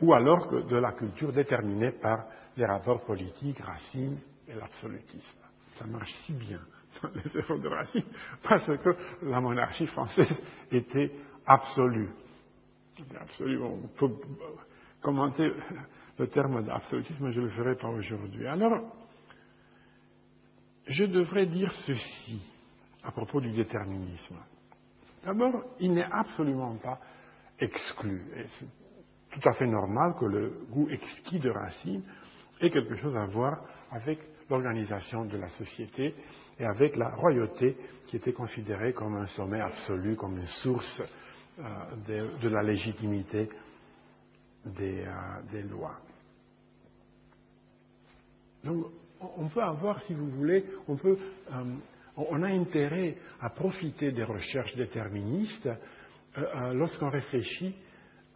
ou 0.00 0.12
alors 0.12 0.48
de 0.50 0.76
la 0.76 0.92
culture 0.92 1.32
déterminée 1.32 1.92
par 1.92 2.26
les 2.56 2.66
rapports 2.66 3.04
politiques, 3.04 3.58
Racine 3.60 4.18
et 4.48 4.54
l'absolutisme. 4.54 5.38
Ça 5.74 5.86
marche 5.86 6.12
si 6.26 6.32
bien 6.32 6.60
dans 7.02 7.10
les 7.10 7.36
œuvres 7.36 7.58
de 7.58 7.68
Racine, 7.68 8.04
parce 8.42 8.66
que 8.66 8.96
la 9.22 9.40
monarchie 9.40 9.86
française 9.86 10.40
était 10.70 11.10
absolue. 11.46 12.10
Absolument. 13.20 13.78
On 13.82 13.88
peut 13.88 14.14
commenter 15.02 15.50
le 16.18 16.28
terme 16.28 16.64
d'absolutisme, 16.64 17.30
je 17.30 17.40
ne 17.40 17.46
le 17.46 17.50
ferai 17.50 17.74
pas 17.76 17.88
aujourd'hui. 17.88 18.46
Alors, 18.46 18.80
je 20.86 21.04
devrais 21.04 21.46
dire 21.46 21.72
ceci 21.86 22.40
à 23.02 23.10
propos 23.10 23.40
du 23.40 23.50
déterminisme. 23.50 24.36
D'abord, 25.24 25.62
il 25.80 25.92
n'est 25.92 26.08
absolument 26.10 26.76
pas 26.76 27.00
exclu. 27.58 28.22
C'est 28.58 28.66
tout 29.30 29.48
à 29.48 29.52
fait 29.52 29.66
normal 29.66 30.14
que 30.18 30.26
le 30.26 30.66
goût 30.70 30.88
exquis 30.90 31.40
de 31.40 31.50
Racine 31.50 32.02
ait 32.60 32.70
quelque 32.70 32.96
chose 32.96 33.16
à 33.16 33.26
voir 33.26 33.64
avec 33.90 34.18
l'organisation 34.48 35.24
de 35.24 35.36
la 35.36 35.48
société 35.48 36.14
et 36.58 36.64
avec 36.64 36.96
la 36.96 37.10
royauté 37.10 37.76
qui 38.06 38.16
était 38.16 38.32
considérée 38.32 38.92
comme 38.92 39.16
un 39.16 39.26
sommet 39.26 39.60
absolu, 39.60 40.16
comme 40.16 40.38
une 40.38 40.46
source 40.62 41.02
euh, 41.58 42.28
de, 42.42 42.48
la 42.48 42.64
légitimité 42.64 43.48
des, 44.64 45.04
euh, 45.06 45.62
lois. 45.70 46.00
Donc, 48.64 48.86
on 49.20 49.48
peut 49.48 49.62
avoir, 49.62 50.02
si 50.02 50.14
vous 50.14 50.30
voulez, 50.30 50.64
on 50.88 50.96
peut, 50.96 51.16
euh, 51.52 51.64
on 52.16 52.42
a 52.42 52.48
intérêt 52.48 53.16
à 53.40 53.50
profiter 53.50 54.10
des 54.10 54.24
recherches 54.24 54.74
déterministes 54.74 55.68
lorsqu'on 56.72 57.10
réfléchit 57.10 57.76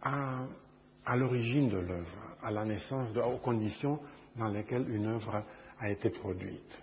à, 0.01 0.45
à 1.05 1.17
l'origine 1.17 1.69
de 1.69 1.77
l'œuvre, 1.77 2.37
à 2.41 2.51
la 2.51 2.63
naissance, 2.63 3.15
aux 3.17 3.39
conditions 3.39 3.99
dans 4.37 4.47
lesquelles 4.47 4.89
une 4.89 5.07
œuvre 5.07 5.43
a 5.77 5.89
été 5.89 6.09
produite. 6.09 6.81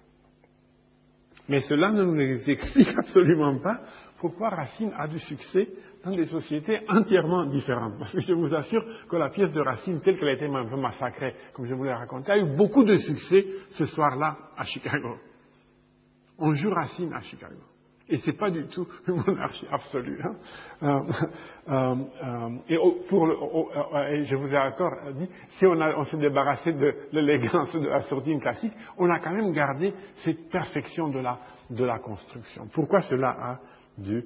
Mais 1.49 1.61
cela 1.63 1.91
ne 1.93 2.03
nous 2.03 2.51
explique 2.51 2.89
absolument 2.99 3.59
pas 3.59 3.81
pourquoi 4.19 4.51
Racine 4.51 4.93
a 4.97 5.07
du 5.07 5.19
succès 5.21 5.69
dans 6.05 6.11
des 6.11 6.27
sociétés 6.27 6.81
entièrement 6.89 7.47
différentes. 7.47 7.99
Parce 7.99 8.13
que 8.13 8.21
je 8.21 8.33
vous 8.33 8.55
assure 8.55 8.85
que 9.09 9.17
la 9.17 9.31
pièce 9.31 9.53
de 9.53 9.61
Racine, 9.61 10.01
telle 10.01 10.19
qu'elle 10.19 10.29
a 10.29 10.33
été 10.33 10.49
massacrée, 10.49 11.35
comme 11.53 11.67
je 11.67 11.75
vous 11.75 11.85
l'ai 11.85 11.93
raconté, 11.93 12.33
a 12.33 12.39
eu 12.39 12.57
beaucoup 12.57 12.85
de 12.85 12.97
succès 12.99 13.45
ce 13.71 13.85
soir-là 13.87 14.37
à 14.57 14.65
Chicago. 14.65 15.17
On 16.39 16.55
joue 16.55 16.71
Racine 16.71 17.13
à 17.13 17.21
Chicago. 17.21 17.63
Et 18.09 18.19
ce 18.19 18.31
n'est 18.31 18.37
pas 18.37 18.51
du 18.51 18.67
tout 18.69 18.87
une 19.09 19.17
monarchie 19.17 19.67
absolue. 19.71 20.23
Hein. 20.23 21.17
Et, 22.69 22.77
pour 23.09 23.27
je 23.27 24.37
vous 24.37 24.55
ai 24.55 24.59
encore 24.59 24.93
dit, 25.15 25.29
si 25.51 25.67
on, 25.67 25.73
on 25.73 26.05
s'est 26.05 26.17
débarrassé 26.19 26.73
de 26.73 26.95
l'élégance 27.11 27.75
de 27.75 27.89
la 27.89 28.01
sourdine 28.03 28.41
classique, 28.41 28.73
on 28.97 29.11
a 29.11 29.19
quand 29.19 29.33
même 29.33 29.53
gardé 29.53 29.93
cette 30.19 30.49
perfection 30.51 31.09
de 31.09 31.19
la, 31.19 31.41
de 31.71 31.85
la 31.85 31.99
construction. 31.99 32.69
Pourquoi 32.73 33.01
cela 33.01 33.31
a 33.31 33.59
du 33.99 34.25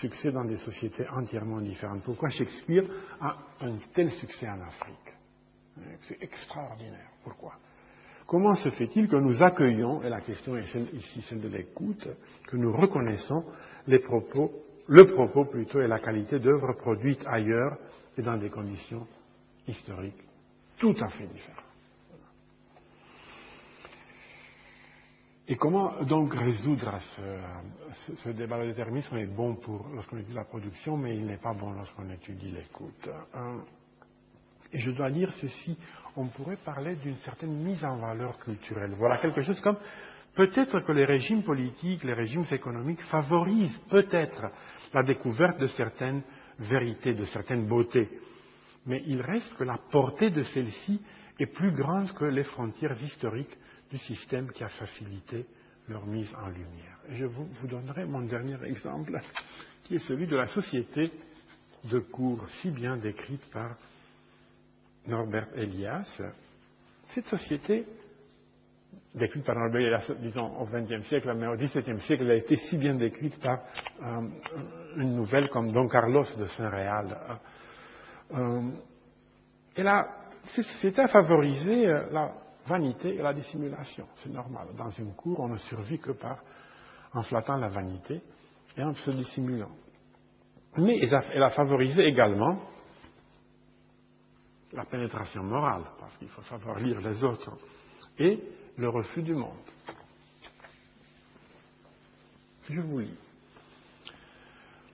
succès 0.00 0.32
dans 0.32 0.44
des 0.44 0.56
sociétés 0.56 1.06
entièrement 1.08 1.60
différentes. 1.60 2.02
Pourquoi 2.02 2.28
Shakespeare 2.30 2.84
a 3.20 3.36
un 3.60 3.76
tel 3.94 4.10
succès 4.10 4.48
en 4.48 4.60
Afrique 4.60 5.14
C'est 6.02 6.22
extraordinaire. 6.22 7.10
Pourquoi? 7.24 7.52
Comment 8.26 8.54
se 8.54 8.70
fait-il 8.70 9.08
que 9.08 9.16
nous 9.16 9.42
accueillons, 9.42 10.02
et 10.02 10.08
la 10.08 10.20
question 10.20 10.56
est 10.56 10.74
ici 10.94 11.22
celle 11.22 11.40
de 11.40 11.48
l'écoute, 11.48 12.08
que 12.46 12.56
nous 12.56 12.72
reconnaissons 12.72 13.44
le 13.86 13.98
propos 13.98 15.44
plutôt 15.44 15.80
et 15.80 15.88
la 15.88 15.98
qualité 15.98 16.38
d'œuvres 16.38 16.72
produites 16.74 17.22
ailleurs 17.26 17.76
et 18.16 18.22
dans 18.22 18.36
des 18.36 18.50
conditions 18.50 19.06
historiques 19.66 20.22
tout 20.78 20.96
à 21.00 21.08
fait 21.08 21.26
différentes? 21.26 21.61
Et 25.52 25.56
comment 25.56 25.92
donc 26.04 26.32
résoudre 26.32 26.98
ce, 28.06 28.14
ce, 28.14 28.30
débat 28.30 28.56
Le 28.56 28.68
déterminisme 28.68 29.18
est 29.18 29.26
bon 29.26 29.54
pour 29.56 29.86
lorsqu'on 29.92 30.16
étudie 30.16 30.32
la 30.32 30.46
production, 30.46 30.96
mais 30.96 31.14
il 31.14 31.26
n'est 31.26 31.36
pas 31.36 31.52
bon 31.52 31.72
lorsqu'on 31.72 32.08
étudie 32.08 32.50
l'écoute. 32.52 33.10
Hein. 33.34 33.58
Et 34.72 34.78
je 34.78 34.90
dois 34.92 35.10
dire 35.10 35.30
ceci, 35.42 35.76
on 36.16 36.28
pourrait 36.28 36.56
parler 36.56 36.96
d'une 36.96 37.16
certaine 37.16 37.52
mise 37.52 37.84
en 37.84 37.98
valeur 37.98 38.38
culturelle. 38.38 38.94
Voilà 38.96 39.18
quelque 39.18 39.42
chose 39.42 39.60
comme 39.60 39.76
peut-être 40.34 40.80
que 40.80 40.92
les 40.92 41.04
régimes 41.04 41.42
politiques, 41.42 42.02
les 42.02 42.14
régimes 42.14 42.46
économiques 42.50 43.02
favorisent 43.10 43.78
peut-être 43.90 44.46
la 44.94 45.02
découverte 45.02 45.58
de 45.60 45.66
certaines 45.66 46.22
vérités, 46.60 47.12
de 47.12 47.24
certaines 47.24 47.66
beautés. 47.66 48.08
Mais 48.86 49.02
il 49.06 49.20
reste 49.20 49.54
que 49.58 49.64
la 49.64 49.76
portée 49.90 50.30
de 50.30 50.44
celles-ci 50.44 50.98
est 51.38 51.46
plus 51.52 51.72
grande 51.72 52.10
que 52.14 52.24
les 52.24 52.44
frontières 52.44 52.96
historiques 53.02 53.54
du 53.92 53.98
système 53.98 54.50
qui 54.52 54.64
a 54.64 54.68
facilité 54.68 55.44
leur 55.88 56.06
mise 56.06 56.34
en 56.42 56.48
lumière. 56.48 56.98
Et 57.10 57.16
je 57.16 57.26
vous, 57.26 57.46
donnerai 57.68 58.06
mon 58.06 58.22
dernier 58.22 58.56
exemple, 58.64 59.20
qui 59.84 59.96
est 59.96 60.08
celui 60.08 60.26
de 60.26 60.34
la 60.36 60.46
société 60.46 61.12
de 61.84 61.98
cours, 61.98 62.48
si 62.62 62.70
bien 62.70 62.96
décrite 62.96 63.44
par 63.50 63.76
Norbert 65.06 65.48
Elias, 65.56 66.22
cette 67.08 67.26
société, 67.26 67.84
décrite 69.14 69.44
par 69.44 69.56
Norbert 69.56 69.82
Elias, 69.82 70.10
disons, 70.20 70.56
au 70.58 70.64
XXe 70.64 71.06
siècle, 71.08 71.30
mais 71.36 71.48
au 71.48 71.56
XVIIe 71.56 72.00
siècle, 72.00 72.22
elle 72.22 72.30
a 72.30 72.36
été 72.36 72.56
si 72.56 72.78
bien 72.78 72.94
décrite 72.94 73.38
par 73.40 73.60
euh, 74.02 74.22
une 74.96 75.16
nouvelle 75.16 75.50
comme 75.50 75.70
Don 75.70 75.86
Carlos 75.88 76.24
de 76.38 76.46
Saint-Réal. 76.46 77.14
Euh, 78.32 78.70
et 79.76 79.82
là, 79.82 80.08
cette 80.80 81.08
favorisé 81.08 81.86
euh, 81.86 82.06
la 82.10 82.41
vanité 82.66 83.14
et 83.14 83.22
la 83.22 83.32
dissimulation. 83.32 84.06
C'est 84.16 84.32
normal. 84.32 84.68
Dans 84.76 84.90
une 84.90 85.14
cour, 85.14 85.40
on 85.40 85.48
ne 85.48 85.56
survit 85.56 85.98
que 85.98 86.12
par 86.12 86.38
en 87.12 87.22
flattant 87.22 87.56
la 87.56 87.68
vanité 87.68 88.20
et 88.76 88.82
en 88.82 88.94
se 88.94 89.10
dissimulant. 89.10 89.70
Mais 90.78 90.98
elle 90.98 91.42
a 91.42 91.50
favorisé 91.50 92.02
également 92.04 92.58
la 94.72 94.84
pénétration 94.86 95.42
morale, 95.42 95.84
parce 96.00 96.16
qu'il 96.16 96.28
faut 96.28 96.42
savoir 96.42 96.78
lire 96.78 96.98
les 97.00 97.22
autres, 97.24 97.50
et 98.18 98.42
le 98.78 98.88
refus 98.88 99.22
du 99.22 99.34
monde. 99.34 99.58
Je 102.70 102.80
vous 102.80 103.00
lis. 103.00 103.18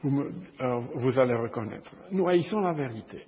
Vous, 0.03 0.21
euh, 0.61 1.19
allez 1.19 1.35
reconnaître. 1.35 1.95
Nous 2.11 2.27
haïssons 2.29 2.61
la 2.61 2.73
vérité. 2.73 3.27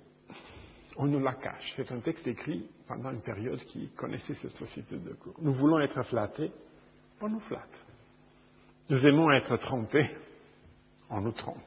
On 0.97 1.05
nous 1.05 1.19
la 1.19 1.33
cache. 1.33 1.73
C'est 1.75 1.91
un 1.91 1.99
texte 1.99 2.27
écrit 2.27 2.67
pendant 2.87 3.11
une 3.11 3.21
période 3.21 3.59
qui 3.65 3.89
connaissait 3.95 4.33
cette 4.35 4.55
société 4.55 4.97
de 4.97 5.13
cours. 5.13 5.35
Nous 5.41 5.53
voulons 5.53 5.79
être 5.79 6.03
flattés, 6.03 6.51
on 7.21 7.29
nous 7.29 7.39
flatte. 7.41 7.85
Nous 8.89 9.07
aimons 9.07 9.31
être 9.31 9.55
trompés, 9.57 10.09
on 11.09 11.21
nous 11.21 11.31
trompe. 11.31 11.57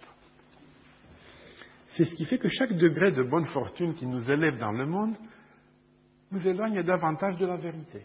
C'est 1.96 2.04
ce 2.04 2.14
qui 2.16 2.24
fait 2.26 2.38
que 2.38 2.48
chaque 2.48 2.72
degré 2.72 3.12
de 3.12 3.22
bonne 3.22 3.46
fortune 3.46 3.94
qui 3.94 4.06
nous 4.06 4.30
élève 4.30 4.58
dans 4.58 4.72
le 4.72 4.84
monde 4.84 5.16
nous 6.30 6.46
éloigne 6.46 6.82
davantage 6.82 7.36
de 7.36 7.46
la 7.46 7.56
vérité. 7.56 8.04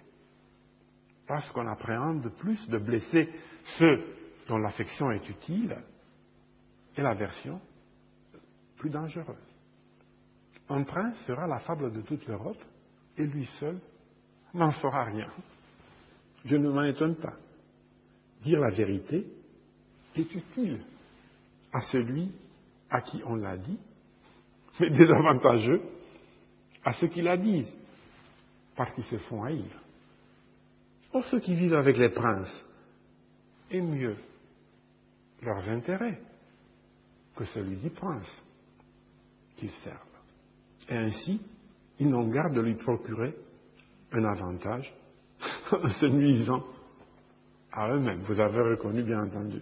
Parce 1.27 1.49
qu'on 1.51 1.67
appréhende 1.67 2.31
plus 2.37 2.67
de 2.69 2.77
blesser 2.77 3.29
ceux 3.77 4.05
dont 4.47 4.57
l'affection 4.57 5.11
est 5.11 5.27
utile 5.27 5.75
et 6.95 7.01
l'aversion 7.01 7.59
plus 8.77 8.89
dangereuse. 8.89 9.48
Un 10.69 10.83
prince 10.83 11.15
sera 11.25 11.47
la 11.47 11.59
fable 11.59 11.91
de 11.91 12.01
toute 12.01 12.25
l'Europe 12.27 12.61
et 13.17 13.25
lui 13.25 13.45
seul 13.59 13.79
n'en 14.53 14.71
fera 14.71 15.03
rien. 15.05 15.27
Je 16.45 16.55
ne 16.55 16.69
m'en 16.69 16.83
étonne 16.83 17.15
pas. 17.15 17.33
Dire 18.43 18.59
la 18.59 18.69
vérité 18.69 19.25
est 20.15 20.33
utile 20.33 20.81
à 21.71 21.81
celui 21.81 22.31
à 22.89 23.01
qui 23.01 23.21
on 23.25 23.35
l'a 23.35 23.57
dit, 23.57 23.77
mais 24.79 24.89
désavantageux 24.89 25.81
à 26.83 26.93
ceux 26.93 27.07
qui 27.07 27.21
la 27.21 27.37
disent, 27.37 27.75
parce 28.75 28.93
qu'ils 28.93 29.03
se 29.05 29.17
font 29.17 29.43
haïr. 29.43 29.69
Or, 31.11 31.25
ceux 31.25 31.39
qui 31.39 31.55
vivent 31.55 31.73
avec 31.73 31.97
les 31.97 32.09
princes 32.09 32.65
aiment 33.71 33.95
mieux 33.95 34.17
leurs 35.41 35.67
intérêts 35.67 36.21
que 37.35 37.45
celui 37.45 37.77
du 37.77 37.89
prince 37.89 38.29
qu'ils 39.57 39.71
servent. 39.71 40.08
Et 40.89 40.95
ainsi, 40.95 41.39
ils 41.99 42.09
n'ont 42.09 42.27
garde 42.27 42.55
de 42.55 42.61
lui 42.61 42.75
procurer 42.75 43.33
un 44.11 44.23
avantage 44.23 44.91
en 45.71 45.87
se 45.99 46.05
nuisant 46.07 46.63
à 47.71 47.93
eux-mêmes. 47.93 48.21
Vous 48.21 48.39
avez 48.39 48.61
reconnu, 48.61 49.03
bien 49.03 49.23
entendu, 49.23 49.61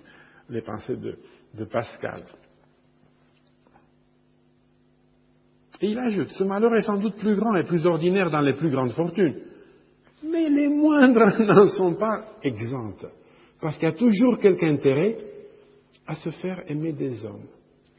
les 0.49 0.61
pensées 0.61 0.95
de, 0.95 1.17
de 1.53 1.65
Pascal. 1.65 2.23
Et 5.81 5.87
il 5.87 5.99
ajoute, 5.99 6.29
ce 6.29 6.43
malheur 6.43 6.73
est 6.75 6.83
sans 6.83 6.97
doute 6.97 7.17
plus 7.17 7.35
grand 7.35 7.55
et 7.55 7.63
plus 7.63 7.85
ordinaire 7.85 8.31
dans 8.31 8.41
les 8.41 8.53
plus 8.55 8.71
grandes 8.71 8.93
fortunes. 8.93 9.41
Mais 10.23 10.49
les 10.49 10.69
moindres 10.69 11.39
n'en 11.43 11.67
sont 11.67 11.95
pas 11.95 12.37
exemptes. 12.41 13.05
Parce 13.61 13.75
qu'il 13.77 13.87
y 13.87 13.91
a 13.91 13.95
toujours 13.95 14.39
quelque 14.39 14.65
intérêt 14.65 15.17
à 16.07 16.15
se 16.15 16.29
faire 16.29 16.63
aimer 16.67 16.93
des 16.93 17.23
hommes. 17.25 17.47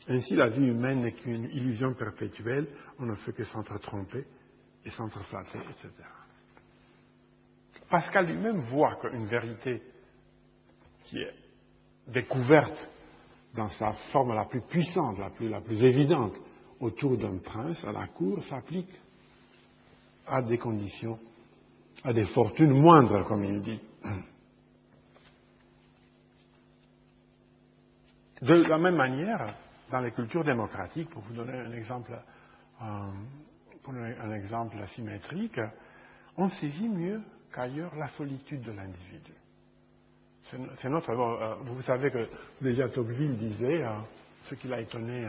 Ainsi, 0.08 0.34
la 0.34 0.48
vie 0.48 0.66
humaine 0.66 1.02
n'est 1.02 1.12
qu'une 1.12 1.50
illusion 1.50 1.92
perpétuelle, 1.94 2.66
on 2.98 3.04
ne 3.04 3.14
fait 3.16 3.32
que 3.32 3.44
s'entre-tromper 3.44 4.24
et 4.84 4.90
s'entre-flatter, 4.90 5.58
etc. 5.58 5.90
Pascal 7.90 8.26
lui-même 8.26 8.60
voit 8.60 8.96
qu'une 8.96 9.26
vérité 9.26 9.82
qui 11.04 11.18
est 11.18 11.34
découverte 12.06 12.90
dans 13.54 13.68
sa 13.70 13.92
forme 14.12 14.34
la 14.34 14.46
plus 14.46 14.62
puissante, 14.62 15.18
la 15.18 15.30
plus, 15.30 15.48
la 15.48 15.60
plus 15.60 15.82
évidente, 15.84 16.34
autour 16.80 17.18
d'un 17.18 17.38
prince 17.38 17.84
à 17.84 17.92
la 17.92 18.06
cour 18.08 18.42
s'applique 18.44 18.92
à 20.26 20.42
des 20.42 20.58
conditions, 20.58 21.18
à 22.04 22.12
des 22.12 22.26
fortunes 22.26 22.72
moindres, 22.72 23.24
comme 23.26 23.44
il 23.44 23.62
dit. 23.62 23.80
De 28.42 28.54
la 28.54 28.78
même 28.78 28.96
manière, 28.96 29.56
dans 29.90 30.00
les 30.00 30.12
cultures 30.12 30.44
démocratiques, 30.44 31.10
pour 31.10 31.22
vous 31.22 31.34
donner 31.34 31.58
un 31.58 31.72
exemple, 31.72 32.12
euh, 32.82 33.10
un 33.86 34.32
exemple 34.32 34.76
symétrique, 34.88 35.60
on 36.36 36.48
saisit 36.48 36.88
mieux 36.88 37.22
qu'ailleurs 37.52 37.94
la 37.96 38.08
solitude 38.10 38.62
de 38.62 38.72
l'individu. 38.72 39.32
C'est 40.76 40.88
notre. 40.88 41.10
Euh, 41.10 41.54
vous 41.62 41.82
savez 41.82 42.10
que 42.10 42.26
déjà 42.60 42.88
Tocqueville 42.88 43.36
disait, 43.36 43.82
euh, 43.82 43.92
ce 44.44 44.54
qui 44.54 44.68
l'a 44.68 44.80
étonné 44.80 45.28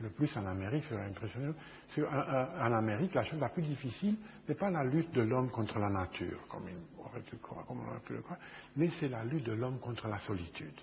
le 0.00 0.10
plus 0.10 0.34
en 0.36 0.46
Amérique, 0.46 0.84
c'est 0.88 0.96
impressionnant, 0.96 1.54
c'est 1.90 2.04
en 2.04 2.72
Amérique, 2.72 3.14
la 3.14 3.24
chose 3.24 3.40
la 3.40 3.48
plus 3.48 3.62
difficile 3.62 4.16
n'est 4.48 4.54
pas 4.54 4.70
la 4.70 4.84
lutte 4.84 5.12
de 5.12 5.22
l'homme 5.22 5.50
contre 5.50 5.78
la 5.78 5.88
nature, 5.88 6.40
comme, 6.48 6.64
on 6.98 7.04
aurait 7.04 7.20
pu 7.20 8.14
le 8.14 8.20
croire, 8.22 8.38
mais 8.76 8.90
c'est 8.98 9.08
la 9.08 9.24
lutte 9.24 9.44
de 9.44 9.52
l'homme 9.52 9.78
contre 9.78 10.08
la 10.08 10.18
solitude. 10.18 10.78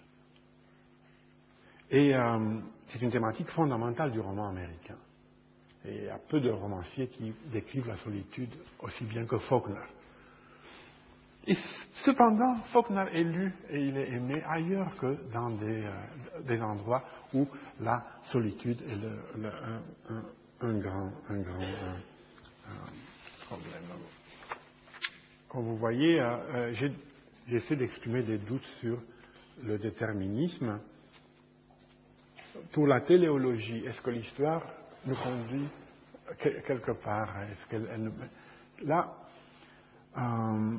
Et 1.89 2.13
euh, 2.13 2.59
c'est 2.87 3.01
une 3.01 3.11
thématique 3.11 3.49
fondamentale 3.49 4.11
du 4.11 4.19
roman 4.19 4.49
américain. 4.49 4.97
Et 5.85 5.95
il 5.95 6.03
y 6.03 6.09
a 6.09 6.19
peu 6.19 6.39
de 6.41 6.49
romanciers 6.49 7.07
qui 7.07 7.33
décrivent 7.51 7.87
la 7.87 7.95
solitude 7.97 8.53
aussi 8.79 9.05
bien 9.05 9.25
que 9.25 9.37
Faulkner. 9.37 9.75
Et 11.45 11.55
cependant, 12.03 12.55
Faulkner 12.73 13.05
est 13.13 13.23
lu 13.23 13.53
et 13.69 13.79
il 13.79 13.97
est 13.97 14.09
aimé 14.09 14.43
ailleurs 14.49 14.93
que 14.97 15.17
dans 15.31 15.49
des, 15.51 15.85
euh, 16.49 16.61
endroits 16.61 17.03
où 17.33 17.47
la 17.79 18.03
solitude 18.23 18.81
est 18.81 18.95
un, 20.61 20.79
grand, 20.79 21.11
un 21.29 21.39
grand 21.39 21.61
euh, 21.61 21.97
problème. 23.45 23.83
Comme 25.47 25.63
vous 25.63 25.77
voyez, 25.77 26.21
j'essaie 27.47 27.77
d'exprimer 27.77 28.23
des 28.23 28.37
doutes 28.37 28.65
sur 28.81 28.99
le 29.63 29.77
déterminisme 29.77 30.81
pour 32.71 32.87
la 32.87 33.01
téléologie, 33.01 33.85
est-ce 33.85 34.01
que 34.01 34.09
l'histoire 34.09 34.61
nous 35.05 35.15
conduit 35.15 35.67
quelque 36.65 36.91
part? 36.91 37.33
Là, 38.83 39.13
euh, 40.17 40.77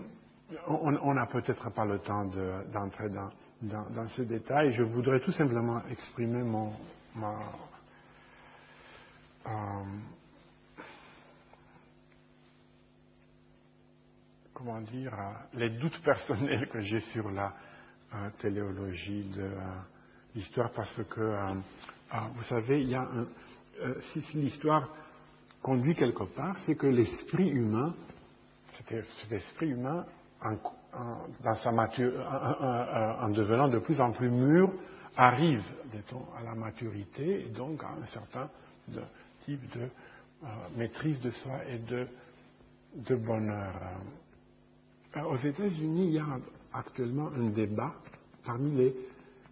on 0.67 1.15
n'a 1.15 1.27
peut-être 1.27 1.71
pas 1.71 1.85
le 1.85 1.99
temps 2.01 2.25
d'entrer 2.73 3.09
dans, 3.63 4.09
ces 4.17 4.25
détails. 4.25 4.73
Je 4.73 4.83
voudrais 4.83 5.21
tout 5.21 5.33
simplement 5.33 5.83
exprimer 5.91 6.43
mon, 6.43 6.73
ma, 7.15 7.35
euh, 9.47 9.51
comment 14.55 14.81
dire, 14.81 15.15
les 15.55 15.71
doutes 15.71 16.03
personnels 16.03 16.69
que 16.69 16.81
j'ai 16.81 17.01
sur 17.01 17.31
la 17.31 17.55
euh, 18.15 18.31
téléologie 18.41 19.25
de 19.31 19.51
l'histoire 20.39 20.71
parce 20.71 21.03
que, 21.11 21.21
euh, 21.21 21.55
euh, 22.15 22.17
vous 22.35 22.43
savez, 22.45 22.81
il 22.83 22.91
y 22.91 22.95
a 22.95 23.03
un, 23.03 23.27
euh, 23.81 23.95
si, 24.13 24.23
l'histoire 24.37 24.89
conduit 25.63 25.97
quelque 25.97 26.23
part, 26.25 26.57
c'est 26.65 26.77
que 26.77 26.87
l'esprit 26.87 27.49
humain, 27.49 27.93
cet 28.87 29.33
esprit 29.33 29.71
humain, 29.71 30.07
en, 30.41 30.55
devenant 33.31 33.69
de 33.69 33.81
plus 33.81 34.01
en 34.01 34.13
plus 34.13 34.31
mûr, 34.31 34.73
arrive, 35.17 35.65
à 36.39 36.45
la 36.45 36.55
maturité 36.55 37.47
et 37.47 37.49
donc 37.49 37.83
à 37.83 37.89
un 37.89 38.07
certain 38.07 38.49
type 39.45 39.61
de 39.77 39.89
maîtrise 40.77 41.21
de 41.21 41.31
soi 41.31 41.65
et 41.69 41.79
de, 41.79 42.07
de 42.95 43.17
bonheur. 43.17 43.75
aux 45.29 45.37
États-Unis, 45.37 46.07
il 46.07 46.13
y 46.13 46.19
a 46.21 46.39
actuellement 46.73 47.31
un 47.37 47.49
débat 47.49 47.95
parmi 48.45 48.71
les 48.77 48.95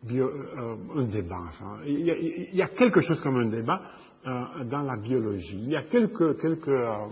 euh, 0.09 0.77
un 0.95 1.05
débat. 1.05 1.45
Il, 1.85 2.55
y 2.55 2.63
a, 2.63 2.69
quelque 2.69 3.01
chose 3.01 3.21
comme 3.23 3.37
un 3.39 3.49
débat 3.49 3.81
euh, 4.27 4.65
dans 4.65 4.83
la 4.83 4.97
biologie. 4.97 5.59
Il 5.59 5.71
y 5.71 5.77
a 5.77 5.83
quelques, 5.83 6.41
quelques 6.41 6.69
euh, 6.69 7.07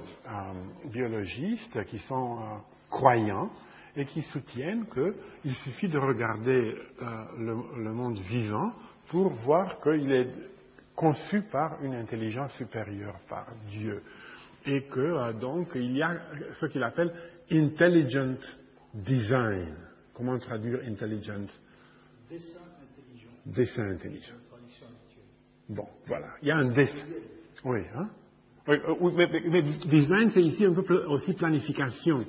biologistes 0.92 1.84
qui 1.86 1.98
sont 2.00 2.38
croyants 2.88 3.50
et 3.96 4.04
qui 4.04 4.22
soutiennent 4.22 4.86
qu'il 4.86 5.54
suffit 5.54 5.88
de 5.88 5.98
regarder 5.98 6.74
le, 7.38 7.92
monde 7.92 8.18
vivant 8.18 8.72
pour 9.08 9.30
voir 9.30 9.80
qu'il 9.80 10.12
est 10.12 10.30
conçu 10.94 11.42
par 11.50 11.82
une 11.82 11.94
intelligence 11.94 12.52
supérieure, 12.54 13.18
par 13.28 13.46
Dieu. 13.70 14.02
Et 14.66 14.82
que 14.84 15.32
donc 15.32 15.68
il 15.74 15.96
y 15.96 16.02
a 16.02 16.16
ce 16.60 16.66
qu'il 16.66 16.82
appelle 16.82 17.12
intelligent 17.50 18.36
design. 18.94 19.74
Comment 20.12 20.38
traduire 20.38 20.80
intelligent? 20.86 21.46
Dessin 23.46 23.90
intelligent. 23.90 24.34
Bon, 25.68 25.88
voilà. 26.06 26.28
Il 26.42 26.48
y 26.48 26.50
a 26.50 26.56
un 26.56 26.70
dessin. 26.72 27.06
Oui, 27.64 27.80
hein? 27.94 28.08
Oui, 28.66 28.76
euh, 28.88 29.10
mais, 29.14 29.62
design, 29.62 30.30
c'est 30.32 30.42
ici 30.42 30.64
un 30.64 30.74
peu 30.74 31.04
aussi 31.06 31.34
planification. 31.34 32.24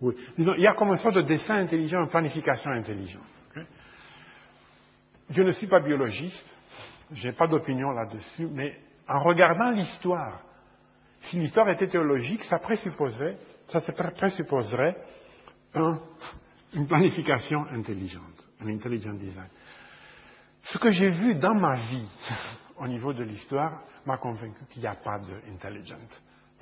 Oui. 0.00 0.14
Disons, 0.36 0.54
il 0.54 0.62
y 0.62 0.66
a 0.66 0.74
comme 0.74 0.88
une 0.88 0.96
sorte 0.96 1.16
de 1.16 1.22
dessin 1.22 1.56
intelligent, 1.56 2.02
une 2.02 2.08
planification 2.08 2.70
intelligente. 2.70 3.22
Je 5.30 5.42
ne 5.42 5.50
suis 5.52 5.68
pas 5.68 5.80
biologiste, 5.80 6.46
je 7.12 7.28
n'ai 7.28 7.34
pas 7.34 7.46
d'opinion 7.46 7.92
là-dessus, 7.92 8.46
mais 8.46 8.78
en 9.08 9.22
regardant 9.22 9.70
l'histoire, 9.70 10.42
Si 11.22 11.38
l'histoire 11.38 11.68
était 11.68 11.86
théologique, 11.86 12.42
ça 12.44 12.58
présupposerait, 12.58 13.36
ça 13.68 13.80
présupposerait 13.92 14.96
une 16.74 16.86
planification 16.86 17.66
intelligente, 17.70 18.48
un 18.60 18.68
intelligent 18.68 19.12
design. 19.12 19.48
Ce 20.62 20.78
que 20.78 20.90
j'ai 20.92 21.08
vu 21.08 21.34
dans 21.36 21.54
ma 21.54 21.74
vie 21.74 22.08
au 22.78 22.86
niveau 22.86 23.12
de 23.12 23.24
l'histoire 23.24 23.82
m'a 24.06 24.18
convaincu 24.18 24.64
qu'il 24.70 24.82
n'y 24.82 24.88
a 24.88 24.94
pas 24.94 25.18
d'intelligent 25.18 25.96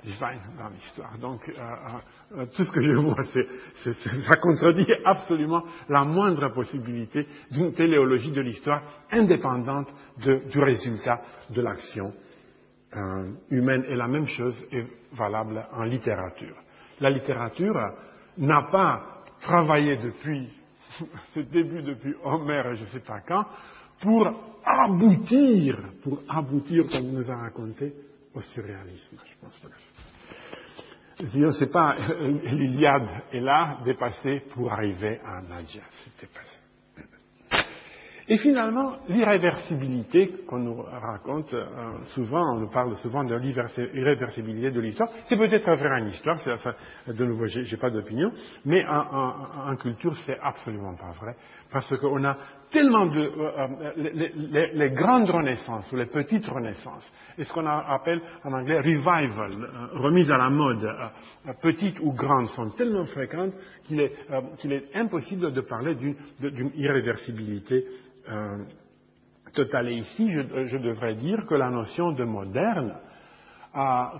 design 0.03 0.39
dans 0.57 0.69
l'histoire. 0.69 1.17
Donc, 1.17 1.41
euh, 1.49 2.37
euh, 2.37 2.45
tout 2.55 2.63
ce 2.63 2.71
que 2.71 2.81
je 2.81 2.93
vois, 2.93 3.23
ça 3.23 4.35
contredit 4.41 4.87
absolument 5.05 5.63
la 5.89 6.03
moindre 6.03 6.49
possibilité 6.49 7.27
d'une 7.51 7.73
téléologie 7.73 8.31
de 8.31 8.41
l'histoire 8.41 8.81
indépendante 9.11 9.89
du 10.17 10.59
résultat 10.59 11.21
de 11.49 11.61
l'action 11.61 12.13
euh, 12.95 13.31
humaine. 13.49 13.85
Et 13.89 13.95
la 13.95 14.07
même 14.07 14.27
chose 14.27 14.57
est 14.71 14.85
valable 15.13 15.65
en 15.73 15.83
littérature. 15.83 16.55
La 17.01 17.09
littérature 17.09 17.77
n'a 18.37 18.63
pas 18.71 19.23
travaillé 19.41 19.97
depuis 19.97 20.49
ce 21.33 21.41
début, 21.41 21.81
depuis 21.81 22.15
Homère 22.23 22.67
et 22.67 22.75
je 22.75 22.83
ne 22.83 22.87
sais 22.87 23.01
pas 23.01 23.19
quand, 23.27 23.45
pour 24.01 24.27
aboutir, 24.65 25.77
pour 26.03 26.21
aboutir, 26.27 26.83
comme 26.91 27.05
il 27.05 27.13
nous 27.13 27.31
a 27.31 27.35
raconté, 27.35 27.93
au 28.33 28.39
surréalisme. 28.41 29.17
Je 29.25 29.33
pense 29.41 29.57
que 29.57 29.67
sais 31.51 31.67
pas, 31.67 31.95
l'Iliade 32.45 33.09
est 33.33 33.41
là, 33.41 33.79
dépassée 33.83 34.43
pour 34.53 34.71
arriver 34.71 35.19
à 35.25 35.41
Nadia. 35.41 35.81
C'était 36.05 36.31
pas 36.31 36.41
et 38.31 38.37
finalement, 38.37 38.97
l'irréversibilité 39.07 40.43
qu'on 40.47 40.59
nous 40.59 40.83
raconte 40.83 41.51
euh, 41.51 41.65
souvent, 42.13 42.53
on 42.53 42.59
nous 42.59 42.69
parle 42.69 42.95
souvent 42.97 43.23
de 43.23 43.33
l'irréversibilité 43.33 44.69
de 44.69 44.79
l'histoire, 44.79 45.09
c'est 45.25 45.35
peut-être 45.35 45.71
vrai 45.73 45.99
en 45.99 46.05
histoire, 46.05 46.37
de 47.07 47.25
nouveau, 47.25 47.47
j'ai 47.47 47.77
pas 47.77 47.89
d'opinion, 47.89 48.31
mais 48.65 48.85
en, 48.85 49.75
culture, 49.77 50.15
c'est 50.27 50.37
absolument 50.39 50.93
pas 50.95 51.11
vrai, 51.19 51.35
parce 51.71 51.97
qu'on 51.97 52.23
a 52.23 52.35
tellement 52.71 53.05
de... 53.07 53.19
Euh, 53.19 53.67
euh, 53.97 54.69
les, 54.73 54.89
grandes 54.91 55.29
renaissances 55.29 55.91
ou 55.91 55.95
les 55.95 56.05
petites 56.05 56.45
renaissances, 56.47 57.11
et 57.37 57.43
ce 57.43 57.53
qu'on 57.53 57.65
appelle 57.65 58.21
en 58.43 58.53
anglais 58.53 58.79
revival, 58.79 59.31
remise 59.93 60.29
à 60.31 60.37
la 60.37 60.49
mode, 60.49 60.87
petites 61.61 61.99
ou 62.01 62.13
grandes, 62.13 62.47
sont 62.49 62.69
tellement 62.71 63.05
fréquentes 63.05 63.53
qu'il 63.85 63.99
est, 64.01 64.13
est, 64.31 64.95
impossible 64.95 65.51
de 65.53 65.61
parler 65.61 65.95
d'une 65.95 66.71
irréversibilité 66.75 67.85
euh, 68.29 68.57
total. 69.53 69.89
Et 69.89 69.95
ici, 69.95 70.31
je, 70.31 70.77
devrais 70.77 71.15
dire 71.15 71.45
que 71.47 71.55
la 71.55 71.69
notion 71.69 72.11
de 72.11 72.23
moderne 72.23 72.95
a, 73.73 74.13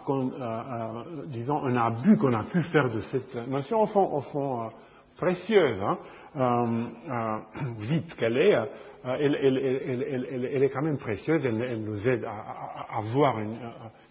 disons, 1.27 1.63
un 1.65 1.75
abus 1.75 2.17
qu'on 2.17 2.33
a 2.33 2.43
pu 2.43 2.61
faire 2.63 2.89
de 2.89 2.99
cette 3.11 3.35
notion, 3.47 3.81
au 3.81 3.87
fond, 3.87 4.05
au 4.13 4.21
fond 4.21 4.63
euh, 4.63 4.69
précieuse, 5.17 5.81
hein, 5.81 5.97
euh, 5.97 6.18
vite 7.79 8.15
qu'elle 8.15 8.37
est, 8.37 8.55
elle, 9.03 10.63
est 10.63 10.69
quand 10.69 10.81
même 10.81 10.97
précieuse, 10.97 11.45
elle, 11.45 11.81
nous 11.81 12.07
aide 12.07 12.25
à, 12.25 13.01
voir 13.13 13.39
une, 13.39 13.57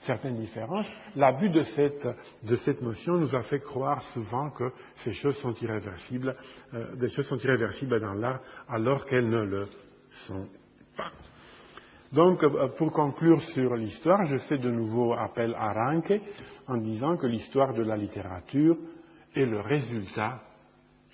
certaine 0.01 0.37
différence. 0.37 0.87
L'abus 1.17 1.51
de 1.51 1.63
cette, 1.63 2.09
de 2.43 2.57
cette 2.57 2.81
notion 2.83 3.15
nous 3.15 3.35
a 3.35 3.43
fait 3.43 3.61
croire 3.61 4.03
souvent 4.15 4.51
que 4.51 4.73
ces 5.05 5.13
choses 5.13 5.37
sont 5.39 5.55
irréversibles, 5.55 6.35
des 6.95 7.09
choses 7.11 7.27
sont 7.29 7.39
irréversibles 7.39 8.01
dans 8.01 8.15
l'art 8.15 8.41
alors 8.69 9.05
qu'elles 9.07 9.29
ne 9.29 9.43
le 9.43 9.67
sont 10.27 10.47
pas. 10.97 11.13
Donc, 12.13 12.43
euh, 12.43 12.69
pour 12.79 12.93
conclure 12.93 13.41
sur 13.43 13.75
l'histoire, 13.77 14.25
je 14.27 14.39
fais 14.39 14.59
de 14.59 14.71
nouveau 14.71 15.13
appel 15.13 15.55
à 15.55 15.73
Ranke 15.73 16.21
en 16.67 16.79
disant 16.79 17.17
que 17.17 17.27
l'histoire 17.27 17.75
de 17.75 17.83
la 17.83 17.97
littérature 17.97 18.77
est 19.35 19.45
le 19.45 19.61
résultat 19.61 20.41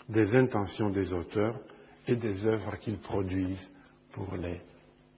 des 0.08 0.34
intentions 0.34 0.90
des 0.90 1.12
auteurs 1.12 1.58
et 2.06 2.16
des 2.16 2.46
œuvres 2.46 2.76
qu'ils 2.76 2.98
produisent 2.98 3.70
pour 4.12 4.36
les 4.36 4.60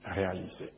réaliser. 0.03 0.69